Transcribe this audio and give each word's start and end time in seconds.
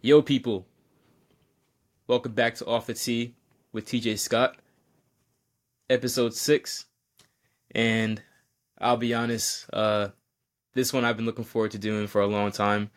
Yo, 0.00 0.22
people. 0.22 0.64
Welcome 2.06 2.30
back 2.30 2.54
to 2.54 2.66
Off 2.66 2.86
the 2.86 2.94
T 2.94 3.34
with 3.72 3.84
TJ 3.84 4.16
Scott, 4.20 4.56
episode 5.90 6.34
six. 6.34 6.86
And 7.72 8.22
I'll 8.80 8.96
be 8.96 9.12
honest, 9.12 9.66
uh, 9.72 10.10
this 10.72 10.92
one 10.92 11.04
I've 11.04 11.16
been 11.16 11.26
looking 11.26 11.44
forward 11.44 11.72
to 11.72 11.78
doing 11.78 12.06
for 12.06 12.20
a 12.20 12.28
long 12.28 12.52
time, 12.52 12.92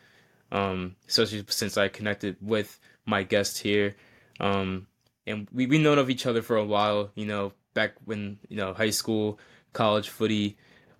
um, 0.52 0.94
especially 1.08 1.44
since 1.48 1.76
I 1.76 1.88
connected 1.88 2.36
with 2.40 2.78
my 3.04 3.24
guest 3.24 3.58
here. 3.58 3.96
Um, 4.38 4.86
and 5.26 5.48
we, 5.52 5.66
we've 5.66 5.80
known 5.80 5.98
of 5.98 6.08
each 6.08 6.24
other 6.24 6.40
for 6.40 6.56
a 6.56 6.64
while, 6.64 7.10
you 7.16 7.26
know, 7.26 7.52
back 7.74 7.94
when, 8.04 8.38
you 8.48 8.56
know, 8.56 8.74
high 8.74 8.90
school, 8.90 9.40
college 9.72 10.08
footy. 10.08 10.56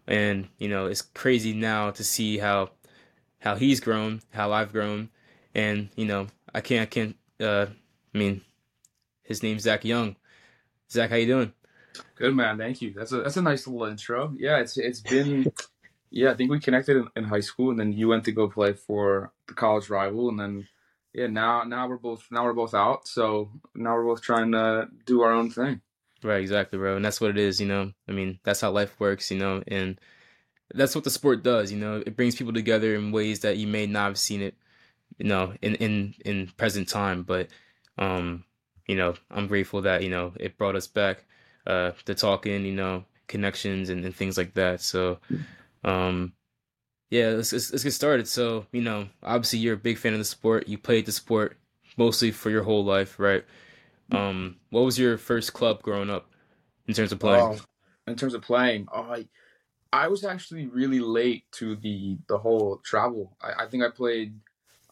And, 0.08 0.48
you 0.58 0.68
know, 0.68 0.86
it's 0.86 1.02
crazy 1.02 1.52
now 1.52 1.92
to 1.92 2.02
see 2.02 2.38
how 2.38 2.70
how 3.38 3.54
he's 3.54 3.78
grown, 3.78 4.20
how 4.30 4.50
I've 4.52 4.72
grown, 4.72 5.08
and 5.54 5.88
you 5.96 6.06
know, 6.06 6.26
I 6.54 6.60
can't, 6.60 6.82
I 6.82 6.86
can't. 6.86 7.16
Uh, 7.40 7.66
I 8.14 8.18
mean, 8.18 8.42
his 9.22 9.42
name's 9.42 9.62
Zach 9.62 9.84
Young. 9.84 10.16
Zach, 10.90 11.10
how 11.10 11.16
you 11.16 11.26
doing? 11.26 11.52
Good 12.16 12.34
man, 12.34 12.58
thank 12.58 12.82
you. 12.82 12.92
That's 12.92 13.12
a 13.12 13.22
that's 13.22 13.36
a 13.36 13.42
nice 13.42 13.66
little 13.66 13.86
intro. 13.86 14.34
Yeah, 14.36 14.58
it's 14.58 14.76
it's 14.76 15.00
been. 15.00 15.52
yeah, 16.10 16.30
I 16.30 16.34
think 16.34 16.50
we 16.50 16.60
connected 16.60 16.96
in, 16.96 17.08
in 17.16 17.24
high 17.24 17.40
school, 17.40 17.70
and 17.70 17.78
then 17.78 17.92
you 17.92 18.08
went 18.08 18.24
to 18.24 18.32
go 18.32 18.48
play 18.48 18.74
for 18.74 19.32
the 19.48 19.54
college 19.54 19.88
rival, 19.88 20.28
and 20.28 20.38
then 20.38 20.68
yeah, 21.14 21.26
now 21.26 21.64
now 21.64 21.88
we're 21.88 21.96
both 21.96 22.26
now 22.30 22.44
we're 22.44 22.52
both 22.52 22.74
out, 22.74 23.06
so 23.08 23.50
now 23.74 23.94
we're 23.94 24.04
both 24.04 24.22
trying 24.22 24.52
to 24.52 24.88
do 25.06 25.22
our 25.22 25.32
own 25.32 25.50
thing. 25.50 25.80
Right, 26.22 26.40
exactly, 26.40 26.78
bro, 26.78 26.96
and 26.96 27.04
that's 27.04 27.20
what 27.20 27.30
it 27.30 27.38
is. 27.38 27.60
You 27.60 27.66
know, 27.66 27.92
I 28.08 28.12
mean, 28.12 28.38
that's 28.44 28.60
how 28.60 28.70
life 28.70 28.98
works. 29.00 29.30
You 29.30 29.38
know, 29.38 29.62
and 29.66 30.00
that's 30.74 30.94
what 30.94 31.04
the 31.04 31.10
sport 31.10 31.42
does. 31.42 31.72
You 31.72 31.78
know, 31.78 32.02
it 32.04 32.16
brings 32.16 32.36
people 32.36 32.52
together 32.52 32.94
in 32.94 33.12
ways 33.12 33.40
that 33.40 33.56
you 33.56 33.66
may 33.66 33.86
not 33.86 34.08
have 34.08 34.18
seen 34.18 34.42
it, 34.42 34.54
you 35.22 35.28
know, 35.28 35.54
in 35.62 35.76
in 35.76 36.14
in 36.24 36.48
present 36.56 36.88
time. 36.88 37.22
But, 37.22 37.48
um, 37.96 38.44
you 38.88 38.96
know, 38.96 39.14
I'm 39.30 39.46
grateful 39.46 39.82
that 39.82 40.02
you 40.02 40.10
know 40.10 40.32
it 40.40 40.58
brought 40.58 40.74
us 40.74 40.88
back 40.88 41.24
uh, 41.64 41.92
to 42.06 42.14
talking. 42.14 42.64
You 42.64 42.74
know, 42.74 43.04
connections 43.28 43.88
and, 43.88 44.04
and 44.04 44.14
things 44.14 44.36
like 44.36 44.54
that. 44.54 44.80
So, 44.80 45.18
um, 45.84 46.32
yeah, 47.10 47.28
let's, 47.28 47.52
let's 47.52 47.70
let's 47.70 47.84
get 47.84 47.92
started. 47.92 48.26
So, 48.26 48.66
you 48.72 48.82
know, 48.82 49.08
obviously 49.22 49.60
you're 49.60 49.74
a 49.74 49.78
big 49.78 49.98
fan 49.98 50.12
of 50.12 50.18
the 50.18 50.24
sport. 50.24 50.66
You 50.66 50.76
played 50.76 51.06
the 51.06 51.12
sport 51.12 51.56
mostly 51.96 52.32
for 52.32 52.50
your 52.50 52.64
whole 52.64 52.84
life, 52.84 53.18
right? 53.18 53.44
Um, 54.10 54.56
what 54.70 54.82
was 54.82 54.98
your 54.98 55.18
first 55.18 55.52
club 55.52 55.82
growing 55.82 56.10
up 56.10 56.26
in 56.88 56.94
terms 56.94 57.12
of 57.12 57.20
playing? 57.20 57.60
In 58.08 58.16
terms 58.16 58.34
of 58.34 58.42
playing, 58.42 58.88
oh, 58.92 59.02
I, 59.02 59.28
I 59.92 60.08
was 60.08 60.24
actually 60.24 60.66
really 60.66 61.00
late 61.00 61.44
to 61.52 61.76
the 61.76 62.18
the 62.28 62.38
whole 62.38 62.80
travel. 62.84 63.36
I, 63.40 63.64
I 63.64 63.66
think 63.68 63.84
I 63.84 63.90
played 63.90 64.34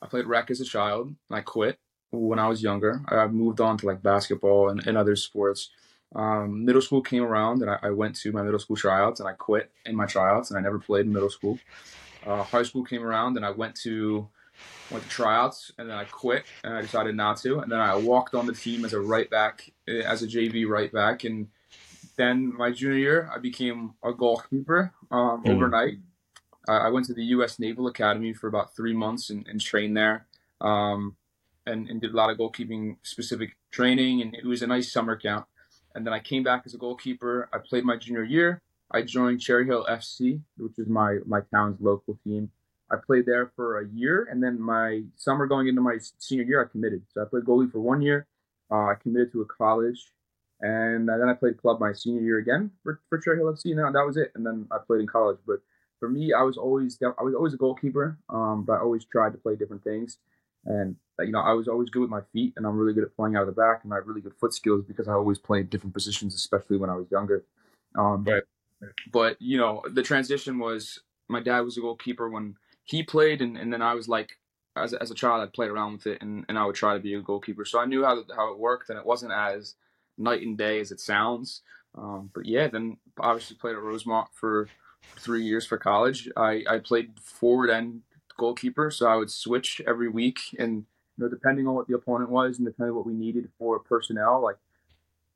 I 0.03 0.07
played 0.07 0.27
rec 0.27 0.51
as 0.51 0.61
a 0.61 0.65
child 0.65 1.09
and 1.09 1.17
I 1.31 1.41
quit 1.41 1.79
when 2.11 2.39
I 2.39 2.49
was 2.49 2.63
younger. 2.63 3.03
I 3.09 3.27
moved 3.27 3.61
on 3.61 3.77
to 3.79 3.87
like 3.87 4.03
basketball 4.03 4.71
and, 4.71 4.87
and 4.87 4.97
other 4.97 5.17
sports. 5.17 5.71
Um, 6.15 6.65
middle 6.65 6.83
school 6.83 7.03
came 7.03 7.23
around 7.23 7.63
and 7.63 7.71
I, 7.71 7.79
I, 7.83 7.91
went 7.91 8.17
to 8.17 8.33
my 8.33 8.43
middle 8.43 8.59
school 8.59 8.75
tryouts 8.75 9.21
and 9.21 9.29
I 9.29 9.33
quit 9.33 9.71
in 9.87 9.95
my 9.95 10.07
tryouts 10.07 10.51
and 10.51 10.59
I 10.59 10.61
never 10.61 10.81
played 10.81 11.07
in 11.07 11.13
middle 11.13 11.31
school. 11.31 11.57
Uh, 12.27 12.43
high 12.43 12.65
school 12.65 12.85
came 12.85 13.05
around 13.05 13.37
and 13.37 13.47
I 13.47 13.51
went 13.51 13.77
to 13.83 14.29
went 14.91 15.05
to 15.05 15.09
tryouts 15.09 15.71
and 15.79 15.89
then 15.89 15.97
I 15.97 16.05
quit 16.05 16.47
and 16.65 16.75
I 16.75 16.81
decided 16.81 17.15
not 17.15 17.37
to 17.43 17.61
and 17.61 17.71
then 17.71 17.79
I 17.79 17.95
walked 17.95 18.35
on 18.35 18.47
the 18.47 18.53
team 18.53 18.85
as 18.85 18.93
a 18.93 19.01
right 19.01 19.31
back 19.31 19.71
as 19.87 20.25
a 20.25 20.27
JV 20.27 20.67
right 20.67 20.93
back 20.93 21.23
and 21.23 21.47
then 22.21 22.55
my 22.55 22.71
junior 22.71 22.99
year, 22.99 23.31
I 23.35 23.39
became 23.39 23.95
a 24.05 24.13
goalkeeper 24.13 24.93
um, 25.11 25.43
mm. 25.43 25.49
overnight. 25.49 25.99
I 26.69 26.89
went 26.89 27.07
to 27.07 27.15
the 27.15 27.25
U.S. 27.25 27.59
Naval 27.59 27.87
Academy 27.87 28.33
for 28.33 28.47
about 28.47 28.75
three 28.77 28.95
months 28.95 29.31
and, 29.31 29.47
and 29.49 29.61
trained 29.61 29.97
there, 29.97 30.27
um, 30.61 31.17
and, 31.67 31.89
and, 31.89 32.01
did 32.01 32.13
a 32.13 32.17
lot 32.17 32.31
of 32.31 32.39
goalkeeping 32.39 32.97
specific 33.03 33.57
training. 33.71 34.21
And 34.21 34.35
it 34.35 34.45
was 34.45 34.63
a 34.63 34.67
nice 34.67 34.93
summer 34.93 35.17
camp. 35.17 35.47
And 35.95 36.07
then 36.07 36.13
I 36.13 36.21
came 36.21 36.43
back 36.43 36.63
as 36.67 36.75
a 36.75 36.79
goalkeeper. 36.79 37.49
I 37.53 37.59
played 37.59 37.85
my 37.85 37.97
junior 37.97 38.23
year. 38.23 38.61
I 38.91 39.03
joined 39.03 39.41
Cherry 39.41 39.67
Hill 39.67 39.87
FC, 39.89 40.41
which 40.59 40.79
is 40.79 40.89
my 40.89 41.19
my 41.27 41.41
town's 41.53 41.81
local 41.81 42.19
team. 42.25 42.51
I 42.91 42.97
played 42.97 43.25
there 43.25 43.53
for 43.55 43.81
a 43.81 43.89
year, 43.89 44.29
and 44.31 44.43
then 44.43 44.61
my 44.61 45.03
summer 45.17 45.47
going 45.47 45.69
into 45.69 45.81
my 45.81 45.99
senior 46.19 46.45
year, 46.45 46.65
I 46.65 46.71
committed. 46.71 47.03
So 47.15 47.23
I 47.23 47.25
played 47.25 47.45
goalie 47.45 47.71
for 47.71 47.81
one 47.81 48.03
year. 48.03 48.27
Uh, 48.71 48.87
I 48.87 48.95
committed 49.01 49.33
to 49.33 49.41
a 49.43 49.47
college 49.47 50.13
and 50.63 51.09
then 51.09 51.29
I 51.29 51.35
played 51.35 51.61
club 51.61 51.81
my 51.81 51.93
senior 51.93 52.21
year 52.21 52.39
again 52.39 52.71
for, 52.83 53.01
for 53.09 53.19
Cherry 53.19 53.39
Hill 53.39 53.53
FC. 53.53 53.75
Now 53.75 53.91
that 53.91 54.07
was 54.07 54.17
it. 54.17 54.33
And 54.35 54.45
then 54.45 54.67
I 54.71 54.77
played 54.87 55.01
in 55.01 55.07
college. 55.07 55.39
But 55.47 55.61
for 56.01 56.09
me, 56.09 56.33
I 56.33 56.43
was 56.43 56.57
always 56.57 56.99
I 57.03 57.23
was 57.23 57.35
always 57.35 57.55
a 57.55 57.59
goalkeeper, 57.59 58.19
um, 58.29 58.65
but 58.67 58.73
I 58.73 58.81
always 58.81 59.05
tried 59.05 59.33
to 59.33 59.39
play 59.39 59.55
different 59.55 59.85
things. 59.85 60.17
And 60.65 60.97
uh, 61.19 61.23
you 61.23 61.33
know, 61.33 61.41
I 61.41 61.53
was 61.53 61.69
always 61.69 61.91
good 61.91 62.01
with 62.01 62.11
my 62.11 62.23
feet, 62.33 62.55
and 62.57 62.67
I'm 62.67 62.77
really 62.77 62.95
good 62.95 63.05
at 63.05 63.15
playing 63.15 63.37
out 63.37 63.43
of 63.43 63.47
the 63.47 63.61
back, 63.61 63.85
and 63.85 63.93
I 63.93 63.97
have 63.97 64.07
really 64.07 64.23
good 64.23 64.35
foot 64.41 64.55
skills 64.55 64.85
because 64.85 65.07
I 65.07 65.13
always 65.13 65.39
played 65.39 65.71
different 65.71 65.95
positions, 65.95 66.35
especially 66.35 66.79
when 66.79 66.91
I 66.91 66.97
was 66.97 67.07
younger. 67.11 67.45
Um, 67.97 68.25
right. 68.25 68.43
But 69.13 69.41
you 69.41 69.59
know, 69.59 69.83
the 69.93 70.03
transition 70.03 70.59
was 70.59 71.01
my 71.29 71.41
dad 71.41 71.61
was 71.61 71.77
a 71.77 71.81
goalkeeper 71.81 72.29
when 72.29 72.57
he 72.85 73.03
played, 73.03 73.43
and, 73.43 73.57
and 73.57 73.73
then 73.73 73.83
I 73.83 73.95
was 73.95 74.09
like, 74.09 74.39
as, 74.77 74.95
as 74.95 75.11
a 75.11 75.15
child, 75.15 75.43
I'd 75.43 75.53
play 75.53 75.67
around 75.67 75.93
with 75.93 76.07
it, 76.07 76.23
and, 76.23 76.45
and 76.49 76.59
I 76.59 76.65
would 76.65 76.75
try 76.75 76.95
to 76.95 77.01
be 77.01 77.15
a 77.15 77.21
goalkeeper. 77.21 77.65
So 77.65 77.79
I 77.79 77.85
knew 77.85 78.05
how 78.05 78.25
how 78.35 78.53
it 78.53 78.59
worked, 78.59 78.89
and 78.89 78.99
it 78.99 79.07
wasn't 79.07 79.33
as 79.33 79.75
night 80.17 80.43
and 80.43 80.57
day 80.57 80.81
as 80.81 80.91
it 80.91 81.01
sounds. 81.01 81.63
Um, 81.97 82.31
but 82.35 82.47
yeah, 82.47 82.69
then 82.69 82.97
obviously 83.19 83.57
played 83.57 83.77
at 83.77 83.83
Rosemont 83.83 84.29
for 84.33 84.69
three 85.03 85.45
years 85.45 85.67
for 85.67 85.79
college. 85.79 86.29
I, 86.37 86.65
I 86.69 86.79
played 86.79 87.19
forward 87.21 87.71
and 87.71 88.03
goalkeeper, 88.39 88.91
so 88.91 89.07
I 89.07 89.17
would 89.17 89.31
switch 89.31 89.81
every 89.87 90.09
week, 90.09 90.41
and 90.59 90.85
you 91.17 91.25
know, 91.25 91.29
depending 91.29 91.67
on 91.67 91.75
what 91.75 91.87
the 91.87 91.95
opponent 91.95 92.31
was 92.31 92.59
and 92.59 92.67
depending 92.67 92.91
on 92.91 92.97
what 92.97 93.07
we 93.07 93.13
needed 93.13 93.49
for 93.59 93.79
personnel, 93.79 94.41
like 94.43 94.57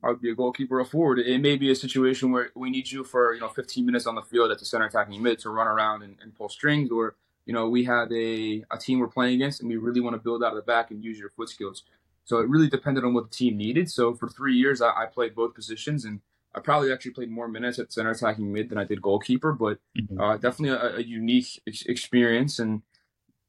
I 0.03 0.09
would 0.09 0.21
be 0.21 0.31
a 0.31 0.35
goalkeeper 0.35 0.79
or 0.79 0.85
forward. 0.85 1.19
It 1.19 1.39
may 1.39 1.55
be 1.55 1.71
a 1.71 1.75
situation 1.75 2.31
where 2.31 2.51
we 2.55 2.69
need 2.69 2.91
you 2.91 3.03
for 3.03 3.33
you 3.33 3.41
know 3.41 3.49
15 3.49 3.85
minutes 3.85 4.05
on 4.05 4.15
the 4.15 4.21
field 4.21 4.51
at 4.51 4.59
the 4.59 4.65
center 4.65 4.85
attacking 4.85 5.21
mid 5.21 5.39
to 5.39 5.49
run 5.49 5.67
around 5.67 6.03
and, 6.03 6.17
and 6.21 6.35
pull 6.35 6.49
strings, 6.49 6.91
or 6.91 7.15
you 7.45 7.53
know 7.53 7.69
we 7.69 7.83
have 7.85 8.11
a, 8.11 8.63
a 8.71 8.77
team 8.79 8.99
we're 8.99 9.07
playing 9.07 9.35
against 9.35 9.61
and 9.61 9.69
we 9.69 9.77
really 9.77 10.01
want 10.01 10.15
to 10.15 10.21
build 10.21 10.43
out 10.43 10.51
of 10.51 10.57
the 10.57 10.61
back 10.61 10.91
and 10.91 11.03
use 11.03 11.17
your 11.17 11.29
foot 11.29 11.49
skills. 11.49 11.83
So 12.23 12.39
it 12.39 12.49
really 12.49 12.69
depended 12.69 13.03
on 13.03 13.13
what 13.13 13.29
the 13.29 13.35
team 13.35 13.55
needed. 13.55 13.89
So 13.91 14.15
for 14.15 14.27
three 14.27 14.55
years, 14.55 14.81
I, 14.81 14.89
I 14.89 15.05
played 15.05 15.35
both 15.35 15.53
positions, 15.53 16.05
and 16.05 16.21
I 16.55 16.59
probably 16.61 16.91
actually 16.91 17.11
played 17.11 17.29
more 17.29 17.47
minutes 17.47 17.79
at 17.79 17.91
center 17.91 18.11
attacking 18.11 18.51
mid 18.51 18.69
than 18.69 18.77
I 18.77 18.85
did 18.85 19.01
goalkeeper. 19.01 19.51
But 19.51 19.79
mm-hmm. 19.97 20.19
uh, 20.19 20.37
definitely 20.37 20.77
a, 20.77 20.97
a 20.97 21.01
unique 21.01 21.61
ex- 21.67 21.85
experience, 21.85 22.59
and 22.59 22.81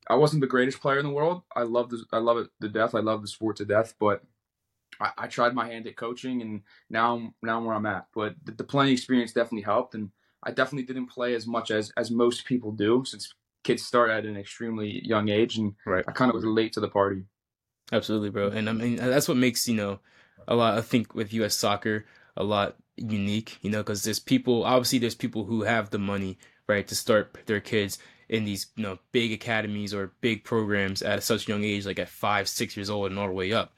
I 0.08 0.16
wasn't 0.16 0.40
the 0.40 0.46
greatest 0.48 0.80
player 0.80 0.98
in 0.98 1.06
the 1.06 1.12
world. 1.12 1.42
I 1.54 1.62
love 1.62 1.90
the, 1.90 2.04
I 2.12 2.18
love 2.18 2.38
it 2.38 2.48
to 2.60 2.68
death. 2.68 2.94
I 2.94 3.00
love 3.00 3.22
the 3.22 3.28
sport 3.28 3.56
to 3.56 3.64
death, 3.64 3.94
but 4.00 4.22
I, 5.00 5.10
I 5.18 5.26
tried 5.28 5.54
my 5.54 5.68
hand 5.68 5.86
at 5.86 5.96
coaching, 5.96 6.42
and 6.42 6.62
now 6.90 7.16
I'm 7.16 7.34
now 7.42 7.58
I'm 7.58 7.64
where 7.64 7.76
I'm 7.76 7.86
at. 7.86 8.06
But 8.14 8.34
the, 8.44 8.52
the 8.52 8.64
playing 8.64 8.92
experience 8.92 9.32
definitely 9.32 9.62
helped, 9.62 9.94
and 9.94 10.10
I 10.42 10.50
definitely 10.50 10.86
didn't 10.86 11.10
play 11.10 11.34
as 11.34 11.46
much 11.46 11.70
as 11.70 11.92
as 11.96 12.10
most 12.10 12.44
people 12.44 12.72
do, 12.72 13.04
since 13.06 13.32
kids 13.62 13.84
start 13.84 14.10
at 14.10 14.24
an 14.24 14.36
extremely 14.36 15.04
young 15.04 15.28
age, 15.28 15.58
and 15.58 15.74
right. 15.84 16.04
I 16.06 16.12
kind 16.12 16.30
of 16.30 16.34
was 16.34 16.44
late 16.44 16.72
to 16.74 16.80
the 16.80 16.88
party. 16.88 17.24
Absolutely, 17.92 18.30
bro. 18.30 18.48
And 18.48 18.68
I 18.68 18.72
mean, 18.72 18.96
that's 18.96 19.28
what 19.28 19.36
makes, 19.36 19.68
you 19.68 19.76
know, 19.76 20.00
a 20.48 20.54
lot, 20.54 20.76
I 20.76 20.80
think, 20.80 21.14
with 21.14 21.32
US 21.32 21.54
soccer, 21.54 22.04
a 22.36 22.42
lot 22.42 22.76
unique, 22.96 23.58
you 23.62 23.70
know, 23.70 23.82
because 23.82 24.02
there's 24.02 24.18
people, 24.18 24.64
obviously, 24.64 24.98
there's 24.98 25.14
people 25.14 25.44
who 25.44 25.62
have 25.62 25.90
the 25.90 25.98
money, 25.98 26.38
right, 26.68 26.86
to 26.88 26.94
start 26.94 27.38
their 27.46 27.60
kids 27.60 27.98
in 28.28 28.44
these, 28.44 28.66
you 28.76 28.82
know, 28.82 28.98
big 29.12 29.32
academies 29.32 29.94
or 29.94 30.12
big 30.20 30.44
programs 30.44 31.02
at 31.02 31.22
such 31.22 31.46
a 31.46 31.52
young 31.52 31.64
age, 31.64 31.86
like 31.86 31.98
at 31.98 32.08
five, 32.08 32.48
six 32.48 32.76
years 32.76 32.90
old 32.90 33.10
and 33.10 33.18
all 33.18 33.28
the 33.28 33.32
way 33.32 33.52
up. 33.52 33.76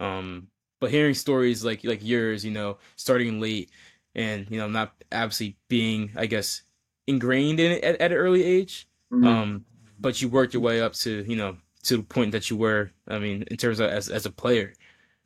Um, 0.00 0.48
but 0.80 0.90
hearing 0.90 1.14
stories 1.14 1.64
like 1.64 1.84
like 1.84 2.04
yours, 2.04 2.44
you 2.44 2.50
know, 2.50 2.78
starting 2.96 3.40
late 3.40 3.70
and, 4.14 4.46
you 4.50 4.58
know, 4.58 4.68
not 4.68 4.94
obviously 5.12 5.56
being, 5.68 6.10
I 6.16 6.26
guess, 6.26 6.62
ingrained 7.06 7.60
in 7.60 7.72
it 7.72 7.84
at, 7.84 8.00
at 8.00 8.12
an 8.12 8.18
early 8.18 8.42
age, 8.42 8.88
mm-hmm. 9.12 9.26
um, 9.26 9.64
but 10.00 10.20
you 10.20 10.28
worked 10.28 10.54
your 10.54 10.62
way 10.62 10.80
up 10.80 10.94
to, 10.94 11.24
you 11.28 11.36
know, 11.36 11.56
to 11.84 11.98
the 11.98 12.02
point 12.02 12.32
that 12.32 12.50
you 12.50 12.56
were. 12.56 12.90
I 13.06 13.18
mean, 13.18 13.44
in 13.50 13.56
terms 13.56 13.78
of 13.78 13.90
as 13.90 14.08
as 14.08 14.26
a 14.26 14.30
player, 14.30 14.74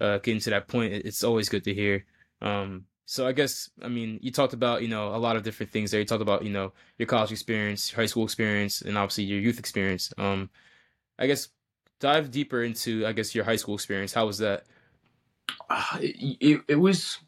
uh, 0.01 0.19
getting 0.19 0.41
to 0.41 0.51
that 0.51 0.69
point, 0.69 0.93
it's 0.93 1.25
always 1.25 1.49
good 1.49 1.65
to 1.65 1.75
hear. 1.75 2.05
Um, 2.43 2.85
so 3.11 3.27
I 3.27 3.33
guess 3.33 3.71
I 3.81 3.89
mean 3.89 4.19
you 4.21 4.31
talked 4.31 4.53
about 4.53 4.83
you 4.83 4.89
know 4.89 5.15
a 5.15 5.17
lot 5.17 5.37
of 5.37 5.43
different 5.43 5.73
things 5.73 5.91
there. 5.91 5.99
You 5.99 6.05
talked 6.05 6.21
about 6.21 6.45
you 6.45 6.51
know 6.51 6.75
your 6.99 7.07
college 7.07 7.33
experience, 7.33 7.91
high 7.91 8.05
school 8.05 8.25
experience, 8.25 8.83
and 8.83 8.99
obviously 8.99 9.25
your 9.25 9.41
youth 9.41 9.59
experience. 9.59 10.13
Um, 10.19 10.51
I 11.19 11.27
guess 11.27 11.49
dive 12.01 12.31
deeper 12.31 12.63
into 12.63 13.07
I 13.07 13.13
guess 13.13 13.35
your 13.35 13.45
high 13.45 13.57
school 13.57 13.75
experience. 13.75 14.13
How 14.13 14.27
was 14.27 14.37
that? 14.39 14.65
Uh, 15.71 15.99
it, 16.01 16.61
it 16.69 16.75
was 16.75 17.19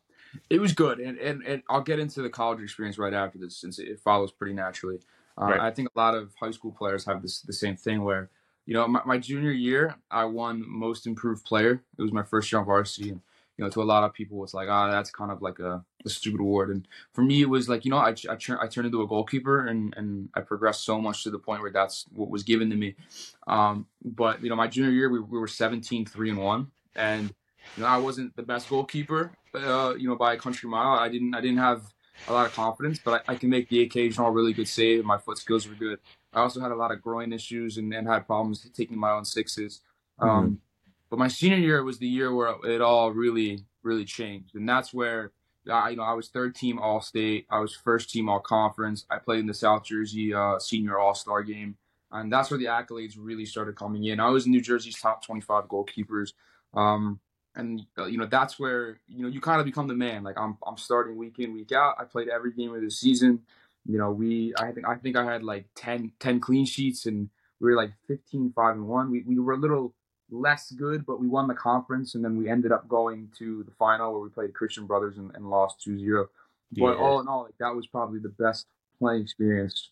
it 0.51 0.61
was 0.61 0.75
good, 0.75 1.01
and, 1.01 1.17
and 1.17 1.43
and 1.45 1.63
I'll 1.71 1.81
get 1.81 1.99
into 1.99 2.21
the 2.21 2.29
college 2.29 2.61
experience 2.61 2.99
right 2.99 3.15
after 3.15 3.39
this 3.39 3.57
since 3.57 3.79
it 3.79 3.99
follows 4.01 4.33
pretty 4.33 4.53
naturally. 4.53 4.99
Uh, 5.41 5.47
right. 5.47 5.61
I 5.61 5.71
think 5.71 5.89
a 5.97 5.99
lot 5.99 6.15
of 6.15 6.35
high 6.39 6.51
school 6.51 6.73
players 6.73 7.07
have 7.07 7.23
this 7.23 7.41
the 7.41 7.55
same 7.55 7.77
thing 7.77 8.05
where 8.05 8.29
you 8.67 8.75
know, 8.75 8.87
my, 8.87 9.01
my, 9.07 9.19
junior 9.19 9.51
year, 9.51 9.97
I 10.11 10.27
won 10.27 10.63
most 10.65 11.07
improved 11.07 11.45
player. 11.45 11.83
It 11.99 12.03
was 12.03 12.13
my 12.13 12.23
first 12.23 12.53
year 12.53 12.61
on 12.61 12.67
varsity. 12.67 13.11
And, 13.11 13.21
you 13.61 13.67
know, 13.67 13.71
to 13.71 13.83
a 13.83 13.85
lot 13.85 14.05
of 14.05 14.15
people, 14.15 14.43
it's 14.43 14.55
like, 14.55 14.69
ah, 14.71 14.89
oh, 14.89 14.91
that's 14.91 15.11
kind 15.11 15.31
of 15.31 15.43
like 15.43 15.59
a, 15.59 15.85
a, 16.07 16.09
stupid 16.09 16.41
award. 16.41 16.71
And 16.71 16.89
for 17.13 17.21
me, 17.21 17.43
it 17.43 17.49
was 17.51 17.69
like, 17.69 17.85
you 17.85 17.91
know, 17.91 17.99
I, 17.99 18.15
I, 18.31 18.39
I 18.59 18.67
turned 18.67 18.87
into 18.87 19.03
a 19.03 19.07
goalkeeper 19.07 19.67
and, 19.67 19.93
and 19.99 20.31
I 20.35 20.41
progressed 20.41 20.83
so 20.83 20.99
much 20.99 21.25
to 21.25 21.31
the 21.31 21.39
point 21.39 21.61
where 21.61 21.71
that's 21.71 22.07
what 22.15 22.31
was 22.31 22.43
given 22.43 22.71
to 22.71 22.77
me. 22.77 22.95
Um, 23.47 23.85
but, 24.03 24.43
you 24.43 24.49
know, 24.49 24.57
my 24.57 24.67
junior 24.67 24.91
year, 24.91 25.11
we, 25.11 25.21
we 25.21 25.39
were 25.39 25.47
17, 25.47 26.07
3 26.07 26.31
and 26.31 26.39
1. 26.39 26.71
And, 26.97 27.35
you 27.77 27.83
know, 27.83 27.89
I 27.91 27.99
wasn't 27.99 28.35
the 28.35 28.43
best 28.43 28.67
goalkeeper, 28.71 29.31
uh, 29.55 29.93
you 29.95 30.09
know, 30.09 30.17
by 30.17 30.33
a 30.33 30.39
country 30.39 30.71
mile. 30.71 30.99
I 30.99 31.11
didn't, 31.11 31.35
I 31.35 31.43
didn't 31.43 31.59
have 31.59 31.83
a 32.29 32.33
lot 32.33 32.47
of 32.47 32.55
confidence, 32.55 32.99
but 33.05 33.23
I, 33.29 33.33
I 33.33 33.35
can 33.35 33.51
make 33.51 33.69
the 33.69 33.83
occasional 33.83 34.31
really 34.31 34.55
good 34.55 34.69
save. 34.69 35.05
My 35.05 35.19
foot 35.19 35.37
skills 35.37 35.69
were 35.69 35.75
good. 35.75 35.99
I 36.33 36.41
also 36.41 36.63
had 36.63 36.73
a 36.73 36.77
lot 36.77 36.93
of 36.93 37.03
groin 37.03 37.35
issues 37.35 37.77
and, 37.77 37.93
and 37.93 38.09
had 38.09 38.27
problems 38.27 38.67
taking 38.75 38.99
my 38.99 39.11
own 39.11 39.27
sixes. 39.27 39.83
Um, 40.19 40.31
mm-hmm. 40.31 40.55
But 41.11 41.19
my 41.19 41.29
senior 41.29 41.59
year 41.59 41.83
was 41.83 41.99
the 41.99 42.07
year 42.07 42.35
where 42.35 42.55
it 42.65 42.81
all 42.81 43.11
really, 43.11 43.65
really 43.83 44.05
changed, 44.05 44.55
and 44.55 44.69
that's 44.69 44.95
where 44.95 45.33
I, 45.71 45.91
you 45.91 45.97
know, 45.97 46.03
I 46.03 46.15
was 46.15 46.29
third 46.29 46.55
team 46.55 46.79
All 46.79 47.01
State. 47.01 47.47
I 47.51 47.59
was 47.59 47.75
first 47.75 48.11
team 48.11 48.29
All 48.29 48.41
Conference. 48.41 49.05
I 49.11 49.19
played 49.19 49.41
in 49.41 49.47
the 49.47 49.55
South 49.55 49.85
Jersey 49.85 50.33
uh, 50.33 50.59
Senior 50.59 50.99
All 50.99 51.15
Star 51.15 51.43
game, 51.43 51.77
and 52.13 52.33
that's 52.33 52.51
where 52.51 52.59
the 52.59 52.67
accolades 52.67 53.15
really 53.19 53.45
started 53.45 53.77
coming 53.77 54.05
in. 54.05 54.21
I 54.21 54.29
was 54.29 54.47
New 54.47 54.61
Jersey's 54.61 55.01
top 55.01 55.25
25 55.25 55.65
goalkeepers, 55.65 56.33
um, 56.75 57.21
and 57.55 57.83
uh, 57.99 58.07
you 58.07 58.17
know 58.17 58.27
that's 58.27 58.59
where 58.59 59.01
you 59.09 59.23
know 59.23 59.29
you 59.29 59.41
kind 59.41 59.61
of 59.61 59.67
become 59.67 59.89
the 59.89 59.95
man. 59.95 60.23
Like 60.23 60.39
I'm, 60.39 60.57
I'm 60.67 60.77
starting 60.77 61.17
week 61.17 61.39
in, 61.39 61.53
week 61.53 61.73
out. 61.73 61.97
I 61.99 62.05
played 62.05 62.29
every 62.29 62.53
game 62.53 62.75
of 62.75 62.81
the 62.81 62.91
season. 62.91 63.41
You 63.87 63.99
know, 63.99 64.11
we, 64.11 64.53
I 64.59 64.73
think, 64.73 64.87
I 64.87 64.97
think 64.97 65.17
I 65.17 65.25
had 65.25 65.43
like 65.43 65.67
10, 65.75 66.13
10 66.21 66.41
clean 66.41 66.67
sheets, 66.67 67.07
and 67.07 67.31
we 67.61 67.71
were 67.71 67.77
like 67.77 67.93
15, 68.09 68.53
five 68.55 68.75
and 68.75 68.87
one. 68.87 69.11
We, 69.11 69.23
we 69.27 69.39
were 69.39 69.55
a 69.55 69.59
little 69.59 69.95
less 70.31 70.71
good, 70.73 71.05
but 71.07 71.21
we 71.21 71.29
won 71.29 71.49
the 71.49 71.55
conference, 71.55 72.15
and 72.15 72.25
then 72.25 72.37
we 72.37 72.49
ended 72.49 72.73
up 72.73 72.89
going 72.89 73.29
to 73.39 73.63
the 73.65 73.73
final 73.73 74.13
where 74.13 74.23
we 74.23 74.29
played 74.29 74.55
Christian 74.55 74.87
Brothers 74.87 75.17
and, 75.19 75.31
and 75.35 75.49
lost 75.49 75.85
2-0. 75.87 76.27
Yeah. 76.73 76.87
But 76.87 76.99
all 76.99 77.21
in 77.21 77.29
all, 77.29 77.45
like, 77.45 77.59
that 77.59 77.75
was 77.75 77.87
probably 77.87 78.21
the 78.21 78.29
best 78.29 78.67
playing 78.99 79.23
experience, 79.23 79.91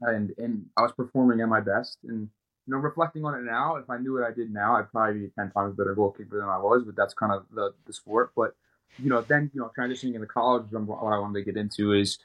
and 0.00 0.32
and 0.38 0.66
I 0.76 0.82
was 0.82 0.92
performing 0.92 1.40
at 1.40 1.48
my 1.48 1.60
best. 1.60 1.98
And 2.08 2.28
you 2.66 2.74
know, 2.74 2.78
reflecting 2.78 3.24
on 3.24 3.34
it 3.34 3.42
now, 3.42 3.76
if 3.76 3.88
I 3.88 3.98
knew 3.98 4.14
what 4.14 4.24
I 4.24 4.32
did 4.32 4.52
now, 4.52 4.76
I'd 4.76 4.90
probably 4.90 5.20
be 5.20 5.28
ten 5.38 5.52
times 5.52 5.76
better 5.76 5.94
goalkeeper 5.94 6.40
than 6.40 6.48
I 6.48 6.58
was. 6.58 6.82
But 6.84 6.96
that's 6.96 7.14
kind 7.14 7.32
of 7.32 7.44
the 7.54 7.72
the 7.86 7.92
sport. 7.92 8.32
But 8.34 8.56
you 8.98 9.10
know, 9.10 9.22
then 9.22 9.50
you 9.54 9.60
know, 9.60 9.70
transitioning 9.78 10.14
into 10.14 10.26
college, 10.26 10.64
what 10.72 10.98
I 10.98 11.18
wanted 11.20 11.38
to 11.38 11.44
get 11.44 11.56
into 11.56 11.92
is 11.92 12.18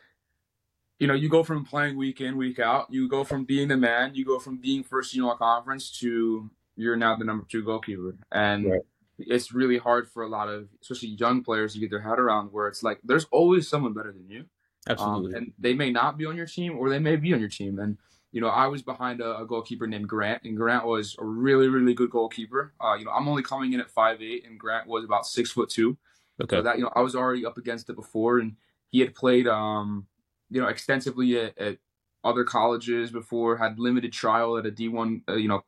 you 0.99 1.07
know, 1.07 1.13
you 1.13 1.29
go 1.29 1.43
from 1.43 1.63
playing 1.63 1.95
week 1.95 2.21
in, 2.21 2.37
week 2.37 2.59
out. 2.59 2.87
You 2.89 3.07
go 3.07 3.23
from 3.23 3.45
being 3.45 3.67
the 3.67 3.77
man. 3.77 4.15
You 4.15 4.25
go 4.25 4.39
from 4.39 4.57
being 4.57 4.83
first 4.83 5.13
team 5.13 5.25
all 5.25 5.35
conference 5.35 5.91
to 5.99 6.49
you're 6.77 6.95
now 6.95 7.15
the 7.15 7.25
number 7.25 7.45
two 7.49 7.63
goalkeeper, 7.63 8.15
and 8.31 8.71
right. 8.71 8.81
it's 9.17 9.51
really 9.51 9.77
hard 9.77 10.09
for 10.09 10.23
a 10.23 10.29
lot 10.29 10.47
of, 10.47 10.67
especially 10.81 11.09
young 11.09 11.43
players, 11.43 11.73
to 11.73 11.79
get 11.79 11.89
their 11.89 12.01
head 12.01 12.19
around 12.19 12.53
where 12.53 12.67
it's 12.67 12.83
like 12.83 12.99
there's 13.03 13.25
always 13.31 13.67
someone 13.67 13.93
better 13.93 14.11
than 14.11 14.29
you. 14.29 14.45
Absolutely, 14.87 15.33
um, 15.33 15.35
and 15.35 15.53
they 15.59 15.73
may 15.73 15.91
not 15.91 16.17
be 16.17 16.25
on 16.25 16.37
your 16.37 16.45
team, 16.45 16.77
or 16.77 16.89
they 16.89 16.99
may 16.99 17.15
be 17.15 17.33
on 17.33 17.39
your 17.39 17.49
team. 17.49 17.79
And 17.79 17.97
you 18.31 18.41
know, 18.41 18.47
I 18.47 18.67
was 18.67 18.81
behind 18.81 19.19
a, 19.19 19.39
a 19.39 19.45
goalkeeper 19.45 19.87
named 19.87 20.07
Grant, 20.07 20.43
and 20.43 20.55
Grant 20.55 20.85
was 20.85 21.15
a 21.19 21.25
really, 21.25 21.67
really 21.67 21.93
good 21.93 22.11
goalkeeper. 22.11 22.73
Uh, 22.79 22.93
you 22.93 23.05
know, 23.05 23.11
I'm 23.11 23.27
only 23.27 23.43
coming 23.43 23.73
in 23.73 23.79
at 23.79 23.89
five 23.89 24.21
eight, 24.21 24.45
and 24.45 24.59
Grant 24.59 24.87
was 24.87 25.03
about 25.03 25.25
six 25.25 25.51
foot 25.51 25.69
two. 25.69 25.97
Okay, 26.41 26.57
so 26.57 26.61
that 26.61 26.77
you 26.77 26.83
know, 26.83 26.91
I 26.95 27.01
was 27.01 27.15
already 27.15 27.45
up 27.45 27.57
against 27.57 27.89
it 27.89 27.95
before, 27.95 28.39
and 28.39 28.55
he 28.89 28.99
had 28.99 29.15
played, 29.15 29.47
um, 29.47 30.05
you 30.49 30.61
know, 30.61 30.67
extensively 30.67 31.39
at, 31.39 31.57
at 31.57 31.77
other 32.23 32.43
colleges 32.43 33.11
before, 33.11 33.57
had 33.57 33.79
limited 33.79 34.13
trial 34.13 34.57
at 34.57 34.65
a 34.65 34.71
D1, 34.71 35.21
uh, 35.29 35.35
you 35.35 35.47
know, 35.47 35.63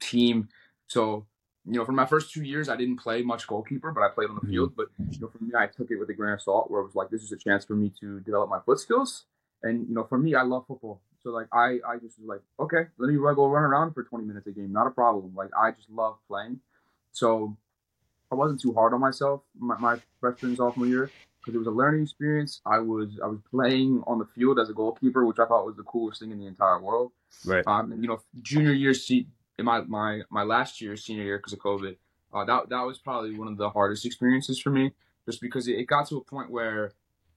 team. 0.00 0.48
So, 0.86 1.26
you 1.64 1.74
know, 1.74 1.84
for 1.84 1.92
my 1.92 2.06
first 2.06 2.32
two 2.32 2.44
years, 2.44 2.68
I 2.68 2.76
didn't 2.76 2.96
play 2.96 3.22
much 3.22 3.46
goalkeeper, 3.46 3.92
but 3.92 4.02
I 4.02 4.08
played 4.08 4.28
on 4.28 4.36
the 4.36 4.40
mm-hmm. 4.42 4.50
field. 4.50 4.72
But, 4.76 4.86
you 5.10 5.20
know, 5.20 5.28
for 5.28 5.42
me, 5.42 5.52
I 5.58 5.66
took 5.66 5.90
it 5.90 5.96
with 5.96 6.08
a 6.10 6.14
grain 6.14 6.34
of 6.34 6.42
salt 6.42 6.70
where 6.70 6.80
it 6.80 6.84
was 6.84 6.94
like, 6.94 7.10
this 7.10 7.22
is 7.22 7.32
a 7.32 7.36
chance 7.36 7.64
for 7.64 7.74
me 7.74 7.92
to 8.00 8.20
develop 8.20 8.48
my 8.48 8.60
foot 8.60 8.78
skills. 8.78 9.24
And, 9.62 9.88
you 9.88 9.94
know, 9.94 10.04
for 10.04 10.18
me, 10.18 10.34
I 10.34 10.42
love 10.42 10.64
football. 10.68 11.00
So, 11.22 11.30
like, 11.30 11.48
I, 11.52 11.78
I 11.88 11.96
just 12.00 12.20
was 12.20 12.26
like, 12.26 12.40
okay, 12.60 12.88
let 12.98 13.08
me 13.08 13.16
go 13.16 13.48
run 13.48 13.64
around 13.64 13.94
for 13.94 14.04
20 14.04 14.24
minutes 14.24 14.46
a 14.46 14.52
game. 14.52 14.72
Not 14.72 14.86
a 14.86 14.90
problem. 14.90 15.32
Like, 15.34 15.50
I 15.60 15.72
just 15.72 15.90
love 15.90 16.18
playing. 16.28 16.60
So, 17.12 17.56
I 18.30 18.34
wasn't 18.34 18.60
too 18.60 18.72
hard 18.72 18.92
on 18.92 19.00
myself 19.00 19.42
my, 19.58 19.78
my 19.78 19.98
freshman 20.20 20.56
sophomore 20.56 20.86
year 20.86 21.10
because 21.40 21.54
it 21.54 21.58
was 21.58 21.68
a 21.68 21.70
learning 21.70 22.02
experience. 22.02 22.60
I 22.66 22.78
was 22.78 23.20
I 23.22 23.26
was 23.26 23.38
playing 23.50 24.02
on 24.06 24.18
the 24.18 24.26
field 24.34 24.58
as 24.58 24.68
a 24.68 24.72
goalkeeper, 24.72 25.24
which 25.24 25.38
I 25.38 25.46
thought 25.46 25.64
was 25.64 25.76
the 25.76 25.84
coolest 25.84 26.20
thing 26.20 26.32
in 26.32 26.40
the 26.40 26.46
entire 26.46 26.80
world. 26.80 27.12
Right. 27.44 27.64
Um, 27.66 27.92
and, 27.92 28.02
you 28.02 28.08
know, 28.08 28.20
junior 28.42 28.72
year, 28.72 28.94
in 29.58 29.64
my 29.64 29.80
my 29.82 30.22
my 30.30 30.42
last 30.42 30.80
year, 30.80 30.96
senior 30.96 31.24
year, 31.24 31.38
because 31.38 31.52
of 31.52 31.58
COVID, 31.60 31.96
uh, 32.32 32.44
that 32.44 32.68
that 32.68 32.82
was 32.82 32.98
probably 32.98 33.36
one 33.36 33.48
of 33.48 33.56
the 33.56 33.70
hardest 33.70 34.04
experiences 34.04 34.60
for 34.60 34.70
me, 34.70 34.92
just 35.26 35.40
because 35.40 35.68
it, 35.68 35.78
it 35.78 35.84
got 35.84 36.08
to 36.08 36.16
a 36.16 36.24
point 36.24 36.50
where 36.50 36.92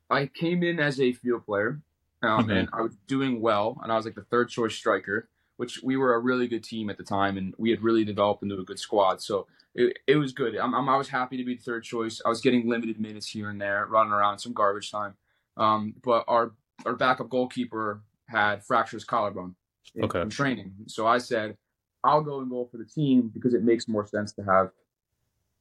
I 0.10 0.28
came 0.28 0.64
in 0.64 0.80
as 0.80 1.00
a 1.00 1.14
field 1.14 1.46
player, 1.46 1.82
um, 2.24 2.42
mm-hmm. 2.42 2.52
and 2.52 2.70
I 2.74 2.82
was 2.82 2.96
doing 3.08 3.42
well, 3.42 3.80
and 3.84 3.92
I 3.92 3.96
was 3.96 4.06
like 4.06 4.16
the 4.16 4.24
third 4.24 4.50
choice 4.50 4.76
striker, 4.76 5.30
which 5.58 5.82
we 5.84 5.98
were 5.98 6.14
a 6.14 6.20
really 6.20 6.48
good 6.48 6.64
team 6.64 6.90
at 6.90 6.98
the 6.98 7.04
time, 7.04 7.38
and 7.38 7.54
we 7.58 7.70
had 7.70 7.82
really 7.82 8.04
developed 8.04 8.44
into 8.44 8.58
a 8.58 8.64
good 8.64 8.80
squad. 8.80 9.22
So 9.22 9.48
it, 9.76 9.98
it 10.08 10.16
was 10.16 10.34
good. 10.34 10.58
I'm, 10.58 10.74
I'm, 10.74 10.90
i 10.90 10.98
was 10.98 11.10
happy 11.10 11.38
to 11.38 11.44
be 11.44 11.56
the 11.56 11.62
third 11.62 11.84
choice. 11.84 12.22
I 12.26 12.30
was 12.30 12.42
getting 12.42 12.68
limited 12.68 13.00
minutes 13.00 13.28
here 13.28 13.50
and 13.50 13.62
there, 13.62 13.86
running 13.86 14.14
around 14.14 14.40
some 14.40 14.54
garbage 14.54 14.92
time. 14.92 15.16
Um, 15.58 15.96
but 16.04 16.24
our 16.28 16.54
our 16.86 16.96
backup 16.96 17.30
goalkeeper 17.30 18.02
had 18.28 18.64
fractured 18.64 18.98
his 18.98 19.04
collarbone 19.04 19.56
in, 19.96 20.06
okay. 20.06 20.22
in 20.22 20.30
training. 20.30 20.74
So 20.88 21.06
I 21.08 21.18
said, 21.18 21.58
I'll 22.04 22.22
go 22.22 22.40
and 22.40 22.50
goal 22.50 22.68
for 22.72 22.78
the 22.78 22.86
team 22.86 23.30
because 23.34 23.54
it 23.54 23.64
makes 23.64 23.88
more 23.88 24.06
sense 24.06 24.32
to 24.34 24.44
have 24.44 24.72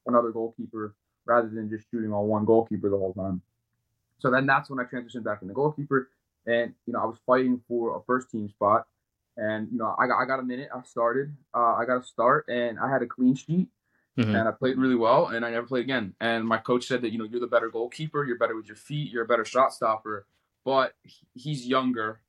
another 0.06 0.30
goalkeeper 0.30 0.94
rather 1.26 1.48
than 1.48 1.68
just 1.68 1.84
shooting 1.90 2.12
on 2.12 2.26
one 2.26 2.44
goalkeeper 2.44 2.88
the 2.88 2.96
whole 2.96 3.12
time. 3.12 3.42
So 4.18 4.30
then 4.30 4.46
that's 4.46 4.70
when 4.70 4.80
I 4.80 4.84
transitioned 4.84 5.24
back 5.24 5.42
into 5.42 5.54
goalkeeper, 5.54 6.10
and 6.46 6.74
you 6.86 6.92
know 6.92 7.00
I 7.00 7.04
was 7.04 7.18
fighting 7.26 7.60
for 7.68 7.96
a 7.96 8.02
first 8.02 8.30
team 8.30 8.48
spot, 8.48 8.86
and 9.36 9.68
you 9.70 9.78
know 9.78 9.94
I 9.98 10.06
got 10.06 10.20
I 10.20 10.24
got 10.24 10.40
a 10.40 10.42
minute. 10.42 10.70
I 10.74 10.82
started, 10.82 11.36
uh, 11.54 11.74
I 11.74 11.84
got 11.84 11.98
a 11.98 12.04
start, 12.04 12.48
and 12.48 12.78
I 12.80 12.90
had 12.90 13.02
a 13.02 13.06
clean 13.06 13.36
sheet, 13.36 13.68
mm-hmm. 14.18 14.34
and 14.34 14.48
I 14.48 14.50
played 14.50 14.76
really 14.76 14.96
well, 14.96 15.28
and 15.28 15.44
I 15.44 15.50
never 15.50 15.66
played 15.66 15.84
again. 15.84 16.14
And 16.20 16.46
my 16.46 16.58
coach 16.58 16.86
said 16.86 17.02
that 17.02 17.12
you 17.12 17.18
know 17.18 17.24
you're 17.24 17.40
the 17.40 17.46
better 17.46 17.68
goalkeeper, 17.68 18.24
you're 18.24 18.38
better 18.38 18.56
with 18.56 18.66
your 18.66 18.76
feet, 18.76 19.12
you're 19.12 19.24
a 19.24 19.28
better 19.28 19.44
shot 19.44 19.72
stopper, 19.72 20.26
but 20.64 20.94
he's 21.34 21.66
younger, 21.66 22.20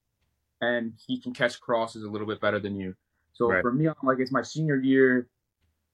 and 0.61 0.93
he 1.07 1.19
can 1.19 1.33
catch 1.33 1.59
crosses 1.59 2.03
a 2.03 2.09
little 2.09 2.27
bit 2.27 2.39
better 2.39 2.59
than 2.59 2.75
you. 2.75 2.95
So 3.39 3.49
right. 3.49 3.61
for 3.61 3.71
me, 3.71 3.87
I'm 3.87 3.95
like, 4.03 4.19
it's 4.19 4.33
my 4.33 4.41
senior 4.41 4.75
year. 4.75 5.27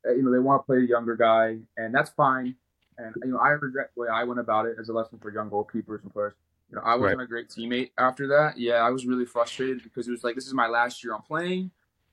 Uh, 0.06 0.14
you 0.14 0.24
know, 0.24 0.32
they 0.32 0.40
want 0.40 0.64
to 0.64 0.66
play 0.66 0.78
a 0.78 0.88
younger 0.88 1.16
guy, 1.16 1.58
and 1.78 1.94
that's 1.94 2.10
fine. 2.10 2.56
And 2.98 3.14
you 3.24 3.32
know, 3.32 3.38
I 3.38 3.50
regret 3.50 3.92
the 3.96 4.02
way 4.02 4.08
I 4.12 4.24
went 4.24 4.40
about 4.40 4.66
it 4.66 4.78
as 4.80 4.90
a 4.90 4.94
lesson 4.94 5.20
for 5.20 5.32
young 5.32 5.50
goalkeepers 5.50 6.02
and 6.02 6.12
players. 6.12 6.34
You 6.72 6.78
know, 6.78 6.82
I 6.84 6.96
wasn't 6.96 7.20
right. 7.20 7.26
a 7.26 7.28
great 7.28 7.50
teammate 7.50 7.92
after 8.00 8.28
that. 8.28 8.58
Yeah, 8.58 8.76
I 8.78 8.90
was 8.90 9.06
really 9.06 9.26
frustrated 9.26 9.84
because 9.84 10.08
it 10.08 10.12
was 10.12 10.24
like, 10.24 10.34
this 10.34 10.48
is 10.48 10.54
my 10.56 10.68
last 10.68 11.04
year 11.04 11.14
I'm 11.14 11.22
playing. 11.22 11.70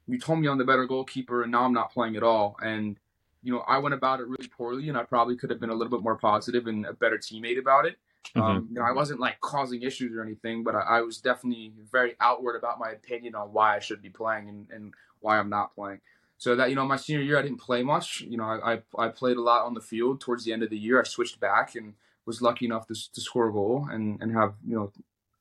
You 0.07 0.19
told 0.19 0.41
me 0.41 0.49
I'm 0.49 0.59
the 0.59 0.65
better 0.65 0.85
goalkeeper, 0.85 1.43
and 1.43 1.51
now 1.51 1.65
I'm 1.65 1.73
not 1.73 1.93
playing 1.93 2.17
at 2.17 2.23
all. 2.23 2.57
And 2.63 2.99
you 3.43 3.53
know, 3.53 3.61
I 3.61 3.79
went 3.79 3.95
about 3.95 4.21
it 4.21 4.29
really 4.29 4.49
poorly, 4.49 4.91
and 4.91 4.99
I 4.99 5.05
probably 5.05 5.37
could 5.37 5.49
have 5.49 5.61
been 5.61 5.71
a 5.71 5.75
little 5.75 5.91
bit 5.91 6.03
more 6.03 6.17
positive 6.17 6.67
and 6.67 6.85
a 6.85 6.93
better 6.93 7.17
teammate 7.17 7.59
about 7.59 7.87
it. 7.87 7.97
Mm-hmm. 8.37 8.43
Um, 8.43 8.69
you 8.69 8.75
know, 8.75 8.83
I 8.83 8.93
wasn't 8.93 9.19
like 9.19 9.41
causing 9.41 9.83
issues 9.83 10.15
or 10.15 10.23
anything, 10.23 10.63
but 10.63 10.75
I, 10.75 10.81
I, 10.81 11.01
was 11.01 11.21
definitely 11.21 11.73
very 11.91 12.15
outward 12.21 12.55
about 12.55 12.79
my 12.79 12.91
opinion 12.91 13.35
on 13.35 13.53
why 13.53 13.75
I 13.75 13.81
should 13.81 14.01
be 14.01 14.11
playing 14.11 14.49
and, 14.49 14.71
and 14.71 14.95
why 15.23 15.39
I'm 15.39 15.49
not 15.49 15.75
playing. 15.75 16.01
So 16.39 16.57
that 16.57 16.71
you 16.71 16.77
know, 16.77 16.85
my 16.85 16.97
senior 16.97 17.23
year 17.23 17.39
I 17.39 17.43
didn't 17.43 17.61
play 17.61 17.83
much. 17.83 18.21
You 18.21 18.37
know, 18.37 18.45
I, 18.45 18.75
I, 18.75 19.07
I 19.07 19.09
played 19.09 19.37
a 19.37 19.43
lot 19.43 19.65
on 19.65 19.75
the 19.75 19.81
field. 19.81 20.21
Towards 20.21 20.45
the 20.45 20.53
end 20.53 20.63
of 20.63 20.71
the 20.71 20.79
year, 20.79 21.01
I 21.01 21.05
switched 21.05 21.39
back 21.41 21.75
and 21.77 21.95
was 22.27 22.43
lucky 22.43 22.67
enough 22.67 22.87
to, 22.89 22.95
to 22.95 23.21
score 23.21 23.49
a 23.49 23.53
goal 23.53 23.89
and 23.91 24.21
and 24.21 24.33
have 24.33 24.55
you 24.67 24.75
know. 24.75 24.93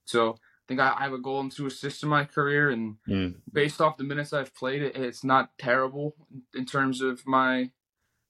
So 0.06 0.34
I 0.34 0.68
think 0.68 0.80
I, 0.80 0.94
I 0.98 1.04
have 1.04 1.14
a 1.14 1.18
goal 1.18 1.40
and 1.40 1.52
two 1.52 1.66
assists 1.66 2.04
in 2.04 2.10
my 2.10 2.26
career, 2.26 2.70
and 2.70 2.98
mm. 3.08 3.36
based 3.52 3.82
off 3.82 3.98
the 3.98 4.04
minutes 4.04 4.32
I've 4.32 4.54
played, 4.54 4.84
it, 4.84 4.96
it's 4.96 5.24
not 5.24 5.58
terrible 5.58 6.16
in 6.54 6.66
terms 6.66 7.02
of 7.02 7.26
my 7.26 7.72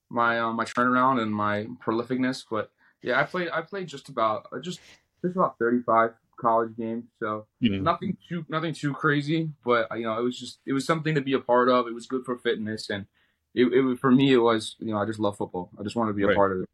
my 0.08 0.40
uh, 0.40 0.52
my 0.52 0.64
turnaround 0.64 1.20
and 1.20 1.34
my 1.34 1.66
prolificness. 1.84 2.44
But 2.50 2.70
yeah, 3.02 3.20
I 3.20 3.24
played 3.24 3.50
I 3.52 3.60
played 3.62 3.88
just 3.88 4.08
about 4.08 4.46
just 4.62 4.80
just 5.22 5.36
about 5.36 5.58
35 5.58 6.12
college 6.42 6.76
game. 6.76 7.04
So 7.18 7.46
mm-hmm. 7.62 7.82
nothing 7.82 8.16
too 8.28 8.44
nothing 8.48 8.74
too 8.74 8.92
crazy, 8.92 9.50
but 9.64 9.88
you 9.96 10.02
know 10.02 10.18
it 10.18 10.22
was 10.22 10.38
just 10.38 10.58
it 10.66 10.72
was 10.72 10.84
something 10.84 11.14
to 11.14 11.20
be 11.20 11.32
a 11.32 11.40
part 11.40 11.68
of. 11.68 11.86
It 11.86 11.94
was 11.94 12.06
good 12.06 12.24
for 12.24 12.36
fitness, 12.36 12.90
and 12.90 13.06
it, 13.54 13.66
it 13.66 13.98
for 13.98 14.10
me 14.10 14.32
it 14.32 14.38
was 14.38 14.76
you 14.78 14.92
know 14.92 14.98
I 14.98 15.06
just 15.06 15.18
love 15.18 15.36
football. 15.36 15.70
I 15.78 15.82
just 15.82 15.96
want 15.96 16.10
to 16.10 16.14
be 16.14 16.24
a 16.24 16.28
right. 16.28 16.36
part 16.36 16.52
of 16.52 16.62
it. 16.62 16.68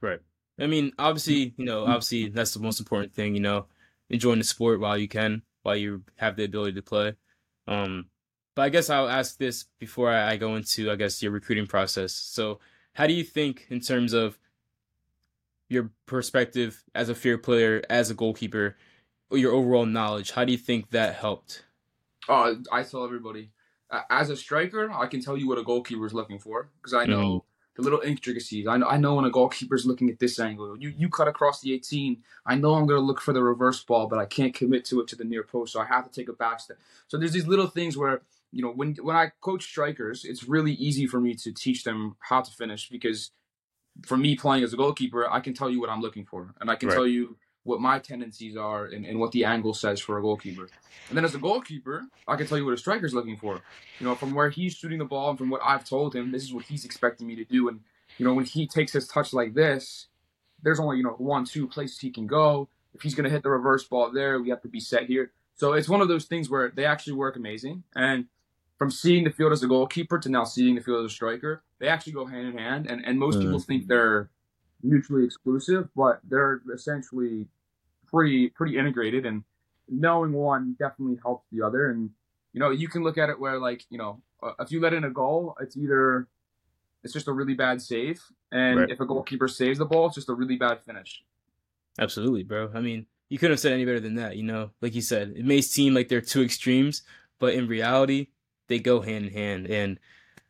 Right. 0.00 0.20
I 0.60 0.66
mean, 0.66 0.92
obviously, 0.98 1.54
you 1.56 1.64
know, 1.64 1.84
obviously 1.84 2.28
that's 2.28 2.54
the 2.54 2.60
most 2.60 2.80
important 2.80 3.14
thing. 3.14 3.34
You 3.34 3.40
know, 3.40 3.66
enjoying 4.10 4.38
the 4.38 4.44
sport 4.44 4.80
while 4.80 4.96
you 4.96 5.08
can, 5.08 5.42
while 5.62 5.76
you 5.76 6.02
have 6.16 6.36
the 6.36 6.44
ability 6.44 6.74
to 6.74 6.82
play. 6.82 7.14
Um, 7.66 8.06
but 8.56 8.62
I 8.62 8.68
guess 8.70 8.90
I'll 8.90 9.08
ask 9.08 9.38
this 9.38 9.66
before 9.78 10.10
I 10.10 10.36
go 10.36 10.56
into, 10.56 10.90
I 10.90 10.96
guess, 10.96 11.22
your 11.22 11.30
recruiting 11.30 11.66
process. 11.66 12.12
So, 12.12 12.58
how 12.94 13.06
do 13.06 13.12
you 13.12 13.22
think, 13.22 13.66
in 13.70 13.80
terms 13.80 14.12
of 14.12 14.36
your 15.68 15.90
perspective 16.06 16.82
as 16.94 17.08
a 17.08 17.14
fair 17.14 17.38
player, 17.38 17.82
as 17.88 18.10
a 18.10 18.14
goalkeeper, 18.14 18.76
your 19.30 19.52
overall 19.52 19.86
knowledge, 19.86 20.32
how 20.32 20.44
do 20.44 20.52
you 20.52 20.58
think 20.58 20.90
that 20.90 21.14
helped? 21.14 21.64
Oh, 22.28 22.56
I 22.72 22.82
tell 22.82 23.04
everybody, 23.04 23.50
as 24.10 24.30
a 24.30 24.36
striker, 24.36 24.90
I 24.92 25.06
can 25.06 25.22
tell 25.22 25.36
you 25.36 25.48
what 25.48 25.58
a 25.58 25.62
goalkeeper 25.62 26.06
is 26.06 26.14
looking 26.14 26.38
for 26.38 26.68
because 26.80 26.94
I 26.94 27.06
know 27.06 27.16
mm-hmm. 27.16 27.46
the 27.76 27.82
little 27.82 28.00
intricacies. 28.00 28.66
I 28.66 28.76
know, 28.76 28.86
I 28.86 28.98
know 28.98 29.14
when 29.14 29.24
a 29.24 29.30
goalkeeper 29.30 29.74
is 29.74 29.86
looking 29.86 30.10
at 30.10 30.18
this 30.18 30.38
angle. 30.38 30.78
You 30.78 30.92
you 30.96 31.08
cut 31.08 31.28
across 31.28 31.60
the 31.60 31.72
18. 31.72 32.18
I 32.44 32.54
know 32.54 32.74
I'm 32.74 32.86
going 32.86 33.00
to 33.00 33.06
look 33.06 33.20
for 33.20 33.32
the 33.32 33.42
reverse 33.42 33.82
ball, 33.82 34.06
but 34.06 34.18
I 34.18 34.26
can't 34.26 34.54
commit 34.54 34.84
to 34.86 35.00
it 35.00 35.08
to 35.08 35.16
the 35.16 35.24
near 35.24 35.42
post, 35.42 35.72
so 35.72 35.80
I 35.80 35.86
have 35.86 36.04
to 36.04 36.12
take 36.12 36.28
a 36.28 36.34
back 36.34 36.60
step. 36.60 36.78
So 37.06 37.16
there's 37.16 37.32
these 37.32 37.46
little 37.46 37.66
things 37.66 37.96
where 37.96 38.22
you 38.52 38.62
know 38.62 38.70
when 38.70 38.94
when 38.96 39.16
I 39.16 39.32
coach 39.40 39.64
strikers, 39.64 40.24
it's 40.24 40.44
really 40.44 40.72
easy 40.72 41.06
for 41.06 41.20
me 41.20 41.34
to 41.36 41.52
teach 41.52 41.84
them 41.84 42.16
how 42.20 42.42
to 42.42 42.50
finish 42.50 42.88
because 42.90 43.30
for 44.04 44.16
me 44.16 44.36
playing 44.36 44.64
as 44.64 44.72
a 44.72 44.76
goalkeeper, 44.76 45.28
I 45.30 45.40
can 45.40 45.54
tell 45.54 45.70
you 45.70 45.80
what 45.80 45.90
I'm 45.90 46.02
looking 46.02 46.26
for, 46.26 46.54
and 46.60 46.70
I 46.70 46.76
can 46.76 46.88
right. 46.88 46.94
tell 46.94 47.06
you 47.06 47.36
what 47.64 47.80
my 47.80 47.98
tendencies 47.98 48.56
are 48.56 48.86
and, 48.86 49.04
and 49.04 49.18
what 49.18 49.32
the 49.32 49.44
angle 49.44 49.74
says 49.74 50.00
for 50.00 50.18
a 50.18 50.22
goalkeeper. 50.22 50.68
And 51.08 51.16
then 51.16 51.24
as 51.24 51.34
a 51.34 51.38
goalkeeper, 51.38 52.02
I 52.26 52.36
can 52.36 52.46
tell 52.46 52.58
you 52.58 52.64
what 52.64 52.74
a 52.74 52.78
striker's 52.78 53.14
looking 53.14 53.36
for. 53.36 53.60
You 53.98 54.06
know, 54.06 54.14
from 54.14 54.34
where 54.34 54.50
he's 54.50 54.74
shooting 54.74 54.98
the 54.98 55.04
ball 55.04 55.30
and 55.30 55.38
from 55.38 55.50
what 55.50 55.60
I've 55.64 55.84
told 55.84 56.14
him, 56.14 56.32
this 56.32 56.42
is 56.42 56.52
what 56.52 56.64
he's 56.64 56.84
expecting 56.84 57.26
me 57.26 57.36
to 57.36 57.44
do. 57.44 57.68
And, 57.68 57.80
you 58.16 58.24
know, 58.24 58.34
when 58.34 58.44
he 58.44 58.66
takes 58.66 58.92
his 58.92 59.06
touch 59.06 59.32
like 59.32 59.54
this, 59.54 60.06
there's 60.62 60.80
only, 60.80 60.96
you 60.96 61.02
know, 61.02 61.10
one, 61.18 61.44
two 61.44 61.68
places 61.68 61.98
he 61.98 62.10
can 62.10 62.26
go. 62.26 62.68
If 62.94 63.02
he's 63.02 63.14
going 63.14 63.24
to 63.24 63.30
hit 63.30 63.42
the 63.42 63.50
reverse 63.50 63.84
ball 63.84 64.10
there, 64.10 64.40
we 64.40 64.50
have 64.50 64.62
to 64.62 64.68
be 64.68 64.80
set 64.80 65.04
here. 65.04 65.32
So 65.56 65.72
it's 65.72 65.88
one 65.88 66.00
of 66.00 66.08
those 66.08 66.24
things 66.24 66.48
where 66.48 66.70
they 66.74 66.84
actually 66.84 67.14
work 67.14 67.36
amazing. 67.36 67.84
And 67.94 68.26
from 68.78 68.90
seeing 68.90 69.24
the 69.24 69.30
field 69.30 69.52
as 69.52 69.62
a 69.62 69.66
goalkeeper 69.66 70.18
to 70.18 70.28
now 70.28 70.44
seeing 70.44 70.74
the 70.74 70.80
field 70.80 71.04
as 71.04 71.12
a 71.12 71.14
striker, 71.14 71.62
they 71.80 71.88
actually 71.88 72.12
go 72.12 72.26
hand 72.26 72.46
in 72.46 72.58
hand. 72.58 72.86
And, 72.86 73.04
and 73.04 73.18
most 73.18 73.38
mm. 73.38 73.42
people 73.42 73.60
think 73.60 73.88
they're 73.88 74.30
mutually 74.82 75.24
exclusive, 75.24 75.88
but 75.96 76.20
they're 76.24 76.62
essentially 76.74 77.46
pretty 78.06 78.48
pretty 78.48 78.78
integrated 78.78 79.26
and 79.26 79.44
knowing 79.88 80.32
one 80.32 80.76
definitely 80.78 81.18
helps 81.22 81.46
the 81.52 81.64
other. 81.64 81.90
And 81.90 82.10
you 82.52 82.60
know 82.60 82.70
you 82.70 82.88
can 82.88 83.02
look 83.02 83.18
at 83.18 83.28
it 83.28 83.38
where 83.38 83.58
like 83.58 83.84
you 83.90 83.98
know 83.98 84.20
uh, 84.42 84.52
if 84.60 84.70
you 84.70 84.80
let 84.80 84.92
in 84.92 85.04
a 85.04 85.10
goal 85.10 85.56
it's 85.60 85.76
either 85.76 86.26
it's 87.04 87.12
just 87.12 87.28
a 87.28 87.32
really 87.32 87.54
bad 87.54 87.80
save 87.80 88.20
and 88.50 88.80
right. 88.80 88.90
if 88.90 89.00
a 89.00 89.06
goalkeeper 89.06 89.48
saves 89.48 89.78
the 89.78 89.84
ball 89.84 90.06
it's 90.06 90.16
just 90.16 90.28
a 90.28 90.34
really 90.34 90.56
bad 90.56 90.80
finish. 90.84 91.22
Absolutely 92.00 92.42
bro. 92.42 92.70
I 92.74 92.80
mean 92.80 93.06
you 93.28 93.38
couldn't 93.38 93.52
have 93.52 93.60
said 93.60 93.72
any 93.72 93.84
better 93.84 94.00
than 94.00 94.16
that 94.16 94.36
you 94.36 94.42
know? 94.42 94.70
Like 94.80 94.94
you 94.94 95.02
said 95.02 95.34
it 95.36 95.44
may 95.44 95.60
seem 95.60 95.94
like 95.94 96.08
they're 96.08 96.20
two 96.20 96.42
extremes 96.42 97.02
but 97.38 97.54
in 97.54 97.68
reality 97.68 98.28
they 98.68 98.78
go 98.78 99.00
hand 99.00 99.26
in 99.26 99.32
hand. 99.32 99.66
And 99.66 100.00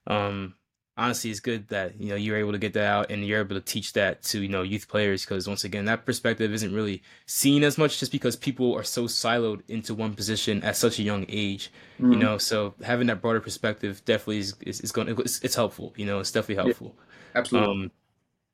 um 0.07 0.55
honestly 0.99 1.31
it's 1.31 1.41
good 1.41 1.67
that 1.69 1.99
you 2.01 2.09
know 2.09 2.17
you're 2.17 2.37
able 2.37 2.53
to 2.53 2.59
get 2.59 2.75
that 2.75 2.85
out 2.85 3.11
and 3.11 3.25
you're 3.25 3.41
able 3.41 3.55
to 3.55 3.61
teach 3.61 3.93
that 3.95 4.23
to 4.23 4.43
you 4.43 4.49
know 4.49 4.63
youth 4.63 4.89
players 4.89 5.25
because 5.25 5.49
once 5.49 5.65
again 5.65 5.85
that 5.87 6.05
perspective 6.05 6.53
isn't 6.53 6.75
really 6.75 7.03
seen 7.27 7.63
as 7.63 7.79
much 7.79 8.01
just 8.01 8.13
because 8.13 8.37
people 8.37 8.75
are 8.75 8.83
so 8.83 9.05
siloed 9.05 9.63
into 9.69 9.95
one 9.95 10.13
position 10.13 10.63
at 10.63 10.77
such 10.77 10.99
a 10.99 11.03
young 11.03 11.25
age 11.29 11.71
mm-hmm. 12.01 12.13
you 12.13 12.19
know? 12.19 12.39
So 12.39 12.75
having 12.83 13.07
that 13.09 13.21
broader 13.21 13.41
perspective 13.41 14.05
definitely 14.05 14.39
is 14.39 14.55
is, 14.61 14.81
is 14.81 14.93
going 14.93 15.09
it's, 15.09 15.41
it's, 15.41 15.55
helpful 15.55 15.93
you 15.97 16.07
know? 16.07 16.21
It's 16.21 16.31
definitely 16.31 16.63
helpful. 16.65 16.95
Yeah, 16.97 17.41
absolutely. 17.41 17.85
Um, 17.85 17.91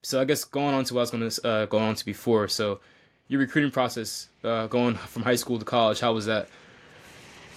so 0.03 0.21
i 0.21 0.25
guess 0.27 0.45
going 0.45 0.75
on 0.75 0.85
to 0.85 0.93
what 0.93 1.01
i 1.01 1.03
was 1.03 1.11
going 1.11 1.31
to 1.31 1.49
uh, 1.49 1.67
go 1.67 1.79
on 1.79 1.95
to 1.95 2.05
before. 2.05 2.49
So 2.49 2.81
your 3.29 3.41
recruiting 3.41 3.71
process 3.71 4.29
uh, 4.43 4.67
going 4.67 4.95
from 4.95 5.23
high 5.23 5.37
school 5.37 5.59
to 5.59 5.65
college 5.65 6.01
how 6.01 6.13
was 6.13 6.27
that? 6.27 6.49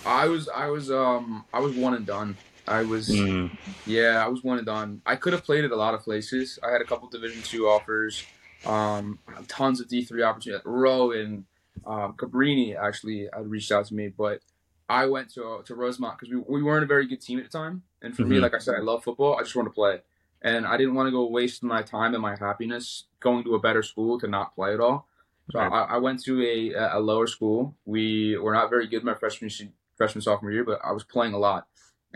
I 0.06 0.28
was 0.28 0.48
i 0.50 0.68
was 0.68 0.90
um 0.90 1.44
i 1.54 1.60
was 1.60 1.76
one 1.76 1.94
and 1.94 2.06
done 2.06 2.38
I 2.68 2.84
was, 2.84 3.10
mm. 3.10 3.56
yeah, 3.86 4.24
I 4.24 4.28
was 4.28 4.44
one 4.44 4.58
and 4.58 4.66
done. 4.66 5.02
I 5.06 5.16
could 5.16 5.34
have 5.34 5.44
played 5.44 5.64
at 5.64 5.72
a 5.72 5.76
lot 5.76 5.94
of 5.94 6.02
places. 6.02 6.60
I 6.64 6.72
had 6.72 6.82
a 6.82 6.86
couple 6.86 7.08
Division 7.08 7.42
two 7.42 7.68
offers, 7.68 8.24
um, 8.66 9.20
tons 9.48 9.80
of 9.80 9.88
D 9.88 10.04
three 10.04 10.24
opportunities. 10.24 10.66
Rowe 10.66 11.12
and 11.12 11.46
um, 11.86 12.14
Cabrini 12.14 12.76
actually 12.76 13.30
had 13.34 13.48
reached 13.48 13.72
out 13.72 13.86
to 13.86 13.94
me, 13.94 14.10
but 14.10 14.42
I 14.90 15.06
went 15.06 15.34
to 15.34 15.62
to 15.66 15.76
Rosemont 15.76 16.20
because 16.20 16.34
we, 16.34 16.42
we 16.48 16.64
weren't 16.64 16.84
a 16.84 16.88
very 16.88 17.08
good 17.08 17.22
team 17.22 17.40
at 17.40 17.46
the 17.50 17.58
time. 17.58 17.84
And 18.02 18.16
for 18.16 18.24
mm-hmm. 18.24 18.32
me, 18.32 18.40
like 18.40 18.54
I 18.54 18.60
said, 18.60 18.76
I 18.76 18.82
love 18.82 19.04
football. 19.04 19.38
I 19.38 19.44
just 19.44 19.56
want 19.56 19.68
to 19.68 19.74
play, 19.74 20.02
and 20.42 20.66
I 20.66 20.78
didn't 20.78 20.96
want 20.96 21.08
to 21.08 21.12
go 21.12 21.28
waste 21.28 21.64
my 21.64 21.82
time 21.82 22.14
and 22.14 22.22
my 22.22 22.36
happiness 22.36 23.06
going 23.20 23.44
to 23.46 23.56
a 23.56 23.60
better 23.60 23.84
school 23.84 24.20
to 24.20 24.28
not 24.28 24.56
play 24.56 24.74
at 24.74 24.80
all. 24.80 25.08
So 25.52 25.60
right. 25.60 25.72
I, 25.72 25.96
I, 25.96 25.98
went 25.98 26.22
to 26.26 26.42
a, 26.44 26.98
a 26.98 27.00
lower 27.00 27.26
school. 27.26 27.74
We 27.86 28.38
were 28.38 28.54
not 28.54 28.70
very 28.70 28.86
good 28.86 29.06
my 29.06 29.14
freshman 29.14 29.50
freshman 29.96 30.22
sophomore 30.22 30.52
year, 30.52 30.66
but 30.66 30.80
I 30.84 30.92
was 30.92 31.04
playing 31.04 31.34
a 31.34 31.38
lot 31.38 31.68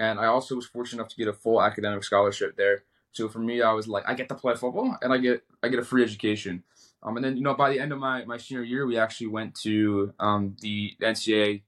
and 0.02 0.20
I 0.20 0.26
also 0.26 0.56
was 0.56 0.66
fortunate 0.66 1.00
enough 1.00 1.10
to 1.10 1.16
get 1.16 1.28
a 1.28 1.34
full 1.34 1.62
academic 1.62 2.04
scholarship 2.04 2.58
there. 2.58 2.86
So 3.12 3.30
for 3.30 3.38
me, 3.38 3.62
I 3.62 3.72
was 3.74 3.88
like, 3.88 4.04
I 4.08 4.16
get 4.16 4.30
to 4.30 4.36
play 4.36 4.56
football 4.56 4.98
and 5.02 5.14
I 5.14 5.18
get 5.18 5.44
I 5.62 5.68
get 5.68 5.80
a 5.80 5.86
free 5.86 6.04
education. 6.04 6.64
Um, 7.04 7.18
and 7.18 7.24
then 7.24 7.38
you 7.38 7.44
know 7.44 7.54
by 7.54 7.70
the 7.70 7.80
end 7.80 7.92
of 7.92 8.00
my, 8.00 8.26
my 8.26 8.38
senior 8.38 8.64
year, 8.64 8.88
we 8.88 8.98
actually 8.98 9.28
went 9.28 9.54
to 9.62 10.14
um, 10.20 10.56
the 10.62 10.96
NCAA 11.02 11.62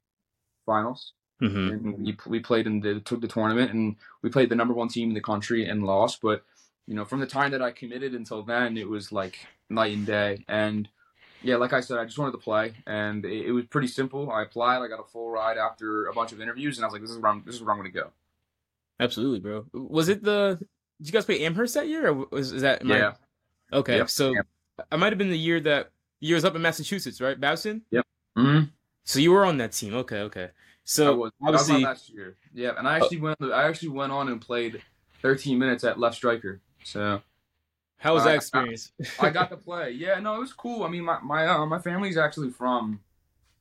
finals. 0.65 1.13
Mm-hmm. 1.41 1.69
And 1.69 1.97
we, 2.05 2.17
we 2.25 2.39
played 2.39 2.65
in 2.65 2.79
the 2.79 3.01
took 3.01 3.21
the 3.21 3.27
tournament 3.27 3.71
and 3.71 3.97
we 4.23 4.29
played 4.31 4.49
the 4.49 4.55
number 4.55 4.73
one 4.73 4.87
team 4.87 5.09
in 5.09 5.13
the 5.13 5.21
country 5.21 5.67
and 5.67 5.83
lost. 5.83 6.19
But 6.21 6.43
you 6.87 6.95
know 6.95 7.05
from 7.05 7.19
the 7.19 7.27
time 7.27 7.51
that 7.51 7.61
I 7.61 7.69
committed 7.69 8.15
until 8.15 8.41
then, 8.41 8.77
it 8.77 8.89
was 8.89 9.11
like 9.11 9.45
night 9.69 9.95
and 9.95 10.07
day. 10.07 10.43
And 10.47 10.89
yeah, 11.43 11.57
like 11.57 11.73
I 11.73 11.81
said, 11.81 11.99
I 11.99 12.05
just 12.05 12.17
wanted 12.17 12.31
to 12.31 12.37
play, 12.37 12.73
and 12.87 13.25
it, 13.25 13.47
it, 13.47 13.51
was 13.51 13.65
pretty 13.65 13.89
simple. 13.89 14.31
I 14.31 14.43
applied, 14.43 14.77
I 14.77 14.87
got 14.87 15.01
a 15.01 15.03
full 15.03 15.29
ride 15.29 15.57
after 15.57 16.07
a 16.07 16.13
bunch 16.13 16.31
of 16.31 16.39
interviews, 16.39 16.77
and 16.77 16.85
I 16.85 16.87
was 16.87 16.93
like, 16.93 17.01
"This 17.01 17.11
is 17.11 17.17
where 17.17 17.31
I'm. 17.31 17.43
This 17.45 17.55
is 17.55 17.61
where 17.61 17.71
I'm 17.71 17.79
going 17.79 17.91
to 17.91 17.99
go." 17.99 18.11
Absolutely, 18.99 19.39
bro. 19.39 19.65
Was 19.73 20.09
it 20.09 20.23
the? 20.23 20.59
Did 20.99 21.07
you 21.07 21.13
guys 21.13 21.25
play 21.25 21.43
Amherst 21.45 21.73
that 21.73 21.87
year, 21.87 22.07
or 22.07 22.27
was 22.31 22.51
is 22.51 22.61
that? 22.61 22.85
Yeah. 22.85 23.13
I, 23.71 23.75
okay, 23.77 23.97
yep. 23.97 24.09
so 24.09 24.33
yep. 24.33 24.47
I 24.91 24.95
might 24.95 25.11
have 25.11 25.17
been 25.17 25.29
the 25.29 25.37
year 25.37 25.59
that 25.61 25.91
year 26.19 26.35
was 26.35 26.45
up 26.45 26.55
in 26.55 26.61
Massachusetts, 26.61 27.19
right, 27.19 27.39
Babson? 27.39 27.81
Yep. 27.91 28.05
Mm-hmm. 28.37 28.65
So 29.03 29.19
you 29.19 29.31
were 29.31 29.45
on 29.45 29.57
that 29.57 29.73
team. 29.73 29.93
Okay, 29.93 30.19
okay. 30.19 30.49
So 30.85 31.13
I 31.13 31.15
was, 31.15 31.31
obviously, 31.41 31.73
I 31.73 31.77
was 31.77 31.83
last 31.83 32.09
year. 32.09 32.37
Yeah, 32.53 32.71
and 32.77 32.87
I 32.87 32.97
actually 32.97 33.19
went. 33.19 33.37
I 33.41 33.67
actually 33.67 33.89
went 33.89 34.11
on 34.11 34.29
and 34.29 34.39
played 34.39 34.81
13 35.21 35.57
minutes 35.57 35.83
at 35.83 35.99
left 35.99 36.15
striker. 36.15 36.61
So 36.83 37.21
how 37.97 38.13
was 38.13 38.25
that 38.25 38.35
experience? 38.35 38.91
I, 39.19 39.27
I, 39.27 39.29
got 39.29 39.49
to 39.49 39.57
play. 39.65 39.91
Yeah, 39.91 40.19
no, 40.19 40.35
it 40.35 40.39
was 40.39 40.53
cool. 40.53 40.83
I 40.83 40.89
mean, 40.89 41.03
my 41.03 41.19
my 41.21 41.47
uh, 41.47 41.65
my 41.65 41.79
family's 41.79 42.17
actually 42.17 42.49
from 42.49 42.99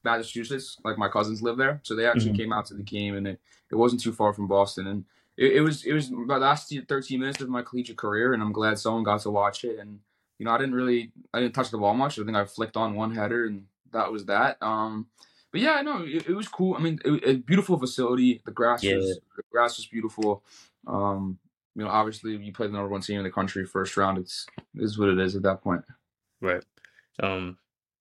Massachusetts. 0.04 0.76
Like 0.84 0.98
my 0.98 1.08
cousins 1.08 1.42
live 1.42 1.56
there, 1.56 1.80
so 1.84 1.94
they 1.94 2.06
actually 2.06 2.30
mm-hmm. 2.32 2.38
came 2.38 2.52
out 2.52 2.66
to 2.66 2.74
the 2.74 2.82
game, 2.82 3.16
and 3.16 3.26
it, 3.26 3.40
it 3.70 3.76
wasn't 3.76 4.02
too 4.02 4.12
far 4.12 4.32
from 4.32 4.48
Boston. 4.48 4.88
And 4.88 5.04
it, 5.42 5.56
it 5.56 5.60
was 5.60 5.84
it 5.84 5.92
was 5.92 6.10
my 6.10 6.36
last 6.36 6.72
13 6.88 7.18
minutes 7.18 7.40
of 7.40 7.48
my 7.48 7.62
collegiate 7.62 7.98
career, 7.98 8.32
and 8.32 8.42
I'm 8.42 8.52
glad 8.52 8.78
someone 8.78 9.02
got 9.02 9.20
to 9.22 9.30
watch 9.30 9.64
it. 9.64 9.78
And 9.78 9.98
you 10.38 10.46
know, 10.46 10.52
I 10.52 10.58
didn't 10.58 10.74
really 10.74 11.12
I 11.34 11.40
didn't 11.40 11.54
touch 11.54 11.70
the 11.70 11.78
ball 11.78 11.94
much. 11.94 12.18
I 12.18 12.24
think 12.24 12.36
I 12.36 12.44
flicked 12.44 12.76
on 12.76 12.94
one 12.94 13.14
header, 13.14 13.46
and 13.46 13.64
that 13.92 14.10
was 14.12 14.26
that. 14.26 14.56
Um, 14.62 15.08
but 15.50 15.60
yeah, 15.60 15.82
no, 15.82 16.02
it, 16.04 16.28
it 16.28 16.34
was 16.34 16.48
cool. 16.48 16.76
I 16.76 16.80
mean, 16.80 17.00
it, 17.04 17.24
a 17.28 17.34
beautiful 17.34 17.78
facility. 17.78 18.40
The 18.44 18.52
grass 18.52 18.82
yeah. 18.84 18.96
was 18.96 19.18
the 19.36 19.42
grass 19.50 19.76
was 19.76 19.86
beautiful. 19.86 20.44
Um, 20.86 21.38
you 21.74 21.84
know, 21.84 21.90
obviously 21.90 22.36
you 22.36 22.52
play 22.52 22.66
the 22.66 22.72
number 22.72 22.88
one 22.88 23.00
team 23.00 23.18
in 23.18 23.24
the 23.24 23.30
country 23.30 23.66
first 23.66 23.96
round. 23.96 24.18
It's 24.18 24.46
is 24.76 24.98
what 24.98 25.08
it 25.08 25.18
is 25.18 25.34
at 25.34 25.42
that 25.42 25.62
point. 25.62 25.82
Right. 26.40 26.62
Um, 27.20 27.58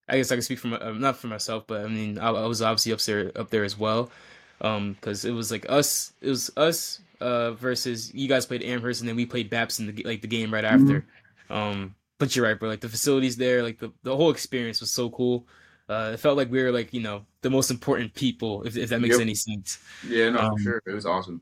I 0.07 0.17
guess 0.17 0.31
I 0.31 0.35
can 0.35 0.41
speak 0.41 0.59
for 0.59 0.67
my, 0.67 0.77
uh, 0.77 0.91
not 0.91 1.17
for 1.17 1.27
myself, 1.27 1.65
but 1.67 1.85
I 1.85 1.87
mean, 1.87 2.17
I, 2.17 2.29
I, 2.29 2.45
was 2.45 2.61
obviously 2.61 2.91
up 2.91 2.99
there 3.01 3.31
up 3.35 3.49
there 3.49 3.63
as 3.63 3.77
well. 3.77 4.11
Um, 4.61 4.93
because 4.93 5.25
it 5.25 5.31
was 5.31 5.51
like 5.51 5.65
us, 5.69 6.13
it 6.21 6.29
was 6.29 6.51
us 6.55 7.01
uh 7.19 7.51
versus 7.51 8.11
you 8.13 8.27
guys 8.27 8.47
played 8.47 8.63
Amherst 8.63 9.01
and 9.01 9.09
then 9.09 9.15
we 9.15 9.25
played 9.25 9.49
Babson 9.49 9.93
the 9.93 10.03
like 10.03 10.21
the 10.21 10.27
game 10.27 10.53
right 10.53 10.65
after. 10.65 11.01
Mm-hmm. 11.49 11.53
Um, 11.53 11.95
but 12.17 12.35
you're 12.35 12.45
right, 12.45 12.59
bro. 12.59 12.69
Like 12.69 12.81
the 12.81 12.89
facilities 12.89 13.35
there, 13.35 13.63
like 13.63 13.79
the 13.79 13.91
the 14.03 14.15
whole 14.15 14.31
experience 14.31 14.79
was 14.79 14.91
so 14.91 15.09
cool. 15.09 15.47
Uh, 15.89 16.11
it 16.13 16.19
felt 16.19 16.37
like 16.37 16.49
we 16.51 16.61
were 16.61 16.71
like 16.71 16.93
you 16.93 17.01
know 17.01 17.25
the 17.41 17.49
most 17.49 17.71
important 17.71 18.13
people, 18.13 18.63
if 18.63 18.77
if 18.77 18.89
that 18.89 19.01
makes 19.01 19.15
yep. 19.15 19.21
any 19.21 19.35
sense. 19.35 19.79
Yeah, 20.07 20.29
no, 20.29 20.39
um, 20.39 20.53
for 20.53 20.59
sure, 20.61 20.81
it 20.85 20.93
was 20.93 21.05
awesome. 21.05 21.41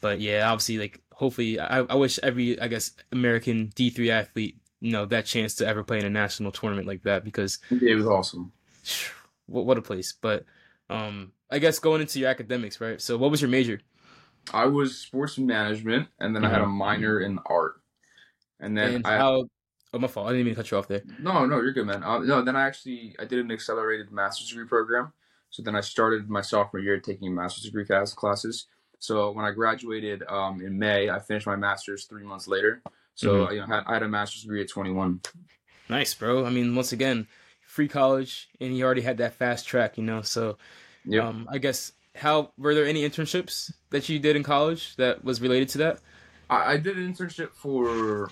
But 0.00 0.20
yeah, 0.20 0.50
obviously, 0.50 0.78
like 0.78 1.00
hopefully, 1.12 1.60
I, 1.60 1.80
I 1.80 1.94
wish 1.94 2.18
every 2.22 2.60
I 2.60 2.68
guess 2.68 2.90
American 3.12 3.70
D 3.74 3.90
three 3.90 4.10
athlete 4.10 4.56
you 4.80 4.92
know 4.92 5.06
that 5.06 5.26
chance 5.26 5.54
to 5.56 5.66
ever 5.66 5.84
play 5.84 5.98
in 5.98 6.06
a 6.06 6.10
national 6.10 6.52
tournament 6.52 6.86
like 6.86 7.02
that 7.04 7.24
because 7.24 7.58
it 7.70 7.94
was 7.94 8.06
awesome. 8.06 8.52
What 9.46 9.66
what 9.66 9.78
a 9.78 9.82
place! 9.82 10.12
But 10.20 10.44
um, 10.90 11.32
I 11.50 11.58
guess 11.58 11.78
going 11.78 12.00
into 12.00 12.18
your 12.18 12.28
academics, 12.28 12.80
right? 12.80 13.00
So, 13.00 13.16
what 13.16 13.30
was 13.30 13.40
your 13.40 13.50
major? 13.50 13.80
I 14.52 14.66
was 14.66 14.98
sports 14.98 15.38
management, 15.38 16.08
and 16.18 16.34
then 16.34 16.42
mm-hmm. 16.42 16.50
I 16.50 16.54
had 16.54 16.62
a 16.62 16.64
mm-hmm. 16.64 16.76
minor 16.76 17.20
in 17.20 17.38
art. 17.46 17.80
And 18.58 18.76
then 18.76 18.96
and 18.96 19.06
I, 19.06 19.16
how? 19.16 19.44
Oh, 19.92 19.98
my 19.98 20.06
fault. 20.06 20.28
I 20.28 20.30
didn't 20.30 20.46
even 20.46 20.54
cut 20.54 20.70
you 20.70 20.76
off 20.76 20.88
there. 20.88 21.02
No, 21.18 21.46
no, 21.46 21.56
you're 21.56 21.72
good, 21.72 21.86
man. 21.86 22.02
Uh, 22.04 22.18
no, 22.18 22.42
then 22.42 22.56
I 22.56 22.66
actually 22.66 23.16
I 23.18 23.24
did 23.24 23.38
an 23.38 23.50
accelerated 23.50 24.12
master's 24.12 24.48
degree 24.48 24.66
program. 24.66 25.12
So 25.50 25.62
then 25.62 25.74
I 25.74 25.80
started 25.80 26.28
my 26.28 26.42
sophomore 26.42 26.80
year 26.80 27.00
taking 27.00 27.34
master's 27.34 27.64
degree 27.64 27.84
classes. 27.84 28.66
So 29.00 29.32
when 29.32 29.44
I 29.44 29.50
graduated 29.50 30.22
um, 30.28 30.60
in 30.60 30.78
May, 30.78 31.10
I 31.10 31.18
finished 31.18 31.46
my 31.46 31.56
master's 31.56 32.04
three 32.04 32.22
months 32.22 32.46
later. 32.46 32.82
So 33.14 33.46
mm-hmm. 33.46 33.54
you 33.54 33.66
know, 33.66 33.82
I 33.86 33.94
had 33.94 34.02
a 34.04 34.08
master's 34.08 34.42
degree 34.42 34.60
at 34.60 34.68
21. 34.68 35.20
Nice, 35.88 36.14
bro. 36.14 36.46
I 36.46 36.50
mean, 36.50 36.76
once 36.76 36.92
again, 36.92 37.26
free 37.70 37.88
college, 37.88 38.48
and 38.60 38.72
he 38.72 38.82
already 38.82 39.00
had 39.00 39.18
that 39.18 39.34
fast 39.34 39.66
track, 39.66 39.96
you 39.96 40.04
know. 40.04 40.22
So, 40.22 40.58
yeah. 41.04 41.26
Um, 41.26 41.48
I 41.50 41.58
guess 41.58 41.92
how 42.14 42.52
were 42.58 42.74
there 42.74 42.86
any 42.86 43.08
internships 43.08 43.72
that 43.90 44.08
you 44.08 44.18
did 44.18 44.36
in 44.36 44.42
college 44.42 44.96
that 44.96 45.24
was 45.24 45.40
related 45.40 45.68
to 45.70 45.78
that? 45.78 46.00
I, 46.48 46.72
I 46.72 46.76
did 46.76 46.98
an 46.98 47.12
internship 47.12 47.50
for 47.52 48.30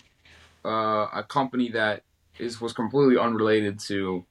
uh, 0.64 1.08
a 1.12 1.24
company 1.26 1.70
that 1.70 2.02
is 2.38 2.60
was 2.60 2.72
completely 2.72 3.18
unrelated 3.18 3.78
to 3.80 4.24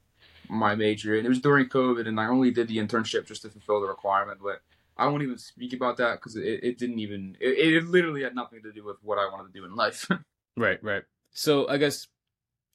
my 0.50 0.75
major, 0.75 1.15
and 1.15 1.25
it 1.25 1.29
was 1.29 1.41
during 1.41 1.67
COVID, 1.67 2.08
and 2.08 2.20
I 2.20 2.27
only 2.27 2.51
did 2.51 2.67
the 2.67 2.77
internship 2.77 3.25
just 3.25 3.41
to 3.41 3.50
fulfill 3.50 3.82
the 3.82 3.88
requirement, 3.88 4.39
but 4.41 4.62
I 4.98 5.08
won't 5.08 5.24
even 5.24 5.38
speak 5.38 5.74
about 5.74 5.98
that 5.98 6.15
because 6.15 6.36
it, 6.36 6.63
it 6.63 6.77
didn't 6.77 7.00
even 7.00 7.38
it, 7.39 7.74
it 7.74 7.86
literally 7.86 8.24
had 8.24 8.36
nothing 8.36 8.62
to 8.63 8.72
do 8.72 8.84
with 8.84 8.98
what 9.01 9.17
I 9.17 9.25
wanted 9.25 9.53
to 9.53 9.60
do 9.60 9.65
in 9.65 9.75
life. 9.75 10.10
Right, 10.60 10.84
right. 10.84 11.03
So 11.34 11.67
I 11.67 11.77
guess 11.77 12.08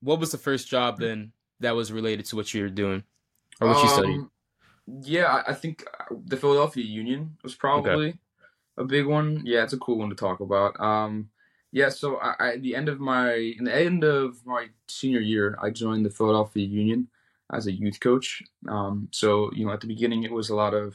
what 0.02 0.20
was 0.20 0.30
the 0.30 0.38
first 0.38 0.68
job 0.68 1.00
then 1.00 1.32
that 1.58 1.74
was 1.74 1.90
related 1.90 2.26
to 2.26 2.36
what 2.36 2.54
you 2.54 2.62
were 2.62 2.68
doing 2.68 3.02
or 3.60 3.66
what 3.66 3.82
you 3.82 3.88
studied? 3.88 4.20
Yeah, 4.86 5.42
I- 5.46 5.54
think 5.54 5.84
uh, 6.10 6.14
the 6.26 6.36
Philadelphia 6.36 6.84
Union 6.84 7.36
was 7.42 7.54
probably 7.54 8.18
a 8.76 8.84
big 8.84 9.06
one. 9.06 9.42
Yeah, 9.44 9.62
it's 9.62 9.72
a 9.72 9.78
cool 9.78 9.98
one 9.98 10.10
to 10.10 10.16
talk 10.16 10.40
about. 10.40 10.78
Um, 10.80 11.30
yeah, 11.70 11.88
so 11.88 12.18
I, 12.20 12.56
the 12.58 12.74
end 12.74 12.88
of 12.88 13.00
my 13.00 13.32
in 13.34 13.64
the 13.64 13.74
end 13.74 14.04
of 14.04 14.44
my 14.44 14.68
senior 14.88 15.20
year, 15.20 15.56
I 15.62 15.70
joined 15.70 16.04
the 16.04 16.10
Philadelphia 16.10 16.66
Union 16.66 17.08
as 17.52 17.66
a 17.66 17.72
youth 17.72 18.00
coach. 18.00 18.42
Um, 18.68 19.08
so 19.12 19.50
you 19.54 19.64
know, 19.64 19.72
at 19.72 19.80
the 19.80 19.86
beginning, 19.86 20.24
it 20.24 20.32
was 20.32 20.50
a 20.50 20.54
lot 20.56 20.74
of 20.74 20.94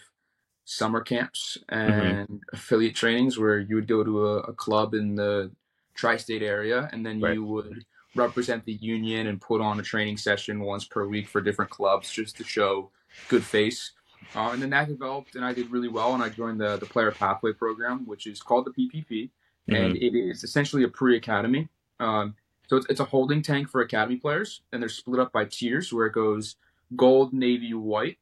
summer 0.65 0.99
camps 1.01 1.57
and 1.69 2.41
affiliate 2.53 2.95
trainings 2.95 3.37
where 3.39 3.57
you 3.59 3.75
would 3.75 3.87
go 3.87 4.03
to 4.03 4.27
a, 4.27 4.37
a 4.39 4.53
club 4.53 4.93
in 4.93 5.15
the 5.15 5.49
tri-state 5.95 6.43
area, 6.43 6.89
and 6.91 7.05
then 7.05 7.19
Right. 7.21 7.33
you 7.35 7.43
would 7.45 7.85
represent 8.15 8.65
the 8.65 8.73
union 8.73 9.27
and 9.27 9.39
put 9.39 9.61
on 9.61 9.79
a 9.79 9.83
training 9.83 10.17
session 10.17 10.59
once 10.59 10.85
per 10.85 11.07
week 11.07 11.27
for 11.27 11.39
different 11.41 11.71
clubs 11.71 12.11
just 12.11 12.35
to 12.37 12.43
show 12.43 12.91
good 13.27 13.43
face. 13.43 13.91
Uh, 14.35 14.49
and 14.51 14.61
then 14.61 14.69
that 14.71 14.87
developed, 14.87 15.35
and 15.35 15.45
I 15.45 15.53
did 15.53 15.71
really 15.71 15.87
well, 15.87 16.13
and 16.13 16.21
I 16.23 16.29
joined 16.29 16.59
the 16.59 16.77
the 16.77 16.85
Player 16.85 17.11
Pathway 17.11 17.53
Program, 17.53 18.05
which 18.05 18.27
is 18.27 18.41
called 18.41 18.65
the 18.65 18.71
PPP, 18.71 19.29
and 19.67 19.93
Mhm. 19.93 20.01
it 20.01 20.15
is 20.17 20.43
essentially 20.43 20.83
a 20.83 20.87
pre-academy. 20.87 21.69
Um, 21.99 22.35
so 22.67 22.75
it's, 22.77 22.85
it's 22.89 22.99
a 22.99 23.05
holding 23.05 23.41
tank 23.41 23.69
for 23.69 23.81
academy 23.81 24.17
players, 24.17 24.61
and 24.71 24.81
they're 24.81 24.89
split 24.89 25.19
up 25.19 25.31
by 25.31 25.45
tiers 25.45 25.93
where 25.93 26.07
it 26.07 26.13
goes 26.13 26.55
gold, 26.95 27.33
navy, 27.33 27.73
white. 27.73 28.17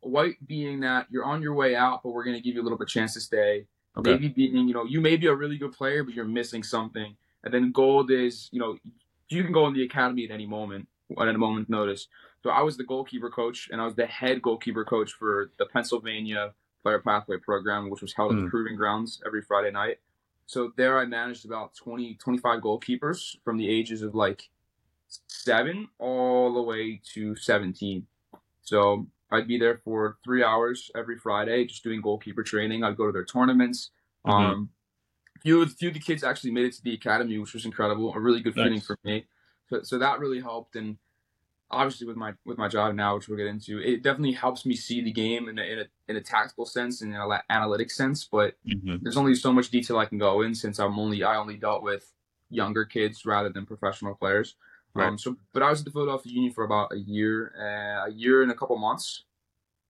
White 0.00 0.36
being 0.46 0.80
that 0.80 1.06
you're 1.10 1.24
on 1.24 1.42
your 1.42 1.52
way 1.54 1.74
out, 1.76 2.02
but 2.02 2.10
we're 2.10 2.24
going 2.24 2.36
to 2.36 2.42
give 2.42 2.54
you 2.54 2.62
a 2.62 2.64
little 2.64 2.78
bit 2.78 2.88
chance 2.88 3.12
to 3.14 3.20
stay. 3.20 3.66
Okay. 3.98 4.12
Navy 4.12 4.28
being, 4.28 4.66
you 4.68 4.72
know, 4.72 4.84
you 4.84 5.00
may 5.00 5.16
be 5.16 5.26
a 5.26 5.34
really 5.34 5.58
good 5.58 5.72
player, 5.72 6.02
but 6.04 6.14
you're 6.14 6.24
missing 6.24 6.62
something. 6.62 7.14
And 7.44 7.52
then 7.52 7.70
gold 7.72 8.10
is, 8.10 8.48
you 8.52 8.60
know, 8.60 8.78
you 9.28 9.42
can 9.42 9.52
go 9.52 9.66
in 9.66 9.74
the 9.74 9.82
academy 9.84 10.24
at 10.24 10.30
any 10.30 10.46
moment, 10.46 10.88
at 11.18 11.28
a 11.28 11.36
moment's 11.36 11.68
notice. 11.68 12.08
So 12.42 12.50
I 12.50 12.62
was 12.62 12.76
the 12.76 12.84
goalkeeper 12.84 13.30
coach, 13.30 13.68
and 13.70 13.80
I 13.80 13.84
was 13.84 13.94
the 13.94 14.06
head 14.06 14.40
goalkeeper 14.40 14.84
coach 14.84 15.12
for 15.12 15.52
the 15.58 15.66
Pennsylvania 15.66 16.54
Player 16.82 16.98
Pathway 17.00 17.36
Program, 17.38 17.90
which 17.90 18.00
was 18.00 18.14
held 18.14 18.32
at 18.32 18.38
Hmm. 18.38 18.44
the 18.44 18.50
Proving 18.50 18.76
Grounds 18.76 19.22
every 19.26 19.42
Friday 19.42 19.70
night. 19.70 19.98
So 20.46 20.72
there 20.76 20.98
I 20.98 21.04
managed 21.04 21.44
about 21.44 21.74
20, 21.74 22.14
25 22.14 22.60
goalkeepers 22.60 23.36
from 23.44 23.56
the 23.58 23.68
ages 23.68 24.02
of 24.02 24.14
like 24.14 24.48
seven 25.26 25.88
all 25.98 26.52
the 26.54 26.62
way 26.62 27.00
to 27.12 27.36
17. 27.36 28.06
So 28.62 29.06
I'd 29.30 29.46
be 29.46 29.58
there 29.58 29.78
for 29.84 30.18
three 30.24 30.42
hours 30.42 30.90
every 30.96 31.16
Friday, 31.18 31.66
just 31.66 31.84
doing 31.84 32.00
goalkeeper 32.00 32.42
training. 32.42 32.82
I'd 32.82 32.96
go 32.96 33.06
to 33.06 33.12
their 33.12 33.24
tournaments. 33.24 33.90
Mhm. 34.26 34.32
Um, 34.32 34.70
few, 35.42 35.64
few 35.66 35.88
of 35.88 35.94
the 35.94 36.00
kids 36.00 36.24
actually 36.24 36.50
made 36.50 36.66
it 36.66 36.72
to 36.74 36.82
the 36.82 36.94
academy, 36.94 37.38
which 37.38 37.52
was 37.54 37.64
incredible. 37.64 38.12
A 38.14 38.18
really 38.20 38.40
good 38.40 38.54
feeling 38.54 38.80
for 38.80 38.98
me. 39.04 39.26
So, 39.68 39.82
so 39.82 39.98
that 39.98 40.18
really 40.18 40.40
helped. 40.40 40.74
And 40.76 40.98
obviously, 41.70 42.06
with 42.06 42.16
my 42.16 42.34
with 42.44 42.58
my 42.58 42.68
job 42.68 42.94
now, 42.94 43.14
which 43.14 43.28
we'll 43.28 43.38
get 43.38 43.46
into, 43.46 43.78
it 43.78 44.02
definitely 44.02 44.32
helps 44.32 44.66
me 44.66 44.74
see 44.74 45.02
the 45.02 45.12
game 45.12 45.48
in 45.48 45.58
a, 45.58 45.62
in 45.62 45.78
a, 45.80 45.84
in 46.08 46.16
a 46.16 46.20
tactical 46.20 46.66
sense 46.66 47.00
and 47.02 47.14
in 47.14 47.20
an 47.20 47.40
analytic 47.48 47.90
sense. 47.90 48.24
But 48.24 48.56
Mhm. 48.66 49.02
there's 49.02 49.16
only 49.16 49.34
so 49.34 49.52
much 49.52 49.70
detail 49.70 49.98
I 49.98 50.06
can 50.06 50.18
go 50.18 50.42
in 50.42 50.54
since 50.54 50.78
I'm 50.78 50.98
only 50.98 51.22
I 51.22 51.36
only 51.36 51.56
dealt 51.56 51.82
with 51.82 52.12
younger 52.50 52.84
kids 52.84 53.24
rather 53.24 53.48
than 53.48 53.66
professional 53.66 54.14
players. 54.14 54.56
Right. 54.94 55.06
Um, 55.06 55.18
so, 55.18 55.36
but 55.52 55.62
I 55.62 55.70
was 55.70 55.80
at 55.80 55.84
the 55.84 55.92
Philadelphia 55.92 56.32
Union 56.32 56.52
for 56.52 56.64
about 56.64 56.92
a 56.92 56.98
year, 56.98 57.54
uh, 57.56 58.08
a 58.08 58.10
year 58.10 58.42
and 58.42 58.50
a 58.50 58.54
couple 58.54 58.76
months. 58.76 59.24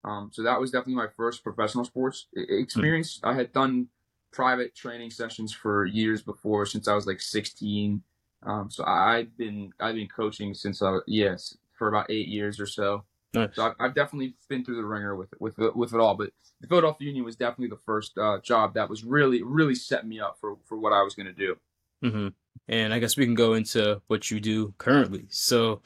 Um, 0.03 0.29
so 0.31 0.43
that 0.43 0.59
was 0.59 0.71
definitely 0.71 0.95
my 0.95 1.07
first 1.07 1.43
professional 1.43 1.85
sports 1.85 2.27
experience. 2.35 3.19
I 3.23 3.33
had 3.33 3.51
done 3.51 3.87
private 4.31 4.75
training 4.75 5.09
sessions 5.09 5.51
for 5.51 5.85
years 5.85 6.21
before, 6.21 6.65
since 6.65 6.87
I 6.87 6.93
was 6.93 7.07
like 7.07 7.19
16. 7.19 8.03
Um, 8.43 8.71
so 8.71 8.83
I've 8.85 9.35
been 9.37 9.71
I've 9.79 9.95
been 9.95 10.07
coaching 10.07 10.53
since 10.53 10.81
I 10.81 10.91
was, 10.91 11.03
yes 11.07 11.57
for 11.81 11.87
about 11.87 12.11
eight 12.11 12.27
years 12.27 12.59
or 12.59 12.67
so. 12.67 13.05
Nice. 13.33 13.55
So 13.55 13.65
I've, 13.65 13.73
I've 13.79 13.95
definitely 13.95 14.35
been 14.49 14.63
through 14.63 14.75
the 14.75 14.85
ringer 14.85 15.15
with 15.15 15.33
with 15.39 15.57
with 15.57 15.95
it 15.95 15.99
all. 15.99 16.13
But 16.13 16.29
the 16.59 16.67
Philadelphia 16.67 17.07
Union 17.07 17.25
was 17.25 17.35
definitely 17.35 17.69
the 17.69 17.81
first 17.83 18.15
uh, 18.19 18.39
job 18.43 18.75
that 18.75 18.87
was 18.87 19.03
really 19.03 19.41
really 19.41 19.73
set 19.73 20.05
me 20.05 20.19
up 20.19 20.37
for 20.39 20.57
for 20.65 20.77
what 20.77 20.93
I 20.93 21.01
was 21.01 21.15
going 21.15 21.25
to 21.25 21.33
do. 21.33 21.55
hmm 22.03 22.27
And 22.67 22.93
I 22.93 22.99
guess 22.99 23.17
we 23.17 23.25
can 23.25 23.33
go 23.33 23.55
into 23.55 23.99
what 24.05 24.29
you 24.29 24.39
do 24.39 24.75
currently. 24.77 25.25
So, 25.29 25.81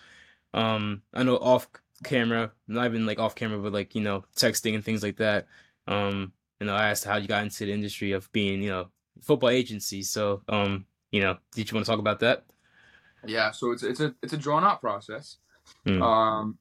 um, 0.54 1.02
I 1.14 1.24
know 1.24 1.38
off 1.38 1.70
camera, 2.04 2.52
not 2.68 2.88
even 2.88 3.06
like 3.06 3.20
off 3.20 3.36
camera, 3.36 3.60
but 3.60 3.72
like, 3.72 3.96
you 3.96 4.02
know, 4.02 4.26
texting 4.36 4.76
and 4.76 4.84
things 4.84 5.02
like 5.02 5.16
that. 5.18 5.48
Um, 5.88 6.34
you 6.60 6.68
know, 6.68 6.76
I 6.76 6.90
asked 6.90 7.06
how 7.06 7.16
you 7.16 7.28
got 7.30 7.44
into 7.44 7.66
the 7.66 7.72
industry 7.72 8.12
of 8.12 8.30
being, 8.34 8.62
you 8.62 8.70
know, 8.70 8.90
football 9.22 9.50
agency. 9.50 10.04
So, 10.04 10.42
um, 10.50 10.88
you 11.12 11.22
know, 11.22 11.38
did 11.54 11.72
you 11.72 11.76
want 11.76 11.86
to 11.86 11.90
talk 11.90 12.00
about 12.00 12.20
that? 12.20 12.44
Yeah, 13.26 13.52
so 13.52 13.72
it's 13.72 13.84
it's 13.84 14.02
a 14.02 14.14
it's 14.22 14.34
a 14.34 14.38
drawn 14.38 14.64
out 14.64 14.82
process. 14.82 15.38
Mm. 15.86 16.02
Um, 16.02 16.58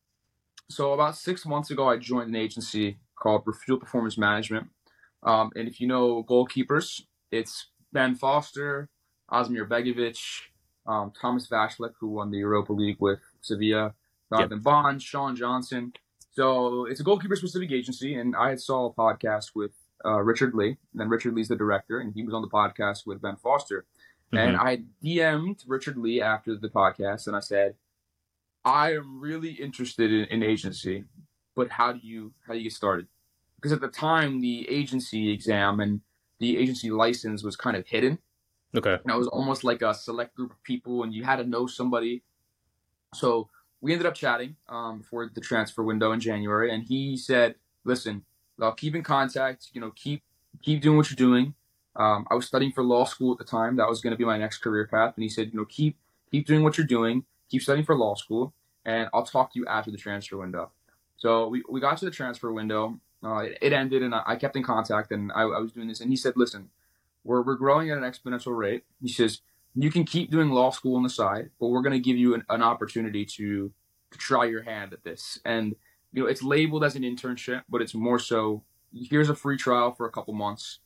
so 0.71 0.93
about 0.93 1.17
six 1.17 1.45
months 1.47 1.71
ago, 1.71 1.88
I 1.88 1.97
joined 1.97 2.29
an 2.29 2.37
agency 2.37 2.99
called 3.17 3.43
Refuel 3.47 3.79
Performance 3.79 4.19
Management. 4.19 4.69
Um, 5.23 5.51
and 5.55 5.69
if 5.69 5.81
you 5.81 5.87
know 5.87 6.23
goalkeepers, 6.25 7.03
it's 7.31 7.69
Ben 7.93 8.14
Foster, 8.14 8.88
Asmir 9.31 9.67
Begovic, 9.69 10.19
um, 10.87 11.12
Thomas 11.19 11.49
Vaclik, 11.49 11.93
who 12.01 12.09
won 12.09 12.31
the 12.31 12.38
Europa 12.38 12.73
League 12.73 12.99
with 13.01 13.21
Sevilla, 13.40 13.95
Jonathan 14.33 14.61
Bond, 14.61 15.03
Sean 15.03 15.35
Johnson. 15.37 15.93
So 16.33 16.87
it's 16.87 17.01
a 17.01 17.05
goalkeeper 17.05 17.37
specific 17.37 17.71
agency, 17.73 18.14
and 18.17 18.35
I 18.37 18.51
had 18.51 18.61
saw 18.61 18.87
a 18.87 18.93
podcast 18.93 19.53
with 19.55 19.71
uh, 20.05 20.21
Richard 20.21 20.55
Lee. 20.55 20.77
And 20.93 21.01
then 21.01 21.09
Richard 21.09 21.35
Lee's 21.35 21.49
the 21.49 21.57
director, 21.57 22.01
and 22.01 22.12
he 22.12 22.23
was 22.25 22.35
on 22.35 22.43
the 22.43 22.49
podcast 22.49 23.07
with 23.07 23.23
Ben 23.23 23.37
Foster. 23.37 23.87
And 24.33 24.57
Mhm. 24.57 24.61
I 24.61 24.85
DM'd 25.03 25.62
Richard 25.67 25.97
Lee 25.97 26.21
after 26.21 26.57
the 26.57 26.69
podcast, 26.69 27.27
and 27.29 27.37
I 27.37 27.40
said, 27.40 27.77
"I 28.64 28.94
am 28.94 29.20
really 29.20 29.53
interested 29.53 30.12
in, 30.12 30.24
in 30.27 30.42
agency, 30.42 31.05
but 31.55 31.70
how 31.70 31.92
do 31.92 32.00
you 32.03 32.33
how 32.46 32.53
do 32.53 32.59
you 32.59 32.64
get 32.64 32.72
started?" 32.72 33.07
Because 33.57 33.72
at 33.72 33.81
the 33.81 33.88
time, 33.88 34.40
the 34.40 34.68
agency 34.68 35.31
exam 35.31 35.81
and 35.81 36.00
the 36.38 36.59
agency 36.59 36.90
license 36.90 37.42
was 37.42 37.57
kind 37.57 37.77
of 37.77 37.87
hidden. 37.87 38.18
Okay. 38.77 38.94
And 38.94 39.14
it 39.14 39.16
was 39.16 39.29
almost 39.29 39.64
like 39.64 39.83
a 39.83 39.94
select 39.94 40.35
group 40.35 40.50
of 40.50 40.62
people, 40.64 41.03
and 41.03 41.14
you 41.14 41.24
had 41.24 41.37
to 41.37 41.44
know 41.44 41.66
somebody. 41.66 42.22
So 43.14 43.48
we 43.81 43.92
ended 43.92 44.07
up 44.07 44.14
chatting 44.14 44.57
um, 44.68 44.98
before 44.98 45.31
the 45.33 45.40
transfer 45.40 45.83
window 45.83 46.12
in 46.12 46.20
January, 46.20 46.74
and 46.74 46.83
he 46.83 47.16
said, 47.16 47.55
"Listen, 47.85 48.24
I'll 48.61 48.72
keep 48.72 48.94
in 48.94 49.03
contact. 49.03 49.68
You 49.72 49.81
know, 49.81 49.92
keep 49.94 50.22
keep 50.62 50.83
doing 50.83 50.96
what 50.96 51.11
you're 51.11 51.16
doing." 51.16 51.55
Um, 51.96 52.27
I 52.31 52.35
was 52.35 52.46
studying 52.46 52.72
for 52.72 52.83
law 52.83 53.05
school 53.05 53.33
at 53.33 53.38
the 53.38 53.44
time. 53.44 53.77
That 53.77 53.88
was 53.88 54.00
going 54.00 54.12
to 54.12 54.16
be 54.16 54.24
my 54.24 54.38
next 54.38 54.59
career 54.59 54.88
path, 54.88 55.14
and 55.16 55.22
he 55.22 55.29
said, 55.29 55.53
"You 55.53 55.61
know, 55.61 55.66
keep 55.66 55.96
keep 56.31 56.46
doing 56.46 56.64
what 56.64 56.77
you're 56.77 56.87
doing. 56.87 57.24
Keep 57.50 57.62
studying 57.62 57.85
for 57.85 57.96
law 57.96 58.14
school, 58.14 58.54
and 58.85 59.09
I'll 59.12 59.24
talk 59.24 59.52
to 59.52 59.59
you 59.59 59.66
after 59.66 59.90
the 59.90 59.98
transfer 59.98 60.37
window." 60.37 60.70
So 61.16 61.48
we, 61.48 61.62
we 61.68 61.80
got 61.80 61.98
to 61.98 62.04
the 62.04 62.11
transfer 62.11 62.52
window. 62.52 63.00
Uh, 63.22 63.38
it, 63.38 63.59
it 63.62 63.72
ended, 63.72 64.02
and 64.02 64.14
I, 64.14 64.22
I 64.26 64.37
kept 64.37 64.57
in 64.57 64.62
contact, 64.62 65.11
and 65.12 65.33
I, 65.33 65.42
I 65.42 65.59
was 65.59 65.72
doing 65.72 65.88
this. 65.88 66.00
And 66.00 66.11
he 66.11 66.16
said, 66.16 66.35
"Listen, 66.37 66.70
we're 67.22 67.42
we're 67.42 67.57
growing 67.57 67.90
at 67.90 67.98
an 67.98 68.04
exponential 68.04 68.57
rate." 68.57 68.85
He 69.00 69.09
says, 69.09 69.40
"You 69.74 69.90
can 69.90 70.04
keep 70.04 70.30
doing 70.30 70.50
law 70.50 70.70
school 70.70 70.96
on 70.96 71.02
the 71.02 71.11
side, 71.11 71.50
but 71.61 71.68
we're 71.68 71.83
going 71.83 71.92
to 71.92 71.98
give 71.98 72.16
you 72.16 72.35
an, 72.35 72.44
an 72.48 72.62
opportunity 72.62 73.24
to 73.24 73.72
to 74.11 74.18
try 74.18 74.44
your 74.44 74.62
hand 74.62 74.92
at 74.92 75.04
this." 75.04 75.38
And 75.44 75.76
you 76.12 76.22
know, 76.22 76.28
it's 76.28 76.42
labeled 76.42 76.85
as 76.85 76.96
an 76.96 77.02
internship, 77.02 77.62
but 77.68 77.83
it's 77.83 77.94
more 77.94 78.18
so. 78.18 78.62
Here's 78.92 79.28
a 79.30 79.35
free 79.35 79.57
trial 79.57 79.92
for 79.92 80.07
a 80.07 80.11
couple 80.11 80.35
months, 80.35 80.78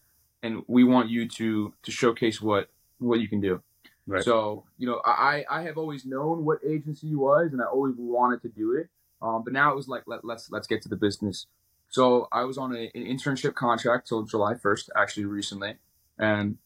and 0.42 0.62
we 0.66 0.84
want 0.84 1.10
you 1.10 1.28
to 1.28 1.74
to 1.82 1.90
showcase 1.90 2.40
what 2.40 2.70
what 2.98 3.20
you 3.20 3.28
can 3.28 3.40
do. 3.40 3.62
Right. 4.08 4.24
So 4.24 4.64
you 4.78 4.86
know, 4.86 5.00
I 5.04 5.44
I 5.50 5.62
have 5.62 5.76
always 5.78 6.06
known 6.06 6.44
what 6.44 6.58
agency 6.66 7.14
was, 7.14 7.52
and 7.52 7.60
I 7.60 7.66
always 7.66 7.94
wanted 7.98 8.42
to 8.42 8.48
do 8.48 8.72
it. 8.72 8.88
Um, 9.20 9.42
but 9.44 9.52
now 9.52 9.70
it 9.70 9.76
was 9.76 9.86
like 9.88 10.04
let, 10.06 10.24
let's 10.24 10.50
let's 10.50 10.66
get 10.66 10.80
to 10.82 10.88
the 10.88 10.96
business. 10.96 11.46
So 11.90 12.28
I 12.32 12.44
was 12.44 12.56
on 12.58 12.74
a, 12.74 12.90
an 12.94 13.04
internship 13.04 13.54
contract 13.54 14.08
till 14.08 14.22
July 14.22 14.54
first, 14.54 14.90
actually 14.96 15.26
recently, 15.26 15.76
and 16.18 16.56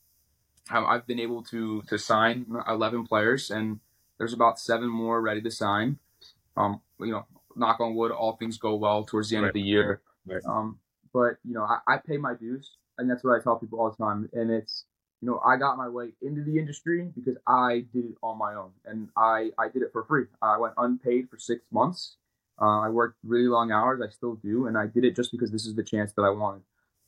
I've 0.71 1.07
been 1.07 1.21
able 1.21 1.43
to 1.45 1.83
to 1.89 1.99
sign 1.99 2.47
eleven 2.69 3.07
players, 3.07 3.51
and 3.51 3.81
there's 4.19 4.33
about 4.33 4.59
seven 4.61 4.89
more 4.89 5.21
ready 5.21 5.43
to 5.43 5.51
sign. 5.51 5.99
Um, 6.57 6.81
you 7.01 7.11
know, 7.13 7.27
knock 7.57 7.81
on 7.81 7.95
wood, 7.95 8.13
all 8.13 8.37
things 8.37 8.59
go 8.59 8.77
well 8.77 9.05
towards 9.05 9.31
the 9.31 9.37
end 9.37 9.45
Right. 9.45 9.51
of 9.51 9.55
the 9.55 9.61
year. 9.63 10.01
Right. 10.27 10.43
Um, 10.47 10.79
but 11.13 11.39
you 11.45 11.55
know, 11.55 11.65
I, 11.65 11.79
I 11.89 11.97
pay 11.99 12.19
my 12.19 12.35
dues, 12.35 12.77
and 12.99 13.11
that's 13.11 13.25
what 13.25 13.39
I 13.39 13.43
tell 13.43 13.57
people 13.59 13.81
all 13.81 13.91
the 13.91 13.97
time. 13.97 14.29
And 14.33 14.51
it's 14.51 14.85
you 15.23 15.29
know, 15.29 15.41
I 15.47 15.57
got 15.57 15.79
my 15.79 15.89
way 15.89 16.09
into 16.21 16.43
the 16.43 16.59
industry 16.59 17.09
because 17.15 17.37
I 17.47 17.85
did 17.95 18.07
it 18.07 18.17
on 18.23 18.37
my 18.39 18.55
own, 18.55 18.73
and 18.85 19.09
I 19.17 19.53
I 19.57 19.69
did 19.69 19.83
it 19.83 19.91
for 19.93 20.05
free. 20.05 20.25
I 20.43 20.59
went 20.59 20.75
unpaid 20.77 21.31
for 21.31 21.39
six 21.39 21.65
months. 21.71 22.17
Uh, 22.61 22.81
I 22.81 22.89
worked 22.89 23.19
really 23.25 23.47
long 23.47 23.71
hours. 23.71 24.01
I 24.05 24.11
still 24.11 24.35
do, 24.35 24.67
and 24.67 24.77
I 24.77 24.87
did 24.89 25.05
it 25.05 25.15
just 25.15 25.31
because 25.31 25.53
this 25.53 25.65
is 25.65 25.75
the 25.77 25.85
chance 25.85 26.13
that 26.15 26.23
I 26.23 26.31
wanted. 26.31 26.63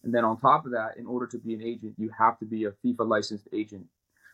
And 0.05 0.15
then 0.15 0.25
on 0.25 0.39
top 0.39 0.65
of 0.65 0.73
that, 0.73 0.97
in 0.97 1.07
order 1.07 1.27
to 1.27 1.39
be 1.39 1.55
an 1.55 1.63
agent, 1.63 1.95
you 1.99 2.11
have 2.17 2.39
to 2.39 2.45
be 2.45 2.65
a 2.65 2.71
FIFA 2.71 3.09
licensed 3.09 3.49
agent. 3.53 3.87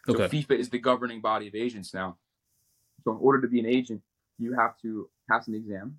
So 0.07 0.15
Okay. 0.23 0.29
FIFA 0.39 0.59
is 0.59 0.69
the 0.69 0.79
governing 0.79 1.21
body 1.21 1.49
of 1.49 1.55
agents 1.55 1.95
now. 1.95 2.19
So 3.05 3.13
in 3.13 3.19
order 3.19 3.41
to 3.41 3.49
be 3.49 3.61
an 3.61 3.67
agent, 3.67 4.03
you 4.39 4.53
have 4.55 4.77
to 4.83 5.09
pass 5.29 5.49
an 5.49 5.55
exam. 5.55 5.99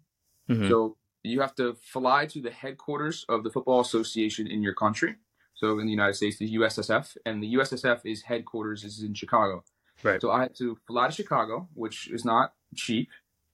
Mhm. 0.50 0.67
So 0.67 0.98
you 1.24 1.41
have 1.41 1.56
to 1.56 1.74
fly 1.76 2.26
to 2.28 2.41
the 2.41 2.52
headquarters 2.52 3.26
of 3.28 3.44
the 3.44 3.50
Football 3.50 3.80
Association 3.80 4.46
in 4.48 4.62
your 4.62 4.74
country. 4.74 5.17
So 5.62 5.78
in 5.78 5.86
the 5.86 5.91
United 5.91 6.15
States, 6.15 6.38
the 6.39 6.56
USSF, 6.56 7.17
and 7.24 7.41
the 7.41 7.54
USSF 7.54 8.02
is 8.04 8.24
headquarters 8.24 8.84
is 8.84 9.04
in 9.04 9.13
Chicago. 9.13 9.63
Right. 10.02 10.19
So 10.19 10.32
I 10.32 10.41
had 10.41 10.56
to 10.56 10.76
fly 10.88 11.06
to 11.08 11.13
Chicago, 11.13 11.69
which 11.76 12.10
is 12.10 12.26
not 12.26 12.54
cheap. 12.76 13.10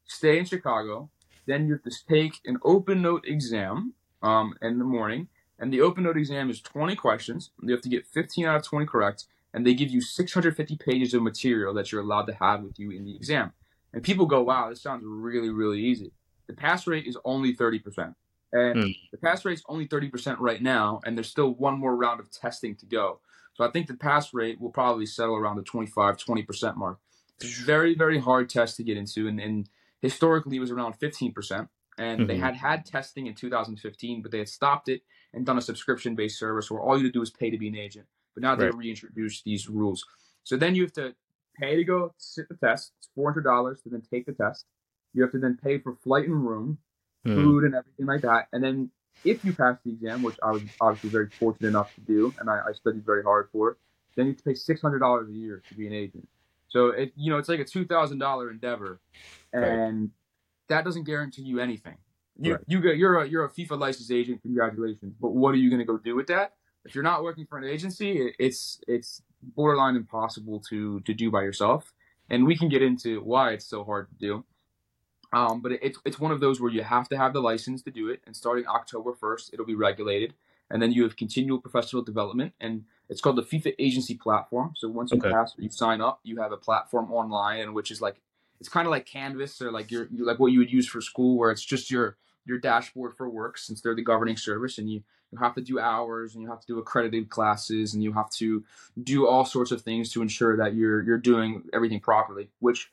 Stay 0.05 0.39
in 0.39 0.45
Chicago. 0.45 1.09
Then 1.47 1.67
you 1.67 1.73
have 1.73 1.83
to 1.83 1.91
take 2.07 2.39
an 2.45 2.59
open 2.63 3.01
note 3.01 3.25
exam 3.27 3.93
um, 4.23 4.53
in 4.61 4.79
the 4.79 4.85
morning. 4.85 5.27
And 5.59 5.73
the 5.73 5.81
open 5.81 6.05
note 6.05 6.15
exam 6.15 6.49
is 6.49 6.61
20 6.61 6.95
questions. 6.95 7.51
You 7.61 7.73
have 7.73 7.81
to 7.81 7.89
get 7.89 8.07
15 8.07 8.45
out 8.45 8.55
of 8.55 8.63
20 8.63 8.85
correct. 8.85 9.25
And 9.53 9.67
they 9.67 9.73
give 9.73 9.89
you 9.89 9.99
650 9.99 10.77
pages 10.77 11.13
of 11.13 11.23
material 11.23 11.73
that 11.73 11.91
you're 11.91 12.01
allowed 12.01 12.27
to 12.27 12.35
have 12.35 12.63
with 12.63 12.79
you 12.79 12.91
in 12.91 13.03
the 13.03 13.17
exam. 13.17 13.51
And 13.91 14.01
people 14.01 14.27
go, 14.27 14.41
wow, 14.43 14.69
this 14.69 14.81
sounds 14.81 15.03
really, 15.05 15.49
really 15.49 15.81
easy. 15.81 16.13
The 16.47 16.53
pass 16.53 16.87
rate 16.87 17.05
is 17.05 17.17
only 17.25 17.53
30%. 17.53 18.15
And 18.53 18.75
Hmm. 18.75 18.91
the 19.11 19.17
pass 19.17 19.45
rate's 19.45 19.63
only 19.67 19.87
30% 19.87 20.39
right 20.39 20.61
now, 20.61 21.01
and 21.05 21.17
there's 21.17 21.29
still 21.29 21.51
one 21.55 21.79
more 21.79 21.95
round 21.95 22.19
of 22.19 22.31
testing 22.31 22.75
to 22.77 22.85
go. 22.85 23.19
So 23.55 23.65
I 23.65 23.71
think 23.71 23.87
the 23.87 23.95
pass 23.97 24.33
rate 24.33 24.59
will 24.61 24.69
probably 24.71 25.05
settle 25.05 25.35
around 25.35 25.57
the 25.57 25.63
25, 25.63 26.17
20% 26.17 26.77
mark. 26.77 26.99
It's 27.35 27.45
a 27.45 27.65
very, 27.65 27.95
very 27.95 28.19
hard 28.19 28.49
test 28.49 28.77
to 28.77 28.83
get 28.83 28.97
into, 28.97 29.27
and, 29.27 29.39
and 29.39 29.69
historically 30.01 30.57
it 30.57 30.61
was 30.61 30.71
around 30.71 30.99
15%. 30.99 31.69
And 31.97 32.27
they 32.27 32.35
Mhm. 32.35 32.39
had 32.39 32.55
had 32.55 32.85
testing 32.85 33.27
in 33.27 33.33
2015, 33.35 34.21
but 34.21 34.31
they 34.31 34.37
had 34.39 34.49
stopped 34.49 34.87
it 34.87 35.01
and 35.33 35.45
done 35.45 35.57
a 35.57 35.61
subscription 35.61 36.15
based 36.15 36.39
service 36.39 36.71
where 36.71 36.81
all 36.81 36.97
you 36.97 37.05
had 37.05 37.13
to 37.13 37.19
do 37.19 37.23
is 37.23 37.31
pay 37.31 37.49
to 37.49 37.57
be 37.57 37.67
an 37.67 37.75
agent. 37.75 38.07
But 38.35 38.43
now 38.43 38.55
they 38.55 38.65
Right. 38.65 38.71
reintroduced 38.71 39.43
these 39.43 39.67
rules. 39.67 40.05
So 40.43 40.57
then 40.57 40.75
you 40.75 40.83
have 40.83 40.93
to 40.93 41.15
pay 41.59 41.75
to 41.75 41.83
go 41.83 42.13
sit 42.17 42.47
the 42.49 42.55
test. 42.55 42.93
It's 42.99 43.09
$400 43.17 43.81
to 43.83 43.89
then 43.89 44.03
take 44.03 44.27
the 44.27 44.33
test. 44.33 44.65
You 45.13 45.23
have 45.23 45.31
to 45.31 45.39
then 45.39 45.57
pay 45.61 45.79
for 45.79 45.95
flight 45.95 46.27
and 46.27 46.47
room 46.47 46.77
Hmm. 47.25 47.35
food 47.35 47.63
and 47.65 47.75
everything 47.75 48.05
like 48.05 48.21
that. 48.21 48.47
And 48.53 48.63
then 48.63 48.89
if 49.23 49.43
you 49.43 49.53
pass 49.53 49.77
the 49.83 49.91
exam, 49.91 50.21
which 50.23 50.37
I 50.43 50.51
was 50.51 50.63
obviously 50.79 51.09
very 51.09 51.29
fortunate 51.39 51.69
enough 51.69 51.93
to 51.95 52.01
do, 52.01 52.33
and 52.39 52.49
I, 52.49 52.61
I 52.69 52.73
studied 52.73 53.05
very 53.05 53.23
hard 53.23 53.49
for, 53.51 53.77
then 54.15 54.25
you 54.25 54.31
have 54.31 54.37
to 54.37 54.43
pay 54.43 54.53
six 54.53 54.81
hundred 54.81 54.99
dollars 54.99 55.29
a 55.29 55.33
year 55.33 55.63
to 55.67 55.73
be 55.75 55.87
an 55.87 55.93
agent. 55.93 56.27
So 56.69 56.87
it 56.87 57.13
you 57.15 57.31
know 57.31 57.37
it's 57.37 57.49
like 57.49 57.59
a 57.59 57.65
two 57.65 57.85
thousand 57.85 58.19
dollar 58.19 58.49
endeavor, 58.51 59.01
and 59.53 60.11
that 60.69 60.85
doesn't 60.85 61.03
guarantee 61.05 61.43
you 61.43 61.59
anything. 61.59 61.97
You 62.39 62.53
Right. 62.53 62.61
you 62.67 62.81
get 62.81 62.97
you're 62.97 63.19
a 63.21 63.27
you're 63.27 63.45
a 63.45 63.49
FIFA 63.49 63.79
licensed 63.79 64.11
agent. 64.11 64.41
Congratulations, 64.41 65.15
but 65.19 65.29
what 65.29 65.53
are 65.53 65.57
you 65.57 65.69
going 65.69 65.79
to 65.79 65.85
go 65.85 65.97
do 65.97 66.15
with 66.15 66.27
that? 66.27 66.53
If 66.85 66.95
you're 66.95 67.03
not 67.03 67.23
working 67.23 67.45
for 67.45 67.57
an 67.57 67.65
agency, 67.65 68.11
it, 68.19 68.35
it's 68.39 68.79
it's 68.87 69.21
borderline 69.41 69.95
impossible 69.95 70.61
to 70.69 70.99
to 71.01 71.13
do 71.13 71.31
by 71.31 71.41
yourself. 71.41 71.93
And 72.29 72.45
we 72.45 72.57
can 72.57 72.69
get 72.69 72.81
into 72.81 73.21
why 73.21 73.51
it's 73.51 73.65
so 73.65 73.83
hard 73.83 74.09
to 74.09 74.15
do. 74.15 74.45
Um, 75.33 75.61
but 75.61 75.73
it, 75.73 75.79
it's 75.83 75.99
it's 76.05 76.19
one 76.19 76.31
of 76.31 76.39
those 76.39 76.61
where 76.61 76.71
you 76.71 76.83
have 76.83 77.09
to 77.09 77.17
have 77.17 77.33
the 77.33 77.41
license 77.41 77.81
to 77.83 77.91
do 77.91 78.09
it, 78.09 78.21
and 78.25 78.35
starting 78.35 78.65
October 78.67 79.13
first, 79.13 79.53
it'll 79.53 79.65
be 79.65 79.75
regulated, 79.75 80.33
and 80.69 80.81
then 80.81 80.91
you 80.91 81.03
have 81.03 81.17
continual 81.17 81.59
professional 81.59 82.01
development, 82.01 82.53
and 82.59 82.85
it's 83.09 83.21
called 83.21 83.35
the 83.37 83.41
FIFA 83.43 83.75
Agency 83.79 84.15
Platform. 84.15 84.73
So 84.75 84.87
once 84.87 85.11
you 85.11 85.19
Okay. 85.19 85.29
pass, 85.29 85.53
you 85.57 85.69
sign 85.69 86.01
up, 86.01 86.19
you 86.23 86.41
have 86.41 86.51
a 86.51 86.57
platform 86.57 87.11
online, 87.11 87.59
and 87.61 87.73
which 87.75 87.91
is 87.91 88.01
like 88.01 88.21
it's 88.59 88.69
kind 88.69 88.87
of 88.87 88.91
like 88.91 89.05
Canvas 89.05 89.61
or 89.61 89.71
like 89.71 89.91
your 89.91 90.07
like 90.17 90.39
what 90.39 90.51
you 90.51 90.59
would 90.59 90.71
use 90.71 90.87
for 90.87 91.01
school, 91.01 91.37
where 91.37 91.51
it's 91.51 91.63
just 91.63 91.91
your 91.91 92.17
your 92.45 92.57
dashboard 92.57 93.13
for 93.15 93.29
work, 93.29 93.57
since 93.57 93.81
they're 93.81 93.95
the 93.95 94.03
governing 94.03 94.37
service, 94.37 94.77
and 94.77 94.89
you 94.89 95.03
you 95.31 95.37
have 95.39 95.55
to 95.55 95.61
do 95.61 95.77
hours, 95.79 96.33
and 96.33 96.41
you 96.41 96.49
have 96.49 96.61
to 96.61 96.67
do 96.67 96.79
accredited 96.79 97.29
classes, 97.29 97.93
and 97.93 98.01
you 98.01 98.13
have 98.13 98.29
to 98.31 98.63
do 99.03 99.27
all 99.27 99.43
sorts 99.45 99.71
of 99.71 99.81
things 99.81 100.11
to 100.13 100.21
ensure 100.21 100.55
that 100.57 100.73
you're 100.73 101.03
you're 101.03 101.17
doing 101.17 101.63
everything 101.73 101.99
properly, 101.99 102.49
which 102.59 102.89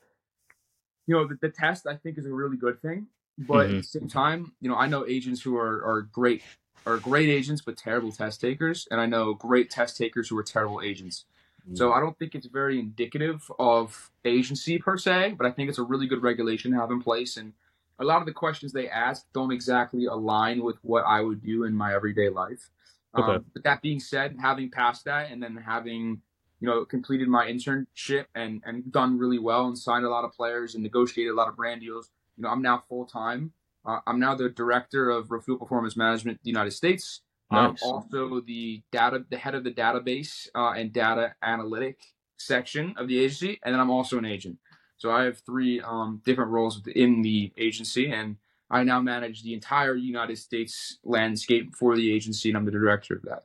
you 1.07 1.15
know, 1.15 1.27
the, 1.27 1.37
the 1.41 1.49
test 1.51 1.87
I 1.87 1.97
think 1.97 2.19
is 2.19 2.27
a 2.27 2.33
really 2.33 2.57
good 2.57 2.81
thing. 2.81 3.07
But 3.39 3.67
at 3.67 3.71
Mhm. 3.73 3.79
the 3.79 3.83
same 3.83 4.09
time, 4.09 4.53
you 4.61 4.69
know, 4.71 4.77
I 4.77 4.87
know 4.87 5.07
agents 5.07 5.43
who 5.43 5.57
are, 5.57 5.85
are 5.85 6.03
great 6.03 6.43
are 6.87 6.99
great 6.99 7.29
agents 7.31 7.63
but 7.63 7.77
terrible 7.77 8.13
test 8.13 8.41
takers, 8.41 8.87
and 8.91 9.01
I 9.01 9.07
know 9.07 9.35
great 9.35 9.71
test 9.71 9.97
takers 9.97 10.29
who 10.29 10.39
are 10.39 10.43
terrible 10.43 10.83
agents. 10.83 11.25
So 11.73 11.93
I 11.93 11.99
don't 11.99 12.17
think 12.19 12.35
it's 12.35 12.47
very 12.47 12.79
indicative 12.79 13.51
of 13.59 14.11
agency 14.25 14.79
per 14.79 14.97
se, 14.97 15.35
but 15.37 15.47
I 15.47 15.51
think 15.51 15.69
it's 15.69 15.79
a 15.79 15.83
really 15.83 16.07
good 16.07 16.23
regulation 16.23 16.71
to 16.73 16.79
have 16.79 16.91
in 16.93 17.03
place. 17.03 17.37
And 17.37 17.55
a 17.99 18.05
lot 18.05 18.21
of 18.21 18.27
the 18.27 18.33
questions 18.33 18.73
they 18.73 18.89
ask 18.89 19.27
don't 19.33 19.51
exactly 19.51 20.05
align 20.05 20.63
with 20.63 20.77
what 20.83 21.05
I 21.05 21.21
would 21.21 21.43
do 21.43 21.65
in 21.65 21.75
my 21.75 21.95
everyday 21.95 22.29
life. 22.29 22.71
Okay. 23.17 23.39
Um, 23.39 23.45
but 23.53 23.65
that 23.65 23.83
being 23.83 23.99
said, 23.99 24.37
having 24.41 24.71
passed 24.71 25.05
that 25.07 25.31
and 25.31 25.43
then 25.43 25.57
having 25.57 26.23
you 26.65 26.71
know 26.71 26.83
completed 26.87 27.29
my 27.29 27.47
internship 27.47 28.25
and 28.35 28.63
and 28.65 28.91
done 28.91 29.19
really 29.19 29.39
well 29.39 29.67
and 29.67 29.77
signed 29.77 30.07
a 30.07 30.09
lot 30.09 30.25
of 30.25 30.33
players 30.33 30.75
and 30.75 30.83
negotiated 30.83 31.31
a 31.31 31.37
lot 31.37 31.47
of 31.47 31.57
brand 31.57 31.83
deals, 31.83 32.09
you 32.39 32.43
know 32.43 32.49
I'm 32.49 32.63
now 32.63 32.83
full 32.89 33.05
time. 33.05 33.53
Uh, 33.85 34.01
I'm 34.07 34.19
now 34.19 34.35
the 34.35 34.49
director 34.49 35.11
of 35.11 35.31
Refuel 35.31 35.59
Performance 35.59 35.95
Management, 35.95 36.41
the 36.43 36.49
United 36.49 36.71
States. 36.71 37.21
I'm 37.51 37.77
also 37.83 38.41
the 38.41 38.83
data, 38.91 39.27
the 39.29 39.37
head 39.37 39.55
of 39.55 39.63
the 39.63 39.71
database 39.71 40.49
uh, 40.55 40.71
and 40.71 40.91
data 40.91 41.35
analytic 41.43 41.99
section 42.39 42.95
of 42.97 43.09
the 43.09 43.19
agency, 43.19 43.61
and 43.63 43.75
then 43.75 43.81
I'm 43.81 43.91
also 43.91 44.17
an 44.17 44.25
agent. 44.25 44.57
So 44.97 45.11
I 45.11 45.25
have 45.25 45.43
three 45.45 45.83
um, 45.83 46.23
different 46.25 46.51
roles 46.51 46.83
within 46.83 47.21
the 47.21 47.53
agency, 47.59 48.11
and 48.11 48.39
I 48.71 48.85
now 48.85 49.03
manage 49.03 49.43
the 49.43 49.53
entire 49.53 49.95
United 49.95 50.39
States 50.39 50.99
landscape 51.05 51.77
for 51.77 51.95
the 51.95 52.11
agency, 52.11 52.49
and 52.49 52.57
I'm 52.57 52.65
the 52.65 52.71
director 52.71 53.15
of 53.17 53.23
that. 53.25 53.45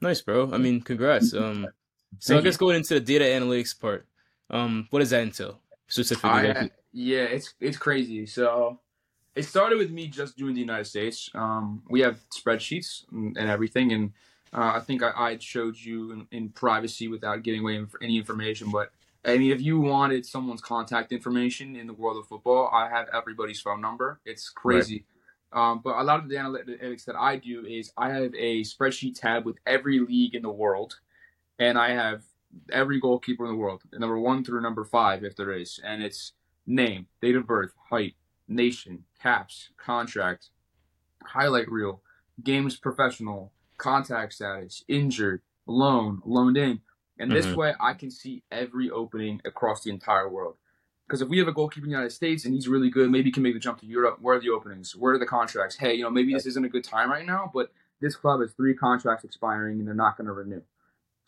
Nice, 0.00 0.20
bro. 0.20 0.50
I 0.52 0.58
mean, 0.58 0.80
congrats. 0.80 1.34
Um, 1.34 1.66
so 2.18 2.34
Thank 2.34 2.42
I 2.42 2.44
guess 2.44 2.56
going 2.56 2.76
into 2.76 2.94
the 2.94 3.00
data 3.00 3.24
analytics 3.24 3.78
part, 3.78 4.06
um, 4.50 4.86
what 4.90 5.00
does 5.00 5.10
that 5.10 5.22
entail 5.22 5.60
specifically? 5.86 6.30
I, 6.30 6.52
Like, 6.52 6.72
yeah, 6.92 7.22
it's 7.22 7.54
it's 7.60 7.76
crazy. 7.76 8.26
So 8.26 8.80
it 9.34 9.44
started 9.44 9.78
with 9.78 9.90
me 9.90 10.08
just 10.08 10.36
doing 10.36 10.54
the 10.54 10.60
United 10.60 10.86
States. 10.86 11.30
Um, 11.34 11.82
we 11.88 12.00
have 12.00 12.18
spreadsheets 12.30 13.04
and, 13.12 13.36
and 13.36 13.48
everything, 13.48 13.92
and 13.92 14.12
uh, 14.52 14.72
I 14.74 14.80
think 14.80 15.02
I, 15.02 15.12
I 15.16 15.38
showed 15.38 15.76
you 15.76 16.12
in, 16.12 16.26
in 16.32 16.48
privacy 16.50 17.08
without 17.08 17.42
giving 17.42 17.60
away 17.60 17.76
inf- 17.76 17.94
any 18.02 18.16
information. 18.16 18.70
But 18.70 18.90
I 19.24 19.38
mean, 19.38 19.52
if 19.52 19.60
you 19.60 19.80
wanted 19.80 20.26
someone's 20.26 20.60
contact 20.60 21.12
information 21.12 21.76
in 21.76 21.86
the 21.86 21.92
world 21.92 22.16
of 22.18 22.26
football, 22.26 22.70
I 22.72 22.88
have 22.88 23.08
everybody's 23.14 23.60
phone 23.60 23.80
number. 23.80 24.20
It's 24.24 24.48
crazy. 24.48 25.04
Um, 25.52 25.80
but 25.82 25.96
a 25.96 26.02
lot 26.02 26.20
of 26.20 26.28
the 26.28 26.36
analytics 26.36 27.04
that 27.06 27.16
I 27.16 27.36
do 27.36 27.64
is 27.66 27.92
I 27.96 28.10
have 28.10 28.32
a 28.36 28.62
spreadsheet 28.62 29.20
tab 29.20 29.44
with 29.44 29.56
every 29.66 29.98
league 29.98 30.34
in 30.34 30.42
the 30.42 30.50
world, 30.50 30.98
and 31.60 31.78
I 31.78 31.90
have 31.90 32.22
every 32.72 32.98
goalkeeper 32.98 33.44
in 33.44 33.52
the 33.52 33.56
world, 33.56 33.82
number 33.92 34.18
one 34.18 34.42
through 34.42 34.62
number 34.62 34.84
five, 34.84 35.22
if 35.22 35.36
there 35.36 35.52
is, 35.52 35.78
and 35.84 36.02
it's 36.02 36.32
name, 36.66 37.06
date 37.20 37.36
of 37.36 37.46
birth, 37.46 37.72
height, 37.90 38.14
nation, 38.48 39.04
caps, 39.22 39.68
contract, 39.76 40.48
highlight 41.22 41.70
reel, 41.70 42.02
games 42.42 42.76
professional, 42.76 43.52
contact 43.76 44.32
status, 44.32 44.82
injured, 44.88 45.42
loan, 45.66 46.22
loaned 46.24 46.56
in. 46.56 46.80
And 47.18 47.30
this 47.30 47.46
Mhm. 47.46 47.56
way 47.56 47.74
I 47.78 47.92
can 47.92 48.10
see 48.10 48.42
every 48.50 48.90
opening 48.90 49.42
across 49.44 49.84
the 49.84 49.90
entire 49.90 50.28
world. 50.28 50.56
Because 51.06 51.20
if 51.20 51.28
we 51.28 51.38
have 51.38 51.48
a 51.48 51.52
goalkeeper 51.52 51.84
in 51.84 51.90
the 51.90 51.96
United 51.96 52.14
States 52.14 52.46
and 52.46 52.54
he's 52.54 52.68
really 52.68 52.88
good, 52.88 53.10
maybe 53.10 53.28
he 53.28 53.32
can 53.32 53.42
make 53.42 53.52
the 53.52 53.60
jump 53.60 53.80
to 53.80 53.86
Europe. 53.86 54.18
Where 54.20 54.36
are 54.36 54.40
the 54.40 54.48
openings? 54.50 54.96
Where 54.96 55.12
are 55.14 55.18
the 55.18 55.26
contracts? 55.26 55.76
Hey, 55.76 55.94
you 55.94 56.04
know, 56.04 56.10
maybe 56.10 56.32
this 56.32 56.46
isn't 56.46 56.64
a 56.64 56.68
good 56.70 56.84
time 56.84 57.10
right 57.10 57.26
now, 57.26 57.50
but 57.52 57.72
this 58.00 58.16
club 58.16 58.40
has 58.40 58.52
three 58.54 58.74
contracts 58.74 59.24
expiring 59.24 59.78
and 59.78 59.86
they're 59.86 59.94
not 59.94 60.16
going 60.16 60.26
to 60.26 60.32
renew. 60.32 60.62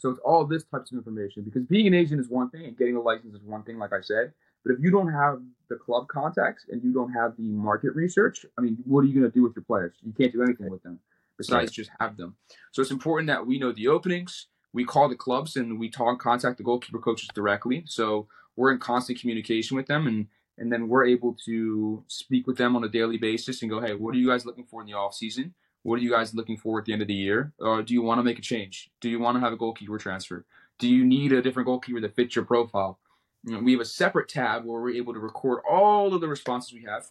So 0.02 0.10
it's 0.10 0.18
all 0.24 0.44
this 0.44 0.64
types 0.64 0.90
of 0.90 0.98
information 0.98 1.44
because 1.44 1.62
being 1.62 1.86
an 1.86 1.94
agent 1.94 2.20
is 2.20 2.28
one 2.28 2.50
thing 2.50 2.64
and 2.64 2.76
getting 2.76 2.96
a 2.96 3.00
license 3.00 3.36
is 3.36 3.42
one 3.44 3.62
thing, 3.62 3.78
like 3.78 3.92
I 3.92 4.00
said. 4.00 4.32
But 4.64 4.72
if 4.72 4.80
you 4.80 4.90
don't 4.90 5.12
have 5.12 5.40
the 5.68 5.76
club 5.76 6.08
contacts 6.08 6.66
and 6.68 6.82
you 6.82 6.92
don't 6.92 7.12
have 7.12 7.36
the 7.36 7.44
market 7.44 7.94
research, 7.94 8.44
I 8.58 8.62
mean, 8.62 8.78
what 8.84 9.02
are 9.02 9.04
you 9.04 9.14
going 9.14 9.30
to 9.30 9.32
do 9.32 9.44
with 9.44 9.54
your 9.54 9.62
players? 9.62 9.94
You 10.02 10.12
can't 10.12 10.32
do 10.32 10.42
anything 10.42 10.70
with 10.70 10.82
them 10.82 10.98
besides 11.38 11.70
Right. 11.70 11.70
just 11.70 11.90
have 12.00 12.16
them. 12.16 12.34
So 12.72 12.82
it's 12.82 12.90
important 12.90 13.28
that 13.28 13.46
we 13.46 13.60
know 13.60 13.70
the 13.70 13.86
openings. 13.86 14.48
We 14.72 14.84
call 14.84 15.08
the 15.08 15.14
clubs 15.14 15.54
and 15.54 15.78
we 15.78 15.88
talk, 15.88 16.18
contact 16.18 16.58
the 16.58 16.64
goalkeeper 16.64 16.98
coaches 16.98 17.30
directly. 17.32 17.84
So 17.86 18.26
we're 18.56 18.72
in 18.72 18.80
constant 18.80 19.20
communication 19.20 19.76
with 19.76 19.86
them 19.86 20.08
and 20.08 20.26
and 20.58 20.70
then 20.70 20.88
we're 20.88 21.06
able 21.06 21.36
to 21.46 22.04
speak 22.08 22.46
with 22.48 22.58
them 22.58 22.74
on 22.76 22.84
a 22.84 22.88
daily 22.88 23.18
basis 23.18 23.62
and 23.62 23.70
go, 23.70 23.80
hey, 23.80 23.94
what 23.94 24.14
are 24.14 24.18
you 24.18 24.28
guys 24.28 24.44
looking 24.44 24.66
for 24.66 24.80
in 24.80 24.86
the 24.86 24.92
off 24.92 25.14
season? 25.14 25.54
What 25.82 25.98
are 25.98 26.02
you 26.02 26.10
guys 26.10 26.34
looking 26.34 26.56
for 26.56 26.78
at 26.78 26.84
the 26.84 26.92
end 26.92 27.02
of 27.02 27.08
the 27.08 27.14
year? 27.14 27.52
Or 27.58 27.82
do 27.82 27.92
you 27.94 28.02
want 28.02 28.18
to 28.18 28.22
make 28.22 28.38
a 28.38 28.42
change? 28.42 28.90
Do 29.00 29.08
you 29.08 29.18
want 29.18 29.36
to 29.36 29.40
have 29.40 29.52
a 29.52 29.56
goalkeeper 29.56 29.98
transfer? 29.98 30.44
Do 30.78 30.88
you 30.88 31.04
need 31.04 31.32
a 31.32 31.42
different 31.42 31.66
goalkeeper 31.66 32.00
that 32.00 32.14
fits 32.14 32.36
your 32.36 32.44
profile? 32.44 32.98
You 33.44 33.54
know, 33.54 33.60
we 33.60 33.72
have 33.72 33.80
a 33.80 33.84
separate 33.84 34.28
tab 34.28 34.64
where 34.64 34.80
we're 34.80 34.94
able 34.94 35.12
to 35.12 35.18
record 35.18 35.60
all 35.68 36.14
of 36.14 36.20
the 36.20 36.28
responses 36.28 36.72
we 36.72 36.84
have, 36.84 37.10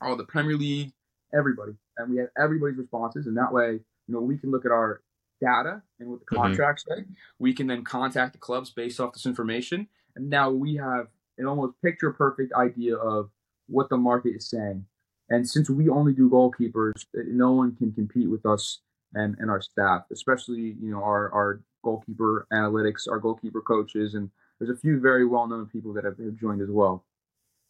all 0.00 0.16
the 0.16 0.24
Premier 0.24 0.56
League, 0.56 0.92
everybody, 1.32 1.72
and 1.96 2.10
we 2.10 2.16
have 2.18 2.28
everybody's 2.36 2.76
responses, 2.76 3.26
and 3.28 3.36
that 3.36 3.52
way, 3.52 3.72
you 3.74 4.14
know, 4.14 4.20
we 4.20 4.36
can 4.36 4.50
look 4.50 4.64
at 4.64 4.72
our 4.72 5.02
data 5.40 5.80
and 6.00 6.10
what 6.10 6.18
the 6.20 6.26
Mhm. 6.26 6.42
contracts 6.42 6.84
say. 6.88 7.04
We 7.38 7.54
can 7.54 7.68
then 7.68 7.84
contact 7.84 8.32
the 8.32 8.38
clubs 8.40 8.70
based 8.70 8.98
off 8.98 9.12
this 9.12 9.26
information, 9.26 9.88
and 10.16 10.28
now 10.28 10.50
we 10.50 10.74
have 10.74 11.08
an 11.38 11.46
almost 11.46 11.80
picture 11.82 12.12
perfect 12.12 12.52
idea 12.54 12.96
of 12.96 13.30
what 13.68 13.88
the 13.88 13.96
market 13.96 14.34
is 14.34 14.50
saying. 14.50 14.84
And 15.30 15.48
since 15.48 15.70
we 15.70 15.88
only 15.88 16.12
do 16.12 16.28
goalkeepers, 16.28 17.06
eh, 17.16 17.22
no 17.26 17.52
one 17.52 17.76
can 17.76 17.92
compete 17.92 18.28
with 18.30 18.44
us 18.46 18.80
and, 19.14 19.36
and 19.38 19.50
our 19.50 19.60
staff, 19.60 20.02
especially 20.12 20.76
you 20.80 20.90
know 20.90 21.02
our, 21.02 21.32
our 21.32 21.62
goalkeeper 21.84 22.46
analytics, 22.52 23.08
our 23.08 23.18
goalkeeper 23.18 23.60
coaches, 23.60 24.14
and 24.14 24.30
there's 24.58 24.70
a 24.76 24.80
few 24.80 25.00
very 25.00 25.26
well 25.26 25.46
known 25.46 25.66
people 25.66 25.92
that 25.94 26.04
have, 26.04 26.18
have 26.18 26.36
joined 26.36 26.60
as 26.62 26.68
well. 26.70 27.04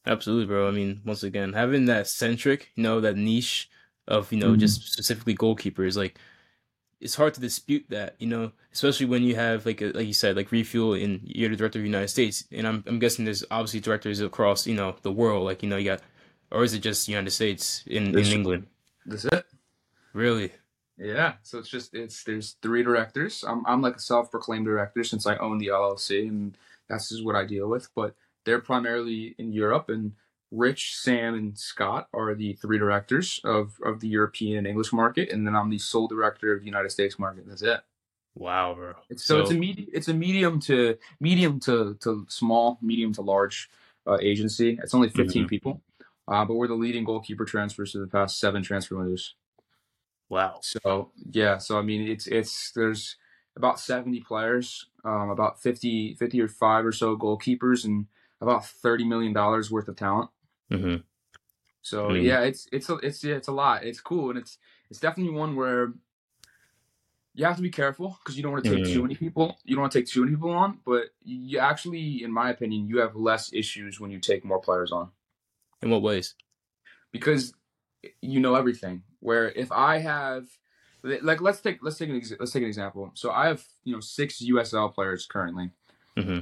Absolutely, 0.06 0.46
bro. 0.46 0.66
I 0.68 0.70
mean, 0.70 1.00
once 1.04 1.22
again, 1.22 1.52
having 1.52 1.84
that 1.86 2.06
centric, 2.08 2.70
you 2.74 2.82
know, 2.82 3.00
that 3.00 3.16
niche 3.16 3.68
of, 4.08 4.32
you 4.32 4.38
know, 4.38 4.52
Mhm. 4.52 4.58
just 4.58 4.82
specifically 4.92 5.34
goalkeepers, 5.34 5.96
like 5.96 6.18
it's 7.00 7.16
hard 7.16 7.34
to 7.34 7.40
dispute 7.40 7.86
that, 7.90 8.16
you 8.20 8.26
know, 8.28 8.52
especially 8.72 9.06
when 9.06 9.22
you 9.24 9.36
have 9.36 9.66
like 9.66 9.82
a, 9.82 9.86
like 9.92 10.06
you 10.06 10.14
said, 10.14 10.36
like 10.36 10.52
refuel 10.52 10.94
and 10.94 11.20
you're 11.24 11.50
the 11.50 11.56
director 11.56 11.78
of 11.80 11.84
the 11.84 11.88
United 11.88 12.08
States, 12.08 12.44
and 12.52 12.66
I'm 12.68 12.84
I'm 12.86 12.98
guessing 13.00 13.24
there's 13.26 13.44
obviously 13.50 13.80
directors 13.80 14.20
across 14.20 14.66
you 14.66 14.74
know 14.74 14.96
the 15.02 15.12
world, 15.12 15.44
like 15.46 15.62
you 15.62 15.68
know 15.70 15.76
you 15.78 15.86
got, 15.86 16.02
or 16.50 16.64
is 16.64 16.74
it 16.74 16.80
just 16.80 17.08
United 17.08 17.30
States 17.30 17.84
in 17.86 18.18
in 18.18 18.26
England? 18.26 18.66
That's 19.06 19.24
it. 19.24 19.46
Really? 20.12 20.52
Yeah. 20.98 21.34
So 21.42 21.58
it's 21.58 21.68
just 21.68 21.94
it's 21.94 22.24
there's 22.24 22.56
three 22.62 22.82
directors. 22.82 23.44
I'm 23.46 23.64
I'm 23.66 23.82
like 23.82 23.96
a 23.96 24.00
self-proclaimed 24.00 24.66
director 24.66 25.04
since 25.04 25.26
I 25.26 25.36
own 25.36 25.58
the 25.58 25.68
LLC, 25.68 26.28
and 26.28 26.56
that's 26.88 27.08
just 27.08 27.24
what 27.24 27.36
I 27.36 27.44
deal 27.44 27.68
with. 27.68 27.88
But 27.94 28.14
they're 28.44 28.60
primarily 28.60 29.34
in 29.38 29.52
Europe, 29.52 29.88
and 29.88 30.12
Rich, 30.50 30.96
Sam, 30.96 31.34
and 31.34 31.56
Scott 31.56 32.08
are 32.12 32.34
the 32.34 32.54
three 32.54 32.78
directors 32.78 33.40
of, 33.44 33.78
of 33.84 34.00
the 34.00 34.08
European 34.08 34.58
and 34.58 34.66
English 34.66 34.92
market, 34.92 35.30
and 35.30 35.46
then 35.46 35.54
I'm 35.54 35.70
the 35.70 35.78
sole 35.78 36.08
director 36.08 36.52
of 36.52 36.60
the 36.60 36.66
United 36.66 36.90
States 36.90 37.18
market. 37.18 37.44
That's 37.46 37.62
it. 37.62 37.80
Wow, 38.34 38.74
bro. 38.74 38.94
It's, 39.08 39.24
so, 39.24 39.36
so, 39.36 39.40
it's 39.42 39.50
a 39.50 39.54
medium, 39.54 39.88
it's 39.92 40.08
a 40.08 40.14
medium 40.14 40.60
to 40.60 40.96
medium 41.20 41.60
to, 41.60 41.96
to 42.00 42.26
small, 42.28 42.78
medium 42.82 43.12
to 43.14 43.22
large 43.22 43.70
uh, 44.06 44.18
agency. 44.20 44.78
It's 44.82 44.94
only 44.94 45.08
15 45.08 45.42
mm-hmm. 45.42 45.48
people, 45.48 45.82
uh, 46.30 46.44
but 46.44 46.54
we're 46.54 46.68
the 46.68 46.74
leading 46.74 47.04
goalkeeper 47.04 47.44
transfers 47.44 47.92
for 47.92 47.98
the 47.98 48.06
past 48.06 48.38
seven 48.38 48.62
transfer 48.62 48.96
windows. 48.96 49.34
Wow. 50.28 50.60
So 50.62 51.10
yeah, 51.30 51.58
so 51.58 51.76
I 51.76 51.82
mean, 51.82 52.08
it's 52.08 52.28
it's 52.28 52.70
there's 52.70 53.16
about 53.56 53.80
70 53.80 54.20
players, 54.20 54.86
um, 55.04 55.30
about 55.30 55.60
50 55.60 56.14
50 56.14 56.40
or 56.40 56.48
five 56.48 56.86
or 56.86 56.92
so 56.92 57.16
goalkeepers, 57.16 57.84
and 57.84 58.06
about 58.40 58.64
30 58.64 59.04
million 59.04 59.32
dollars 59.32 59.72
worth 59.72 59.88
of 59.88 59.96
talent. 59.96 60.30
Mm-hmm. 60.70 61.02
So 61.82 62.10
mm-hmm. 62.10 62.24
yeah, 62.24 62.42
it's 62.42 62.68
it's 62.70 62.88
a, 62.88 62.94
it's 62.98 63.24
yeah, 63.24 63.34
it's 63.34 63.48
a 63.48 63.52
lot. 63.52 63.84
It's 63.84 64.00
cool, 64.00 64.30
and 64.30 64.38
it's 64.38 64.56
it's 64.88 65.00
definitely 65.00 65.34
one 65.34 65.56
where 65.56 65.94
you 67.34 67.44
have 67.44 67.56
to 67.56 67.62
be 67.62 67.70
careful 67.70 68.18
because 68.22 68.36
you 68.36 68.44
don't 68.44 68.52
want 68.52 68.64
to 68.64 68.70
take 68.70 68.84
mm-hmm. 68.84 68.92
too 68.92 69.02
many 69.02 69.16
people. 69.16 69.56
You 69.64 69.74
don't 69.74 69.82
want 69.82 69.92
to 69.92 69.98
take 69.98 70.08
too 70.08 70.20
many 70.20 70.36
people 70.36 70.50
on, 70.50 70.78
but 70.86 71.06
you 71.24 71.58
actually, 71.58 72.22
in 72.22 72.30
my 72.30 72.50
opinion, 72.50 72.86
you 72.86 72.98
have 72.98 73.16
less 73.16 73.52
issues 73.52 73.98
when 73.98 74.12
you 74.12 74.20
take 74.20 74.44
more 74.44 74.60
players 74.60 74.92
on. 74.92 75.10
In 75.82 75.90
what 75.90 76.02
ways? 76.02 76.34
Because 77.12 77.52
you 78.20 78.40
know 78.40 78.54
everything. 78.54 79.02
Where 79.20 79.50
if 79.50 79.72
I 79.72 79.98
have 79.98 80.46
like 81.02 81.40
let's 81.40 81.60
take 81.60 81.78
let's 81.82 81.98
take 81.98 82.10
an 82.10 82.16
ex- 82.16 82.32
let's 82.38 82.52
take 82.52 82.62
an 82.62 82.68
example. 82.68 83.10
So 83.14 83.30
I 83.30 83.46
have 83.46 83.64
you 83.84 83.94
know 83.94 84.00
six 84.00 84.42
USL 84.42 84.94
players 84.94 85.26
currently. 85.26 85.70
Mm-hmm 86.18 86.40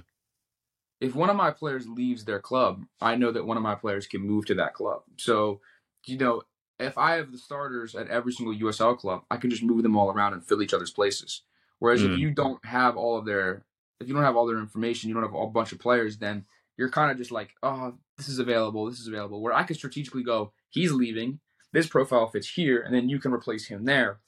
if 1.00 1.14
one 1.14 1.30
of 1.30 1.36
my 1.36 1.50
players 1.50 1.88
leaves 1.88 2.24
their 2.24 2.40
club, 2.40 2.84
I 3.00 3.14
know 3.14 3.30
that 3.30 3.46
one 3.46 3.56
of 3.56 3.62
my 3.62 3.74
players 3.74 4.06
can 4.06 4.20
move 4.20 4.46
to 4.46 4.54
that 4.56 4.74
club. 4.74 5.02
So, 5.16 5.60
you 6.06 6.18
know, 6.18 6.42
if 6.80 6.98
I 6.98 7.14
have 7.14 7.32
the 7.32 7.38
starters 7.38 7.94
at 7.94 8.08
every 8.08 8.32
single 8.32 8.54
USL 8.54 8.98
club, 8.98 9.22
I 9.30 9.36
can 9.36 9.50
just 9.50 9.62
move 9.62 9.82
them 9.82 9.96
all 9.96 10.10
around 10.10 10.32
and 10.32 10.44
fill 10.44 10.62
each 10.62 10.74
other's 10.74 10.90
places. 10.90 11.42
Whereas 11.78 12.02
mm. 12.02 12.12
if 12.12 12.18
you 12.18 12.30
don't 12.30 12.64
have 12.64 12.96
all 12.96 13.16
of 13.16 13.26
their, 13.26 13.64
if 14.00 14.08
you 14.08 14.14
don't 14.14 14.24
have 14.24 14.36
all 14.36 14.46
their 14.46 14.58
information, 14.58 15.08
you 15.08 15.14
don't 15.14 15.24
have 15.24 15.34
a 15.34 15.46
bunch 15.46 15.72
of 15.72 15.78
players, 15.78 16.18
then 16.18 16.44
you're 16.78 16.88
kind 16.88 17.10
of 17.10 17.18
just 17.18 17.32
like, 17.32 17.50
oh, 17.62 17.94
this 18.16 18.28
is 18.28 18.38
available, 18.38 18.88
this 18.88 19.00
is 19.00 19.08
available. 19.08 19.42
Where 19.42 19.52
I 19.52 19.64
can 19.64 19.76
strategically 19.76 20.22
go, 20.22 20.52
he's 20.70 20.92
leaving, 20.92 21.40
this 21.72 21.88
profile 21.88 22.28
fits 22.28 22.48
here, 22.48 22.80
and 22.82 22.94
then 22.94 23.08
you 23.08 23.18
can 23.18 23.32
replace 23.32 23.66
him 23.66 23.84
there. 23.84 24.20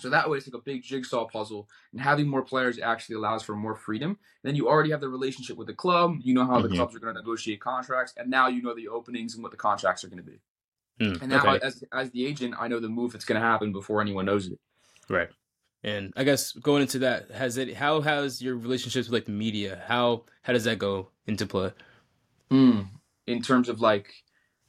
So 0.00 0.08
that 0.08 0.28
way, 0.28 0.38
it's 0.38 0.48
like 0.48 0.58
a 0.58 0.64
big 0.64 0.82
jigsaw 0.82 1.26
puzzle, 1.26 1.68
and 1.92 2.00
having 2.00 2.26
more 2.26 2.42
players 2.42 2.78
actually 2.80 3.16
allows 3.16 3.42
for 3.42 3.54
more 3.54 3.76
freedom. 3.76 4.18
Then 4.42 4.56
you 4.56 4.68
already 4.68 4.90
have 4.90 5.02
the 5.02 5.08
relationship 5.08 5.56
with 5.56 5.66
the 5.66 5.74
club. 5.74 6.16
You 6.22 6.34
know 6.34 6.46
how 6.46 6.58
mm-hmm. 6.58 6.70
the 6.70 6.76
clubs 6.76 6.96
are 6.96 6.98
going 6.98 7.14
to 7.14 7.20
negotiate 7.20 7.60
contracts, 7.60 8.14
and 8.16 8.30
now 8.30 8.48
you 8.48 8.62
know 8.62 8.74
the 8.74 8.88
openings 8.88 9.34
and 9.34 9.42
what 9.42 9.52
the 9.52 9.58
contracts 9.58 10.02
are 10.02 10.08
going 10.08 10.24
to 10.24 10.28
be. 10.28 10.40
Mm, 11.00 11.20
and 11.20 11.30
now, 11.30 11.46
okay. 11.46 11.64
as 11.64 11.84
as 11.92 12.10
the 12.10 12.26
agent, 12.26 12.54
I 12.58 12.68
know 12.68 12.80
the 12.80 12.88
move 12.88 13.12
that's 13.12 13.24
going 13.24 13.40
to 13.40 13.46
happen 13.46 13.70
before 13.70 14.00
anyone 14.00 14.24
knows 14.24 14.46
it. 14.46 14.58
Right. 15.08 15.28
And 15.84 16.12
I 16.16 16.24
guess 16.24 16.52
going 16.52 16.82
into 16.82 17.00
that, 17.00 17.30
has 17.30 17.56
it? 17.56 17.74
How 17.74 18.00
has 18.00 18.40
your 18.40 18.56
relationships 18.56 19.08
with 19.08 19.14
like 19.14 19.26
the 19.26 19.32
media? 19.32 19.82
How 19.86 20.24
how 20.42 20.52
does 20.52 20.64
that 20.64 20.78
go 20.78 21.11
into 21.26 21.46
play? 21.46 21.72
Mm, 22.50 22.88
in 23.26 23.42
terms 23.42 23.68
of 23.68 23.80
like 23.80 24.12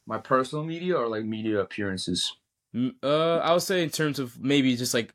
my 0.06 0.18
personal 0.18 0.64
media 0.64 0.96
or 0.96 1.08
like 1.08 1.26
media 1.26 1.60
appearances. 1.60 2.36
Uh, 3.04 3.38
I 3.38 3.54
would 3.54 3.62
say 3.62 3.84
in 3.84 3.90
terms 3.90 4.20
of 4.20 4.40
maybe 4.42 4.76
just 4.76 4.94
like 4.94 5.14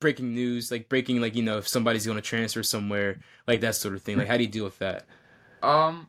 breaking 0.00 0.34
news, 0.34 0.70
like 0.70 0.88
breaking 0.88 1.20
like 1.20 1.34
you 1.34 1.42
know 1.42 1.58
if 1.58 1.68
somebody's 1.68 2.06
going 2.06 2.16
to 2.16 2.22
transfer 2.22 2.62
somewhere, 2.62 3.20
like 3.46 3.60
that 3.60 3.74
sort 3.74 3.94
of 3.94 4.02
thing. 4.02 4.16
Like 4.16 4.28
how 4.28 4.36
do 4.36 4.44
you 4.44 4.48
deal 4.48 4.64
with 4.64 4.78
that? 4.78 5.06
Um, 5.62 6.08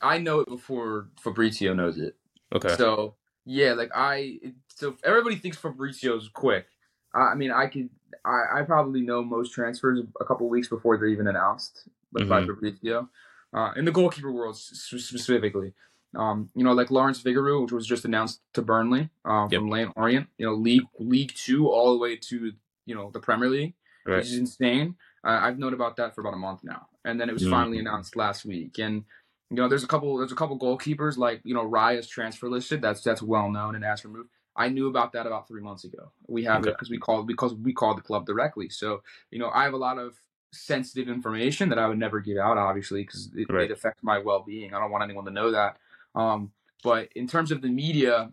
I 0.00 0.18
know 0.18 0.40
it 0.40 0.48
before 0.48 1.08
Fabrizio 1.20 1.74
knows 1.74 1.98
it. 1.98 2.16
Okay. 2.54 2.74
So 2.76 3.14
yeah, 3.44 3.72
like 3.72 3.90
I 3.94 4.40
so 4.74 4.96
everybody 5.04 5.36
thinks 5.36 5.56
Fabrizio's 5.56 6.28
quick. 6.32 6.66
I, 7.14 7.32
I 7.32 7.34
mean, 7.34 7.52
I 7.52 7.66
could 7.66 7.90
I, 8.24 8.60
I 8.60 8.62
probably 8.62 9.02
know 9.02 9.22
most 9.22 9.52
transfers 9.52 10.00
a 10.20 10.24
couple 10.24 10.48
weeks 10.48 10.68
before 10.68 10.96
they're 10.98 11.06
even 11.06 11.28
announced, 11.28 11.88
like 12.12 12.24
mm-hmm. 12.24 12.30
by 12.30 12.44
Fabrizio. 12.44 13.08
Uh, 13.56 13.72
in 13.74 13.86
the 13.86 13.90
goalkeeper 13.90 14.30
world 14.30 14.54
specifically, 14.54 15.72
um, 16.14 16.50
you 16.54 16.62
know, 16.62 16.72
like 16.72 16.90
Lawrence 16.90 17.22
Vigouroux, 17.22 17.62
which 17.62 17.72
was 17.72 17.86
just 17.86 18.04
announced 18.04 18.40
to 18.52 18.60
Burnley 18.60 19.08
uh, 19.24 19.48
yep. 19.50 19.60
from 19.60 19.70
Leyton 19.70 19.94
Orient. 19.96 20.28
You 20.36 20.46
know, 20.46 20.54
League 20.54 20.84
League 20.98 21.32
Two 21.34 21.68
all 21.68 21.92
the 21.92 21.98
way 21.98 22.16
to 22.16 22.52
you 22.84 22.94
know 22.94 23.10
the 23.10 23.18
Premier 23.18 23.48
League, 23.48 23.74
right. 24.04 24.18
which 24.18 24.26
is 24.26 24.36
insane. 24.36 24.96
Uh, 25.24 25.40
I've 25.42 25.58
known 25.58 25.72
about 25.72 25.96
that 25.96 26.14
for 26.14 26.20
about 26.20 26.34
a 26.34 26.38
month 26.38 26.64
now, 26.64 26.86
and 27.04 27.18
then 27.18 27.30
it 27.30 27.32
was 27.32 27.42
mm-hmm. 27.42 27.52
finally 27.52 27.78
announced 27.78 28.14
last 28.14 28.44
week. 28.44 28.78
And 28.78 29.04
you 29.50 29.56
know, 29.56 29.68
there's 29.68 29.84
a 29.84 29.88
couple 29.88 30.18
there's 30.18 30.32
a 30.32 30.36
couple 30.36 30.58
goalkeepers 30.58 31.16
like 31.16 31.40
you 31.42 31.54
know 31.54 31.64
Raya's 31.64 32.08
transfer 32.08 32.50
listed. 32.50 32.82
That's 32.82 33.00
that's 33.00 33.22
well 33.22 33.50
known 33.50 33.74
and 33.74 33.84
as 33.84 34.04
removed. 34.04 34.28
I 34.54 34.68
knew 34.68 34.88
about 34.88 35.12
that 35.12 35.26
about 35.26 35.48
three 35.48 35.60
months 35.62 35.84
ago. 35.84 36.12
We 36.28 36.44
have 36.44 36.62
okay. 36.62 36.70
it 36.70 36.74
because 36.74 36.90
we 36.90 36.98
called 36.98 37.26
because 37.26 37.54
we 37.54 37.72
called 37.72 37.98
the 37.98 38.02
club 38.02 38.26
directly. 38.26 38.68
So 38.68 39.02
you 39.30 39.38
know, 39.38 39.50
I 39.52 39.64
have 39.64 39.74
a 39.74 39.78
lot 39.78 39.98
of 39.98 40.20
sensitive 40.52 41.08
information 41.08 41.68
that 41.68 41.78
I 41.78 41.86
would 41.86 41.98
never 41.98 42.20
give 42.20 42.38
out, 42.38 42.58
obviously, 42.58 43.02
because 43.02 43.30
it, 43.34 43.46
right. 43.50 43.70
it 43.70 43.72
affects 43.72 44.02
my 44.02 44.18
well 44.18 44.44
being. 44.46 44.74
I 44.74 44.80
don't 44.80 44.90
want 44.90 45.04
anyone 45.04 45.24
to 45.26 45.30
know 45.30 45.50
that. 45.50 45.76
Um, 46.14 46.52
but 46.82 47.08
in 47.14 47.26
terms 47.26 47.50
of 47.50 47.62
the 47.62 47.68
media, 47.68 48.30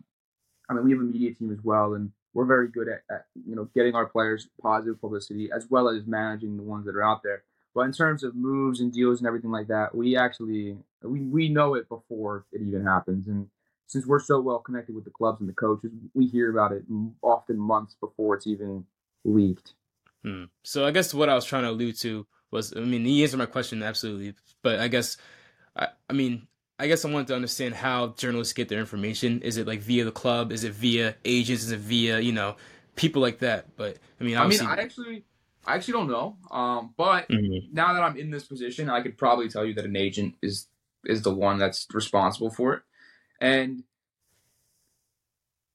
I 0.68 0.74
mean, 0.74 0.84
we 0.84 0.92
have 0.92 1.00
a 1.00 1.04
media 1.04 1.34
team 1.34 1.52
as 1.52 1.62
well, 1.62 1.94
and 1.94 2.12
we're 2.32 2.44
very 2.44 2.68
good 2.68 2.88
at, 2.88 3.02
at, 3.10 3.26
you 3.46 3.54
know 3.54 3.68
getting 3.74 3.94
our 3.94 4.06
players 4.06 4.48
positive 4.60 5.00
publicity 5.00 5.50
as 5.54 5.66
well 5.70 5.88
as 5.88 6.06
managing 6.06 6.56
the 6.56 6.62
ones 6.62 6.86
that 6.86 6.96
are 6.96 7.04
out 7.04 7.22
there. 7.22 7.44
But 7.74 7.82
in 7.82 7.92
terms 7.92 8.22
of 8.22 8.36
moves 8.36 8.80
and 8.80 8.92
deals 8.92 9.18
and 9.18 9.26
everything 9.26 9.50
like 9.50 9.68
that, 9.68 9.94
we 9.94 10.16
actually 10.16 10.76
we, 11.02 11.20
we 11.20 11.48
know 11.48 11.74
it 11.74 11.88
before 11.88 12.46
it 12.52 12.60
even 12.62 12.84
happens. 12.84 13.26
And 13.28 13.48
since 13.86 14.06
we're 14.06 14.20
so 14.20 14.40
well 14.40 14.58
connected 14.58 14.94
with 14.94 15.04
the 15.04 15.10
clubs 15.10 15.40
and 15.40 15.48
the 15.48 15.54
coaches, 15.54 15.90
we 16.14 16.26
hear 16.26 16.50
about 16.50 16.72
it 16.72 16.84
often 17.22 17.58
months 17.58 17.96
before 18.00 18.36
it's 18.36 18.46
even 18.46 18.84
leaked. 19.24 19.74
Hmm. 20.24 20.44
So 20.62 20.86
I 20.86 20.90
guess 20.90 21.12
what 21.12 21.28
I 21.28 21.34
was 21.34 21.44
trying 21.44 21.64
to 21.64 21.70
allude 21.70 21.98
to 22.00 22.26
was, 22.50 22.72
I 22.76 22.80
mean, 22.80 23.04
he 23.04 23.22
answered 23.22 23.38
my 23.38 23.46
question 23.46 23.82
absolutely, 23.82 24.34
but 24.62 24.80
I 24.80 24.88
guess, 24.88 25.16
I, 25.76 25.88
I 26.08 26.12
mean, 26.14 26.46
I 26.78 26.88
guess 26.88 27.04
I 27.04 27.10
wanted 27.10 27.28
to 27.28 27.36
understand 27.36 27.74
how 27.74 28.08
journalists 28.16 28.52
get 28.52 28.68
their 28.68 28.80
information. 28.80 29.42
Is 29.42 29.58
it 29.58 29.66
like 29.66 29.80
via 29.80 30.04
the 30.04 30.10
club? 30.10 30.50
Is 30.50 30.64
it 30.64 30.72
via 30.72 31.14
agents? 31.24 31.62
Is 31.62 31.70
it 31.70 31.78
via 31.78 32.18
you 32.18 32.32
know 32.32 32.56
people 32.96 33.22
like 33.22 33.38
that? 33.40 33.76
But 33.76 33.98
I 34.20 34.24
mean, 34.24 34.36
I 34.36 34.46
mean, 34.46 34.60
I 34.60 34.74
actually, 34.74 35.24
I 35.66 35.76
actually 35.76 35.92
don't 35.92 36.08
know. 36.08 36.36
Um, 36.50 36.92
but 36.96 37.28
mm-hmm. 37.28 37.72
now 37.72 37.92
that 37.92 38.02
I'm 38.02 38.16
in 38.16 38.30
this 38.30 38.44
position, 38.44 38.90
I 38.90 39.02
could 39.02 39.16
probably 39.16 39.48
tell 39.48 39.64
you 39.64 39.74
that 39.74 39.84
an 39.84 39.96
agent 39.96 40.34
is 40.42 40.66
is 41.04 41.22
the 41.22 41.34
one 41.34 41.58
that's 41.58 41.86
responsible 41.92 42.50
for 42.50 42.74
it, 42.74 42.82
and 43.40 43.84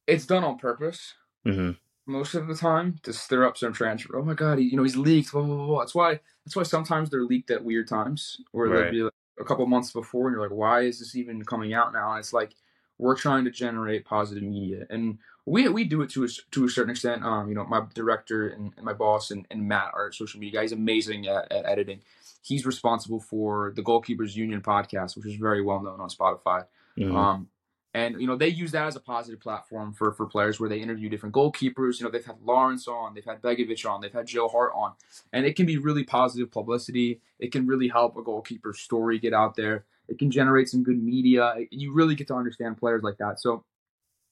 it's 0.06 0.26
done 0.26 0.44
on 0.44 0.58
purpose. 0.58 1.14
Mm-hmm. 1.46 1.72
Most 2.10 2.34
of 2.34 2.48
the 2.48 2.56
time 2.56 3.00
to 3.04 3.14
stir 3.14 3.46
up 3.46 3.58
some 3.58 3.74
transfer. 3.74 4.18
Oh 4.18 4.24
my 4.24 4.34
god, 4.34 4.58
he, 4.58 4.66
you 4.66 4.78
know 4.78 4.84
he's 4.84 4.98
leaked. 4.98 5.32
Blah, 5.32 5.44
blah, 5.44 5.66
blah. 5.66 5.80
That's 5.80 5.96
why. 5.96 6.20
That's 6.46 6.56
why 6.56 6.64
sometimes 6.64 7.10
they're 7.10 7.24
leaked 7.24 7.52
at 7.52 7.64
weird 7.64 7.88
times, 7.88 8.42
where 8.52 8.68
right. 8.68 8.84
they'll 8.84 8.92
be 8.92 9.04
like, 9.04 9.14
a 9.40 9.44
couple 9.44 9.66
months 9.66 9.92
before 9.92 10.28
and 10.28 10.36
you're 10.36 10.44
like 10.44 10.56
why 10.56 10.82
is 10.82 11.00
this 11.00 11.16
even 11.16 11.44
coming 11.44 11.74
out 11.74 11.94
now 11.94 12.12
and 12.12 12.20
it's 12.20 12.34
like 12.34 12.54
we're 12.98 13.16
trying 13.16 13.46
to 13.46 13.52
generate 13.52 14.06
positive 14.06 14.44
media 14.44 14.86
and 14.90 15.18
we 15.46 15.68
we 15.70 15.84
do 15.84 16.02
it 16.02 16.10
to 16.10 16.26
a, 16.26 16.28
to 16.52 16.66
a 16.66 16.70
certain 16.70 16.92
extent 16.92 17.24
um 17.24 17.48
you 17.48 17.56
know 17.56 17.66
my 17.66 17.82
director 17.94 18.50
and, 18.50 18.74
and 18.76 18.86
my 18.86 18.94
boss 18.94 19.32
and, 19.32 19.48
and 19.50 19.68
matt 19.68 19.92
our 19.94 20.12
social 20.12 20.40
media 20.40 20.60
guy 20.60 20.64
he's 20.64 20.72
amazing 20.72 21.28
at, 21.28 21.52
at 21.52 21.66
editing 21.66 22.02
he's 22.42 22.66
responsible 22.66 23.20
for 23.20 23.72
the 23.76 23.82
goalkeepers 23.82 24.36
union 24.36 24.62
podcast 24.62 25.16
which 25.16 25.26
is 25.26 25.36
very 25.36 25.62
well 25.62 25.82
known 25.82 26.02
on 26.02 26.10
spotify 26.10 26.66
mm-hmm. 26.98 27.16
um 27.16 27.48
and 27.94 28.22
you 28.22 28.28
know 28.28 28.36
they 28.36 28.48
use 28.48 28.72
that 28.72 28.86
as 28.86 28.96
a 28.96 29.00
positive 29.00 29.40
platform 29.40 29.94
for 29.94 30.12
for 30.12 30.26
players 30.26 30.60
where 30.60 30.70
they 30.70 30.80
interview 30.80 31.10
different 31.10 31.34
goalkeepers. 31.34 32.00
You 32.00 32.06
know 32.06 32.12
they've 32.12 32.26
had 32.26 32.42
Lawrence 32.44 32.88
on, 32.88 33.14
they've 33.14 33.26
had 33.26 33.42
Begovic 33.42 33.90
on, 33.90 34.02
they've 34.02 34.14
had 34.14 34.28
Joe 34.28 34.48
Hart 34.48 34.72
on, 34.76 34.94
and 35.34 35.46
it 35.46 35.56
can 35.56 35.66
be 35.66 35.78
really 35.78 36.04
positive 36.04 36.52
publicity. 36.52 37.22
It 37.40 37.52
can 37.52 37.66
really 37.66 37.88
help 37.88 38.16
a 38.18 38.22
goalkeeper's 38.22 38.80
story 38.80 39.18
get 39.18 39.34
out 39.34 39.56
there. 39.56 39.86
It 40.08 40.20
can 40.20 40.30
generate 40.32 40.70
some 40.70 40.84
good 40.84 41.02
media. 41.02 41.56
You 41.72 41.94
really 41.94 42.16
get 42.16 42.28
to 42.28 42.36
understand 42.36 42.78
players 42.78 43.04
like 43.04 43.18
that. 43.18 43.40
So 43.40 43.64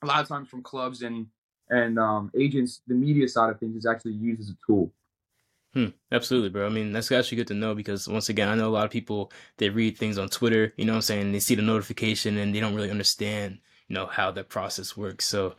a 0.04 0.06
lot 0.06 0.22
of 0.22 0.28
times 0.28 0.50
from 0.50 0.63
clubs 0.63 1.02
and 1.02 1.28
and 1.70 2.00
um, 2.00 2.32
agents, 2.38 2.82
the 2.88 2.96
media 2.96 3.28
side 3.28 3.50
of 3.50 3.60
things 3.60 3.76
is 3.76 3.86
actually 3.86 4.13
used 4.13 4.39
as 4.39 4.50
a 4.50 4.58
tool. 4.65 4.91
Hmm, 5.78 5.90
absolutely, 6.12 6.50
bro. 6.50 6.66
I 6.66 6.70
mean, 6.70 6.92
that's 6.92 7.12
actually 7.12 7.36
good 7.36 7.50
to 7.50 7.54
know 7.54 7.76
because 7.76 8.08
once 8.08 8.30
again, 8.30 8.50
I 8.50 8.56
know 8.56 8.68
a 8.68 8.74
lot 8.74 8.86
of 8.86 8.90
people 8.90 9.32
they 9.58 9.70
read 9.70 9.96
things 9.96 10.18
on 10.18 10.28
Twitter, 10.28 10.74
you 10.76 10.86
know 10.86 10.94
what 10.94 10.98
I'm 10.98 11.02
saying? 11.04 11.32
They 11.32 11.40
see 11.40 11.54
the 11.54 11.62
notification 11.62 12.36
and 12.36 12.56
they 12.56 12.60
don't 12.60 12.74
really 12.74 12.90
understand, 12.90 13.60
you 13.88 13.94
know, 13.94 14.08
how 14.08 14.32
that 14.32 14.50
process 14.50 14.98
works. 14.98 15.26
So, 15.26 15.54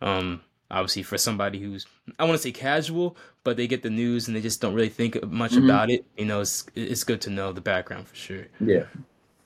um, 0.00 0.40
obviously 0.68 1.04
for 1.04 1.16
somebody 1.16 1.60
who's 1.60 1.86
I 2.18 2.24
want 2.24 2.34
to 2.34 2.42
say 2.42 2.50
casual, 2.50 3.16
but 3.44 3.56
they 3.56 3.68
get 3.68 3.84
the 3.84 3.90
news 3.90 4.26
and 4.26 4.36
they 4.36 4.40
just 4.40 4.60
don't 4.60 4.74
really 4.74 4.88
think 4.88 5.22
much 5.30 5.52
mm-hmm. 5.52 5.66
about 5.66 5.90
it. 5.90 6.06
You 6.16 6.24
know, 6.24 6.40
it's 6.40 6.66
it's 6.74 7.04
good 7.04 7.20
to 7.20 7.30
know 7.30 7.52
the 7.52 7.60
background 7.60 8.08
for 8.08 8.16
sure. 8.16 8.46
Yeah. 8.58 8.86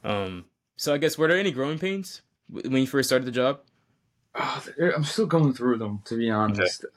Um. 0.03 0.47
So 0.77 0.95
I 0.95 0.97
guess 0.97 1.19
were 1.19 1.29
there 1.29 1.37
any 1.39 1.51
growing 1.51 1.79
pains 1.79 2.23
when 2.49 2.81
you 2.81 2.87
first 2.87 3.11
started 3.11 3.27
the 3.27 3.33
job? 3.33 3.61
Oh, 4.35 4.65
I'm 4.95 5.05
still 5.05 5.27
going 5.27 5.53
through 5.53 5.77
them 5.77 6.01
to 6.07 6.17
be 6.17 6.31
honest. 6.31 6.85
Okay. 6.85 6.95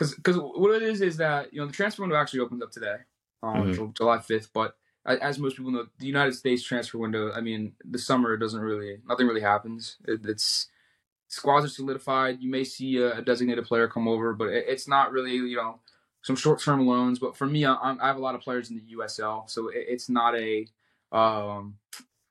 Because 0.00 0.14
because 0.14 0.36
what 0.36 0.74
it 0.74 0.82
is 0.82 1.02
is 1.02 1.18
that 1.18 1.52
you 1.52 1.60
know 1.60 1.66
the 1.66 1.72
transfer 1.72 2.02
window 2.02 2.16
actually 2.16 2.40
opens 2.40 2.62
up 2.62 2.72
today, 2.72 2.96
um, 3.42 3.72
mm-hmm. 3.72 3.90
July 3.92 4.16
5th, 4.16 4.48
but 4.54 4.76
as 5.04 5.38
most 5.38 5.56
people 5.56 5.72
know, 5.72 5.86
the 5.98 6.06
United 6.06 6.34
States 6.34 6.62
transfer 6.62 6.98
window. 6.98 7.32
I 7.32 7.40
mean, 7.40 7.72
the 7.84 7.98
summer 7.98 8.34
it 8.34 8.38
doesn't 8.38 8.60
really 8.60 8.98
nothing 9.06 9.26
really 9.26 9.40
happens. 9.42 9.96
It, 10.06 10.20
it's 10.24 10.68
squads 11.28 11.66
are 11.66 11.68
solidified. 11.68 12.40
You 12.40 12.50
may 12.50 12.64
see 12.64 12.98
a, 12.98 13.18
a 13.18 13.22
designated 13.22 13.66
player 13.66 13.88
come 13.88 14.08
over, 14.08 14.32
but 14.32 14.48
it, 14.48 14.64
it's 14.68 14.88
not 14.88 15.12
really 15.12 15.32
you 15.32 15.56
know 15.56 15.80
some 16.22 16.36
short 16.36 16.60
term 16.60 16.86
loans. 16.86 17.18
But 17.18 17.36
for 17.36 17.46
me, 17.46 17.66
I, 17.66 17.74
I, 17.74 18.06
have 18.06 18.16
a 18.16 18.20
lot 18.20 18.34
of 18.34 18.40
players 18.40 18.70
in 18.70 18.76
the 18.76 18.96
USL, 18.96 19.50
so 19.50 19.68
it, 19.68 19.84
it's 19.88 20.08
not 20.08 20.34
a 20.34 20.66
um, 21.12 21.76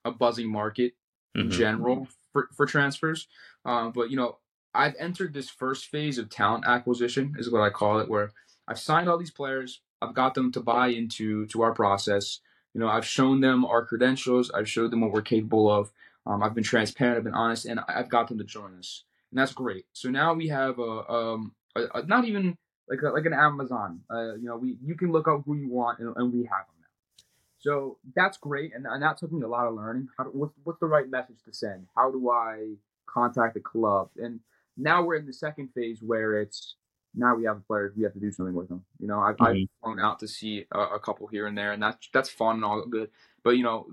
a 0.05 0.11
buzzing 0.11 0.51
market 0.51 0.93
in 1.35 1.49
mm-hmm. 1.49 1.51
general 1.51 2.07
for, 2.33 2.49
for 2.55 2.65
transfers. 2.65 3.27
Um, 3.65 3.91
but 3.91 4.09
you 4.09 4.17
know, 4.17 4.37
I've 4.73 4.95
entered 4.99 5.33
this 5.33 5.49
first 5.49 5.87
phase 5.87 6.17
of 6.17 6.29
talent 6.29 6.65
acquisition, 6.67 7.35
is 7.37 7.51
what 7.51 7.61
I 7.61 7.69
call 7.69 7.99
it, 7.99 8.09
where 8.09 8.31
I've 8.67 8.79
signed 8.79 9.09
all 9.09 9.17
these 9.17 9.31
players. 9.31 9.81
I've 10.01 10.13
got 10.13 10.35
them 10.35 10.51
to 10.53 10.61
buy 10.61 10.87
into 10.87 11.47
to 11.47 11.61
our 11.61 11.73
process. 11.73 12.39
You 12.73 12.79
know, 12.79 12.87
I've 12.87 13.05
shown 13.05 13.41
them 13.41 13.65
our 13.65 13.83
credentials. 13.85 14.51
I've 14.51 14.69
showed 14.69 14.91
them 14.91 15.01
what 15.01 15.11
we're 15.11 15.21
capable 15.21 15.71
of. 15.71 15.91
Um, 16.25 16.43
I've 16.43 16.53
been 16.53 16.63
transparent. 16.63 17.17
I've 17.17 17.23
been 17.23 17.33
honest, 17.33 17.65
and 17.65 17.79
I've 17.87 18.09
got 18.09 18.27
them 18.27 18.37
to 18.37 18.43
join 18.43 18.77
us, 18.77 19.03
and 19.31 19.39
that's 19.39 19.53
great. 19.53 19.85
So 19.93 20.09
now 20.09 20.33
we 20.33 20.49
have 20.49 20.77
a, 20.77 21.11
um, 21.11 21.55
a, 21.75 21.85
a 21.95 22.05
not 22.05 22.25
even 22.25 22.55
like 22.87 23.01
a, 23.01 23.09
like 23.09 23.25
an 23.25 23.33
Amazon. 23.33 24.01
Uh, 24.11 24.35
you 24.35 24.45
know, 24.45 24.57
we 24.57 24.77
you 24.83 24.95
can 24.95 25.11
look 25.11 25.27
up 25.27 25.41
who 25.45 25.55
you 25.55 25.69
want, 25.69 25.99
and, 25.99 26.13
and 26.15 26.31
we 26.31 26.41
have 26.41 26.67
them 26.67 26.75
now. 26.81 27.25
So 27.57 27.97
that's 28.15 28.37
great, 28.37 28.73
and, 28.75 28.85
and 28.85 29.01
that 29.01 29.17
took 29.17 29.31
me 29.31 29.41
a 29.41 29.47
lot 29.47 29.65
of 29.67 29.73
learning. 29.73 30.09
How 30.17 30.25
what's, 30.25 30.53
what's 30.63 30.79
the 30.79 30.85
right 30.85 31.09
message 31.09 31.37
to 31.45 31.53
send? 31.53 31.87
How 31.95 32.11
do 32.11 32.29
I 32.29 32.75
contact 33.07 33.55
the 33.55 33.61
club? 33.61 34.09
And 34.17 34.39
now 34.79 35.03
we're 35.03 35.15
in 35.15 35.25
the 35.25 35.33
second 35.33 35.69
phase 35.75 35.99
where 36.01 36.39
it's 36.39 36.75
now 37.15 37.35
we 37.35 37.45
have 37.45 37.65
players 37.67 37.93
we 37.95 38.03
have 38.03 38.13
to 38.13 38.19
do 38.19 38.31
something 38.31 38.53
with 38.53 38.69
them. 38.69 38.83
You 38.99 39.07
know, 39.07 39.19
I've, 39.19 39.35
mm-hmm. 39.37 39.63
I've 39.63 39.67
flown 39.81 39.99
out 39.99 40.19
to 40.19 40.27
see 40.27 40.65
a, 40.71 40.79
a, 40.79 40.99
couple 40.99 41.27
here 41.27 41.47
and 41.47 41.57
there, 41.57 41.71
and 41.71 41.81
that's 41.81 42.07
that's 42.13 42.29
fun 42.29 42.57
and 42.57 42.65
all 42.65 42.85
good. 42.85 43.09
But 43.43 43.51
you 43.51 43.63
know, 43.63 43.87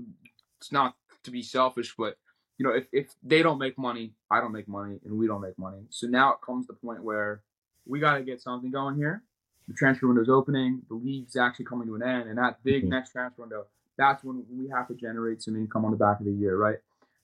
it's 0.58 0.72
not 0.72 0.94
to 1.24 1.30
be 1.30 1.42
selfish, 1.42 1.94
but 1.96 2.16
you 2.58 2.66
know, 2.66 2.72
if 2.72 2.86
if 2.92 3.14
they 3.22 3.42
don't 3.42 3.58
make 3.58 3.78
money, 3.78 4.12
I 4.30 4.40
don't 4.40 4.52
make 4.52 4.68
money, 4.68 4.98
and 5.04 5.18
we 5.18 5.26
don't 5.26 5.40
make 5.40 5.58
money. 5.58 5.82
So 5.90 6.06
now 6.06 6.32
it 6.32 6.38
comes 6.44 6.66
to 6.66 6.72
the 6.72 6.78
point 6.78 7.02
where 7.02 7.42
we 7.86 8.00
got 8.00 8.18
to 8.18 8.22
get 8.22 8.40
something 8.40 8.70
going 8.70 8.96
here. 8.96 9.22
The 9.68 9.74
transfer 9.74 10.06
window 10.06 10.22
is 10.22 10.28
opening. 10.28 10.82
The 10.88 10.94
league's 10.94 11.36
actually 11.36 11.64
coming 11.64 11.88
to 11.88 11.96
an 11.96 12.02
end, 12.02 12.28
and 12.28 12.38
that 12.38 12.62
big 12.62 12.82
mm-hmm. 12.82 12.92
next 12.92 13.10
transfer 13.10 13.42
window, 13.42 13.66
that's 13.96 14.22
when 14.22 14.44
we 14.50 14.68
have 14.68 14.88
to 14.88 14.94
generate 14.94 15.42
some 15.42 15.56
income 15.56 15.84
on 15.84 15.90
the 15.90 15.96
back 15.96 16.20
of 16.20 16.26
the 16.26 16.32
year, 16.32 16.56
right? 16.56 16.78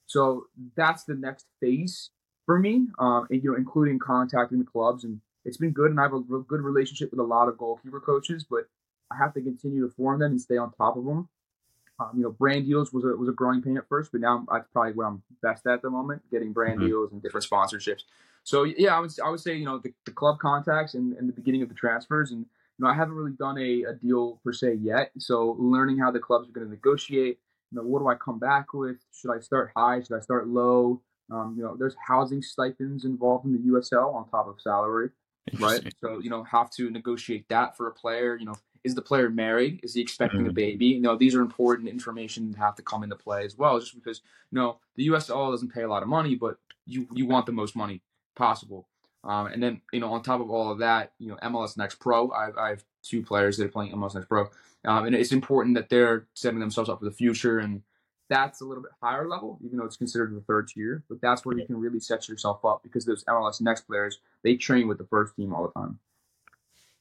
So 0.05 0.47
that's 0.75 1.05
the 1.05 1.15
next 1.15 1.45
phase 1.61 2.09
for 2.45 2.59
me, 2.59 2.87
um, 2.99 3.27
and, 3.29 3.43
you 3.43 3.51
know, 3.51 3.57
including 3.57 3.99
contacting 3.99 4.59
the 4.59 4.65
clubs 4.65 5.03
and 5.03 5.21
it's 5.45 5.57
been 5.57 5.71
good, 5.71 5.91
and 5.91 5.99
I 5.99 6.03
have 6.03 6.13
a 6.13 6.19
good 6.19 6.61
relationship 6.61 7.11
with 7.11 7.19
a 7.19 7.23
lot 7.23 7.49
of 7.49 7.57
goalkeeper 7.57 7.99
coaches, 7.99 8.45
but 8.49 8.67
I 9.11 9.17
have 9.17 9.33
to 9.33 9.41
continue 9.41 9.87
to 9.87 9.93
form 9.93 10.19
them 10.19 10.31
and 10.31 10.41
stay 10.41 10.57
on 10.57 10.71
top 10.71 10.95
of 10.95 11.05
them. 11.05 11.27
Um, 11.99 12.11
you 12.15 12.23
know, 12.23 12.31
brand 12.31 12.65
deals 12.65 12.91
was 12.91 13.03
a 13.03 13.09
was 13.09 13.29
a 13.29 13.33
growing 13.33 13.61
pain 13.61 13.77
at 13.77 13.87
first, 13.87 14.11
but 14.11 14.21
now 14.21 14.45
that's 14.51 14.67
probably 14.71 14.93
what 14.93 15.05
I'm 15.05 15.21
best 15.41 15.67
at 15.67 15.81
the 15.81 15.89
moment, 15.89 16.23
getting 16.31 16.51
brand 16.51 16.79
mm-hmm. 16.79 16.87
deals 16.87 17.11
and 17.11 17.21
different 17.21 17.47
sponsorships. 17.47 18.01
So 18.43 18.63
yeah, 18.63 18.95
I 18.95 18.99
would 18.99 19.11
I 19.23 19.29
would 19.29 19.39
say 19.39 19.55
you 19.55 19.65
know 19.65 19.79
the, 19.79 19.93
the 20.05 20.11
club 20.11 20.39
contacts 20.39 20.95
and, 20.95 21.15
and 21.17 21.29
the 21.29 21.33
beginning 21.33 21.61
of 21.61 21.69
the 21.69 21.75
transfers, 21.75 22.31
and 22.31 22.41
you 22.41 22.85
know 22.85 22.89
I 22.89 22.95
haven't 22.95 23.13
really 23.13 23.33
done 23.33 23.57
a, 23.57 23.83
a 23.83 23.93
deal 23.93 24.39
per 24.43 24.53
se 24.53 24.79
yet. 24.81 25.11
So 25.19 25.55
learning 25.59 25.99
how 25.99 26.09
the 26.09 26.19
clubs 26.19 26.49
are 26.49 26.51
going 26.51 26.65
to 26.65 26.71
negotiate. 26.71 27.39
You 27.71 27.77
know, 27.77 27.83
what 27.83 27.99
do 27.99 28.07
I 28.07 28.15
come 28.15 28.39
back 28.39 28.73
with? 28.73 28.97
Should 29.13 29.31
I 29.31 29.39
start 29.39 29.71
high? 29.75 30.01
Should 30.01 30.15
I 30.15 30.19
start 30.19 30.47
low? 30.47 31.01
Um, 31.31 31.55
you 31.57 31.63
know, 31.63 31.75
there's 31.75 31.95
housing 32.05 32.41
stipends 32.41 33.05
involved 33.05 33.45
in 33.45 33.53
the 33.53 33.59
USL 33.59 34.13
on 34.13 34.27
top 34.29 34.47
of 34.47 34.61
salary 34.61 35.09
right? 35.59 35.93
So 36.01 36.19
you 36.19 36.29
know, 36.29 36.43
have 36.43 36.69
to 36.71 36.89
negotiate 36.89 37.47
that 37.49 37.75
for 37.75 37.87
a 37.87 37.91
player. 37.91 38.37
You 38.37 38.45
know, 38.45 38.55
is 38.83 38.95
the 38.95 39.01
player 39.01 39.29
married? 39.29 39.79
Is 39.83 39.93
he 39.93 40.01
expecting 40.01 40.41
mm-hmm. 40.41 40.49
a 40.49 40.53
baby? 40.53 40.87
You 40.87 41.01
know, 41.01 41.15
these 41.15 41.35
are 41.35 41.41
important 41.41 41.89
information 41.89 42.51
that 42.51 42.57
have 42.57 42.75
to 42.75 42.81
come 42.81 43.03
into 43.03 43.15
play 43.15 43.45
as 43.45 43.57
well. 43.57 43.79
Just 43.79 43.95
because 43.95 44.21
you 44.51 44.59
know 44.59 44.79
the 44.95 45.07
USL 45.07 45.51
doesn't 45.51 45.73
pay 45.73 45.83
a 45.83 45.89
lot 45.89 46.03
of 46.03 46.09
money, 46.09 46.35
but 46.35 46.57
you 46.85 47.07
you 47.13 47.25
want 47.25 47.45
the 47.45 47.51
most 47.51 47.75
money 47.75 48.01
possible. 48.35 48.87
Um, 49.23 49.47
and 49.47 49.63
then 49.63 49.81
you 49.91 49.99
know, 49.99 50.11
on 50.13 50.23
top 50.23 50.41
of 50.41 50.49
all 50.49 50.71
of 50.71 50.79
that, 50.79 51.13
you 51.19 51.29
know, 51.29 51.37
MLS 51.43 51.77
Next 51.77 51.95
Pro. 51.95 52.29
I, 52.29 52.49
I 52.57 52.69
have 52.69 52.83
two 53.01 53.21
players 53.21 53.57
that 53.57 53.65
are 53.65 53.69
playing 53.69 53.93
MLS 53.93 54.15
Next 54.15 54.27
Pro, 54.27 54.49
um, 54.85 55.05
and 55.05 55.15
it's 55.15 55.31
important 55.31 55.75
that 55.75 55.89
they're 55.89 56.27
setting 56.33 56.59
themselves 56.59 56.89
up 56.89 56.99
for 56.99 57.05
the 57.05 57.11
future 57.11 57.59
and 57.59 57.81
that's 58.29 58.61
a 58.61 58.65
little 58.65 58.83
bit 58.83 58.91
higher 59.01 59.27
level, 59.27 59.59
even 59.63 59.77
though 59.77 59.85
it's 59.85 59.97
considered 59.97 60.35
the 60.35 60.41
third 60.41 60.67
tier. 60.67 61.03
But 61.09 61.21
that's 61.21 61.45
where 61.45 61.57
you 61.57 61.65
can 61.65 61.77
really 61.77 61.99
set 61.99 62.27
yourself 62.27 62.63
up 62.65 62.81
because 62.83 63.05
those 63.05 63.23
MLS 63.25 63.61
next 63.61 63.81
players 63.81 64.19
they 64.43 64.55
train 64.55 64.87
with 64.87 64.97
the 64.97 65.05
first 65.05 65.35
team 65.35 65.53
all 65.53 65.63
the 65.63 65.79
time. 65.79 65.99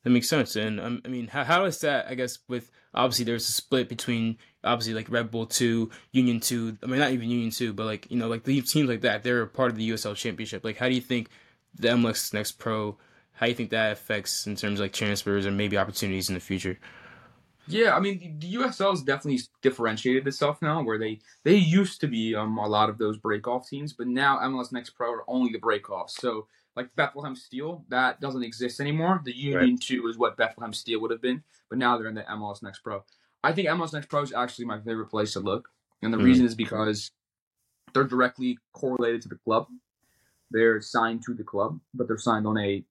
That 0.04 0.10
makes 0.10 0.28
sense, 0.28 0.56
and 0.56 0.80
um, 0.80 1.00
I 1.04 1.08
mean, 1.08 1.28
how, 1.28 1.44
how 1.44 1.64
is 1.64 1.78
that? 1.80 2.06
I 2.08 2.16
guess 2.16 2.38
with 2.48 2.72
obviously 2.92 3.24
there's 3.24 3.48
a 3.48 3.52
split 3.52 3.88
between 3.88 4.36
obviously 4.64 4.94
like 4.94 5.08
Red 5.08 5.30
Bull 5.30 5.46
two, 5.46 5.90
Union 6.10 6.40
two. 6.40 6.76
I 6.82 6.86
mean, 6.86 6.98
not 6.98 7.12
even 7.12 7.30
Union 7.30 7.50
two, 7.50 7.72
but 7.72 7.86
like 7.86 8.10
you 8.10 8.16
know, 8.16 8.26
like 8.26 8.42
the 8.42 8.60
teams 8.62 8.88
like 8.88 9.02
that, 9.02 9.22
they're 9.22 9.46
part 9.46 9.70
of 9.70 9.76
the 9.76 9.90
USL 9.90 10.16
Championship. 10.16 10.64
Like, 10.64 10.76
how 10.76 10.88
do 10.88 10.94
you 10.94 11.00
think 11.00 11.28
the 11.78 11.88
MLS 11.88 12.34
Next 12.34 12.52
Pro? 12.52 12.96
How 13.34 13.46
do 13.46 13.50
you 13.50 13.56
think 13.56 13.70
that 13.70 13.92
affects 13.92 14.46
in 14.46 14.56
terms 14.56 14.80
of 14.80 14.84
like 14.84 14.92
transfers 14.92 15.46
and 15.46 15.56
maybe 15.56 15.78
opportunities 15.78 16.28
in 16.28 16.34
the 16.34 16.40
future? 16.40 16.78
Yeah, 17.66 17.94
I 17.94 18.00
mean 18.00 18.38
the 18.40 18.54
USL 18.54 18.90
has 18.90 19.02
definitely 19.02 19.40
differentiated 19.62 20.26
itself 20.26 20.60
now, 20.62 20.82
where 20.82 20.98
they 20.98 21.20
they 21.44 21.54
used 21.54 22.00
to 22.00 22.08
be 22.08 22.34
um, 22.34 22.58
a 22.58 22.66
lot 22.66 22.90
of 22.90 22.98
those 22.98 23.18
breakoff 23.18 23.68
teams, 23.68 23.92
but 23.92 24.08
now 24.08 24.38
MLS 24.40 24.72
Next 24.72 24.90
Pro 24.90 25.12
are 25.12 25.24
only 25.28 25.52
the 25.52 25.60
breakoffs. 25.60 26.10
So 26.10 26.46
like 26.74 26.94
Bethlehem 26.96 27.36
Steel, 27.36 27.84
that 27.88 28.20
doesn't 28.20 28.42
exist 28.42 28.80
anymore. 28.80 29.20
The 29.24 29.36
Union 29.36 29.70
right. 29.70 29.80
Two 29.80 30.08
is 30.08 30.18
what 30.18 30.36
Bethlehem 30.36 30.72
Steel 30.72 31.00
would 31.00 31.10
have 31.10 31.22
been, 31.22 31.42
but 31.68 31.78
now 31.78 31.96
they're 31.96 32.08
in 32.08 32.14
the 32.14 32.22
MLS 32.22 32.62
Next 32.62 32.80
Pro. 32.80 33.04
I 33.44 33.52
think 33.52 33.68
MLS 33.68 33.92
Next 33.92 34.08
Pro 34.08 34.22
is 34.22 34.32
actually 34.32 34.64
my 34.64 34.80
favorite 34.80 35.10
place 35.10 35.34
to 35.34 35.40
look, 35.40 35.68
and 36.02 36.12
the 36.12 36.18
mm 36.18 36.24
reason 36.24 36.46
is 36.46 36.54
because 36.54 37.10
they're 37.94 38.04
directly 38.04 38.58
correlated 38.72 39.22
to 39.22 39.28
the 39.28 39.38
club. 39.44 39.66
They're 40.50 40.80
signed 40.80 41.22
to 41.26 41.34
the 41.34 41.44
club, 41.44 41.78
but 41.94 42.08
they're 42.08 42.18
signed 42.18 42.46
on 42.46 42.58
a 42.58 42.84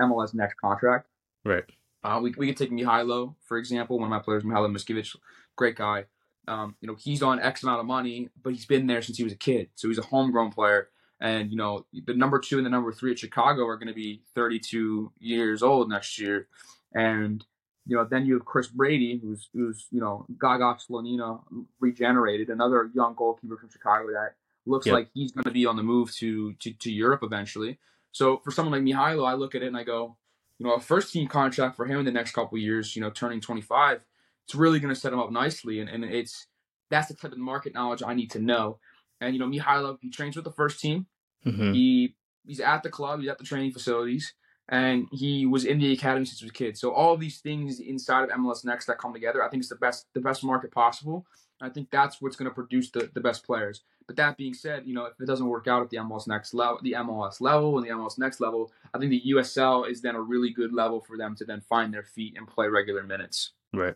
MLS 0.00 0.34
Next 0.34 0.54
contract. 0.60 1.06
Right. 1.44 1.64
Uh, 2.04 2.20
we, 2.22 2.34
we 2.36 2.48
could 2.48 2.56
take 2.56 2.70
Mihailo, 2.70 3.34
for 3.46 3.58
example, 3.58 3.98
one 3.98 4.06
of 4.06 4.10
my 4.10 4.18
players, 4.18 4.42
Mihailo 4.42 4.70
Miskiewicz, 4.70 5.16
great 5.56 5.76
guy. 5.76 6.04
Um, 6.48 6.74
you 6.80 6.88
know, 6.88 6.96
he's 6.98 7.22
on 7.22 7.40
X 7.40 7.62
amount 7.62 7.80
of 7.80 7.86
money, 7.86 8.28
but 8.42 8.52
he's 8.52 8.66
been 8.66 8.86
there 8.86 9.02
since 9.02 9.16
he 9.16 9.24
was 9.24 9.32
a 9.32 9.36
kid. 9.36 9.68
So 9.76 9.88
he's 9.88 9.98
a 9.98 10.02
homegrown 10.02 10.50
player. 10.50 10.88
And, 11.20 11.52
you 11.52 11.56
know, 11.56 11.86
the 12.06 12.14
number 12.14 12.40
two 12.40 12.56
and 12.56 12.66
the 12.66 12.70
number 12.70 12.92
three 12.92 13.12
at 13.12 13.18
Chicago 13.20 13.64
are 13.66 13.76
going 13.76 13.88
to 13.88 13.94
be 13.94 14.22
32 14.34 15.12
years 15.20 15.62
old 15.62 15.88
next 15.88 16.18
year. 16.18 16.48
And, 16.92 17.44
you 17.86 17.96
know, 17.96 18.04
then 18.04 18.26
you 18.26 18.34
have 18.34 18.44
Chris 18.44 18.66
Brady, 18.66 19.20
who's, 19.22 19.48
who's 19.52 19.86
you 19.92 20.00
know, 20.00 20.26
Gaga 20.40 20.78
Slonina 20.90 21.40
regenerated, 21.78 22.48
another 22.48 22.90
young 22.92 23.14
goalkeeper 23.14 23.56
from 23.56 23.70
Chicago 23.70 24.08
that 24.12 24.34
looks 24.66 24.86
yep. 24.86 24.94
like 24.94 25.08
he's 25.14 25.30
going 25.30 25.44
to 25.44 25.52
be 25.52 25.64
on 25.64 25.76
the 25.76 25.82
move 25.84 26.12
to, 26.16 26.54
to, 26.54 26.72
to 26.72 26.90
Europe 26.90 27.20
eventually. 27.22 27.78
So 28.10 28.38
for 28.44 28.50
someone 28.50 28.72
like 28.72 28.82
Mihailo, 28.82 29.26
I 29.26 29.34
look 29.34 29.54
at 29.54 29.62
it 29.62 29.66
and 29.66 29.76
I 29.76 29.84
go, 29.84 30.16
you 30.62 30.68
know, 30.68 30.74
a 30.76 30.80
first 30.80 31.12
team 31.12 31.26
contract 31.26 31.74
for 31.74 31.86
him 31.86 31.98
in 31.98 32.04
the 32.04 32.12
next 32.12 32.32
couple 32.32 32.56
years, 32.56 32.94
you 32.94 33.02
know, 33.02 33.10
turning 33.10 33.40
25, 33.40 34.00
it's 34.44 34.54
really 34.54 34.78
going 34.78 34.94
to 34.94 35.00
set 35.00 35.12
him 35.12 35.18
up 35.18 35.32
nicely. 35.32 35.80
And, 35.80 35.90
and 35.90 36.04
it's 36.04 36.46
that's 36.88 37.08
the 37.08 37.14
type 37.14 37.32
of 37.32 37.38
market 37.38 37.74
knowledge 37.74 38.00
I 38.06 38.14
need 38.14 38.30
to 38.30 38.38
know. 38.38 38.78
And, 39.20 39.34
you 39.34 39.40
know, 39.40 39.48
Mihailo, 39.48 39.98
he 40.00 40.08
trains 40.08 40.36
with 40.36 40.44
the 40.44 40.52
first 40.52 40.78
team. 40.78 41.06
Mm-hmm. 41.44 41.72
He 41.72 42.14
He's 42.44 42.60
at 42.60 42.84
the 42.84 42.90
club, 42.90 43.20
he's 43.20 43.28
at 43.28 43.38
the 43.38 43.44
training 43.44 43.72
facilities, 43.72 44.34
and 44.68 45.06
he 45.12 45.46
was 45.46 45.64
in 45.64 45.78
the 45.78 45.92
academy 45.92 46.26
since 46.26 46.40
he 46.40 46.44
was 46.44 46.50
a 46.50 46.54
kid. 46.54 46.76
So 46.76 46.92
all 46.92 47.16
these 47.16 47.40
things 47.40 47.80
inside 47.80 48.24
of 48.24 48.30
MLS 48.30 48.64
Next 48.64 48.86
that 48.86 48.98
come 48.98 49.12
together, 49.12 49.44
I 49.44 49.48
think 49.48 49.62
it's 49.62 49.68
the 49.68 49.76
best 49.76 50.06
the 50.14 50.20
best 50.20 50.44
market 50.44 50.72
possible. 50.72 51.26
I 51.62 51.68
think 51.68 51.90
that's 51.90 52.20
what's 52.20 52.36
going 52.36 52.50
to 52.50 52.54
produce 52.54 52.90
the, 52.90 53.08
the 53.14 53.20
best 53.20 53.44
players. 53.46 53.82
But 54.06 54.16
that 54.16 54.36
being 54.36 54.52
said, 54.52 54.82
you 54.84 54.94
know, 54.94 55.06
if 55.06 55.20
it 55.20 55.26
doesn't 55.26 55.46
work 55.46 55.68
out 55.68 55.82
at 55.82 55.90
the 55.90 55.98
MLS 55.98 56.26
next 56.26 56.54
level, 56.54 56.80
the 56.82 56.92
MLS 56.92 57.40
level 57.40 57.78
and 57.78 57.86
the 57.86 57.90
MLS 57.90 58.18
next 58.18 58.40
level, 58.40 58.72
I 58.92 58.98
think 58.98 59.10
the 59.10 59.22
USL 59.34 59.88
is 59.88 60.02
then 60.02 60.16
a 60.16 60.20
really 60.20 60.50
good 60.50 60.72
level 60.72 61.00
for 61.00 61.16
them 61.16 61.36
to 61.36 61.44
then 61.44 61.60
find 61.60 61.94
their 61.94 62.02
feet 62.02 62.36
and 62.36 62.48
play 62.48 62.66
regular 62.66 63.04
minutes. 63.04 63.52
Right. 63.72 63.94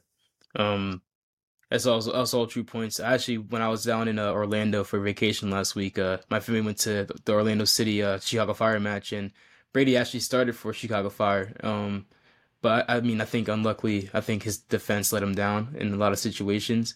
Um, 0.55 1.03
that's 1.71 1.87
also 1.87 2.13
that's 2.13 2.33
all 2.33 2.47
true 2.47 2.63
points. 2.63 3.01
Actually, 3.01 3.39
when 3.39 3.61
I 3.61 3.69
was 3.69 3.85
down 3.85 4.07
in 4.07 4.19
uh, 4.19 4.31
Orlando 4.31 4.85
for 4.85 5.01
vacation 5.01 5.51
last 5.51 5.75
week, 5.75 5.99
uh, 5.99 6.19
my 6.31 6.39
family 6.39 6.61
went 6.61 6.79
to 6.79 7.09
the 7.25 7.33
Orlando 7.33 7.65
City 7.65 8.03
uh, 8.03 8.21
Chicago 8.21 8.55
Fire 8.55 8.79
match, 8.79 9.13
and 9.13 9.33
Brady 9.73 9.97
actually 9.97 10.21
started 10.21 10.55
for 10.55 10.73
Chicago 10.73 11.11
Fire. 11.11 11.57
Um, 11.65 12.07
but 12.63 12.85
I 12.89 13.01
mean, 13.01 13.21
I 13.21 13.25
think 13.25 13.49
unluckily, 13.49 14.09
I 14.15 14.21
think 14.21 14.45
his 14.45 14.59
defense 14.59 15.13
let 15.13 15.25
him 15.25 15.35
down 15.35 15.75
in 15.79 15.93
a 15.93 15.97
lot 15.97 16.13
of 16.13 16.21
situations. 16.21 16.95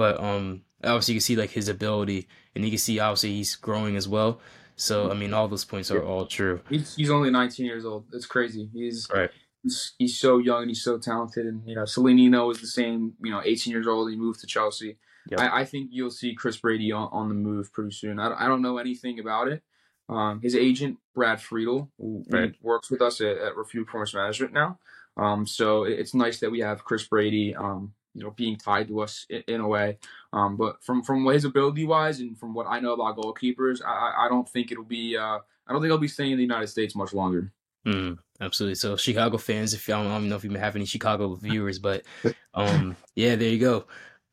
But 0.00 0.18
um, 0.18 0.62
obviously, 0.82 1.12
you 1.12 1.20
can 1.20 1.24
see 1.24 1.36
like 1.36 1.50
his 1.50 1.68
ability, 1.68 2.26
and 2.54 2.64
you 2.64 2.70
can 2.70 2.78
see 2.78 2.98
obviously 2.98 3.34
he's 3.34 3.54
growing 3.54 3.96
as 3.96 4.08
well. 4.08 4.40
So 4.76 5.10
I 5.10 5.14
mean, 5.14 5.34
all 5.34 5.46
those 5.46 5.66
points 5.66 5.90
are 5.90 6.02
all 6.02 6.24
true. 6.24 6.62
He's 6.70 6.94
he's 6.94 7.10
only 7.10 7.30
19 7.30 7.66
years 7.66 7.84
old. 7.84 8.06
It's 8.14 8.24
crazy. 8.24 8.70
He's 8.72 9.06
right. 9.12 9.28
He's, 9.62 9.92
he's 9.98 10.18
so 10.18 10.38
young 10.38 10.62
and 10.62 10.70
he's 10.70 10.82
so 10.82 10.96
talented. 10.96 11.44
And 11.44 11.68
you 11.68 11.74
know, 11.74 11.82
Slonina 11.82 12.50
is 12.50 12.62
the 12.62 12.66
same. 12.66 13.12
You 13.22 13.30
know, 13.30 13.42
18 13.44 13.70
years 13.70 13.86
old. 13.86 14.10
He 14.10 14.16
moved 14.16 14.40
to 14.40 14.46
Chelsea. 14.46 14.96
Yep. 15.30 15.38
I, 15.38 15.60
I, 15.60 15.64
think 15.66 15.90
you'll 15.92 16.10
see 16.10 16.34
Chris 16.34 16.56
Brady 16.56 16.92
on, 16.92 17.10
on 17.12 17.28
the 17.28 17.34
move 17.34 17.70
pretty 17.70 17.90
soon. 17.90 18.18
I, 18.18 18.46
I 18.46 18.48
don't 18.48 18.62
know 18.62 18.78
anything 18.78 19.20
about 19.20 19.48
it. 19.48 19.62
Um, 20.08 20.40
his 20.40 20.56
agent 20.56 20.96
Brad 21.14 21.42
Friedel 21.42 21.90
right. 22.30 22.54
works 22.62 22.90
with 22.90 23.02
us 23.02 23.20
at, 23.20 23.36
at 23.36 23.54
Refuel 23.54 23.84
Performance 23.84 24.14
Management 24.14 24.54
now. 24.54 24.78
Um, 25.18 25.46
so 25.46 25.84
it's 25.84 26.14
nice 26.14 26.40
that 26.40 26.50
we 26.50 26.60
have 26.60 26.84
Chris 26.84 27.06
Brady, 27.06 27.54
um, 27.54 27.92
you 28.14 28.22
know, 28.22 28.30
being 28.30 28.56
tied 28.56 28.88
to 28.88 29.00
us 29.00 29.26
in, 29.30 29.42
in 29.46 29.60
a 29.60 29.68
way. 29.68 29.98
Um, 30.32 30.56
but 30.56 30.82
from 30.82 31.02
from 31.02 31.24
his 31.26 31.44
ability 31.44 31.84
wise 31.84 32.20
and 32.20 32.38
from 32.38 32.54
what 32.54 32.66
I 32.66 32.80
know 32.80 32.94
about 32.94 33.16
goalkeepers, 33.16 33.80
I, 33.84 34.26
I 34.26 34.28
don't 34.28 34.48
think 34.48 34.72
it'll 34.72 34.84
be. 34.84 35.16
Uh, 35.16 35.38
I 35.66 35.72
don't 35.72 35.80
think 35.80 35.92
I'll 35.92 35.98
be 35.98 36.08
staying 36.08 36.32
in 36.32 36.38
the 36.38 36.42
United 36.42 36.66
States 36.66 36.96
much 36.96 37.12
longer. 37.12 37.52
Mm, 37.86 38.18
absolutely. 38.40 38.74
So 38.74 38.96
Chicago 38.96 39.38
fans, 39.38 39.72
if 39.72 39.88
y'all 39.88 40.06
I 40.06 40.10
don't 40.10 40.28
know 40.28 40.36
if 40.36 40.44
you 40.44 40.50
have 40.50 40.76
any 40.76 40.84
Chicago 40.84 41.34
viewers, 41.34 41.78
but 41.78 42.04
um, 42.54 42.96
yeah, 43.14 43.36
there 43.36 43.48
you 43.48 43.58
go. 43.58 43.84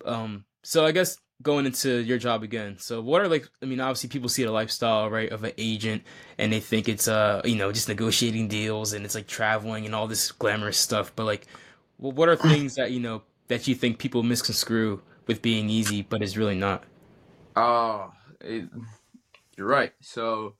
Um, 0.05 0.45
so 0.63 0.85
I 0.85 0.91
guess 0.91 1.17
going 1.43 1.65
into 1.65 1.99
your 1.99 2.17
job 2.17 2.43
again. 2.43 2.77
So 2.79 2.99
what 3.01 3.21
are 3.21 3.27
like 3.27 3.47
I 3.61 3.65
mean 3.65 3.79
obviously 3.79 4.09
people 4.09 4.29
see 4.29 4.43
the 4.43 4.51
lifestyle, 4.51 5.09
right, 5.09 5.31
of 5.31 5.43
an 5.43 5.53
agent 5.57 6.03
and 6.37 6.51
they 6.51 6.59
think 6.59 6.89
it's 6.89 7.07
uh, 7.07 7.41
you 7.45 7.55
know, 7.55 7.71
just 7.71 7.87
negotiating 7.87 8.47
deals 8.47 8.93
and 8.93 9.05
it's 9.05 9.15
like 9.15 9.27
traveling 9.27 9.85
and 9.85 9.95
all 9.95 10.07
this 10.07 10.31
glamorous 10.31 10.77
stuff, 10.77 11.13
but 11.15 11.25
like 11.25 11.47
well, 11.99 12.11
what 12.11 12.29
are 12.29 12.35
things 12.35 12.75
that, 12.75 12.91
you 12.91 12.99
know, 12.99 13.23
that 13.47 13.67
you 13.67 13.75
think 13.75 13.99
people 13.99 14.23
misconstrue 14.23 15.01
with 15.25 15.41
being 15.41 15.69
easy 15.69 16.01
but 16.01 16.21
is 16.21 16.37
really 16.37 16.55
not? 16.55 16.83
Oh, 17.55 18.11
it, 18.41 18.69
you're 19.57 19.67
right. 19.67 19.93
So 20.01 20.55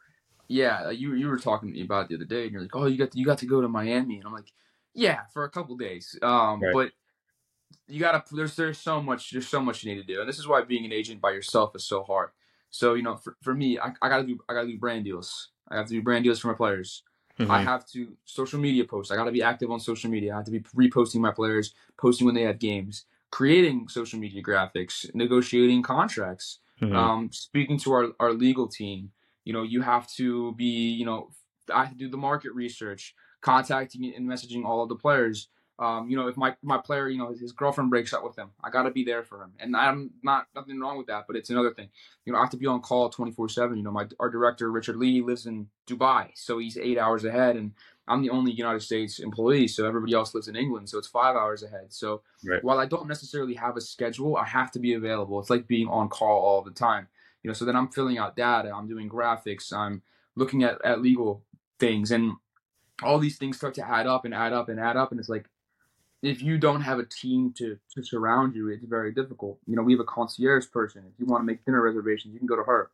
yeah, 0.48 0.90
you 0.90 1.14
you 1.14 1.28
were 1.28 1.38
talking 1.38 1.70
to 1.70 1.74
me 1.74 1.84
about 1.84 2.10
the 2.10 2.16
other 2.16 2.26
day 2.26 2.44
and 2.44 2.52
you're 2.52 2.62
like, 2.62 2.76
"Oh, 2.76 2.86
you 2.86 2.98
got 2.98 3.12
to, 3.12 3.20
you 3.20 3.26
got 3.26 3.38
to 3.40 3.46
go 3.46 3.62
to 3.62 3.68
Miami." 3.68 4.18
And 4.18 4.26
I'm 4.26 4.34
like, 4.34 4.52
"Yeah, 4.94 5.22
for 5.34 5.44
a 5.44 5.50
couple 5.50 5.76
days." 5.78 6.18
Um, 6.22 6.62
right. 6.62 6.74
but 6.74 6.92
you 7.88 8.00
gotta 8.00 8.24
there's 8.36 8.56
there's 8.56 8.78
so 8.78 9.02
much 9.02 9.32
there's 9.32 9.48
so 9.48 9.62
much 9.62 9.84
you 9.84 9.94
need 9.94 10.02
to 10.02 10.14
do 10.14 10.20
and 10.20 10.30
this 10.30 10.40
is 10.40 10.48
why 10.48 10.62
being 10.62 10.86
an 10.86 10.92
agent 10.92 11.22
by 11.22 11.32
yourself 11.32 11.76
is 11.76 11.86
so 11.86 12.04
hard 12.04 12.30
so 12.70 12.94
you 12.94 13.04
know 13.04 13.16
for, 13.16 13.36
for 13.42 13.54
me 13.54 13.80
I, 13.80 13.94
I 14.02 14.10
gotta 14.10 14.26
do 14.26 14.40
i 14.50 14.54
gotta 14.54 14.68
do 14.68 14.78
brand 14.78 15.06
deals 15.06 15.50
i 15.70 15.78
have 15.78 15.88
to 15.88 15.94
do 15.94 16.02
brand 16.02 16.24
deals 16.24 16.40
for 16.40 16.48
my 16.50 16.54
players 16.54 17.04
mm-hmm. 17.40 17.52
i 17.52 17.62
have 17.62 17.86
to 17.86 18.14
social 18.26 18.60
media 18.60 18.84
posts 18.84 19.12
i 19.12 19.16
gotta 19.16 19.32
be 19.32 19.44
active 19.44 19.72
on 19.72 19.80
social 19.80 20.10
media 20.10 20.34
i 20.34 20.38
have 20.38 20.46
to 20.46 20.52
be 20.52 20.60
reposting 20.76 21.20
my 21.20 21.32
players 21.32 21.74
posting 21.98 22.26
when 22.26 22.36
they 22.36 22.44
have 22.44 22.60
games 22.60 23.06
creating 23.32 23.88
social 23.88 24.20
media 24.20 24.42
graphics 24.42 25.14
negotiating 25.14 25.84
contracts 25.84 26.60
mm-hmm. 26.82 26.96
um, 26.96 27.30
speaking 27.32 27.78
to 27.78 27.92
our, 27.92 28.08
our 28.20 28.34
legal 28.34 28.68
team 28.68 29.12
you 29.44 29.54
know 29.54 29.64
you 29.64 29.82
have 29.82 30.08
to 30.12 30.54
be 30.54 30.92
you 30.92 31.06
know 31.06 31.30
i 31.74 31.84
have 31.84 31.92
to 31.92 31.98
do 31.98 32.10
the 32.10 32.18
market 32.18 32.52
research 32.54 33.16
contacting 33.42 34.14
and 34.16 34.28
messaging 34.28 34.66
all 34.66 34.84
of 34.84 34.90
the 34.90 34.96
players 34.96 35.50
um, 35.80 36.10
you 36.10 36.18
know, 36.18 36.28
if 36.28 36.36
my 36.38 36.56
my 36.64 36.78
player, 36.80 37.08
you 37.08 37.20
know, 37.20 37.30
his, 37.30 37.40
his 37.40 37.52
girlfriend 37.52 37.92
breaks 37.92 38.12
up 38.12 38.24
with 38.24 38.36
him, 38.36 38.50
I 38.64 38.72
got 38.72 38.84
to 38.84 38.92
be 38.92 39.04
there 39.04 39.24
for 39.24 39.44
him, 39.44 39.54
and 39.60 39.76
I'm 39.76 40.12
not 40.24 40.48
nothing 40.56 40.80
wrong 40.80 40.98
with 40.98 41.08
that, 41.08 41.26
but 41.28 41.36
it's 41.36 41.52
another 41.52 41.72
thing. 41.72 41.90
You 42.26 42.34
know, 42.34 42.40
I 42.40 42.42
have 42.42 42.50
to 42.52 42.58
be 42.58 42.66
on 42.66 42.82
call 42.82 43.10
24 43.10 43.50
seven. 43.50 43.78
You 43.78 43.84
know, 43.84 43.92
my 43.92 44.08
our 44.20 44.30
director 44.30 44.72
Richard 44.72 44.96
Lee 44.96 45.22
lives 45.22 45.46
in 45.46 45.68
Dubai, 45.88 46.32
so 46.34 46.58
he's 46.58 46.78
eight 46.78 46.98
hours 46.98 47.26
ahead, 47.26 47.56
and 47.56 47.74
I'm 48.08 48.24
the 48.24 48.32
only 48.32 48.54
United 48.54 48.82
States 48.82 49.20
employee, 49.20 49.68
so 49.68 49.86
everybody 49.86 50.14
else 50.14 50.34
lives 50.34 50.48
in 50.48 50.56
England, 50.56 50.90
so 50.90 50.98
it's 50.98 51.08
five 51.08 51.36
hours 51.36 51.62
ahead. 51.62 51.88
So 51.90 52.22
right. 52.44 52.64
while 52.64 52.80
I 52.80 52.88
don't 52.88 53.08
necessarily 53.08 53.54
have 53.56 53.78
a 53.78 53.82
schedule, 53.82 54.36
I 54.38 54.46
have 54.46 54.72
to 54.72 54.80
be 54.80 54.94
available. 54.94 55.40
It's 55.40 55.50
like 55.50 55.68
being 55.68 55.88
on 55.90 56.10
call 56.10 56.40
all 56.40 56.64
the 56.64 56.72
time. 56.72 57.08
You 57.44 57.50
know, 57.50 57.54
so 57.54 57.66
then 57.66 57.76
I'm 57.76 57.90
filling 57.90 58.18
out 58.18 58.36
data, 58.36 58.72
I'm 58.74 58.88
doing 58.88 59.10
graphics, 59.10 59.72
I'm 59.72 60.02
looking 60.36 60.64
at, 60.64 60.84
at 60.84 61.02
legal 61.02 61.44
things, 61.80 62.10
and 62.10 62.34
all 63.04 63.20
these 63.20 63.38
things 63.38 63.58
start 63.58 63.76
to 63.76 63.88
add 63.88 64.08
up 64.08 64.26
and 64.26 64.34
add 64.34 64.54
up 64.54 64.70
and 64.70 64.80
add 64.80 64.98
up, 64.98 65.12
and 65.12 65.20
it's 65.20 65.30
like 65.30 65.48
if 66.22 66.42
you 66.42 66.58
don't 66.58 66.82
have 66.82 67.00
a 67.00 67.06
team 67.06 67.54
to, 67.58 67.78
to 67.94 68.04
surround 68.04 68.56
you, 68.56 68.70
it's 68.70 68.84
very 68.86 69.14
difficult. 69.14 69.60
You 69.68 69.76
know, 69.76 69.84
we 69.84 69.94
have 69.94 70.00
a 70.00 70.06
concierge 70.06 70.66
person. 70.72 71.04
If 71.06 71.20
you 71.20 71.26
want 71.26 71.42
to 71.42 71.46
make 71.46 71.64
dinner 71.66 71.82
reservations, 71.82 72.34
you 72.34 72.40
can 72.40 72.48
go 72.48 72.56
to 72.56 72.64
her. 72.64 72.92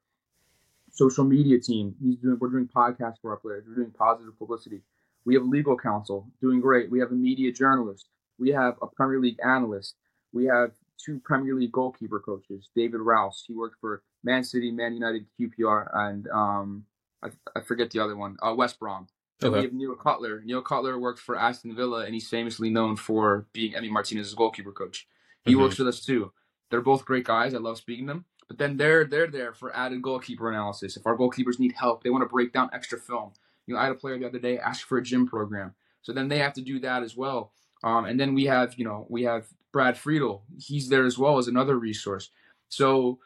Social 0.91 1.23
media 1.23 1.59
team. 1.59 1.95
He's 2.03 2.17
doing. 2.17 2.37
We're 2.39 2.49
doing 2.49 2.67
podcasts 2.67 3.15
for 3.21 3.31
our 3.31 3.37
players. 3.37 3.63
We're 3.67 3.75
doing 3.75 3.91
positive 3.91 4.37
publicity. 4.37 4.81
We 5.25 5.33
have 5.35 5.43
legal 5.43 5.77
counsel, 5.77 6.27
doing 6.41 6.59
great. 6.59 6.91
We 6.91 6.99
have 6.99 7.11
a 7.11 7.15
media 7.15 7.51
journalist. 7.51 8.09
We 8.37 8.49
have 8.49 8.75
a 8.81 8.87
Premier 8.87 9.19
League 9.19 9.39
analyst. 9.43 9.95
We 10.33 10.45
have 10.45 10.71
two 11.03 11.19
Premier 11.23 11.55
League 11.55 11.71
goalkeeper 11.71 12.19
coaches. 12.19 12.69
David 12.75 12.99
Rouse. 12.99 13.43
He 13.47 13.53
worked 13.53 13.77
for 13.79 14.03
Man 14.23 14.43
City, 14.43 14.71
Man 14.71 14.93
United, 14.93 15.25
QPR, 15.39 15.87
and 15.93 16.27
um, 16.27 16.85
I, 17.23 17.29
I 17.55 17.61
forget 17.61 17.89
the 17.89 17.99
other 17.99 18.15
one. 18.15 18.37
Uh, 18.41 18.53
West 18.55 18.79
Brom. 18.79 19.07
Okay. 19.41 19.57
we 19.57 19.63
have 19.63 19.73
Neil 19.73 19.95
Cutler. 19.95 20.41
Neil 20.43 20.61
Cutler 20.61 20.99
worked 20.99 21.19
for 21.19 21.37
Aston 21.37 21.75
Villa, 21.75 22.05
and 22.05 22.13
he's 22.13 22.29
famously 22.29 22.69
known 22.69 22.95
for 22.95 23.47
being 23.53 23.73
Emi 23.73 23.89
Martinez's 23.89 24.33
goalkeeper 24.33 24.71
coach. 24.71 25.07
He 25.43 25.51
mm-hmm. 25.51 25.61
works 25.61 25.77
with 25.77 25.87
us 25.87 26.03
too. 26.05 26.31
They're 26.69 26.81
both 26.81 27.05
great 27.05 27.25
guys. 27.25 27.53
I 27.53 27.57
love 27.57 27.77
speaking 27.77 28.07
to 28.07 28.13
them. 28.13 28.25
But 28.47 28.57
then 28.57 28.77
they're 28.77 29.05
they're 29.05 29.27
there 29.27 29.53
for 29.53 29.75
added 29.75 30.01
goalkeeper 30.01 30.49
analysis. 30.49 30.97
If 30.97 31.05
our 31.05 31.17
goalkeepers 31.17 31.59
need 31.59 31.73
help, 31.73 32.03
they 32.03 32.09
want 32.09 32.23
to 32.23 32.29
break 32.29 32.53
down 32.53 32.69
extra 32.73 32.99
film. 32.99 33.31
You 33.65 33.73
know, 33.73 33.79
I 33.79 33.83
had 33.83 33.91
a 33.91 33.95
player 33.95 34.19
the 34.19 34.27
other 34.27 34.39
day 34.39 34.57
ask 34.57 34.87
for 34.87 34.97
a 34.97 35.03
gym 35.03 35.27
program, 35.27 35.73
so 36.01 36.13
then 36.13 36.27
they 36.27 36.39
have 36.39 36.53
to 36.53 36.61
do 36.61 36.79
that 36.81 37.03
as 37.03 37.15
well. 37.15 37.51
Um, 37.83 38.05
and 38.05 38.19
then 38.19 38.33
we 38.33 38.45
have 38.45 38.75
you 38.75 38.85
know 38.85 39.07
we 39.09 39.23
have 39.23 39.47
Brad 39.71 39.97
Friedel. 39.97 40.43
He's 40.57 40.89
there 40.89 41.05
as 41.05 41.17
well 41.17 41.37
as 41.37 41.47
another 41.47 41.77
resource. 41.77 42.29
So 42.69 43.19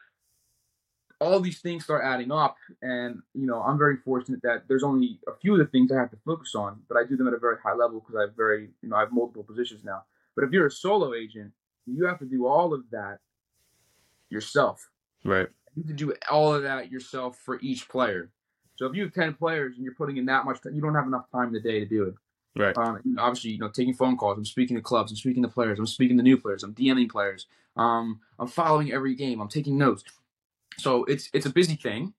all 1.20 1.40
these 1.40 1.60
things 1.60 1.84
start 1.84 2.04
adding 2.04 2.32
up 2.32 2.58
and 2.82 3.22
you 3.34 3.48
know 3.48 3.62
i'm 3.64 3.78
very 3.78 3.98
fortunate 3.98 4.40
that 4.44 4.64
there's 4.68 4.84
only 4.84 5.20
a 5.28 5.36
few 5.42 5.54
of 5.54 5.60
the 5.60 5.66
things 5.66 5.92
i 5.92 5.96
have 5.96 6.12
to 6.12 6.18
focus 6.26 6.54
on 6.56 6.80
but 6.88 6.98
i 6.98 7.04
do 7.04 7.18
them 7.18 7.28
at 7.28 7.34
a 7.34 7.40
very 7.40 7.58
high 7.64 7.74
level 7.74 8.00
because 8.00 8.16
i 8.16 8.22
have 8.22 8.36
very 8.36 8.70
you 8.82 8.90
know 8.90 8.96
i 8.96 9.00
have 9.00 9.12
multiple 9.12 9.44
positions 9.44 9.84
now. 9.84 10.04
But 10.36 10.44
if 10.44 10.52
you're 10.52 10.68
a 10.68 10.72
solo 10.72 11.14
agent 11.14 11.52
you 11.86 12.06
have 12.06 12.20
to 12.20 12.26
do 12.26 12.46
all 12.46 12.74
of 12.74 12.84
that 12.92 13.20
yourself. 14.30 14.90
Right. 15.24 15.48
You 15.76 15.84
have 15.84 15.88
to 15.88 15.94
do 15.94 16.14
all 16.30 16.54
of 16.54 16.64
that 16.64 16.92
yourself 16.92 17.40
for 17.44 17.60
each 17.62 17.88
player. 17.88 18.30
So 18.76 18.86
if 18.86 18.96
you 18.96 19.04
have 19.04 19.14
10 19.14 19.36
players 19.36 19.76
and 19.76 19.84
you're 19.84 19.96
putting 19.96 20.18
in 20.18 20.26
that 20.26 20.46
much 20.46 20.62
time 20.62 20.76
you 20.76 20.82
don't 20.82 20.96
have 20.96 21.08
enough 21.08 21.32
time 21.32 21.48
in 21.48 21.54
the 21.54 21.62
day 21.62 21.80
to 21.80 21.86
do 21.86 22.04
it. 22.04 22.16
Right. 22.56 22.78
Um, 22.78 23.02
obviously 23.20 23.52
you 23.52 23.60
know 23.60 23.70
taking 23.70 23.94
phone 23.94 24.18
calls 24.18 24.36
i'm 24.36 24.44
speaking 24.44 24.76
to 24.78 24.82
clubs 24.82 25.12
i'm 25.12 25.18
speaking 25.18 25.44
to 25.44 25.50
players 25.50 25.78
i'm 25.78 25.86
speaking 25.86 26.18
to 26.18 26.24
new 26.24 26.38
players 26.38 26.64
i'm 26.64 26.74
dming 26.74 27.08
players 27.08 27.46
um, 27.76 28.20
i'm 28.40 28.48
following 28.48 28.92
every 28.92 29.14
game 29.14 29.40
i'm 29.40 29.48
taking 29.48 29.78
notes 29.78 30.04
so 30.78 31.04
it's 31.06 31.30
it's 31.34 31.46
a 31.46 31.52
busy 31.52 31.76
thing, 31.76 32.14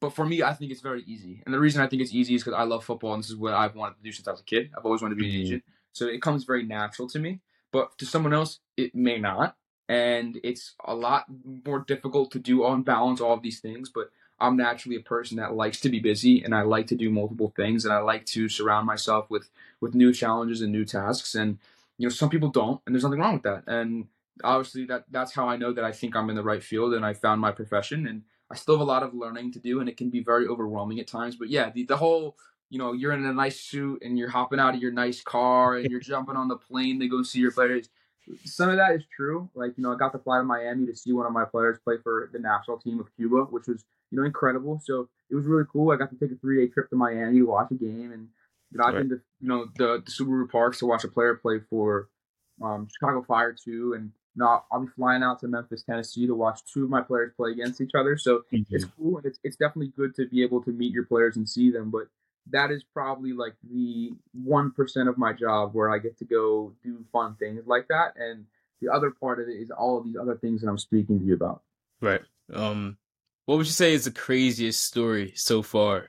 but 0.00 0.14
for 0.14 0.24
me, 0.24 0.42
I 0.42 0.52
think 0.52 0.70
it's 0.70 0.80
very 0.80 1.02
easy. 1.04 1.42
And 1.44 1.54
the 1.54 1.60
reason 1.60 1.82
I 1.82 1.86
think 1.86 2.02
it's 2.02 2.12
easy 2.12 2.34
is 2.34 2.44
because 2.44 2.58
I 2.58 2.64
love 2.64 2.84
football, 2.84 3.14
and 3.14 3.22
this 3.22 3.30
is 3.30 3.36
what 3.36 3.54
I've 3.54 3.74
wanted 3.74 3.96
to 3.96 4.02
do 4.02 4.12
since 4.12 4.28
I 4.28 4.32
was 4.32 4.40
a 4.40 4.44
kid. 4.44 4.70
I've 4.76 4.84
always 4.84 5.02
wanted 5.02 5.16
to 5.16 5.20
be 5.20 5.28
an 5.28 5.32
mm-hmm. 5.34 5.46
agent, 5.46 5.64
so 5.92 6.06
it 6.06 6.22
comes 6.22 6.44
very 6.44 6.64
natural 6.64 7.08
to 7.08 7.18
me. 7.18 7.40
But 7.72 7.96
to 7.98 8.06
someone 8.06 8.32
else, 8.32 8.60
it 8.76 8.94
may 8.94 9.18
not, 9.18 9.56
and 9.88 10.38
it's 10.44 10.74
a 10.84 10.94
lot 10.94 11.24
more 11.66 11.80
difficult 11.80 12.30
to 12.32 12.38
do 12.38 12.64
on 12.64 12.82
balance 12.82 13.20
all 13.20 13.34
of 13.34 13.42
these 13.42 13.60
things. 13.60 13.88
But 13.88 14.10
I'm 14.38 14.56
naturally 14.56 14.96
a 14.96 15.00
person 15.00 15.38
that 15.38 15.54
likes 15.54 15.80
to 15.80 15.88
be 15.88 16.00
busy, 16.00 16.42
and 16.42 16.54
I 16.54 16.62
like 16.62 16.86
to 16.88 16.96
do 16.96 17.10
multiple 17.10 17.52
things, 17.56 17.84
and 17.84 17.94
I 17.94 17.98
like 17.98 18.26
to 18.26 18.48
surround 18.48 18.86
myself 18.86 19.30
with 19.30 19.48
with 19.80 19.94
new 19.94 20.12
challenges 20.12 20.60
and 20.60 20.72
new 20.72 20.84
tasks. 20.84 21.34
And 21.34 21.58
you 21.98 22.06
know, 22.06 22.10
some 22.12 22.28
people 22.28 22.48
don't, 22.48 22.80
and 22.84 22.94
there's 22.94 23.04
nothing 23.04 23.20
wrong 23.20 23.34
with 23.34 23.42
that. 23.44 23.64
And 23.66 24.08
obviously 24.42 24.84
that 24.86 25.04
that's 25.10 25.32
how 25.32 25.48
I 25.48 25.56
know 25.56 25.72
that 25.72 25.84
I 25.84 25.92
think 25.92 26.16
I'm 26.16 26.30
in 26.30 26.36
the 26.36 26.42
right 26.42 26.62
field 26.62 26.94
and 26.94 27.04
I 27.04 27.14
found 27.14 27.40
my 27.40 27.52
profession 27.52 28.06
and 28.06 28.22
I 28.50 28.56
still 28.56 28.74
have 28.74 28.80
a 28.80 28.90
lot 28.90 29.02
of 29.02 29.14
learning 29.14 29.52
to 29.52 29.58
do 29.58 29.80
and 29.80 29.88
it 29.88 29.96
can 29.96 30.10
be 30.10 30.22
very 30.22 30.46
overwhelming 30.46 30.98
at 31.00 31.06
times. 31.06 31.36
But 31.36 31.48
yeah, 31.48 31.70
the, 31.70 31.84
the 31.84 31.96
whole 31.96 32.36
you 32.70 32.78
know, 32.78 32.92
you're 32.92 33.12
in 33.12 33.24
a 33.24 33.32
nice 33.32 33.60
suit 33.60 34.02
and 34.02 34.18
you're 34.18 34.30
hopping 34.30 34.58
out 34.58 34.74
of 34.74 34.80
your 34.80 34.90
nice 34.90 35.22
car 35.22 35.76
and 35.76 35.88
you're 35.90 36.00
jumping 36.00 36.34
on 36.34 36.48
the 36.48 36.56
plane 36.56 36.98
to 36.98 37.08
go 37.08 37.22
see 37.22 37.38
your 37.38 37.52
players. 37.52 37.88
Some 38.46 38.70
of 38.70 38.76
that 38.78 38.92
is 38.92 39.04
true. 39.14 39.50
Like, 39.54 39.74
you 39.76 39.84
know, 39.84 39.92
I 39.92 39.96
got 39.96 40.12
to 40.12 40.18
fly 40.18 40.38
to 40.38 40.44
Miami 40.44 40.86
to 40.86 40.96
see 40.96 41.12
one 41.12 41.26
of 41.26 41.32
my 41.32 41.44
players 41.44 41.78
play 41.84 41.96
for 42.02 42.30
the 42.32 42.38
national 42.38 42.78
team 42.78 42.98
of 42.98 43.14
Cuba, 43.14 43.44
which 43.50 43.68
was, 43.68 43.84
you 44.10 44.18
know, 44.18 44.24
incredible. 44.24 44.80
So 44.82 45.08
it 45.30 45.36
was 45.36 45.44
really 45.46 45.64
cool. 45.70 45.92
I 45.92 45.96
got 45.96 46.10
to 46.10 46.16
take 46.16 46.32
a 46.32 46.40
three 46.40 46.66
day 46.66 46.72
trip 46.72 46.88
to 46.90 46.96
Miami 46.96 47.38
to 47.38 47.44
watch 47.44 47.70
a 47.70 47.74
game 47.74 48.10
and 48.12 48.28
you 48.74 48.78
know, 48.78 48.84
I've 48.86 48.94
been 48.94 49.08
to 49.10 49.20
you 49.40 49.48
know 49.48 49.66
the, 49.76 50.02
the 50.04 50.10
Subaru 50.10 50.50
Parks 50.50 50.80
to 50.80 50.86
watch 50.86 51.04
a 51.04 51.08
player 51.08 51.36
play 51.36 51.60
for 51.70 52.08
um, 52.60 52.88
Chicago 52.92 53.22
Fire 53.22 53.54
too, 53.54 53.94
and 53.96 54.10
not 54.36 54.64
I'll 54.72 54.80
be 54.80 54.88
flying 54.96 55.22
out 55.22 55.40
to 55.40 55.48
Memphis, 55.48 55.82
Tennessee 55.82 56.26
to 56.26 56.34
watch 56.34 56.60
two 56.72 56.84
of 56.84 56.90
my 56.90 57.00
players 57.00 57.32
play 57.36 57.52
against 57.52 57.80
each 57.80 57.92
other. 57.98 58.16
So 58.16 58.42
mm-hmm. 58.52 58.74
it's 58.74 58.84
cool 58.84 59.18
and 59.18 59.26
it's 59.26 59.38
it's 59.44 59.56
definitely 59.56 59.92
good 59.96 60.14
to 60.16 60.26
be 60.26 60.42
able 60.42 60.62
to 60.64 60.70
meet 60.70 60.92
your 60.92 61.04
players 61.04 61.36
and 61.36 61.48
see 61.48 61.70
them. 61.70 61.90
But 61.90 62.08
that 62.50 62.70
is 62.70 62.84
probably 62.84 63.32
like 63.32 63.54
the 63.70 64.12
one 64.32 64.72
percent 64.72 65.08
of 65.08 65.18
my 65.18 65.32
job 65.32 65.74
where 65.74 65.90
I 65.90 65.98
get 65.98 66.18
to 66.18 66.24
go 66.24 66.72
do 66.82 67.04
fun 67.12 67.36
things 67.36 67.66
like 67.66 67.88
that. 67.88 68.14
And 68.16 68.44
the 68.80 68.92
other 68.92 69.10
part 69.10 69.40
of 69.40 69.48
it 69.48 69.52
is 69.52 69.70
all 69.70 69.98
of 69.98 70.04
these 70.04 70.16
other 70.16 70.36
things 70.36 70.60
that 70.60 70.68
I'm 70.68 70.78
speaking 70.78 71.20
to 71.20 71.24
you 71.24 71.34
about. 71.34 71.62
Right. 72.00 72.22
Um 72.52 72.98
what 73.46 73.58
would 73.58 73.66
you 73.66 73.72
say 73.72 73.92
is 73.92 74.04
the 74.04 74.10
craziest 74.10 74.82
story 74.82 75.32
so 75.36 75.62
far 75.62 76.08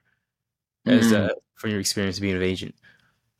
as 0.85 1.11
mm-hmm. 1.11 1.25
uh, 1.25 1.29
from 1.55 1.71
your 1.71 1.81
experience 1.81 2.19
being 2.19 2.35
an 2.35 2.43
agent? 2.43 2.75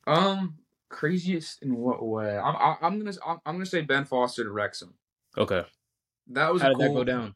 Um 0.06 0.58
Craziest 0.88 1.62
in 1.62 1.76
what 1.76 2.04
way? 2.04 2.36
I'm 2.36 2.76
I'm 2.80 2.98
gonna 2.98 3.16
I'm, 3.24 3.54
gonna 3.54 3.66
say 3.66 3.82
Ben 3.82 4.04
Foster 4.04 4.44
to 4.44 4.50
Wrexham. 4.50 4.94
Okay. 5.36 5.64
That 6.28 6.52
was 6.52 6.62
how 6.62 6.68
did 6.68 6.78
cool, 6.78 6.88
that 6.88 6.94
go 6.94 7.04
down? 7.04 7.34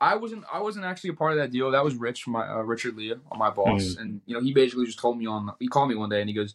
I 0.00 0.16
wasn't 0.16 0.44
I 0.52 0.60
wasn't 0.60 0.84
actually 0.84 1.10
a 1.10 1.14
part 1.14 1.32
of 1.32 1.38
that 1.38 1.50
deal. 1.50 1.70
That 1.70 1.84
was 1.84 1.94
Rich, 1.94 2.26
my 2.26 2.46
uh, 2.46 2.62
Richard 2.62 2.96
Leah, 2.96 3.16
my 3.36 3.50
boss, 3.50 3.94
Mm. 3.94 4.00
and 4.00 4.20
you 4.26 4.34
know 4.34 4.40
he 4.40 4.52
basically 4.52 4.86
just 4.86 4.98
told 4.98 5.18
me 5.18 5.26
on 5.26 5.50
he 5.58 5.68
called 5.68 5.88
me 5.88 5.94
one 5.94 6.08
day 6.08 6.20
and 6.20 6.28
he 6.28 6.34
goes, 6.34 6.54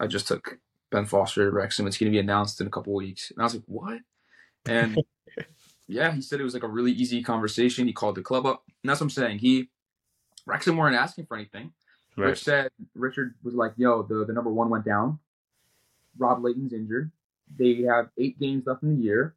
I 0.00 0.06
just 0.06 0.28
took 0.28 0.58
Ben 0.90 1.06
Foster 1.06 1.48
to 1.48 1.50
Wrexham. 1.56 1.86
It's 1.86 1.96
going 1.98 2.10
to 2.10 2.14
be 2.14 2.20
announced 2.20 2.60
in 2.60 2.66
a 2.66 2.70
couple 2.70 2.94
weeks, 2.94 3.30
and 3.30 3.40
I 3.40 3.44
was 3.44 3.54
like, 3.54 3.64
what? 3.66 4.00
And 4.66 4.98
yeah, 5.88 6.12
he 6.12 6.20
said 6.20 6.40
it 6.40 6.44
was 6.44 6.54
like 6.54 6.62
a 6.62 6.68
really 6.68 6.92
easy 6.92 7.22
conversation. 7.22 7.86
He 7.86 7.92
called 7.92 8.14
the 8.14 8.22
club 8.22 8.46
up, 8.46 8.64
and 8.82 8.90
that's 8.90 9.00
what 9.00 9.06
I'm 9.06 9.10
saying. 9.10 9.38
He 9.38 9.68
Wrexham 10.46 10.76
weren't 10.76 10.96
asking 10.96 11.26
for 11.26 11.36
anything. 11.36 11.72
Right. 12.16 12.28
Rich 12.28 12.44
said 12.44 12.70
Richard 12.94 13.34
was 13.42 13.54
like, 13.54 13.72
"Yo, 13.76 14.02
the 14.02 14.24
the 14.24 14.32
number 14.32 14.50
one 14.50 14.70
went 14.70 14.84
down. 14.84 15.18
Rob 16.18 16.42
Lainton's 16.44 16.72
injured. 16.72 17.10
They 17.58 17.82
have 17.82 18.10
eight 18.18 18.38
games 18.38 18.64
left 18.66 18.82
in 18.82 18.96
the 18.96 19.02
year. 19.02 19.34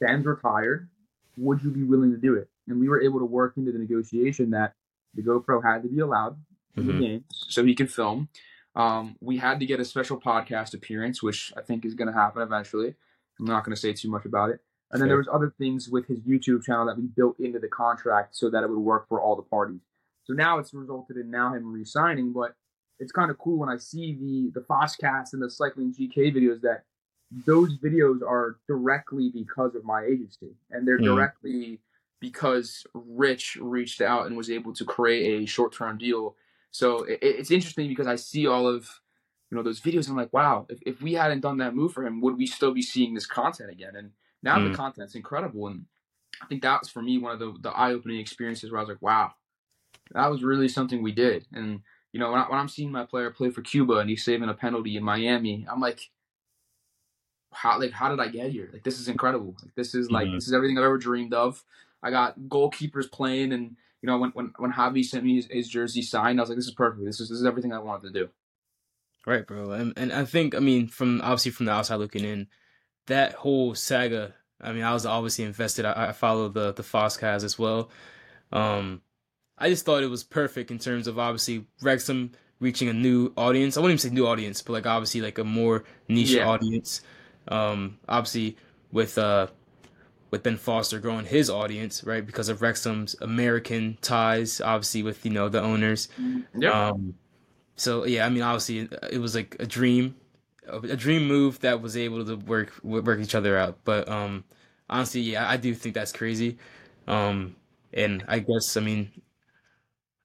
Dan's 0.00 0.26
retired. 0.26 0.88
Would 1.36 1.62
you 1.62 1.70
be 1.70 1.82
willing 1.82 2.10
to 2.12 2.18
do 2.18 2.34
it?" 2.34 2.50
And 2.66 2.80
we 2.80 2.88
were 2.88 3.00
able 3.00 3.18
to 3.20 3.24
work 3.24 3.56
into 3.56 3.72
the 3.72 3.78
negotiation 3.78 4.50
that 4.50 4.74
the 5.14 5.22
GoPro 5.22 5.62
had 5.62 5.82
to 5.82 5.88
be 5.88 6.00
allowed 6.00 6.36
in 6.76 6.86
the 6.86 6.92
Mhm. 6.94 7.00
games 7.00 7.24
so 7.48 7.64
he 7.64 7.74
could 7.74 7.90
film. 7.90 8.28
Um, 8.74 9.16
we 9.20 9.36
had 9.36 9.60
to 9.60 9.66
get 9.66 9.80
a 9.80 9.84
special 9.84 10.18
podcast 10.18 10.72
appearance, 10.74 11.22
which 11.22 11.52
I 11.56 11.60
think 11.60 11.84
is 11.84 11.94
going 11.94 12.06
to 12.08 12.14
happen 12.14 12.40
eventually. 12.40 12.94
I'm 13.38 13.44
not 13.44 13.64
going 13.64 13.74
to 13.74 13.80
say 13.80 13.92
too 13.92 14.10
much 14.10 14.24
about 14.24 14.50
it. 14.50 14.60
And 14.90 15.00
then 15.00 15.08
there 15.08 15.18
was 15.18 15.28
other 15.28 15.50
things 15.50 15.88
with 15.88 16.06
his 16.06 16.20
YouTube 16.20 16.62
channel 16.64 16.86
that 16.86 16.96
we 16.98 17.06
built 17.06 17.38
into 17.40 17.58
the 17.58 17.68
contract 17.68 18.34
so 18.36 18.48
that 18.50 18.62
it 18.62 18.70
would 18.70 18.78
work 18.78 19.08
for 19.08 19.20
all 19.20 19.36
the 19.36 19.42
parties. 19.42 19.80
So 20.24 20.32
now 20.34 20.58
it's 20.58 20.72
resulted 20.72 21.16
in 21.16 21.30
now 21.30 21.54
him 21.54 21.72
re-signing, 21.72 22.32
but 22.32 22.56
it's 22.98 23.12
kind 23.12 23.30
of 23.30 23.38
cool 23.38 23.58
when 23.58 23.68
I 23.68 23.76
see 23.76 24.14
the 24.20 24.60
the 24.60 24.66
Fozcast 24.66 25.32
and 25.32 25.42
the 25.42 25.50
Cycling 25.50 25.92
GK 25.94 26.34
videos 26.34 26.60
that 26.62 26.84
those 27.46 27.78
videos 27.78 28.22
are 28.22 28.58
directly 28.68 29.30
because 29.30 29.74
of 29.74 29.84
my 29.84 30.04
agency, 30.04 30.54
and 30.70 30.86
they're 30.86 30.98
Mm. 30.98 31.04
directly 31.04 31.80
because 32.20 32.84
Rich 32.94 33.56
reached 33.60 34.00
out 34.00 34.26
and 34.26 34.36
was 34.36 34.50
able 34.50 34.72
to 34.74 34.84
create 34.84 35.42
a 35.42 35.46
short-term 35.46 35.98
deal. 35.98 36.36
So 36.70 37.02
it, 37.04 37.18
it's 37.22 37.50
interesting 37.50 37.88
because 37.88 38.06
I 38.06 38.16
see 38.16 38.46
all 38.46 38.66
of 38.68 38.88
you 39.50 39.56
know 39.56 39.62
those 39.62 39.80
videos. 39.80 40.08
I'm 40.08 40.16
like, 40.16 40.32
wow, 40.32 40.66
if, 40.68 40.78
if 40.86 41.02
we 41.02 41.14
hadn't 41.14 41.40
done 41.40 41.58
that 41.58 41.74
move 41.74 41.92
for 41.92 42.04
him, 42.06 42.20
would 42.20 42.36
we 42.36 42.46
still 42.46 42.72
be 42.72 42.82
seeing 42.82 43.14
this 43.14 43.26
content 43.26 43.70
again? 43.70 43.96
And 43.96 44.12
now 44.42 44.58
Mm. 44.58 44.64
the 44.64 44.70
content's 44.76 45.14
incredible, 45.14 45.66
and 45.68 45.86
I 46.40 46.46
think 46.46 46.62
that 46.62 46.80
was 46.80 46.88
for 46.90 47.02
me 47.02 47.18
one 47.18 47.32
of 47.32 47.38
the, 47.38 47.54
the 47.60 47.70
eye-opening 47.70 48.20
experiences 48.20 48.70
where 48.70 48.78
I 48.80 48.82
was 48.82 48.88
like, 48.90 49.02
wow, 49.02 49.32
that 50.12 50.30
was 50.30 50.42
really 50.42 50.68
something 50.68 51.02
we 51.02 51.12
did. 51.12 51.46
And 51.52 51.80
you 52.12 52.20
know, 52.20 52.30
when, 52.30 52.40
I, 52.40 52.44
when 52.48 52.58
I'm 52.58 52.68
seeing 52.68 52.90
my 52.90 53.04
player 53.04 53.30
play 53.30 53.50
for 53.50 53.62
Cuba 53.62 53.94
and 53.98 54.08
he's 54.08 54.24
saving 54.24 54.48
a 54.48 54.54
penalty 54.54 54.96
in 54.96 55.02
Miami, 55.02 55.66
I'm 55.70 55.80
like, 55.80 56.10
how 57.52 57.78
like 57.78 57.92
how 57.92 58.08
did 58.08 58.20
I 58.20 58.28
get 58.28 58.50
here? 58.50 58.70
Like 58.72 58.82
this 58.82 58.98
is 58.98 59.08
incredible. 59.08 59.54
Like 59.62 59.74
this 59.74 59.94
is 59.94 60.10
like 60.10 60.28
Mhm. 60.28 60.34
this 60.36 60.46
is 60.46 60.54
everything 60.54 60.78
I've 60.78 60.84
ever 60.84 60.98
dreamed 60.98 61.34
of. 61.34 61.62
I 62.02 62.10
got 62.10 62.38
goalkeepers 62.48 63.10
playing, 63.10 63.52
and 63.52 63.76
you 64.00 64.06
know 64.06 64.18
when 64.18 64.30
when 64.30 64.52
when 64.56 64.72
Javi 64.72 65.04
sent 65.04 65.24
me 65.24 65.36
his, 65.36 65.46
his 65.50 65.68
jersey 65.68 66.02
signed, 66.02 66.40
I 66.40 66.42
was 66.42 66.48
like, 66.50 66.56
this 66.56 66.66
is 66.66 66.74
perfect. 66.74 67.04
This 67.04 67.20
is 67.20 67.28
this 67.28 67.38
is 67.38 67.44
everything 67.44 67.72
I 67.72 67.78
wanted 67.78 68.12
to 68.12 68.20
do. 68.20 68.30
Right, 69.26 69.46
bro. 69.46 69.70
And 69.72 69.92
and 69.96 70.12
I 70.12 70.24
think 70.24 70.54
I 70.54 70.58
mean 70.60 70.88
from 70.88 71.20
obviously 71.20 71.52
from 71.52 71.66
the 71.66 71.72
outside 71.72 71.96
looking 71.96 72.24
in, 72.24 72.48
that 73.06 73.34
whole 73.34 73.74
saga. 73.74 74.34
I 74.60 74.72
mean, 74.72 74.84
I 74.84 74.92
was 74.92 75.04
obviously 75.04 75.44
invested. 75.44 75.84
I, 75.84 76.08
I 76.08 76.12
follow 76.12 76.48
the 76.48 76.72
the 76.72 76.82
Fozcast 76.82 77.44
as 77.44 77.58
well. 77.58 77.90
Um, 78.50 79.02
I 79.62 79.68
just 79.70 79.84
thought 79.86 80.02
it 80.02 80.08
was 80.10 80.24
perfect 80.24 80.70
in 80.70 80.78
terms 80.78 81.06
of 81.06 81.18
obviously 81.18 81.66
Wrexham 81.80 82.32
reaching 82.60 82.88
a 82.88 82.92
new 82.92 83.32
audience. 83.36 83.76
I 83.76 83.80
wouldn't 83.80 84.00
even 84.00 84.10
say 84.10 84.14
new 84.14 84.26
audience, 84.26 84.62
but 84.62 84.72
like 84.74 84.86
obviously 84.86 85.20
like 85.20 85.38
a 85.38 85.44
more 85.44 85.84
niche 86.08 86.30
Yeah. 86.32 86.48
audience. 86.48 87.02
Um, 87.48 87.98
obviously 88.08 88.56
with 88.92 89.18
uh 89.18 89.48
with 90.30 90.42
Ben 90.42 90.56
Foster 90.56 90.98
growing 90.98 91.26
his 91.26 91.50
audience, 91.50 92.04
right, 92.04 92.24
because 92.24 92.48
of 92.48 92.62
Wrexham's 92.62 93.14
American 93.20 93.98
ties, 94.00 94.60
obviously 94.60 95.02
with 95.02 95.24
you 95.24 95.30
know 95.30 95.48
the 95.48 95.60
owners. 95.60 96.08
Yeah. 96.58 96.88
Um, 96.88 97.14
so 97.76 98.04
yeah, 98.04 98.26
I 98.26 98.28
mean, 98.30 98.42
obviously, 98.42 98.88
it 99.10 99.18
was 99.18 99.34
like 99.34 99.56
a 99.60 99.66
dream, 99.66 100.16
a 100.66 100.96
dream 100.96 101.26
move 101.26 101.60
that 101.60 101.80
was 101.82 101.96
able 101.96 102.24
to 102.24 102.36
work 102.36 102.72
work 102.82 103.20
each 103.20 103.34
other 103.34 103.58
out. 103.58 103.78
But 103.84 104.08
um, 104.08 104.44
honestly, 104.88 105.20
yeah, 105.22 105.48
I 105.48 105.56
do 105.56 105.74
think 105.74 105.94
that's 105.94 106.12
crazy. 106.12 106.58
Um, 107.06 107.56
and 107.92 108.24
I 108.28 108.38
guess 108.40 108.76
I 108.76 108.80
mean, 108.80 109.10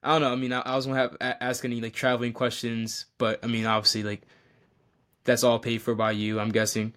I 0.03 0.13
don't 0.13 0.21
know. 0.21 0.31
I 0.31 0.35
mean, 0.35 0.53
I, 0.53 0.61
I 0.61 0.75
was 0.75 0.85
gonna 0.85 0.99
have 0.99 1.15
a- 1.19 1.43
ask 1.43 1.65
any 1.65 1.81
like 1.81 1.93
traveling 1.93 2.33
questions, 2.33 3.05
but 3.17 3.43
I 3.43 3.47
mean, 3.47 3.65
obviously, 3.65 4.03
like 4.03 4.21
that's 5.23 5.43
all 5.43 5.59
paid 5.59 5.81
for 5.81 5.95
by 5.95 6.11
you. 6.11 6.39
I'm 6.39 6.49
guessing. 6.49 6.93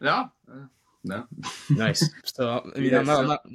no, 0.00 0.30
uh, 0.50 0.66
no. 1.04 1.26
Nice. 1.70 2.08
So 2.24 2.70
I 2.76 2.78
mean, 2.78 2.92
Yeah, 2.92 2.98
I'm 3.00 3.06
not. 3.06 3.14
so 3.16 3.20
I'm 3.22 3.26
not 3.28 3.46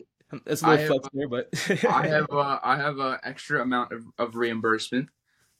it's 0.47 0.61
a 0.63 0.67
little 0.67 0.88
flex 0.88 1.07
there, 1.13 1.27
but 1.27 1.49
I 1.88 2.07
have 2.07 2.27
uh, 2.32 2.59
I 2.63 2.77
have 2.77 2.99
a 2.99 3.19
extra 3.23 3.61
amount 3.61 3.91
of, 3.91 4.03
of 4.17 4.36
reimbursement. 4.36 5.09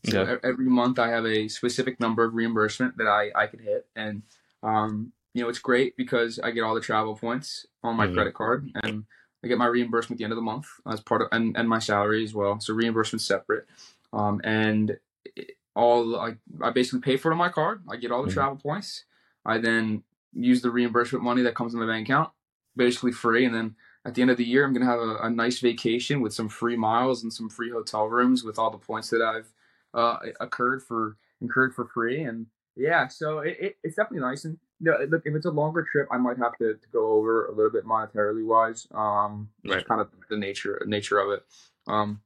So 0.04 0.22
Okay. 0.22 0.40
every 0.44 0.66
month 0.66 0.98
I 0.98 1.10
have 1.10 1.26
a 1.26 1.48
specific 1.50 2.00
number 2.00 2.24
of 2.24 2.34
reimbursement 2.34 2.98
that 2.98 3.08
I 3.08 3.32
I 3.36 3.48
can 3.48 3.60
hit, 3.60 3.86
and 3.96 4.24
um 4.64 5.12
you 5.34 5.44
know 5.44 5.50
it's 5.50 5.60
great 5.60 5.96
because 5.98 6.40
I 6.40 6.52
get 6.52 6.62
all 6.64 6.74
the 6.74 6.82
travel 6.82 7.16
points 7.16 7.66
on 7.84 7.96
my 7.96 8.08
Mhm. 8.08 8.14
credit 8.16 8.34
card, 8.34 8.70
and 8.82 9.06
I 9.44 9.48
get 9.48 9.58
my 9.58 9.66
reimbursement 9.66 10.18
at 10.18 10.20
the 10.20 10.24
end 10.26 10.34
of 10.34 10.38
the 10.38 10.42
month 10.44 10.68
as 10.88 11.00
part 11.02 11.22
of 11.22 11.28
and, 11.32 11.56
and 11.58 11.68
my 11.68 11.80
salary 11.80 12.24
as 12.24 12.34
well. 12.34 12.60
So 12.60 12.74
reimbursement 12.74 13.22
separate, 13.22 13.68
um 14.14 14.42
and 14.44 14.98
it- 15.26 15.58
all 15.74 16.18
I 16.20 16.36
I 16.62 16.72
basically 16.72 17.00
pay 17.00 17.16
for 17.16 17.32
it 17.32 17.34
on 17.34 17.38
my 17.38 17.48
card. 17.50 17.82
I 17.90 17.96
get 17.96 18.12
all 18.12 18.24
the 18.24 18.30
Mhm. 18.30 18.34
travel 18.34 18.58
points. 18.58 19.06
I 19.46 19.58
then 19.58 20.04
use 20.34 20.62
the 20.62 20.70
reimbursement 20.70 21.24
money 21.24 21.42
that 21.44 21.56
comes 21.56 21.74
in 21.74 21.80
my 21.80 21.86
bank 21.86 22.08
account, 22.10 22.30
basically 22.76 23.14
free, 23.14 23.46
and 23.46 23.56
then 23.56 23.76
at 24.04 24.14
the 24.16 24.22
end 24.22 24.32
of 24.32 24.38
the 24.38 24.44
year, 24.44 24.66
I'm 24.66 24.74
gonna 24.74 24.86
have 24.86 25.00
a, 25.00 25.16
a 25.24 25.30
nice 25.30 25.60
vacation 25.60 26.20
with 26.22 26.34
some 26.34 26.50
free 26.50 26.76
miles 26.76 27.24
and 27.24 27.32
some 27.32 27.50
free 27.50 27.70
hotel 27.72 28.08
rooms 28.08 28.44
with 28.44 28.60
all 28.60 28.70
the 28.70 28.78
points 28.78 29.10
that 29.12 29.22
I've 29.22 29.54
uh, 29.94 30.18
occurred 30.40 30.84
for 30.84 31.18
incurred 31.40 31.74
for 31.74 31.86
free. 31.86 32.22
And 32.22 32.48
yeah, 32.76 33.08
so 33.08 33.40
it, 33.40 33.58
it, 33.60 33.78
it's 33.84 33.96
definitely 33.96 34.22
nice. 34.28 34.46
And 34.46 34.58
you 34.80 34.92
know, 34.92 34.98
look, 35.10 35.24
if 35.26 35.36
it's 35.36 35.46
a 35.46 35.52
longer 35.52 35.86
trip, 35.92 36.08
I 36.12 36.18
might 36.18 36.38
have 36.38 36.58
to, 36.58 36.74
to 36.76 36.88
go 36.92 37.14
over 37.14 37.46
a 37.46 37.54
little 37.54 37.72
bit 37.72 37.86
monetarily 37.86 38.46
wise. 38.46 38.88
Um, 38.94 39.50
Right. 39.64 39.76
just 39.76 39.88
kind 39.88 40.02
of 40.02 40.10
the 40.30 40.38
nature 40.38 40.82
nature 40.86 41.20
of 41.20 41.32
it. 41.32 41.44
Um, 41.88 42.22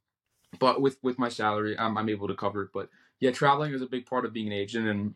but 0.59 0.81
with 0.81 0.97
with 1.03 1.19
my 1.19 1.29
salary, 1.29 1.77
I'm, 1.77 1.97
I'm 1.97 2.09
able 2.09 2.27
to 2.27 2.35
cover 2.35 2.63
it. 2.63 2.69
But 2.73 2.89
yeah, 3.19 3.31
traveling 3.31 3.73
is 3.73 3.81
a 3.81 3.87
big 3.87 4.05
part 4.05 4.25
of 4.25 4.33
being 4.33 4.47
an 4.47 4.53
agent 4.53 4.87
and 4.87 5.15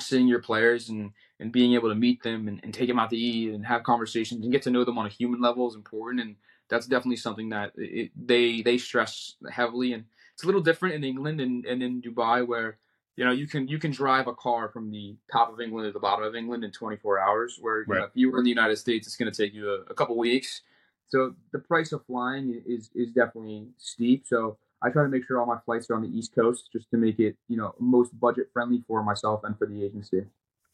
seeing 0.00 0.28
your 0.28 0.40
players 0.40 0.88
and 0.88 1.12
and 1.40 1.52
being 1.52 1.74
able 1.74 1.88
to 1.88 1.94
meet 1.94 2.22
them 2.22 2.48
and, 2.48 2.60
and 2.62 2.72
take 2.72 2.88
them 2.88 2.98
out 2.98 3.10
to 3.10 3.16
eat 3.16 3.52
and 3.52 3.66
have 3.66 3.82
conversations 3.82 4.42
and 4.42 4.52
get 4.52 4.62
to 4.62 4.70
know 4.70 4.84
them 4.84 4.98
on 4.98 5.06
a 5.06 5.10
human 5.10 5.40
level 5.40 5.68
is 5.68 5.74
important 5.74 6.22
and 6.22 6.36
that's 6.68 6.86
definitely 6.86 7.16
something 7.16 7.48
that 7.50 7.72
it, 7.76 8.10
they 8.16 8.62
they 8.62 8.78
stress 8.78 9.34
heavily 9.50 9.92
and 9.92 10.04
it's 10.34 10.44
a 10.44 10.46
little 10.46 10.60
different 10.62 10.94
in 10.94 11.04
England 11.04 11.40
and, 11.40 11.66
and 11.66 11.82
in 11.82 12.00
Dubai 12.00 12.46
where 12.46 12.78
you 13.20 13.26
know 13.26 13.32
you 13.32 13.46
can 13.46 13.68
you 13.68 13.78
can 13.78 13.92
drive 13.92 14.26
a 14.26 14.34
car 14.34 14.68
from 14.70 14.90
the 14.90 15.14
top 15.30 15.52
of 15.52 15.60
England 15.60 15.86
to 15.86 15.92
the 15.92 16.00
bottom 16.00 16.24
of 16.24 16.34
England 16.34 16.64
in 16.64 16.72
24 16.72 17.20
hours 17.20 17.58
where 17.60 17.80
you 17.80 17.94
know, 17.94 18.04
if 18.04 18.10
you 18.14 18.32
were 18.32 18.38
in 18.38 18.44
the 18.44 18.50
United 18.50 18.76
States 18.76 19.06
it's 19.06 19.16
going 19.16 19.30
to 19.30 19.42
take 19.42 19.54
you 19.54 19.70
a, 19.70 19.90
a 19.90 19.94
couple 19.94 20.16
weeks 20.16 20.62
so 21.06 21.34
the 21.52 21.58
price 21.58 21.92
of 21.92 22.04
flying 22.06 22.62
is 22.66 22.90
is 22.94 23.12
definitely 23.12 23.68
steep 23.76 24.24
so 24.26 24.56
I 24.82 24.88
try 24.88 25.02
to 25.02 25.10
make 25.10 25.26
sure 25.26 25.38
all 25.38 25.46
my 25.46 25.58
flights 25.66 25.90
are 25.90 25.94
on 25.96 26.02
the 26.02 26.08
East 26.08 26.34
Coast 26.34 26.70
just 26.72 26.90
to 26.90 26.96
make 26.96 27.20
it 27.20 27.36
you 27.46 27.56
know 27.56 27.74
most 27.78 28.18
budget 28.18 28.48
friendly 28.52 28.82
for 28.88 29.02
myself 29.02 29.44
and 29.44 29.56
for 29.56 29.66
the 29.66 29.84
agency 29.84 30.24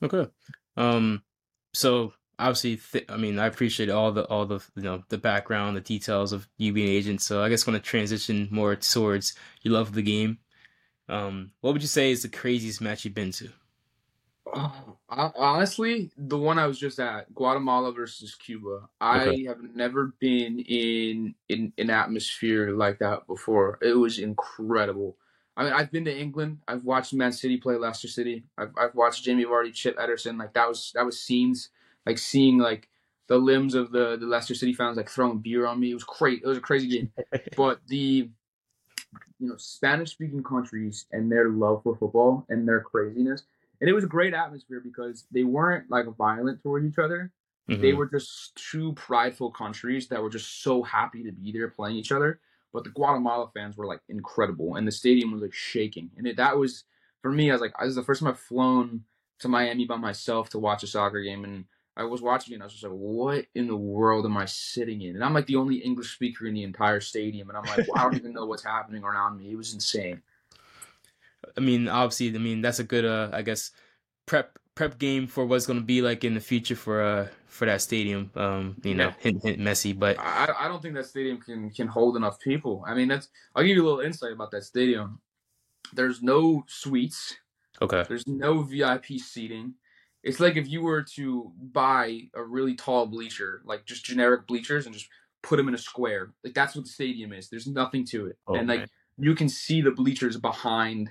Okay. 0.03 0.29
Um. 0.77 1.23
So 1.75 2.13
obviously, 2.39 2.77
th- 2.77 3.07
I 3.09 3.17
mean, 3.17 3.39
I 3.39 3.47
appreciate 3.47 3.91
all 3.91 4.13
the 4.13 4.25
all 4.27 4.47
the 4.47 4.61
you 4.75 4.83
know 4.83 5.03
the 5.09 5.19
background, 5.19 5.77
the 5.77 5.81
details 5.81 6.33
of 6.33 6.49
you 6.59 6.73
being 6.73 6.89
an 6.89 6.95
agent. 6.95 7.23
So 7.23 7.43
I 7.43 7.49
guess 7.49 7.67
want 7.67 7.83
to 7.83 7.89
transition 7.89 8.49
more 8.51 8.77
towards 8.77 9.35
your 9.63 9.75
love 9.75 9.89
of 9.89 9.95
the 9.95 10.03
game. 10.03 10.39
Um, 11.09 11.53
what 11.61 11.73
would 11.73 11.83
you 11.83 11.89
say 11.89 12.11
is 12.11 12.23
the 12.23 12.29
craziest 12.29 12.81
match 12.81 13.05
you've 13.05 13.15
been 13.15 13.33
to? 13.33 13.51
Oh, 14.55 14.97
hon- 15.09 15.33
honestly, 15.37 16.11
the 16.17 16.39
one 16.39 16.59
I 16.59 16.67
was 16.67 16.79
just 16.79 17.01
at, 17.01 17.35
Guatemala 17.35 17.93
versus 17.93 18.35
Cuba. 18.35 18.89
I 19.01 19.23
Okay. 19.23 19.45
have 19.45 19.61
never 19.75 20.15
been 20.21 20.61
in, 20.61 21.35
in 21.49 21.73
an 21.79 21.91
atmosphere 21.91 22.71
like 22.73 23.01
that 23.01 23.27
before. 23.27 23.79
It 23.83 23.95
was 23.95 24.19
incredible. 24.19 25.17
I 25.57 25.65
mean, 25.65 25.73
I've 25.73 25.91
been 25.91 26.05
to 26.05 26.17
England. 26.17 26.59
I've 26.69 26.85
watched 26.85 27.13
Man 27.13 27.33
City 27.33 27.57
play 27.57 27.77
Leicester 27.77 28.09
City. 28.09 28.45
I've, 28.57 28.73
I've 28.79 28.95
watched 28.95 29.25
Jamie 29.25 29.45
Vardy, 29.47 29.73
Chip 29.75 29.97
Ederson. 29.97 30.39
Like 30.39 30.53
that 30.55 30.69
was 30.69 30.93
that 30.95 31.05
was 31.05 31.21
scenes 31.21 31.71
like 32.05 32.19
seeing 32.19 32.59
like 32.59 32.89
the 33.27 33.39
limbs 33.39 33.75
of 33.75 33.91
the 33.91 34.17
the 34.19 34.27
Leicester 34.27 34.55
City 34.55 34.75
fans 34.75 34.97
like 34.99 35.09
throwing 35.09 35.39
beer 35.39 35.67
on 35.67 35.81
me. 35.81 35.91
It 35.91 35.95
was 35.95 36.05
great. 36.05 36.43
It 36.43 36.47
was 36.47 36.59
a 36.59 36.61
crazy 36.63 36.89
game. 36.89 37.11
but 37.57 37.81
the 37.89 38.31
you 39.39 39.49
know 39.49 39.57
Spanish 39.57 40.13
speaking 40.13 40.43
countries 40.43 41.07
and 41.13 41.31
their 41.31 41.49
love 41.49 41.83
for 41.83 41.97
football 41.97 42.47
and 42.49 42.67
their 42.67 42.81
craziness, 42.81 43.45
and 43.81 43.91
it 43.91 43.93
was 43.93 44.05
a 44.05 44.09
great 44.09 44.35
atmosphere 44.35 44.81
because 44.81 45.27
they 45.31 45.45
weren't 45.45 45.91
like 45.91 46.07
violent 46.17 46.63
towards 46.63 46.87
each 46.87 46.99
other. 46.99 47.33
They 47.69 47.91
Mhm. 47.93 47.97
were 47.97 48.07
just 48.07 48.55
two 48.55 48.93
prideful 48.93 49.51
countries 49.51 50.07
that 50.09 50.23
were 50.23 50.31
just 50.31 50.63
so 50.63 50.83
happy 50.83 51.25
to 51.25 51.33
be 51.33 51.51
there 51.51 51.69
playing 51.69 51.97
each 51.97 52.13
other. 52.13 52.41
But 52.73 52.85
the 52.85 52.91
Guatemala 52.91 53.51
fans 53.53 53.77
were 53.77 53.87
like 53.87 54.03
incredible, 54.09 54.77
and 54.77 54.87
the 54.87 54.93
stadium 54.93 55.33
was 55.33 55.43
like 55.43 55.53
shaking. 55.55 56.11
And 56.17 56.27
it, 56.27 56.37
that 56.37 56.57
was 56.57 56.85
for 57.23 57.33
me. 57.33 57.51
I 57.51 57.55
was 57.55 57.61
like, 57.61 57.75
this 57.81 57.89
is 57.89 57.95
the 57.97 58.05
first 58.05 58.21
time 58.21 58.29
I've 58.29 58.39
flown 58.39 59.05
to 59.41 59.49
Miami 59.49 59.85
by 59.85 59.97
myself 59.97 60.49
to 60.51 60.59
watch 60.59 60.83
a 60.83 60.87
soccer 60.87 61.23
game, 61.23 61.45
and 61.45 61.65
I 61.97 62.05
was 62.05 62.21
watching 62.21 62.53
it 62.53 62.57
and 62.57 62.63
I 62.63 62.67
was 62.67 62.75
just 62.75 62.85
like, 62.85 62.93
what 62.93 63.47
in 63.55 63.67
the 63.67 63.77
world 63.77 64.27
am 64.27 64.37
I 64.37 64.45
sitting 64.45 65.01
in? 65.01 65.15
And 65.15 65.25
I'm 65.25 65.33
like 65.33 65.47
the 65.47 65.57
only 65.57 65.77
English 65.77 66.15
speaker 66.15 66.47
in 66.47 66.55
the 66.55 66.63
entire 66.63 67.01
stadium. 67.01 67.49
And 67.49 67.57
I'm 67.57 67.65
like, 67.65 67.89
well, 67.89 67.99
I 67.99 68.03
don't 68.05 68.17
even 68.17 68.33
know 68.35 68.45
what's 68.45 68.65
happening 68.65 69.03
around 69.03 69.39
me. 69.39 69.51
It 69.51 69.57
was 69.57 69.73
insane. 69.73 70.23
I 71.57 71.61
mean, 71.61 71.89
obviously, 71.89 72.35
I 72.35 72.39
mean 72.39 72.61
that's 72.61 72.81
a 72.81 72.85
good, 72.85 73.05
uh, 73.05 73.31
I 73.33 73.43
guess, 73.43 73.71
prep 74.27 74.59
prep 74.75 74.99
game 74.99 75.27
for 75.27 75.47
what's 75.47 75.67
going 75.67 75.79
to 75.79 75.85
be 75.85 76.03
like 76.03 76.23
in 76.23 76.35
the 76.35 76.41
future 76.41 76.77
for 76.77 77.03
uh 77.03 77.29
for 77.47 77.65
that 77.67 77.81
stadium. 77.81 78.31
Um, 78.35 78.77
you 78.85 78.95
know, 78.95 79.07
Yeah. 79.09 79.15
hint, 79.21 79.43
hint, 79.43 79.59
Messi, 79.59 79.99
but 79.99 80.19
I, 80.19 80.53
I 80.59 80.69
don't 80.69 80.83
think 80.83 80.95
that 80.95 81.07
stadium 81.07 81.41
can 81.41 81.71
can 81.71 81.87
hold 81.89 82.17
enough 82.17 82.39
people. 82.41 82.85
I 82.87 82.95
mean, 82.95 83.09
that's 83.09 83.29
I'll 83.55 83.65
give 83.65 83.77
you 83.77 83.83
a 83.83 83.89
little 83.89 84.01
insight 84.01 84.33
about 84.33 84.51
that 84.51 84.65
stadium. 84.65 85.21
There's 85.95 86.23
no 86.23 86.65
suites. 86.69 87.37
okay, 87.81 88.05
There's 88.09 88.27
no 88.27 88.63
VIP 88.63 89.07
seating. 89.19 89.75
It's 90.27 90.41
like 90.41 90.57
if 90.57 90.69
you 90.69 90.83
were 90.83 91.03
to 91.15 91.53
buy 91.73 92.23
a 92.35 92.43
really 92.43 92.75
tall 92.75 93.07
bleacher, 93.07 93.63
like 93.65 93.87
just 93.87 94.05
generic 94.05 94.47
bleachers, 94.47 94.85
and 94.87 94.95
just 94.95 95.09
put 95.43 95.57
them 95.57 95.69
in 95.69 95.75
a 95.75 95.79
square. 95.79 96.33
Like 96.45 96.53
that's 96.55 96.75
what 96.75 96.85
the 96.85 96.91
stadium 96.91 97.33
is. 97.33 97.49
There's 97.49 97.67
nothing 97.69 98.05
to 98.07 98.27
it, 98.27 98.37
Oh, 98.49 98.55
and 98.57 98.69
like 98.69 98.81
man. 98.81 98.89
you 99.19 99.35
can 99.35 99.49
see 99.49 99.81
the 99.81 99.93
bleachers 99.93 100.37
behind 100.37 101.11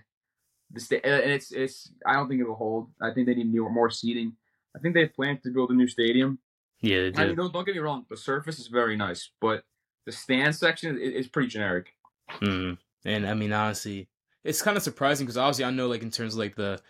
the 0.72 0.82
sta- 0.82 1.02
and 1.04 1.32
it's 1.32 1.52
it's. 1.54 1.92
I 2.06 2.14
don't 2.14 2.28
think 2.28 2.42
it'll 2.42 2.56
hold. 2.56 2.92
I 3.02 3.12
think 3.14 3.28
they 3.28 3.36
need 3.36 3.54
more, 3.56 3.70
more 3.72 3.90
seating. 3.90 4.34
I 4.76 4.80
think 4.80 4.94
they 4.94 5.08
plan 5.08 5.40
to 5.44 5.50
build 5.52 5.70
a 5.72 5.74
new 5.74 5.88
stadium. 5.88 6.40
yeah, 6.82 7.04
they 7.04 7.08
I 7.08 7.12
do. 7.24 7.28
mean, 7.28 7.36
don't, 7.38 7.54
don't 7.54 7.66
get 7.66 7.76
me 7.76 7.80
wrong. 7.82 8.06
The 8.10 8.18
surface 8.18 8.60
is 8.60 8.68
very 8.68 8.98
nice, 8.98 9.30
but 9.40 9.64
the 10.06 10.12
stand 10.12 10.54
section 10.56 11.00
is, 11.00 11.14
is 11.14 11.28
pretty 11.30 11.48
generic. 11.48 11.94
Mm. 12.42 12.78
And 13.06 13.26
I 13.26 13.34
mean, 13.36 13.54
honestly, 13.54 14.10
it's 14.44 14.62
kind 14.62 14.76
of 14.76 14.84
surprising 14.84 15.26
because 15.26 15.38
obviously 15.38 15.64
I 15.64 15.72
know, 15.72 15.88
like 15.88 16.04
in 16.04 16.12
terms 16.12 16.34
of 16.34 16.40
like 16.40 16.56
the 16.58 16.82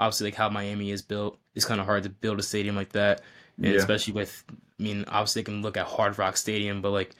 obviously 0.00 0.26
like 0.26 0.34
how 0.34 0.48
Miami 0.48 0.90
is 0.90 1.02
built, 1.02 1.38
it's 1.54 1.64
kind 1.64 1.80
of 1.80 1.86
hard 1.86 2.02
to 2.02 2.08
build 2.10 2.40
a 2.40 2.42
stadium 2.42 2.74
like 2.74 2.90
that, 2.90 3.22
and 3.62 3.66
Yeah. 3.66 3.78
especially 3.78 4.14
with. 4.14 4.42
I 4.48 4.82
mean, 4.82 5.04
obviously 5.08 5.42
they 5.42 5.44
can 5.44 5.62
look 5.62 5.76
at 5.76 5.86
Hard 5.86 6.18
Rock 6.18 6.36
Stadium, 6.36 6.82
but 6.82 6.90
like. 6.90 7.14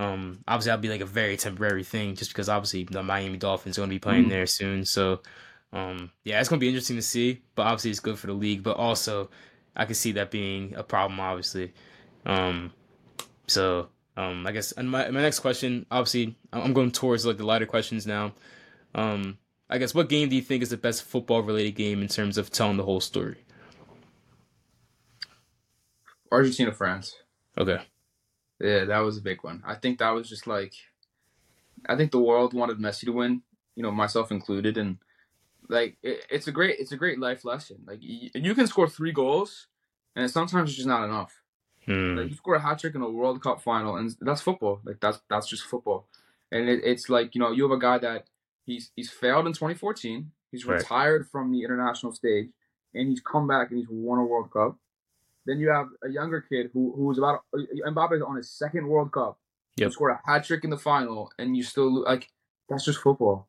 Um, 0.00 0.44
obviously 0.46 0.68
that'll 0.70 0.80
be 0.82 0.88
like 0.90 1.00
a 1.00 1.04
very 1.06 1.36
temporary 1.36 1.82
thing, 1.82 2.14
just 2.14 2.30
because 2.30 2.48
obviously 2.48 2.84
the 2.84 3.02
Miami 3.02 3.36
Dolphins 3.36 3.76
are 3.76 3.80
going 3.80 3.90
to 3.90 3.94
be 3.96 3.98
playing 3.98 4.26
Mhm. 4.26 4.28
there 4.28 4.46
soon. 4.46 4.84
So, 4.84 5.22
um, 5.72 6.12
yeah, 6.22 6.38
it's 6.38 6.48
going 6.48 6.60
to 6.60 6.64
be 6.64 6.68
interesting 6.68 6.94
to 6.94 7.02
see. 7.02 7.42
But 7.56 7.62
obviously 7.66 7.90
it's 7.90 7.98
good 7.98 8.16
for 8.16 8.28
the 8.28 8.32
league. 8.32 8.62
But 8.62 8.76
also, 8.76 9.28
I 9.74 9.86
can 9.86 9.96
see 9.96 10.12
that 10.12 10.30
being 10.30 10.72
a 10.76 10.84
problem, 10.84 11.18
obviously. 11.18 11.72
Um, 12.26 12.72
so 13.48 13.88
um, 14.16 14.46
I 14.46 14.52
guess 14.52 14.70
and 14.72 14.88
my 14.88 15.10
my 15.10 15.20
next 15.22 15.40
question, 15.40 15.84
obviously, 15.90 16.36
I'm 16.52 16.62
I'm 16.62 16.72
going 16.74 16.92
towards 16.92 17.26
like 17.26 17.36
the 17.38 17.44
lighter 17.46 17.66
questions 17.66 18.06
now. 18.06 18.34
Um, 18.94 19.38
I 19.70 19.78
guess 19.78 19.94
what 19.94 20.08
game 20.08 20.28
do 20.28 20.36
you 20.36 20.42
think 20.42 20.62
is 20.62 20.70
the 20.70 20.76
best 20.76 21.02
football 21.02 21.42
related 21.42 21.72
game 21.72 22.00
in 22.00 22.08
terms 22.08 22.38
of 22.38 22.50
telling 22.50 22.78
the 22.78 22.84
whole 22.84 23.00
story? 23.00 23.36
Argentina, 26.32 26.72
France. 26.72 27.14
Okay. 27.56 27.80
Yeah, 28.60 28.84
that 28.86 28.98
was 29.00 29.18
a 29.18 29.22
big 29.22 29.44
one. 29.44 29.62
I 29.66 29.74
think 29.74 29.98
that 29.98 30.10
was 30.10 30.28
just 30.28 30.46
like, 30.46 30.72
I 31.86 31.96
think 31.96 32.12
the 32.12 32.18
world 32.18 32.54
wanted 32.54 32.78
Messi 32.78 33.04
to 33.04 33.12
win, 33.12 33.42
you 33.76 33.82
know, 33.82 33.90
myself 33.90 34.32
included, 34.32 34.76
and 34.76 34.98
like 35.68 35.96
it, 36.02 36.26
it's 36.30 36.48
a 36.48 36.52
great, 36.52 36.76
it's 36.78 36.92
a 36.92 36.96
great 36.96 37.20
life 37.20 37.44
lesson. 37.44 37.78
Like 37.86 38.00
y- 38.02 38.30
you 38.34 38.54
can 38.54 38.66
score 38.66 38.88
three 38.88 39.12
goals, 39.12 39.68
and 40.16 40.30
sometimes 40.30 40.70
it's 40.70 40.76
just 40.76 40.88
not 40.88 41.04
enough. 41.04 41.40
Hmm. 41.86 42.16
Like 42.16 42.30
you 42.30 42.34
score 42.34 42.56
a 42.56 42.60
hat 42.60 42.80
trick 42.80 42.94
in 42.94 43.02
a 43.02 43.08
World 43.10 43.42
Cup 43.42 43.62
final, 43.62 43.96
and 43.96 44.14
that's 44.20 44.40
football. 44.40 44.80
Like 44.84 44.98
that's 45.00 45.20
that's 45.30 45.46
just 45.46 45.64
football. 45.64 46.08
And 46.50 46.68
it, 46.68 46.80
it's 46.84 47.08
like 47.08 47.34
you 47.34 47.40
know 47.40 47.52
you 47.52 47.62
have 47.62 47.76
a 47.76 47.80
guy 47.80 47.98
that 47.98 48.26
he's 48.68 48.90
he's 48.94 49.10
failed 49.10 49.46
in 49.46 49.52
2014. 49.52 50.30
He's 50.52 50.64
Right. 50.64 50.78
retired 50.78 51.26
from 51.28 51.50
the 51.50 51.62
international 51.62 52.12
stage, 52.12 52.48
and 52.94 53.08
he's 53.08 53.20
come 53.20 53.46
back 53.48 53.70
and 53.70 53.78
he's 53.78 53.88
won 53.90 54.18
a 54.18 54.24
World 54.24 54.50
Cup. 54.52 54.78
Then 55.46 55.58
you 55.58 55.68
have 55.70 55.88
a 56.02 56.08
younger 56.10 56.40
kid 56.40 56.70
who 56.72 56.92
who 56.96 57.06
was 57.06 57.18
about 57.18 57.40
uh, 57.54 57.58
uh, 57.60 57.90
Mbappe's 57.90 58.22
on 58.22 58.36
his 58.36 58.50
second 58.50 58.86
World 58.86 59.10
Cup. 59.12 59.38
Yep. 59.76 59.92
Scored 59.92 60.12
a 60.12 60.20
hat 60.30 60.44
trick 60.44 60.64
in 60.64 60.70
the 60.70 60.76
final, 60.78 61.30
and 61.38 61.56
you 61.56 61.62
still 61.62 62.02
like 62.04 62.28
that's 62.68 62.84
just 62.84 63.00
football. 63.00 63.48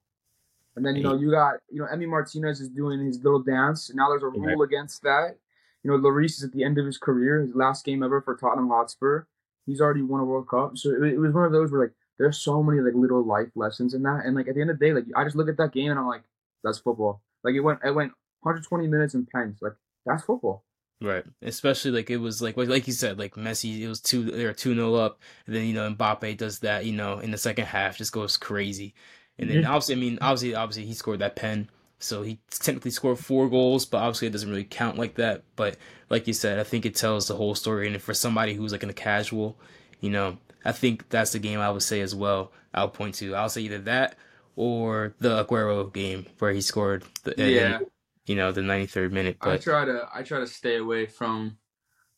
And 0.75 0.85
then 0.85 0.95
you 0.95 1.03
know 1.03 1.15
you 1.15 1.29
got 1.31 1.55
you 1.69 1.79
know 1.81 1.87
Emi 1.93 2.07
Martinez 2.07 2.61
is 2.61 2.69
doing 2.69 2.99
his 3.05 3.21
little 3.23 3.41
dance. 3.41 3.91
Now 3.93 4.09
there's 4.09 4.23
a 4.23 4.27
Right. 4.27 4.39
rule 4.39 4.61
against 4.63 5.01
that. 5.03 5.37
You 5.83 5.91
know 5.91 5.97
Lloris 5.97 6.37
is 6.37 6.43
at 6.43 6.51
the 6.53 6.63
end 6.63 6.77
of 6.77 6.85
his 6.85 6.97
career, 6.97 7.41
his 7.41 7.55
last 7.55 7.83
game 7.85 8.03
ever 8.03 8.21
for 8.21 8.35
Tottenham 8.35 8.69
Hotspur. 8.69 9.23
He's 9.65 9.81
already 9.81 10.01
won 10.01 10.19
a 10.21 10.25
World 10.25 10.47
Cup, 10.49 10.77
so 10.77 10.89
it, 10.91 11.13
it 11.13 11.17
was 11.19 11.33
one 11.33 11.45
of 11.45 11.51
those 11.51 11.71
where 11.71 11.81
like 11.81 11.93
there's 12.19 12.37
so 12.37 12.61
many 12.61 12.81
like 12.81 12.93
little 12.93 13.23
life 13.23 13.49
lessons 13.55 13.93
in 13.93 14.03
that, 14.03 14.25
and 14.25 14.35
like 14.35 14.47
at 14.47 14.55
the 14.55 14.61
end 14.61 14.69
of 14.69 14.77
the 14.77 14.85
day, 14.85 14.93
like 14.93 15.05
I 15.15 15.23
just 15.23 15.35
look 15.35 15.49
at 15.49 15.57
that 15.57 15.71
game 15.71 15.89
and 15.89 15.99
I'm 15.99 16.07
like, 16.07 16.23
that's 16.63 16.79
football. 16.79 17.21
Like 17.43 17.55
it 17.55 17.61
went 17.61 17.79
it 17.83 17.95
went 17.95 18.11
120 18.41 18.87
minutes 18.87 19.13
in 19.13 19.25
pens, 19.25 19.57
like 19.61 19.73
that's 20.05 20.23
football. 20.23 20.63
Right. 21.01 21.23
Especially 21.41 21.91
like 21.91 22.09
it 22.09 22.17
was 22.17 22.41
like 22.41 22.57
like 22.57 22.85
you 22.85 22.93
said, 22.93 23.17
like 23.17 23.35
Messi, 23.35 23.79
it 23.79 23.87
was 23.87 24.01
two 24.01 24.23
they 24.25 24.45
were 24.45 24.53
two 24.53 24.75
0 24.75 24.95
up, 24.95 25.19
and 25.47 25.55
then 25.55 25.65
you 25.65 25.73
know 25.73 25.89
Mbappe 25.93 26.37
does 26.37 26.59
that, 26.59 26.85
you 26.85 26.93
know, 26.93 27.19
in 27.19 27.31
the 27.31 27.37
second 27.37 27.65
half, 27.65 27.97
just 27.97 28.11
goes 28.11 28.37
crazy. 28.37 28.93
And 29.37 29.49
then 29.49 29.65
obviously, 29.65 29.95
I 29.95 29.97
mean, 29.97 30.17
obviously, 30.21 30.53
obviously 30.53 30.85
he 30.85 30.93
scored 30.93 31.19
that 31.19 31.37
pen, 31.37 31.69
so 31.99 32.23
he 32.23 32.39
technically 32.49 32.91
scored 32.91 33.19
four 33.19 33.49
goals, 33.49 33.85
but 33.85 33.99
obviously 33.99 34.27
it 34.27 34.31
doesn't 34.31 34.49
really 34.49 34.65
count 34.65 34.97
like 34.97 35.15
that. 35.15 35.43
But 35.55 35.77
like 36.09 36.27
you 36.27 36.33
said, 36.33 36.59
I 36.59 36.63
think 36.63 36.85
it 36.85 36.95
tells 36.95 37.27
the 37.27 37.35
whole 37.35 37.55
story. 37.55 37.87
And 37.87 38.01
for 38.01 38.13
somebody 38.13 38.53
who's 38.53 38.73
like 38.73 38.83
in 38.83 38.89
a 38.89 38.93
casual, 38.93 39.57
you 39.99 40.09
know, 40.09 40.37
I 40.65 40.71
think 40.71 41.09
that's 41.09 41.31
the 41.31 41.39
game 41.39 41.59
I 41.59 41.69
would 41.71 41.83
say 41.83 42.01
as 42.01 42.13
well. 42.15 42.51
I'll 42.73 42.89
point 42.89 43.15
to. 43.15 43.35
I'll 43.35 43.49
say 43.49 43.61
either 43.61 43.79
that 43.79 44.15
or 44.55 45.13
the 45.19 45.43
Aguero 45.43 45.91
game 45.93 46.25
where 46.39 46.51
he 46.51 46.61
scored 46.61 47.03
the 47.23 47.33
Yeah. 47.37 47.79
you 48.25 48.35
know, 48.35 48.51
the 48.51 48.61
93rd 48.61 49.11
minute. 49.11 49.37
I 49.41 49.57
try 49.57 49.85
to 49.85 50.07
I 50.13 50.21
try 50.23 50.39
to 50.39 50.47
stay 50.47 50.77
away 50.77 51.05
from 51.05 51.57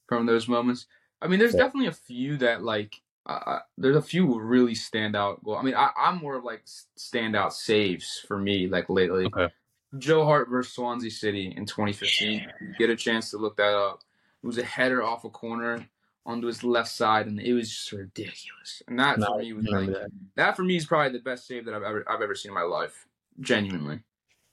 from 0.07 0.25
those 0.25 0.47
moments. 0.47 0.87
I 1.21 1.27
mean, 1.27 1.39
there's 1.39 1.53
Yeah. 1.53 1.63
definitely 1.63 1.87
a 1.87 1.93
few 1.93 2.37
that 2.37 2.63
like 2.63 3.01
uh, 3.27 3.59
there's 3.77 3.95
a 3.95 4.01
few 4.01 4.39
really 4.39 4.73
stand 4.73 5.15
out. 5.15 5.43
Well, 5.43 5.55
I 5.57 5.61
mean, 5.61 5.75
I, 5.75 5.91
I'm 5.95 6.17
more 6.17 6.35
of 6.35 6.43
like 6.43 6.61
s- 6.63 6.87
standout 6.97 7.51
saves 7.53 8.25
for 8.27 8.37
me 8.39 8.67
like 8.67 8.89
lately. 8.89 9.25
Okay. 9.25 9.47
Joe 9.99 10.25
Hart 10.25 10.49
versus 10.49 10.73
Swansea 10.73 11.11
City 11.11 11.53
in 11.55 11.65
2015. 11.67 12.47
You 12.61 12.73
get 12.79 12.89
a 12.89 12.95
chance 12.95 13.29
to 13.31 13.37
look 13.37 13.57
that 13.57 13.75
up. 13.75 13.99
It 14.43 14.47
was 14.47 14.57
a 14.57 14.63
header 14.63 15.03
off 15.03 15.23
a 15.23 15.29
corner 15.29 15.85
onto 16.25 16.47
his 16.47 16.63
left 16.63 16.89
side, 16.89 17.27
and 17.27 17.39
it 17.39 17.53
was 17.53 17.69
just 17.69 17.91
ridiculous. 17.91 18.81
And 18.87 18.99
that 18.99 19.19
No, 19.19 19.27
for 19.27 19.37
me 19.39 19.53
was 19.53 19.65
like 19.67 19.87
that. 19.89 20.09
that 20.35 20.55
for 20.55 20.63
me 20.63 20.75
is 20.75 20.85
probably 20.85 21.17
the 21.17 21.23
best 21.23 21.47
save 21.47 21.65
that 21.65 21.73
I've 21.73 21.83
ever 21.83 22.03
I've 22.09 22.21
ever 22.21 22.35
seen 22.35 22.51
in 22.51 22.55
my 22.55 22.61
life. 22.63 23.07
Genuinely. 23.39 24.03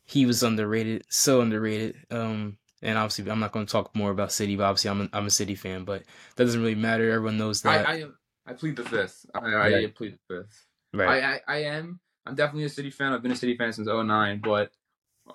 he 0.07 0.25
was 0.25 0.43
underrated, 0.43 1.05
so 1.11 1.41
underrated. 1.41 1.97
Um, 2.11 2.59
and 2.81 2.97
obviously, 2.97 3.31
I'm 3.31 3.41
not 3.41 3.53
going 3.53 3.67
to 3.67 3.73
talk 3.73 3.95
more 3.95 4.11
about 4.11 4.33
City, 4.33 4.57
but 4.57 4.65
obviously, 4.65 4.91
I'm 4.91 5.01
a, 5.03 5.09
I'm 5.13 5.27
a 5.27 5.31
City 5.31 5.55
fan, 5.57 5.85
but 5.85 6.05
that 6.37 6.45
doesn't 6.45 6.61
really 6.61 6.75
matter. 6.77 7.11
Everyone 7.11 7.37
knows 7.37 7.63
that, 7.63 7.87
I, 7.89 7.95
I 8.05 8.05
I 8.47 8.53
plead 8.55 8.77
the 8.77 8.85
fifth. 8.85 9.27
I, 9.35 9.39
I 9.41 9.53
Right. 9.71 9.95
plead 9.95 10.15
the 10.29 10.35
fifth. 10.43 10.67
right? 10.95 11.23
I, 11.23 11.35
I 11.35 11.41
I 11.49 11.63
am. 11.65 12.01
I'm 12.25 12.35
definitely 12.35 12.65
a 12.65 12.69
City 12.71 12.91
fan. 12.91 13.13
I've 13.13 13.23
been 13.23 13.33
a 13.33 13.37
City 13.37 13.57
fan 13.57 13.73
since 13.73 13.89
09, 13.89 14.41
but 14.41 14.71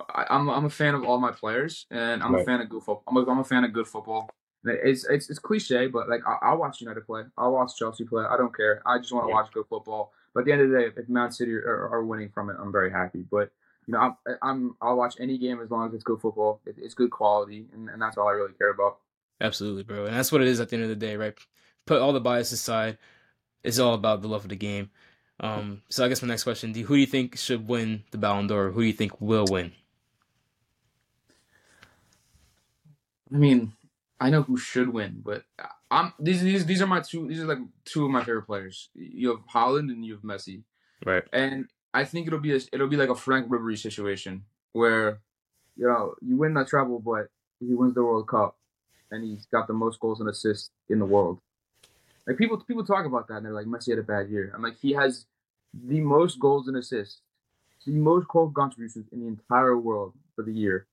I, 0.08 0.26
I'm 0.30 0.48
I'm 0.48 0.64
a 0.64 0.70
fan 0.70 0.94
of 0.94 1.04
all 1.04 1.18
my 1.20 1.30
players, 1.30 1.86
and 1.90 2.22
I'm 2.22 2.34
a 2.34 2.44
fan 2.44 2.60
of 2.60 2.68
good 2.68 2.82
football. 2.82 3.04
I'm 3.06 3.16
a, 3.16 3.30
I'm 3.30 3.38
a 3.38 3.44
fan 3.44 3.62
of 3.64 3.72
good 3.72 3.86
football. 3.86 4.30
It's 4.64 5.04
it's 5.04 5.28
it's 5.30 5.38
cliche, 5.38 5.86
but 5.88 6.08
like 6.08 6.20
I, 6.26 6.48
I'll 6.48 6.56
watch 6.58 6.80
United 6.80 7.06
play. 7.06 7.22
I'll 7.36 7.52
watch 7.52 7.76
Chelsea 7.76 8.04
play. 8.04 8.24
I 8.24 8.36
don't 8.36 8.54
care. 8.56 8.82
I 8.86 8.98
just 8.98 9.12
want 9.12 9.24
to 9.24 9.28
Yeah. 9.28 9.34
watch 9.34 9.52
good 9.52 9.66
football. 9.68 10.12
But 10.32 10.40
at 10.40 10.46
the 10.46 10.52
end 10.52 10.62
of 10.62 10.70
the 10.70 10.78
day, 10.78 10.86
if 10.96 11.08
Man 11.08 11.30
City 11.30 11.54
are, 11.54 11.88
are 11.92 12.04
winning 12.04 12.30
from 12.30 12.50
it, 12.50 12.56
I'm 12.58 12.72
very 12.72 12.90
happy. 12.90 13.24
But 13.30 13.52
you 13.86 13.92
know, 13.92 13.98
I'm, 14.00 14.16
I'm 14.42 14.76
I'll 14.80 14.96
watch 14.96 15.16
any 15.20 15.38
game 15.38 15.60
as 15.60 15.70
long 15.70 15.86
as 15.86 15.94
it's 15.94 16.02
good 16.04 16.20
football. 16.20 16.60
It, 16.66 16.76
it's 16.78 16.94
good 16.94 17.10
quality, 17.10 17.66
and, 17.72 17.88
and 17.90 18.00
that's 18.00 18.16
all 18.16 18.26
I 18.28 18.32
really 18.32 18.54
care 18.54 18.70
about. 18.70 18.98
Absolutely, 19.40 19.82
bro. 19.82 20.06
And 20.06 20.16
that's 20.16 20.32
what 20.32 20.40
it 20.40 20.48
is 20.48 20.60
at 20.60 20.70
the 20.70 20.76
end 20.76 20.84
of 20.84 20.88
the 20.88 20.96
day, 20.96 21.16
right? 21.16 21.34
Put 21.86 22.00
all 22.00 22.12
the 22.12 22.20
bias 22.20 22.52
aside. 22.52 22.98
It's 23.62 23.78
all 23.78 23.94
about 23.94 24.22
the 24.22 24.28
love 24.28 24.44
of 24.44 24.48
the 24.48 24.56
game. 24.56 24.90
Um, 25.40 25.82
so 25.90 26.04
I 26.04 26.08
guess 26.08 26.22
my 26.22 26.28
next 26.28 26.44
question: 26.44 26.72
do, 26.72 26.82
Who 26.84 26.94
do 26.94 27.00
you 27.00 27.06
think 27.06 27.36
should 27.36 27.68
win 27.68 28.04
the 28.10 28.18
Ballon 28.18 28.46
d'Or? 28.46 28.70
Who 28.70 28.80
do 28.80 28.86
you 28.86 28.92
think 28.92 29.20
will 29.20 29.46
win? 29.50 29.72
I 33.32 33.36
mean, 33.36 33.72
I 34.24 34.30
know 34.30 34.42
who 34.42 34.56
should 34.56 34.88
win, 34.88 35.20
but 35.22 35.44
I'm 35.90 36.14
these 36.18 36.40
these 36.42 36.64
these 36.64 36.80
are 36.80 36.86
my 36.86 37.00
two. 37.00 37.28
These 37.28 37.40
are 37.40 37.46
like 37.46 37.58
two 37.84 38.06
of 38.06 38.10
my 38.10 38.20
favorite 38.24 38.46
players. 38.46 38.88
You 38.94 39.28
have 39.28 39.40
Haaland 39.54 39.90
and 39.92 40.02
you 40.02 40.14
have 40.14 40.22
Messi, 40.22 40.62
Right. 41.04 41.24
and 41.30 41.66
I 41.92 42.04
think 42.04 42.26
it'll 42.26 42.38
be 42.38 42.54
a, 42.56 42.60
it'll 42.72 42.88
be 42.88 42.96
like 42.96 43.10
a 43.10 43.14
Franck 43.14 43.50
Ribéry 43.50 43.76
situation 43.76 44.44
where, 44.72 45.20
you 45.76 45.86
know, 45.86 46.14
you 46.22 46.38
win 46.38 46.54
the 46.54 46.64
treble, 46.64 47.00
but 47.00 47.28
he 47.60 47.74
wins 47.74 47.94
the 47.94 48.02
World 48.02 48.26
Cup, 48.26 48.56
and 49.10 49.22
he's 49.22 49.44
got 49.52 49.66
the 49.66 49.74
most 49.74 50.00
goals 50.00 50.20
and 50.20 50.28
assists 50.30 50.70
in 50.88 50.98
the 51.00 51.04
world. 51.04 51.38
Like 52.26 52.38
people 52.38 52.56
people 52.64 52.84
talk 52.86 53.04
about 53.04 53.28
that, 53.28 53.36
and 53.36 53.44
they're 53.44 53.52
like 53.52 53.66
Messi 53.66 53.90
had 53.90 53.98
a 53.98 54.02
bad 54.02 54.30
year. 54.30 54.52
I'm 54.54 54.62
like 54.62 54.78
he 54.80 54.92
has 54.94 55.26
the 55.74 56.00
most 56.00 56.40
goals 56.40 56.66
and 56.66 56.78
assists, 56.78 57.20
the 57.84 57.92
most 57.92 58.26
goal 58.28 58.50
contributions 58.50 59.06
in 59.12 59.20
the 59.20 59.26
entire 59.26 59.76
world 59.76 60.14
for 60.34 60.42
the 60.42 60.52
year. 60.54 60.86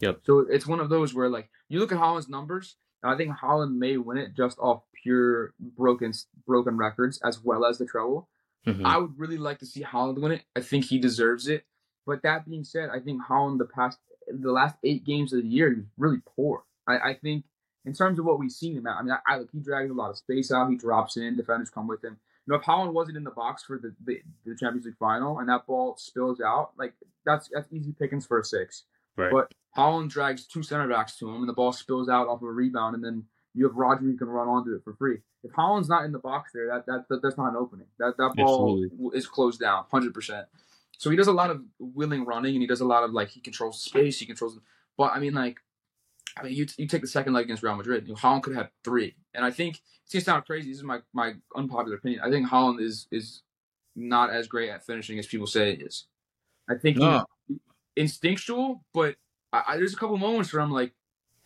Yep. 0.00 0.20
So 0.24 0.40
it's 0.50 0.66
one 0.66 0.80
of 0.80 0.88
those 0.88 1.14
where 1.14 1.28
like 1.28 1.50
you 1.68 1.78
look 1.80 1.92
at 1.92 1.98
Haaland's 1.98 2.28
numbers, 2.28 2.76
I 3.02 3.16
think 3.16 3.36
Haaland 3.36 3.76
may 3.76 3.96
win 3.96 4.18
it 4.18 4.34
just 4.36 4.58
off 4.58 4.82
pure 5.02 5.54
broken 5.60 6.12
broken 6.46 6.76
records 6.76 7.20
as 7.24 7.42
well 7.42 7.64
as 7.64 7.78
the 7.78 7.86
treble. 7.86 8.28
Mhm. 8.66 8.84
I 8.84 8.98
would 8.98 9.18
really 9.18 9.38
like 9.38 9.58
to 9.60 9.66
see 9.66 9.82
Haaland 9.82 10.20
win 10.20 10.32
it. 10.32 10.42
I 10.56 10.60
think 10.60 10.86
he 10.86 10.98
deserves 10.98 11.48
it. 11.48 11.64
But 12.06 12.22
that 12.22 12.46
being 12.46 12.64
said, 12.64 12.90
I 12.90 13.00
think 13.00 13.22
Haaland 13.22 13.58
the 13.58 13.64
past 13.66 13.98
the 14.28 14.52
last 14.52 14.76
eight 14.84 15.04
games 15.04 15.32
of 15.32 15.42
the 15.42 15.48
year 15.48 15.70
he 15.70 15.76
was 15.76 15.86
really 15.96 16.20
poor. 16.36 16.64
I, 16.86 16.98
I 17.10 17.14
think 17.14 17.44
in 17.84 17.92
terms 17.94 18.18
of 18.18 18.24
what 18.24 18.38
we've 18.38 18.50
seen 18.52 18.76
him 18.76 18.86
at, 18.86 18.96
I 18.96 19.02
mean, 19.02 19.12
I, 19.12 19.34
I 19.34 19.38
look, 19.38 19.48
he 19.52 19.60
drags 19.60 19.90
a 19.90 19.94
lot 19.94 20.10
of 20.10 20.18
space 20.18 20.50
out. 20.52 20.68
He 20.70 20.76
drops 20.76 21.16
in. 21.16 21.36
Defenders 21.36 21.70
come 21.70 21.86
with 21.86 22.04
him. 22.04 22.18
You 22.46 22.52
know, 22.52 22.56
if 22.60 22.64
Haaland 22.66 22.92
wasn't 22.92 23.16
in 23.16 23.24
the 23.24 23.30
box 23.30 23.62
for 23.62 23.78
the, 23.78 23.94
the, 24.04 24.20
the 24.44 24.56
Champions 24.56 24.86
League 24.86 24.96
final 24.98 25.38
and 25.38 25.48
that 25.48 25.66
ball 25.66 25.96
spills 25.98 26.40
out, 26.40 26.72
like 26.78 26.94
that's 27.24 27.48
that's 27.52 27.68
easy 27.72 27.92
pickings 27.92 28.26
for 28.26 28.38
a 28.40 28.44
six. 28.44 28.84
Right. 29.18 29.32
But 29.32 29.52
Haaland 29.76 30.10
drags 30.10 30.46
two 30.46 30.62
center 30.62 30.88
backs 30.88 31.16
to 31.18 31.28
him, 31.28 31.40
and 31.40 31.48
the 31.48 31.52
ball 31.52 31.72
spills 31.72 32.08
out 32.08 32.28
off 32.28 32.42
of 32.42 32.48
a 32.48 32.52
rebound, 32.52 32.94
and 32.94 33.04
then 33.04 33.24
you 33.54 33.66
have 33.66 33.76
Rodri 33.76 34.02
who 34.02 34.16
can 34.16 34.28
run 34.28 34.48
onto 34.48 34.74
it 34.74 34.84
for 34.84 34.94
free. 34.94 35.18
If 35.42 35.52
Haaland's 35.52 35.88
not 35.88 36.04
in 36.04 36.12
the 36.12 36.18
box 36.18 36.52
there, 36.54 36.68
that, 36.68 36.86
that, 36.86 37.08
that 37.08 37.22
that's 37.22 37.36
not 37.36 37.50
an 37.50 37.56
opening. 37.56 37.86
That 37.98 38.16
that 38.16 38.34
ball 38.36 38.82
Absolutely. 38.84 39.18
is 39.18 39.26
closed 39.26 39.60
down, 39.60 39.84
hundred 39.90 40.14
percent. 40.14 40.46
So 40.98 41.10
he 41.10 41.16
does 41.16 41.28
a 41.28 41.32
lot 41.32 41.50
of 41.50 41.62
willing 41.78 42.24
running, 42.24 42.54
and 42.54 42.62
he 42.62 42.66
does 42.66 42.80
a 42.80 42.86
lot 42.86 43.04
of 43.04 43.12
like 43.12 43.28
he 43.30 43.40
controls 43.40 43.82
space, 43.82 44.18
he 44.18 44.26
controls. 44.26 44.58
But 44.96 45.12
I 45.12 45.20
mean, 45.20 45.34
like, 45.34 45.58
I 46.36 46.42
mean, 46.42 46.54
you, 46.54 46.66
you 46.76 46.86
take 46.86 47.02
the 47.02 47.08
second 47.08 47.32
leg 47.32 47.44
against 47.44 47.62
Real 47.62 47.76
Madrid, 47.76 48.06
you 48.06 48.14
know, 48.14 48.18
Haaland 48.18 48.42
could 48.42 48.56
have 48.56 48.70
three, 48.84 49.14
and 49.34 49.44
I 49.44 49.50
think 49.50 49.80
it's 50.04 50.12
gonna 50.12 50.24
sound 50.24 50.46
crazy. 50.46 50.70
This 50.70 50.78
is 50.78 50.84
my 50.84 51.00
my 51.12 51.34
unpopular 51.54 51.96
opinion. 51.96 52.20
I 52.24 52.30
think 52.30 52.48
Haaland 52.48 52.80
is 52.80 53.06
is 53.12 53.42
not 53.94 54.30
as 54.30 54.46
great 54.48 54.70
at 54.70 54.84
finishing 54.84 55.18
as 55.18 55.26
people 55.26 55.46
say 55.46 55.72
it 55.72 55.82
is. 55.82 56.06
I 56.68 56.74
think 56.74 56.98
no. 56.98 57.24
Instinctual, 57.98 58.84
but 58.94 59.16
I, 59.52 59.62
I, 59.68 59.76
there's 59.76 59.94
a 59.94 59.96
couple 59.96 60.16
moments 60.18 60.52
where 60.52 60.62
I'm 60.62 60.70
like, 60.70 60.92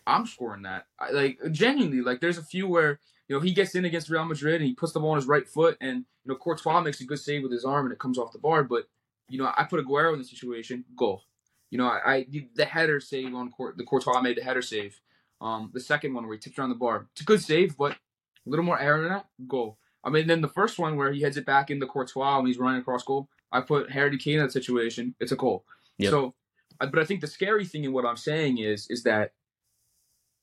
I'm 0.06 0.26
scoring 0.26 0.62
that. 0.62 0.86
I, 0.98 1.10
like 1.10 1.38
genuinely, 1.50 2.00
like 2.02 2.20
there's 2.20 2.38
a 2.38 2.42
few 2.42 2.68
where 2.68 3.00
you 3.28 3.36
know 3.36 3.40
he 3.40 3.52
gets 3.52 3.74
in 3.74 3.84
against 3.84 4.10
Real 4.10 4.24
Madrid 4.24 4.56
and 4.56 4.64
he 4.64 4.74
puts 4.74 4.92
the 4.92 5.00
ball 5.00 5.10
on 5.10 5.16
his 5.16 5.26
right 5.26 5.48
foot, 5.48 5.76
and 5.80 6.04
you 6.24 6.32
know 6.32 6.36
Courtois 6.36 6.80
makes 6.80 7.00
a 7.00 7.04
good 7.04 7.18
save 7.18 7.42
with 7.42 7.52
his 7.52 7.64
arm 7.64 7.86
and 7.86 7.92
it 7.92 7.98
comes 7.98 8.18
off 8.18 8.32
the 8.32 8.38
bar. 8.38 8.64
But 8.64 8.88
you 9.28 9.38
know 9.38 9.50
I 9.56 9.64
put 9.64 9.84
Aguero 9.84 10.12
in 10.12 10.18
the 10.18 10.24
situation, 10.24 10.84
goal. 10.96 11.24
You 11.70 11.78
know 11.78 11.86
I, 11.86 12.26
the 12.54 12.64
header 12.64 13.00
save 13.00 13.34
on 13.34 13.50
court, 13.50 13.78
the 13.78 13.84
Courtois 13.84 14.20
made 14.20 14.36
the 14.36 14.42
header 14.42 14.62
save. 14.62 15.00
Um, 15.40 15.70
the 15.72 15.80
second 15.80 16.14
one 16.14 16.24
where 16.24 16.34
he 16.34 16.38
tipped 16.38 16.58
around 16.58 16.68
the 16.68 16.76
bar, 16.76 17.08
it's 17.12 17.22
a 17.22 17.24
good 17.24 17.42
save, 17.42 17.76
but 17.76 17.92
a 17.92 18.50
little 18.50 18.64
more 18.64 18.78
error 18.78 19.00
than 19.00 19.08
that, 19.10 19.26
goal. 19.48 19.78
I 20.04 20.10
mean, 20.10 20.26
then 20.26 20.40
the 20.40 20.48
first 20.48 20.78
one 20.78 20.96
where 20.96 21.12
he 21.12 21.22
heads 21.22 21.36
it 21.36 21.46
back 21.46 21.70
into 21.70 21.86
Courtois 21.86 22.38
and 22.38 22.46
he's 22.46 22.58
running 22.58 22.80
across 22.80 23.04
goal, 23.04 23.28
I 23.52 23.60
put 23.60 23.90
Harry 23.90 24.16
Kane 24.18 24.34
in 24.34 24.40
that 24.40 24.52
situation. 24.52 25.14
It's 25.20 25.32
a 25.32 25.36
goal. 25.36 25.64
Yep. 25.98 26.10
So, 26.10 26.34
but 26.90 26.98
I 26.98 27.04
think 27.04 27.20
the 27.20 27.26
scary 27.26 27.64
thing 27.64 27.84
in 27.84 27.92
what 27.92 28.04
I'm 28.04 28.16
saying 28.16 28.58
is 28.58 28.86
is 28.90 29.02
that 29.04 29.32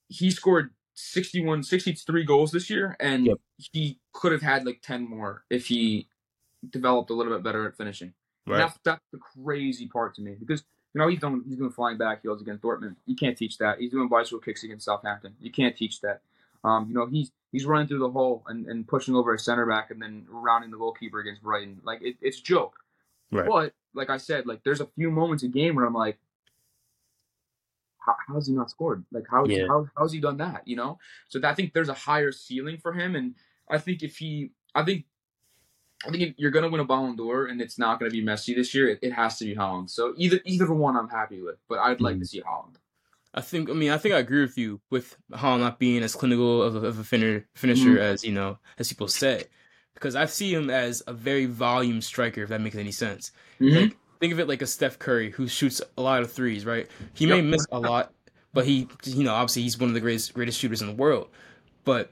he 0.08 0.32
scored 0.32 0.72
61, 0.96 1.64
63 1.64 2.26
goals 2.26 2.52
this 2.52 2.70
year, 2.70 2.96
and 3.00 3.26
yep. 3.26 3.38
he 3.58 4.00
could 4.14 4.32
have 4.32 4.42
had 4.42 4.66
like 4.66 4.82
10 4.82 5.10
more 5.10 5.44
if 5.50 5.68
he 5.68 6.08
developed 6.68 7.10
a 7.10 7.14
little 7.14 7.34
bit 7.34 7.44
better 7.44 7.68
at 7.68 7.78
finishing. 7.78 8.14
Right. 8.46 8.58
That's, 8.58 8.78
that's 8.84 9.04
the 9.12 9.20
crazy 9.20 9.88
part 9.88 10.16
to 10.16 10.22
me 10.22 10.36
because 10.40 10.64
you 10.94 11.00
know 11.00 11.08
he's 11.08 11.20
doing 11.20 11.44
he's 11.48 11.58
doing 11.58 11.70
flying 11.70 11.98
back 11.98 12.24
heels 12.24 12.42
against 12.42 12.64
Dortmund. 12.64 12.96
You 13.06 13.16
can't 13.16 13.38
teach 13.38 13.60
that. 13.60 13.80
He's 13.80 13.92
doing 13.92 14.08
bicycle 14.08 14.40
kicks 14.40 14.64
against 14.64 14.86
Southampton. 14.86 15.36
You 15.40 15.52
can't 15.52 15.76
teach 15.78 16.02
that. 16.02 16.22
Um, 16.64 16.88
you 16.90 16.96
know 16.96 17.06
he's 17.06 17.32
he's 17.52 17.66
running 17.66 17.88
through 17.88 18.00
the 18.00 18.10
hole 18.10 18.44
and, 18.48 18.66
and 18.66 18.88
pushing 18.88 19.16
over 19.16 19.34
a 19.34 19.40
center 19.40 19.66
back 19.68 19.92
and 19.92 20.02
then 20.02 20.26
rounding 20.28 20.72
the 20.72 20.78
goalkeeper 20.78 21.20
against 21.20 21.44
Brighton. 21.44 21.80
Like 21.84 22.02
it, 22.02 22.16
it's 22.22 22.40
joke. 22.42 22.76
Right. 23.32 23.48
But 23.48 23.74
like 23.94 24.10
I 24.10 24.18
said, 24.18 24.48
like 24.48 24.64
there's 24.64 24.82
a 24.82 24.88
few 24.88 25.12
moments 25.12 25.44
in 25.44 25.52
game 25.52 25.76
where 25.76 25.86
I'm 25.86 25.94
like, 25.94 26.18
how, 28.10 28.34
how's 28.34 28.48
he 28.48 28.54
not 28.54 28.70
scored? 28.70 29.06
Like 29.12 29.26
how 29.30 29.46
yeah. 29.46 29.68
how 29.68 29.88
how's 29.98 30.14
he 30.14 30.20
done 30.20 30.38
that? 30.38 30.62
You 30.66 30.76
know. 30.76 31.00
So 31.28 31.40
that, 31.40 31.52
I 31.52 31.56
think 31.56 31.74
there's 31.74 31.90
a 31.90 31.94
higher 31.94 32.32
ceiling 32.32 32.78
for 32.78 32.94
him, 32.94 33.16
and 33.16 33.36
I 33.70 33.78
think 33.78 34.04
if 34.04 34.18
he, 34.18 34.52
I 34.74 34.84
think. 34.84 35.06
I 36.08 36.12
think 36.12 36.36
you're 36.38 36.52
gonna 36.52 36.70
win 36.70 36.80
a 36.80 36.86
Ballon 36.86 37.18
d'Or, 37.18 37.48
and 37.48 37.60
it's 37.60 37.78
not 37.78 38.00
gonna 38.00 38.10
be 38.10 38.24
Messi 38.24 38.56
this 38.56 38.74
year. 38.74 38.88
It, 38.88 39.00
it 39.02 39.12
has 39.12 39.38
to 39.40 39.44
be 39.44 39.54
Haaland. 39.54 39.90
So 39.90 40.14
either 40.16 40.40
either 40.46 40.72
one, 40.74 40.96
I'm 40.96 41.10
happy 41.10 41.42
with. 41.42 41.58
But 41.68 41.80
I'd 41.80 42.00
like 42.00 42.16
mm. 42.16 42.20
to 42.22 42.26
see 42.26 42.42
Haaland. 42.42 42.76
I 43.34 43.42
think. 43.42 43.70
I 43.70 43.74
mean, 43.74 43.92
I 43.92 43.98
think 43.98 44.16
I 44.16 44.20
agree 44.20 44.40
with 44.40 44.58
you 44.58 44.80
with 44.90 45.18
Haaland 45.34 45.60
not 45.60 45.78
being 45.78 46.02
as 46.02 46.16
clinical 46.16 46.64
of 46.64 46.78
a, 46.78 46.88
of 46.88 47.00
a 47.00 47.04
finisher, 47.04 47.50
finisher 47.54 47.96
mm. 47.96 48.00
as 48.00 48.24
you 48.24 48.32
know 48.32 48.60
as 48.78 48.88
people 48.88 49.10
say, 49.10 49.44
because 49.94 50.16
I 50.16 50.24
see 50.24 50.54
him 50.54 50.70
as 50.70 51.04
a 51.06 51.12
very 51.12 51.48
volume 51.48 52.00
striker. 52.00 52.44
If 52.44 52.48
that 52.48 52.62
makes 52.62 52.78
any 52.78 52.94
sense. 52.94 53.34
Mm-hmm. 53.60 53.76
Like, 53.76 53.98
think 54.20 54.34
of 54.34 54.40
it 54.40 54.48
like 54.48 54.62
a 54.62 54.68
Steph 54.68 55.00
Curry 55.00 55.32
who 55.32 55.48
shoots 55.48 55.82
a 55.98 56.02
lot 56.02 56.22
of 56.22 56.32
threes, 56.32 56.66
right? 56.66 56.88
He 57.14 57.26
yep. 57.26 57.38
may 57.38 57.42
miss 57.42 57.66
a 57.72 57.80
lot, 57.80 58.14
but 58.54 58.66
he, 58.66 58.88
you 59.04 59.24
know, 59.24 59.34
obviously 59.34 59.64
he's 59.64 59.78
one 59.78 59.90
of 59.90 59.94
the 59.94 60.02
greatest 60.02 60.34
greatest 60.34 60.60
shooters 60.60 60.82
in 60.82 60.88
the 60.88 60.94
world. 60.94 61.30
But 61.86 62.12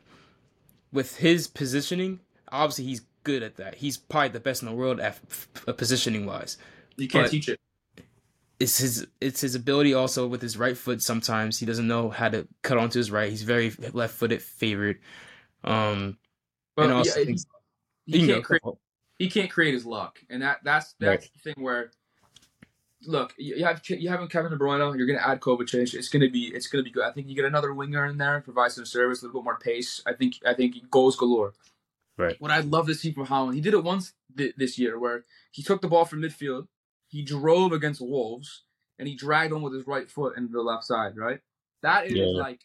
with 0.92 1.18
his 1.18 1.48
positioning, 1.48 2.20
obviously 2.52 2.86
he's 2.86 3.02
good 3.24 3.44
at 3.44 3.58
that. 3.58 3.76
He's 3.76 3.98
probably 3.98 4.30
the 4.30 4.40
best 4.40 4.62
in 4.62 4.70
the 4.70 4.76
world 4.76 5.00
at 5.00 5.20
f- 5.30 5.48
positioning 5.78 6.26
wise. 6.26 6.58
You 6.96 7.08
can't 7.08 7.26
but 7.26 7.32
teach 7.32 7.50
it. 7.50 7.60
It's 8.60 8.80
his 8.80 9.06
it's 9.22 9.42
his 9.42 9.54
ability 9.54 9.94
also 9.94 10.26
with 10.26 10.42
his 10.42 10.58
right 10.58 10.78
foot. 10.78 11.02
Sometimes 11.02 11.60
he 11.60 11.66
doesn't 11.66 11.88
know 11.88 12.10
how 12.10 12.30
to 12.30 12.48
cut 12.64 12.78
onto 12.78 12.98
his 12.98 13.12
right. 13.12 13.30
He's 13.30 13.44
very 13.44 13.72
left 13.92 14.16
footed 14.16 14.42
favored. 14.42 15.00
Um, 15.64 16.18
well, 16.76 16.88
and 16.88 16.94
also 16.94 17.20
yeah, 17.20 17.36
he, 18.06 18.20
he, 18.20 18.28
can't 18.28 18.44
create, 18.44 18.64
he 19.18 19.30
can't 19.30 19.50
create 19.50 19.74
his 19.74 19.86
luck, 19.86 20.20
and 20.30 20.42
that 20.42 20.60
that's 20.64 20.96
that's 21.00 21.26
right. 21.26 21.32
the 21.34 21.54
thing 21.54 21.64
where 21.64 21.92
look, 23.06 23.34
you 23.38 23.64
have 23.64 23.82
you 23.88 24.10
have 24.10 24.28
Kevin 24.30 24.52
De 24.52 24.58
Bruyne. 24.58 24.98
You're 24.98 25.08
going 25.08 25.20
to 25.20 25.28
add 25.28 25.40
Kovacic. 25.40 25.94
It's 25.94 26.10
going 26.10 26.22
to 26.22 26.30
be 26.30 26.52
it's 26.54 26.68
going 26.68 26.84
to 26.84 26.88
be 26.88 26.94
good. 26.94 27.04
I 27.04 27.12
think 27.12 27.28
you 27.28 27.36
get 27.36 27.46
another 27.46 27.74
winger 27.74 28.06
in 28.06 28.18
there, 28.18 28.42
provide 28.42 28.72
some 28.72 28.86
service, 28.86 29.22
a 29.22 29.26
little 29.26 29.42
bit 29.42 29.46
more 29.46 29.58
pace. 29.58 30.02
I 30.06 30.14
think 30.14 30.36
I 30.46 30.54
think 30.54 30.76
goals 30.90 31.16
galore. 31.16 31.54
Right. 32.18 32.36
What 32.40 32.52
I'd 32.52 32.66
love 32.66 32.88
to 32.88 32.96
see 32.96 33.12
from 33.12 33.28
Haaland, 33.28 33.54
he 33.54 33.62
did 33.62 33.76
it 33.76 33.84
once 33.84 34.14
th- 34.36 34.56
this 34.58 34.80
year 34.80 34.98
where 34.98 35.26
he 35.52 35.62
took 35.62 35.82
the 35.82 35.88
ball 35.88 36.04
from 36.06 36.22
midfield, 36.22 36.68
he 37.08 37.22
drove 37.22 37.72
against 37.72 38.02
Wolves, 38.02 38.64
and 38.98 39.08
he 39.08 39.16
dragged 39.16 39.54
on 39.54 39.62
with 39.62 39.74
his 39.74 39.86
right 39.86 40.10
foot 40.10 40.36
into 40.36 40.52
the 40.52 40.62
left 40.62 40.84
side. 40.84 41.16
Right. 41.16 41.42
That 41.84 42.08
is 42.08 42.14
yeah. 42.14 42.26
like 42.26 42.62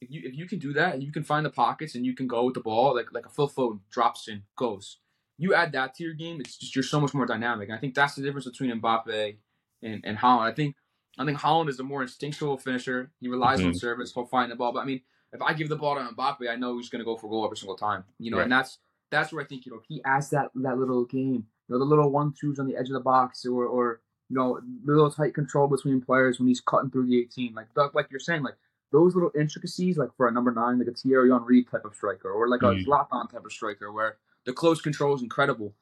if 0.00 0.10
you 0.10 0.22
if 0.24 0.34
you 0.34 0.46
can 0.46 0.58
do 0.58 0.72
that, 0.74 0.94
and 0.94 1.02
you 1.02 1.12
can 1.12 1.24
find 1.24 1.44
the 1.44 1.50
pockets 1.50 1.94
and 1.94 2.04
you 2.04 2.14
can 2.14 2.26
go 2.26 2.44
with 2.44 2.54
the 2.54 2.60
ball 2.60 2.94
like 2.94 3.12
like 3.12 3.26
a 3.26 3.30
full 3.30 3.48
Foden 3.48 3.80
drops 3.90 4.28
in 4.28 4.42
goes. 4.56 4.98
You 5.40 5.54
add 5.54 5.72
that 5.72 5.94
to 5.94 6.04
your 6.04 6.14
game, 6.14 6.40
it's 6.40 6.56
just 6.56 6.76
you're 6.76 6.82
so 6.82 7.00
much 7.00 7.14
more 7.14 7.26
dynamic. 7.26 7.68
And 7.68 7.76
I 7.76 7.80
think 7.80 7.94
that's 7.94 8.14
the 8.14 8.22
difference 8.22 8.46
between 8.46 8.78
Mbappe 8.80 9.36
and, 9.82 10.00
and 10.04 10.18
Haaland. 10.18 10.42
I 10.42 10.52
think 10.52 10.76
I 11.18 11.24
think 11.24 11.38
Haaland 11.38 11.68
is 11.68 11.80
a 11.80 11.82
more 11.82 12.02
instinctual 12.02 12.58
finisher. 12.58 13.10
He 13.20 13.28
relies 13.28 13.58
mm-hmm. 13.58 13.68
on 13.68 13.74
service. 13.74 14.12
He'll 14.12 14.26
find 14.26 14.50
the 14.50 14.56
ball. 14.56 14.72
But 14.72 14.80
I 14.80 14.84
mean, 14.84 15.00
if 15.32 15.40
I 15.42 15.54
give 15.54 15.68
the 15.68 15.76
ball 15.76 15.96
to 15.96 16.02
Mbappe, 16.02 16.48
I 16.48 16.56
know 16.56 16.76
he's 16.76 16.88
going 16.88 17.00
to 17.00 17.04
go 17.04 17.16
for 17.16 17.28
goal 17.28 17.44
every 17.44 17.56
single 17.56 17.76
time. 17.76 18.04
You 18.18 18.30
know, 18.30 18.36
right. 18.36 18.44
and 18.44 18.52
that's 18.52 18.78
that's 19.10 19.32
where 19.32 19.42
I 19.42 19.46
think 19.46 19.66
you 19.66 19.72
know 19.72 19.80
he 19.88 20.02
adds 20.04 20.30
that 20.30 20.50
that 20.56 20.78
little 20.78 21.04
game. 21.06 21.46
You 21.68 21.74
know, 21.74 21.78
the 21.78 21.84
little 21.84 22.10
one 22.10 22.34
twos 22.38 22.58
on 22.58 22.66
the 22.66 22.76
edge 22.76 22.88
of 22.88 22.94
the 22.94 23.00
box, 23.00 23.46
or 23.46 23.64
or 23.64 24.00
you 24.30 24.36
know, 24.36 24.60
the 24.84 24.92
little 24.92 25.10
tight 25.10 25.34
control 25.34 25.66
between 25.66 26.00
players 26.00 26.38
when 26.38 26.48
he's 26.48 26.60
cutting 26.60 26.90
through 26.90 27.06
the 27.06 27.18
18. 27.18 27.54
Like 27.54 27.66
like 27.94 28.08
you're 28.10 28.20
saying, 28.20 28.42
like 28.42 28.56
those 28.92 29.14
little 29.14 29.32
intricacies, 29.38 29.98
like 29.98 30.14
for 30.16 30.28
a 30.28 30.32
number 30.32 30.52
nine, 30.52 30.78
like 30.78 30.88
a 30.88 30.92
Thierry 30.92 31.30
Henry 31.30 31.64
type 31.64 31.84
of 31.84 31.94
striker, 31.94 32.30
or 32.30 32.48
like 32.48 32.60
mm-hmm. 32.60 32.80
a 32.80 32.84
Zlatan 32.84 33.30
type 33.30 33.44
of 33.44 33.52
striker, 33.52 33.92
where 33.92 34.18
the 34.46 34.52
close 34.52 34.80
control 34.80 35.14
is 35.14 35.22
incredible. 35.22 35.74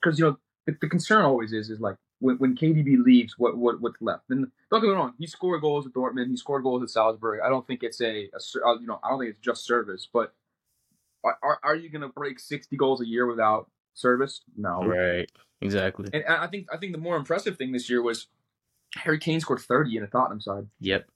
Because 0.00 0.18
you 0.18 0.24
know 0.24 0.38
the, 0.66 0.76
the 0.80 0.88
concern 0.88 1.24
always 1.24 1.52
is 1.52 1.70
is 1.70 1.80
like 1.80 1.96
when, 2.20 2.36
when 2.36 2.56
KDB 2.56 3.02
leaves, 3.02 3.34
what 3.38 3.56
what 3.56 3.80
what's 3.80 4.00
left? 4.00 4.24
And 4.30 4.50
don't 4.70 4.80
get 4.80 4.88
me 4.88 4.94
wrong, 4.94 5.14
he 5.18 5.26
scored 5.26 5.60
goals 5.60 5.86
at 5.86 5.92
Dortmund, 5.92 6.30
he 6.30 6.36
scored 6.36 6.62
goals 6.62 6.82
at 6.82 6.90
Salzburg. 6.90 7.40
I 7.44 7.48
don't 7.48 7.66
think 7.66 7.82
it's 7.82 8.00
a, 8.00 8.30
a 8.32 8.66
uh, 8.66 8.74
you 8.80 8.86
know 8.86 8.98
I 9.02 9.10
don't 9.10 9.20
think 9.20 9.30
it's 9.30 9.40
just 9.40 9.64
service, 9.64 10.08
but 10.12 10.34
are 11.22 11.38
are, 11.42 11.58
are 11.62 11.76
you 11.76 11.88
going 11.88 12.02
to 12.02 12.08
break 12.08 12.38
sixty 12.38 12.76
goals 12.76 13.00
a 13.00 13.06
year 13.06 13.26
without 13.26 13.70
service? 13.94 14.42
No, 14.56 14.84
right, 14.84 15.30
exactly. 15.60 16.08
And 16.12 16.24
I 16.26 16.46
think 16.46 16.68
I 16.72 16.76
think 16.76 16.92
the 16.92 16.98
more 16.98 17.16
impressive 17.16 17.56
thing 17.56 17.72
this 17.72 17.88
year 17.88 18.02
was 18.02 18.26
Harry 18.96 19.18
Kane 19.18 19.40
scored 19.40 19.60
thirty 19.60 19.96
in 19.96 20.02
a 20.02 20.06
Tottenham 20.06 20.40
side. 20.40 20.66
Yep. 20.80 21.06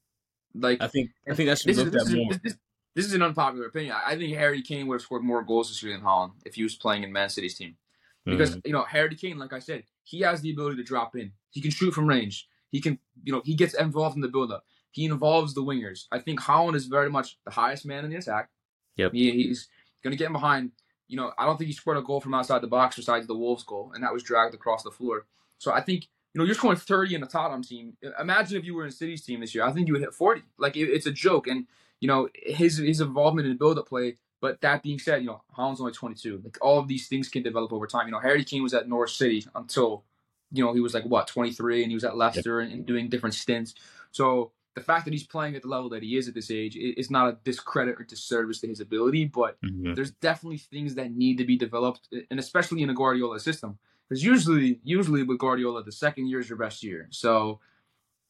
Like 0.55 0.83
I 0.83 0.89
think 0.89 1.11
I 1.31 1.35
think 1.35 1.49
that's 1.49 1.65
this, 1.65 1.79
is, 1.79 1.91
this, 1.91 2.09
is, 2.09 2.39
this, 2.43 2.57
this 2.99 3.07
is 3.07 3.13
an 3.13 3.23
unpopular 3.23 3.67
opinion. 3.67 3.95
I 4.05 4.17
think 4.17 4.37
Harry 4.37 4.61
Kane 4.61 4.89
would 4.89 4.97
have 4.97 5.03
scored 5.03 5.23
more 5.23 5.45
goals 5.45 5.69
this 5.69 5.81
year 5.85 5.93
than 5.93 6.05
Haaland 6.05 6.33
if 6.45 6.57
he 6.57 6.65
was 6.65 6.75
playing 6.75 7.05
in 7.05 7.13
Man 7.13 7.29
City's 7.29 7.55
team. 7.55 7.77
Because 8.25 8.51
mm-hmm. 8.51 8.61
you 8.65 8.73
know 8.73 8.83
Harry 8.83 9.15
Kane, 9.15 9.39
like 9.39 9.53
I 9.53 9.61
said, 9.61 9.85
he 10.03 10.23
has 10.23 10.41
the 10.41 10.51
ability 10.51 10.79
to 10.79 10.83
drop 10.83 11.15
in. 11.15 11.31
He 11.51 11.61
can 11.61 11.71
shoot 11.71 11.95
from 11.95 12.09
range. 12.09 12.49
He 12.73 12.81
can, 12.81 12.99
you 13.23 13.33
know, 13.33 13.41
he 13.45 13.55
gets 13.55 13.75
involved 13.75 14.17
in 14.17 14.21
the 14.21 14.27
build-up. 14.27 14.65
He 14.91 15.05
involves 15.05 15.55
the 15.55 15.63
wingers. 15.63 16.07
I 16.11 16.19
think 16.19 16.41
Haaland 16.41 16.75
is 16.75 16.87
very 16.87 17.09
much 17.09 17.39
the 17.45 17.53
highest 17.53 17.87
man 17.87 18.05
in 18.05 18.11
the 18.11 18.17
attack. 18.17 18.51
Yep. 18.97 19.13
He, 19.13 19.31
he's 19.31 19.69
going 20.03 20.11
to 20.11 20.17
get 20.17 20.27
in 20.27 20.33
behind. 20.33 20.73
You 21.07 21.19
know, 21.19 21.31
I 21.39 21.47
don't 21.47 21.57
think 21.57 21.69
he 21.69 21.75
scored 21.75 21.99
a 21.99 22.03
goal 22.03 22.21
from 22.21 22.35
outside 22.35 22.63
the 22.63 22.67
box 22.67 22.97
besides 22.97 23.29
the 23.29 23.37
Wolves 23.37 23.63
goal, 23.63 23.93
and 23.95 24.03
that 24.03 24.13
was 24.13 24.25
dragged 24.25 24.55
across 24.55 24.83
the 24.83 24.91
floor. 24.91 25.27
So 25.59 25.73
I 25.73 25.83
think, 25.83 26.09
you 26.35 26.41
know, 26.41 26.45
you're 26.45 26.57
scoring 26.57 26.79
30 26.79 27.15
in 27.15 27.21
the 27.21 27.29
Tottenham 27.29 27.63
team. 27.63 27.97
Imagine 28.21 28.59
if 28.59 28.65
you 28.65 28.75
were 28.75 28.85
in 28.85 28.91
City's 28.91 29.23
team 29.23 29.39
this 29.39 29.55
year. 29.55 29.65
I 29.65 29.71
think 29.71 29.87
you 29.87 29.93
would 29.93 30.03
hit 30.03 30.13
40. 30.13 30.43
Like, 30.59 30.77
it, 30.77 30.91
it's 30.91 31.07
a 31.07 31.13
joke. 31.13 31.47
And, 31.47 31.69
you 32.01 32.09
know, 32.09 32.29
his 32.35 32.79
his 32.79 33.01
involvement 33.01 33.47
in 33.47 33.53
the 33.53 33.59
build-up 33.59 33.89
play 33.89 34.17
but 34.41 34.61
that 34.61 34.83
being 34.83 34.99
said, 34.99 35.23
you 35.23 35.29
know, 35.29 35.43
Haaland's 35.57 35.81
only 35.81 35.93
22. 35.93 36.43
Like 36.45 36.59
all 36.61 36.79
of 36.79 36.89
these 36.89 37.09
things 37.09 37.29
can 37.29 37.43
develop 37.43 37.73
over 37.73 37.87
time. 37.87 38.07
You 38.07 38.13
know, 38.13 38.21
Harry 38.21 38.45
Kane 38.45 38.63
was 38.63 38.75
at 38.75 38.89
Norwich 38.89 39.17
City 39.17 39.45
until, 39.55 40.05
you 40.53 40.65
know, 40.65 40.73
he 40.73 40.81
was 40.81 40.95
like 40.95 41.05
what 41.05 41.27
23, 41.27 41.83
and 41.83 41.91
he 41.91 41.97
was 41.97 42.05
at 42.05 42.17
Leicester 42.17 42.61
yep. 42.61 42.69
and, 42.69 42.79
and, 42.79 42.87
doing 42.87 43.09
different 43.09 43.35
stints. 43.35 43.75
So 44.13 44.53
the 44.75 44.81
fact 44.81 45.05
that 45.07 45.13
he's 45.13 45.27
playing 45.27 45.57
at 45.57 45.63
the 45.63 45.69
level 45.69 45.89
that 45.91 46.05
he 46.05 46.17
is 46.17 46.29
at 46.29 46.35
this 46.35 46.51
age 46.51 46.77
is 46.77 47.11
not 47.11 47.29
a 47.29 47.39
discredit 47.43 48.01
or 48.01 48.05
disservice 48.05 48.61
to 48.61 48.69
his 48.69 48.81
ability, 48.81 49.25
but 49.25 49.61
mm-hmm. 49.61 49.95
there's 49.95 50.13
definitely 50.13 50.59
things 50.59 50.95
that 50.95 51.11
need 51.11 51.39
to 51.39 51.45
be 51.45 51.57
developed, 51.57 52.09
and 52.31 52.39
especially 52.39 52.83
in 52.83 52.91
a 52.91 52.95
Guardiola 52.95 53.41
system, 53.41 53.79
because 54.09 54.23
usually, 54.23 54.79
usually 54.85 55.25
with 55.25 55.39
Guardiola, 55.39 55.83
the 55.83 55.93
second 55.93 56.29
year 56.29 56.39
is 56.39 56.49
your 56.49 56.59
best 56.59 56.85
year. 56.85 57.09
So 57.11 57.59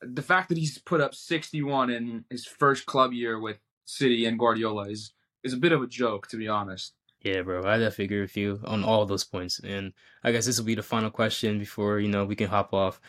the 0.01 0.23
fact 0.23 0.49
that 0.49 0.59
he's 0.59 0.79
put 0.79 1.01
up 1.01 1.15
61 1.15 1.91
in 1.91 2.25
his 2.31 2.47
first 2.47 2.87
club 2.87 3.13
year 3.13 3.39
with 3.39 3.59
City 3.85 4.27
and 4.27 4.39
Guardiola 4.39 4.89
is 4.89 5.13
is 5.43 5.53
a 5.53 5.57
bit 5.57 5.73
of 5.73 5.83
a 5.83 5.87
joke, 5.87 6.27
to 6.29 6.37
be 6.37 6.49
honest. 6.49 6.95
Yeah, 7.23 7.43
bro, 7.43 7.61
I 7.65 7.79
definitely 7.79 8.05
agree 8.07 8.21
with 8.21 8.37
you 8.37 8.61
on 8.65 8.85
all 8.85 9.05
those 9.07 9.25
points. 9.25 9.59
And 9.61 9.93
I 10.23 10.31
guess 10.31 10.47
this 10.47 10.59
will 10.59 10.67
be 10.67 10.75
the 10.75 10.83
final 10.83 11.11
question 11.11 11.59
before 11.59 11.99
you 11.99 12.09
know 12.09 12.25
we 12.25 12.37
can 12.37 12.49
hop 12.49 12.73
off. 12.73 13.01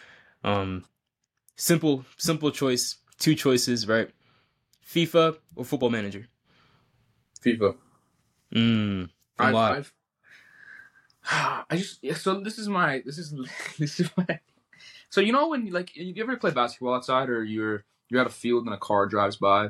Um, 0.43 0.85
simple, 1.55 2.05
simple 2.17 2.51
choice, 2.51 2.97
two 3.19 3.35
choices, 3.35 3.87
right? 3.87 4.09
FIFA 4.85 5.37
or 5.55 5.65
Football 5.65 5.91
Manager? 5.91 6.27
FIFA. 7.43 7.75
Mm. 8.55 9.09
I've, 9.37 9.53
why? 9.53 9.77
I've, 9.77 9.93
I 11.69 11.77
just 11.77 11.99
yeah, 12.01 12.15
so 12.15 12.39
this 12.39 12.57
is 12.57 12.67
my 12.67 13.03
this 13.05 13.17
is 13.17 13.33
this 13.77 13.99
is 13.99 14.09
my 14.17 14.39
so 15.09 15.21
you 15.21 15.31
know 15.31 15.49
when 15.49 15.69
like 15.71 15.95
you 15.95 16.21
ever 16.21 16.37
play 16.37 16.51
basketball 16.51 16.93
outside 16.93 17.29
or 17.29 17.43
you're 17.43 17.83
you're 18.09 18.21
at 18.21 18.27
a 18.27 18.31
field 18.31 18.65
and 18.65 18.73
a 18.73 18.77
car 18.77 19.07
drives 19.07 19.37
by? 19.37 19.69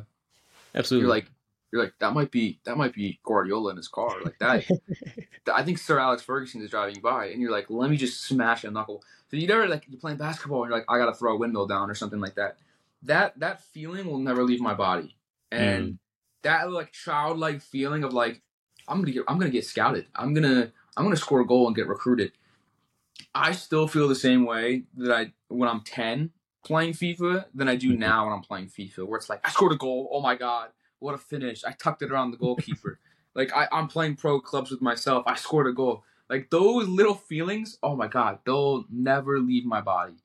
Absolutely. 0.75 1.03
you're 1.03 1.15
like 1.15 1.31
you're 1.71 1.83
like 1.83 1.93
that 1.99 2.13
might 2.13 2.31
be 2.31 2.59
that 2.65 2.77
might 2.77 2.93
be 2.93 3.19
Guardiola 3.23 3.71
in 3.71 3.77
his 3.77 3.87
car 3.87 4.15
like 4.23 4.37
that 4.39 4.65
I 5.53 5.63
think 5.63 5.77
Sir 5.77 5.99
Alex 5.99 6.21
Ferguson 6.21 6.61
is 6.61 6.69
driving 6.69 6.99
by 7.01 7.27
and 7.27 7.41
you're 7.41 7.51
like 7.51 7.69
let 7.69 7.89
me 7.89 7.97
just 7.97 8.23
smash 8.23 8.63
a 8.63 8.71
knuckle. 8.71 9.03
So 9.29 9.37
you 9.37 9.47
never 9.47 9.67
like 9.67 9.85
you're 9.87 9.99
playing 9.99 10.17
basketball 10.17 10.63
and 10.63 10.69
you're 10.69 10.79
like 10.79 10.87
I 10.89 10.97
gotta 10.97 11.13
throw 11.13 11.33
a 11.33 11.37
window 11.37 11.67
down 11.67 11.89
or 11.89 11.95
something 11.95 12.19
like 12.19 12.35
that. 12.35 12.57
That 13.03 13.39
that 13.39 13.63
feeling 13.63 14.07
will 14.07 14.19
never 14.19 14.43
leave 14.43 14.61
my 14.61 14.73
body. 14.73 15.15
And 15.51 15.93
mm. 15.93 15.97
that 16.43 16.71
like 16.71 16.91
childlike 16.91 17.61
feeling 17.61 18.03
of 18.03 18.13
like 18.13 18.41
I'm 18.87 18.99
gonna 18.99 19.11
get 19.11 19.23
I'm 19.27 19.39
gonna 19.39 19.51
get 19.51 19.65
scouted. 19.65 20.07
I'm 20.15 20.33
gonna 20.33 20.71
I'm 20.97 21.05
gonna 21.05 21.15
score 21.15 21.41
a 21.41 21.45
goal 21.45 21.67
and 21.67 21.75
get 21.75 21.87
recruited 21.87 22.33
I 23.35 23.51
still 23.51 23.87
feel 23.87 24.07
the 24.07 24.15
same 24.15 24.45
way 24.45 24.83
that 24.97 25.11
I 25.11 25.33
when 25.49 25.69
I'm 25.69 25.81
10 25.81 26.31
playing 26.65 26.93
FIFA 26.93 27.45
than 27.53 27.67
I 27.69 27.75
do 27.75 27.93
Mhm. 27.93 27.99
now 27.99 28.25
when 28.25 28.33
I'm 28.33 28.41
playing 28.41 28.67
FIFA 28.67 29.07
where 29.07 29.17
it's 29.17 29.29
like 29.29 29.41
I 29.45 29.49
scored 29.51 29.71
a 29.71 29.77
goal 29.77 30.09
oh 30.11 30.21
my 30.21 30.35
god 30.35 30.69
what 30.99 31.15
a 31.15 31.17
finish. 31.17 31.63
I 31.63 31.71
tucked 31.71 32.01
it 32.01 32.11
around 32.11 32.31
the 32.31 32.37
goalkeeper. 32.37 32.99
Like 33.35 33.55
I, 33.55 33.67
I'm 33.71 33.87
playing 33.87 34.15
pro 34.15 34.41
clubs 34.41 34.71
with 34.71 34.81
myself. 34.81 35.23
I 35.27 35.35
scored 35.35 35.67
a 35.67 35.71
goal. 35.71 36.03
Like 36.29 36.49
those 36.49 36.87
little 36.89 37.13
feelings 37.13 37.77
oh 37.83 37.95
my 37.95 38.07
god 38.07 38.39
they'll 38.45 38.85
never 38.89 39.39
leave 39.39 39.65
my 39.65 39.81
body. 39.81 40.15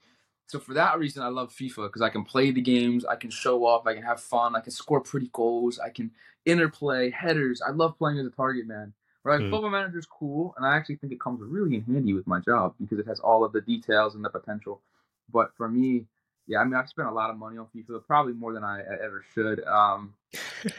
So 0.46 0.58
for 0.58 0.74
that 0.74 0.98
reason 0.98 1.22
I 1.22 1.28
love 1.28 1.52
FIFA 1.52 1.88
because 1.88 2.02
I 2.02 2.08
can 2.08 2.24
play 2.24 2.50
the 2.50 2.60
games 2.62 3.04
I 3.04 3.16
can 3.16 3.30
show 3.30 3.64
off 3.66 3.86
I 3.86 3.94
can 3.94 4.02
have 4.02 4.20
fun 4.20 4.56
I 4.56 4.60
can 4.60 4.72
score 4.72 5.00
pretty 5.00 5.28
goals 5.32 5.78
I 5.78 5.90
can 5.90 6.10
interplay 6.44 7.10
headers. 7.10 7.60
I 7.62 7.70
love 7.70 7.96
playing 7.98 8.18
as 8.18 8.26
a 8.26 8.30
target 8.30 8.66
man 8.66 8.94
Right, 9.24 9.40
Hmm. 9.40 9.50
football 9.50 9.70
manager 9.70 9.98
is 9.98 10.06
cool, 10.06 10.54
and 10.58 10.66
I 10.66 10.76
actually 10.76 10.96
think 10.96 11.12
it 11.12 11.20
comes 11.20 11.40
really 11.42 11.76
in 11.76 11.82
handy 11.84 12.12
with 12.12 12.26
my 12.26 12.40
job 12.40 12.74
because 12.78 12.98
it 12.98 13.06
has 13.06 13.20
all 13.20 13.42
of 13.42 13.52
the 13.52 13.62
details 13.62 14.14
and 14.14 14.24
the 14.24 14.28
potential. 14.28 14.82
But 15.32 15.52
for 15.56 15.66
me, 15.66 16.04
yeah, 16.46 16.58
I 16.58 16.64
mean, 16.64 16.74
I've 16.74 16.90
spent 16.90 17.08
a 17.08 17.12
lot 17.12 17.30
of 17.30 17.36
money 17.38 17.56
on 17.56 17.66
FIFA, 17.74 18.04
probably 18.06 18.34
more 18.34 18.52
than 18.52 18.62
I 18.64 18.80
ever 18.80 19.24
should. 19.34 19.64
Um, 19.64 20.12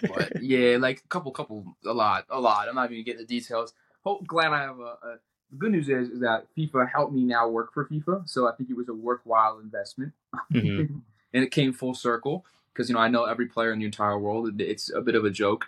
but 0.07 0.31
yeah, 0.39 0.77
like 0.79 0.99
a 1.03 1.07
couple, 1.07 1.31
couple, 1.31 1.65
a 1.87 1.91
lot, 1.93 2.25
a 2.29 2.39
lot. 2.39 2.69
I'm 2.69 2.75
not 2.75 2.91
even 2.91 3.03
gonna 3.03 3.17
the 3.17 3.25
details. 3.25 3.73
Hope 4.03 4.27
glad 4.27 4.51
I 4.53 4.61
have 4.61 4.79
a. 4.79 4.83
a 5.01 5.19
the 5.51 5.57
good 5.57 5.71
news 5.71 5.89
is, 5.89 6.09
is 6.09 6.19
that 6.21 6.47
FIFA 6.57 6.91
helped 6.91 7.13
me 7.13 7.23
now 7.23 7.47
work 7.47 7.71
for 7.71 7.85
FIFA, 7.85 8.27
so 8.27 8.47
I 8.47 8.51
think 8.53 8.69
it 8.71 8.75
was 8.75 8.89
a 8.89 8.93
worthwhile 8.93 9.59
investment, 9.59 10.11
Mhm. 10.53 11.01
and 11.33 11.43
it 11.43 11.51
came 11.51 11.71
full 11.71 11.93
circle 11.93 12.45
because 12.73 12.89
you 12.89 12.95
know 12.95 13.01
I 13.01 13.09
know 13.09 13.25
every 13.25 13.45
player 13.45 13.71
in 13.71 13.77
the 13.79 13.85
entire 13.85 14.17
world. 14.17 14.59
It's 14.59 14.91
a 14.91 15.01
bit 15.01 15.13
of 15.15 15.23
a 15.23 15.29
joke, 15.29 15.67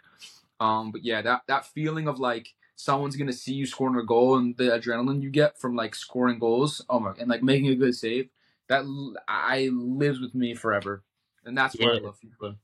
um, 0.60 0.92
but 0.92 1.04
yeah, 1.04 1.22
that 1.22 1.44
that 1.48 1.66
feeling 1.68 2.08
of 2.08 2.20
like 2.20 2.54
someone's 2.78 3.16
gonna 3.18 3.34
see 3.34 3.54
you 3.54 3.66
scoring 3.66 4.00
a 4.00 4.04
goal 4.06 4.38
and 4.38 4.56
the 4.56 4.66
adrenaline 4.66 5.22
you 5.22 5.30
get 5.32 5.58
from 5.60 5.76
like 5.76 5.94
scoring 5.96 6.40
goals, 6.40 6.86
oh 6.90 7.00
my, 7.00 7.12
and 7.20 7.28
like 7.28 7.44
making 7.44 7.68
a 7.68 7.76
good 7.76 7.96
save, 7.96 8.30
that 8.70 8.86
I 9.28 9.70
lives 9.74 10.22
with 10.22 10.34
me 10.36 10.54
forever, 10.56 11.04
and 11.44 11.58
that's 11.58 11.76
why 11.78 11.90
I 11.90 11.98
love 12.00 12.18
FIFA. 12.24 12.56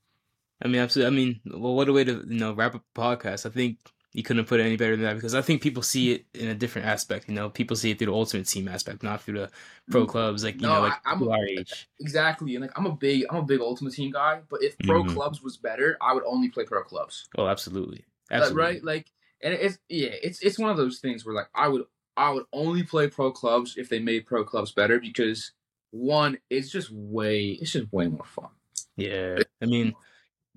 I 0.64 0.68
mean, 0.70 0.82
absolutely. 0.82 1.08
I 1.08 1.16
mean, 1.20 1.42
well, 1.60 1.76
what 1.76 1.90
a 1.90 1.94
way 1.94 2.04
to 2.06 2.24
you 2.28 2.40
know 2.40 2.54
wrap 2.54 2.76
up 2.76 2.84
a 2.96 3.00
podcast. 3.00 3.46
I 3.46 3.50
think 3.50 3.80
you 4.14 4.22
couldn't 4.22 4.46
put 4.46 4.60
it 4.60 4.64
any 4.64 4.78
better 4.78 4.96
than 4.96 5.06
that 5.06 5.16
because 5.16 5.34
I 5.34 5.42
think 5.42 5.64
people 5.64 5.82
see 5.82 6.12
it 6.14 6.26
in 6.36 6.48
a 6.48 6.54
different 6.54 6.88
aspect. 6.88 7.28
You 7.28 7.34
know, 7.34 7.50
people 7.50 7.76
see 7.76 7.90
it 7.90 7.98
through 7.98 8.08
the 8.08 8.14
ultimate 8.14 8.46
team 8.46 8.68
aspect, 8.68 9.02
not 9.02 9.24
through 9.24 9.40
the 9.40 9.50
pro 9.90 10.06
clubs. 10.06 10.44
Like 10.44 10.56
you 10.56 10.62
No, 10.68 10.76
know, 10.76 10.82
like 10.82 10.94
I- 11.06 11.10
I'm- 11.10 11.18
people 11.20 11.34
our 11.34 11.44
age. 11.46 11.90
Exactly, 12.00 12.56
and 12.56 12.62
like 12.62 12.78
I'm 12.78 12.86
a 12.86 12.96
big 12.96 13.26
I'm 13.32 13.38
a 13.38 13.44
big 13.44 13.60
Ultimate 13.62 13.94
Team 13.94 14.12
guy, 14.12 14.42
but 14.48 14.62
if 14.62 14.78
pro 14.78 15.04
Mhm. 15.04 15.10
clubs 15.10 15.42
was 15.42 15.58
better, 15.58 15.98
I 16.00 16.14
would 16.14 16.24
only 16.26 16.50
play 16.50 16.66
pro 16.66 16.84
clubs. 16.84 17.28
Oh, 17.36 17.48
absolutely, 17.48 18.06
Like, 18.30 18.42
absolutely. 18.42 18.62
right? 18.64 18.84
Like, 18.84 19.12
and 19.44 19.54
it's 19.54 19.78
yeah, 19.90 20.10
it's 20.24 20.42
it's 20.42 20.58
one 20.58 20.72
of 20.72 20.78
those 20.78 21.00
things 21.00 21.26
where 21.26 21.36
like 21.36 21.50
I 21.54 21.68
would 21.68 21.84
I 22.16 22.32
would 22.32 22.46
only 22.54 22.84
play 22.84 23.08
pro 23.08 23.32
clubs 23.32 23.76
if 23.78 23.90
they 23.90 24.00
made 24.00 24.26
pro 24.26 24.44
clubs 24.44 24.72
better 24.72 25.00
because 25.00 25.52
one, 25.92 26.38
it's 26.50 26.70
just 26.70 26.90
way 26.92 27.50
it's 27.50 27.72
just 27.72 27.92
way 27.92 28.08
more 28.08 28.26
fun. 28.26 28.50
Yeah, 28.96 29.40
I 29.62 29.66
mean, 29.66 29.94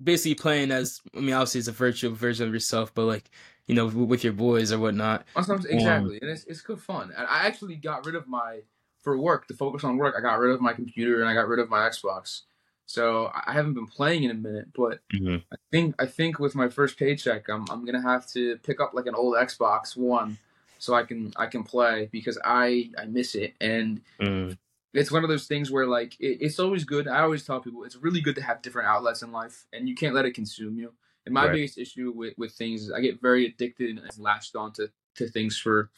basically 0.01 0.35
playing 0.35 0.71
as 0.71 1.01
I 1.15 1.19
mean, 1.19 1.33
obviously 1.33 1.59
it's 1.59 1.67
a 1.67 1.73
virtual 1.73 2.13
version 2.13 2.47
of 2.47 2.53
yourself, 2.53 2.93
but 2.93 3.05
like 3.05 3.29
you 3.67 3.75
know, 3.75 3.87
with 3.87 4.23
your 4.23 4.33
boys 4.33 4.71
or 4.71 4.79
whatnot. 4.79 5.25
Sometimes 5.33 5.65
um, 5.65 5.71
exactly, 5.71 6.19
and 6.21 6.31
it's 6.31 6.45
it's 6.45 6.61
good 6.61 6.81
fun. 6.81 7.11
And 7.15 7.27
I 7.27 7.45
actually 7.45 7.75
got 7.75 8.05
rid 8.05 8.15
of 8.15 8.27
my 8.27 8.61
for 9.01 9.17
work 9.17 9.47
to 9.47 9.53
focus 9.53 9.83
on 9.83 9.97
work. 9.97 10.15
I 10.17 10.21
got 10.21 10.39
rid 10.39 10.53
of 10.53 10.61
my 10.61 10.73
computer 10.73 11.19
and 11.21 11.29
I 11.29 11.33
got 11.33 11.47
rid 11.47 11.59
of 11.59 11.69
my 11.69 11.79
Xbox. 11.87 12.41
So 12.87 13.31
I 13.33 13.53
haven't 13.53 13.73
been 13.73 13.87
playing 13.87 14.23
in 14.23 14.31
a 14.31 14.33
minute, 14.33 14.69
but 14.73 15.01
Mhm. 15.13 15.43
I 15.51 15.57
think 15.71 15.95
I 15.99 16.05
think 16.05 16.39
with 16.39 16.55
my 16.55 16.69
first 16.69 16.97
paycheck, 16.97 17.47
I'm 17.49 17.69
I'm 17.69 17.85
gonna 17.85 18.01
have 18.01 18.25
to 18.27 18.57
pick 18.59 18.79
up 18.81 18.93
like 18.93 19.05
an 19.05 19.15
old 19.15 19.35
Xbox 19.35 19.95
One, 19.95 20.37
so 20.79 20.93
I 20.95 21.03
can 21.03 21.33
I 21.35 21.47
can 21.47 21.63
play 21.63 22.09
because 22.11 22.37
I 22.43 22.91
I 22.97 23.05
miss 23.05 23.35
it, 23.35 23.53
and 23.61 24.01
Mm. 24.19 24.57
it's 24.93 25.11
one 25.11 25.23
of 25.23 25.29
those 25.29 25.47
things 25.47 25.69
where 25.69 25.85
like 25.85 26.19
it, 26.19 26.39
it's 26.41 26.59
always 26.59 26.83
good. 26.85 27.07
I 27.07 27.21
always 27.21 27.45
tell 27.45 27.59
people 27.59 27.83
it's 27.83 27.97
really 27.97 28.21
good 28.21 28.35
to 28.35 28.41
have 28.41 28.61
different 28.61 28.87
outlets 28.87 29.21
in 29.21 29.31
life, 29.31 29.65
and 29.73 29.87
you 29.87 29.95
can't 29.95 30.15
let 30.15 30.25
it 30.25 30.31
consume 30.33 30.77
you. 30.79 30.93
And 31.25 31.33
my 31.33 31.43
Right. 31.43 31.51
biggest 31.53 31.77
issue 31.77 32.11
with 32.15 32.33
with 32.37 32.53
things 32.53 32.83
is 32.83 32.91
I 32.91 33.01
get 33.01 33.21
very 33.21 33.45
addicted 33.45 33.97
and 33.97 34.17
latched 34.17 34.55
onto 34.55 34.87
to 35.15 35.27
things 35.27 35.57
for 35.57 35.89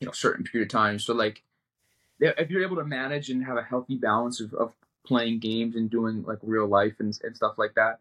you 0.00 0.06
know 0.06 0.12
certain 0.12 0.44
period 0.44 0.66
of 0.66 0.72
time. 0.72 0.98
So 0.98 1.14
like 1.14 1.42
if 2.20 2.50
you're 2.50 2.62
able 2.62 2.76
to 2.76 2.84
manage 2.84 3.30
and 3.30 3.44
have 3.44 3.56
a 3.56 3.62
healthy 3.62 3.96
balance 3.96 4.40
of, 4.40 4.52
of 4.54 4.72
playing 5.08 5.40
games 5.40 5.74
and 5.74 5.90
doing 5.90 6.22
like 6.22 6.38
real 6.42 6.66
life 6.66 6.94
and, 7.00 7.18
and 7.24 7.34
stuff 7.34 7.54
like 7.56 7.74
that, 7.74 7.98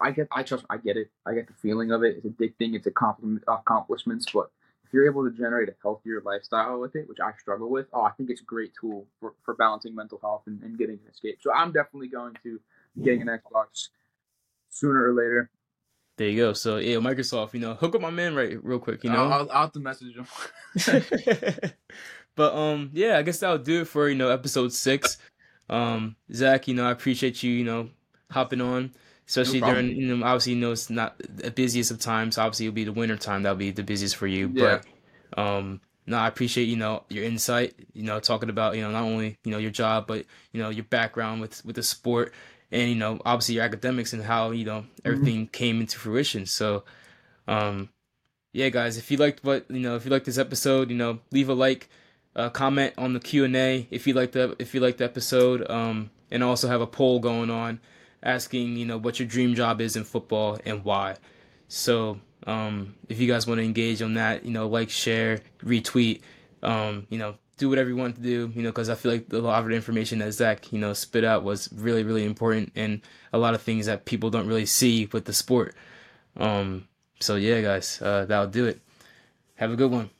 I 0.00 0.10
get 0.10 0.28
I 0.30 0.42
trust 0.42 0.64
I 0.70 0.76
get 0.76 0.96
it. 0.96 1.10
I 1.26 1.34
get 1.34 1.46
the 1.46 1.54
feeling 1.54 1.90
of 1.92 2.02
it. 2.02 2.16
It's 2.16 2.26
addicting. 2.26 2.74
It's 2.74 2.86
a 2.86 2.90
compliment 2.90 3.44
accomplishments, 3.48 4.26
but 4.32 4.50
if 4.88 4.94
you're 4.94 5.06
able 5.06 5.30
to 5.30 5.36
generate 5.36 5.68
a 5.68 5.74
healthier 5.82 6.22
lifestyle 6.24 6.80
with 6.80 6.96
it, 6.96 7.06
which 7.08 7.18
I 7.22 7.32
struggle 7.38 7.68
with, 7.68 7.86
oh, 7.92 8.04
I 8.04 8.10
think 8.12 8.30
it's 8.30 8.40
a 8.40 8.44
great 8.44 8.72
tool 8.80 9.06
for, 9.20 9.34
for 9.44 9.54
balancing 9.54 9.94
mental 9.94 10.18
health 10.22 10.44
and, 10.46 10.62
and 10.62 10.78
getting 10.78 10.94
an 10.94 11.10
escape. 11.10 11.38
So 11.42 11.52
I'm 11.52 11.72
definitely 11.72 12.08
going 12.08 12.34
to 12.42 12.58
be 12.96 13.02
getting 13.04 13.20
an 13.20 13.28
Xbox 13.28 13.88
sooner 14.70 15.10
or 15.10 15.12
later. 15.12 15.50
There 16.16 16.28
you 16.28 16.36
go. 16.36 16.52
So 16.54 16.78
yeah, 16.78 16.96
Microsoft, 16.96 17.52
you 17.52 17.60
know, 17.60 17.74
hook 17.74 17.94
up 17.94 18.00
my 18.00 18.10
man 18.10 18.34
right 18.34 18.62
real 18.64 18.78
quick. 18.78 19.04
You 19.04 19.10
know, 19.10 19.24
I'll, 19.24 19.32
I'll, 19.32 19.50
I'll 19.50 19.60
have 19.62 19.72
to 19.72 19.80
message 19.80 20.16
him. 20.16 20.26
but 22.34 22.54
um, 22.54 22.90
yeah, 22.94 23.18
I 23.18 23.22
guess 23.22 23.40
that'll 23.40 23.58
do 23.58 23.82
it 23.82 23.88
for 23.88 24.08
you 24.08 24.16
know 24.16 24.30
episode 24.30 24.72
six. 24.72 25.18
Um, 25.68 26.16
Zach, 26.32 26.68
you 26.68 26.74
know, 26.74 26.86
I 26.86 26.90
appreciate 26.90 27.42
you, 27.42 27.52
you 27.52 27.64
know, 27.64 27.90
hopping 28.30 28.60
on, 28.60 28.92
especially 29.26 29.60
problem. 29.60 29.86
during 29.86 29.96
you 29.96 30.16
know, 30.16 30.24
obviously, 30.24 30.54
you 30.54 30.60
know, 30.60 30.72
it's 30.72 30.90
not 30.90 31.16
the 31.18 31.50
busiest 31.50 31.90
of 31.90 32.00
times. 32.00 32.38
Obviously, 32.38 32.66
it'll 32.66 32.74
be 32.74 32.84
the 32.84 32.92
winter 32.92 33.16
time 33.16 33.42
that'll 33.42 33.56
be 33.56 33.70
the 33.70 33.82
busiest 33.82 34.16
for 34.16 34.26
you. 34.26 34.50
Yeah. 34.54 34.80
But 35.34 35.40
um, 35.40 35.80
no, 36.06 36.16
I 36.16 36.26
appreciate 36.26 36.64
you 36.64 36.76
know 36.76 37.04
your 37.10 37.24
insight. 37.24 37.74
You 37.92 38.02
know, 38.02 38.18
talking 38.18 38.48
about 38.48 38.76
you 38.76 38.82
know 38.82 38.90
not 38.90 39.02
only 39.02 39.36
you 39.44 39.52
know 39.52 39.58
your 39.58 39.70
job, 39.70 40.06
but 40.06 40.24
you 40.52 40.62
know 40.62 40.70
your 40.70 40.84
background 40.84 41.40
with 41.40 41.64
with 41.64 41.76
the 41.76 41.82
sport, 41.82 42.32
and 42.72 42.88
you 42.88 42.96
know 42.96 43.20
obviously 43.24 43.56
your 43.56 43.64
academics 43.64 44.12
and 44.12 44.22
how 44.22 44.50
you 44.50 44.64
know 44.64 44.86
everything 45.04 45.46
came 45.48 45.80
into 45.80 45.98
fruition. 45.98 46.46
So, 46.46 46.84
um, 47.46 47.90
yeah, 48.52 48.70
guys, 48.70 48.96
if 48.96 49.10
you 49.10 49.18
liked 49.18 49.44
what 49.44 49.70
you 49.70 49.80
know, 49.80 49.96
if 49.96 50.04
you 50.04 50.10
liked 50.10 50.24
this 50.24 50.38
episode, 50.38 50.90
you 50.90 50.96
know, 50.96 51.20
leave 51.30 51.50
a 51.50 51.54
like, 51.54 51.88
uh, 52.36 52.50
comment 52.50 52.94
on 52.98 53.12
the 53.12 53.20
Q 53.20 53.44
and 53.44 53.56
A 53.56 53.86
if 53.90 54.06
you 54.06 54.14
like 54.14 54.32
the 54.32 54.56
if 54.58 54.74
you 54.74 54.80
like 54.80 54.98
the 54.98 55.04
episode, 55.04 55.68
um, 55.70 56.10
and 56.30 56.42
also 56.42 56.68
have 56.68 56.80
a 56.80 56.86
poll 56.86 57.20
going 57.20 57.50
on, 57.50 57.80
asking 58.22 58.76
you 58.76 58.86
know 58.86 58.98
what 58.98 59.18
your 59.18 59.28
dream 59.28 59.54
job 59.54 59.80
is 59.80 59.96
in 59.96 60.04
football 60.04 60.58
and 60.64 60.84
why. 60.84 61.16
So, 61.68 62.20
um, 62.46 62.94
if 63.08 63.20
you 63.20 63.28
guys 63.28 63.46
want 63.46 63.58
to 63.58 63.64
engage 63.64 64.00
on 64.00 64.14
that, 64.14 64.44
you 64.44 64.50
know, 64.50 64.68
like, 64.68 64.88
share, 64.88 65.40
retweet, 65.62 66.22
um, 66.62 67.06
you 67.10 67.18
know, 67.18 67.34
do 67.58 67.68
whatever 67.68 67.90
you 67.90 67.96
want 67.96 68.16
to 68.16 68.22
do, 68.22 68.50
you 68.54 68.62
know, 68.62 68.70
because 68.70 68.88
I 68.88 68.94
feel 68.94 69.12
like 69.12 69.26
a 69.32 69.38
lot 69.38 69.62
of 69.62 69.68
the 69.68 69.74
information 69.74 70.20
that 70.20 70.32
Zach, 70.32 70.72
you 70.72 70.78
know, 70.78 70.94
spit 70.94 71.24
out 71.24 71.42
was 71.44 71.68
really, 71.74 72.04
really 72.04 72.24
important 72.24 72.72
and 72.74 73.02
a 73.32 73.38
lot 73.38 73.54
of 73.54 73.62
things 73.62 73.86
that 73.86 74.06
people 74.06 74.30
don't 74.30 74.46
really 74.46 74.66
see 74.66 75.06
with 75.12 75.24
the 75.26 75.32
sport. 75.32 75.74
Um, 76.36 76.88
so 77.20 77.36
yeah, 77.36 77.60
guys, 77.60 78.00
uh, 78.00 78.24
that'll 78.24 78.46
do 78.46 78.66
it. 78.66 78.80
Have 79.56 79.72
a 79.72 79.76
good 79.76 79.90
one. 79.90 80.10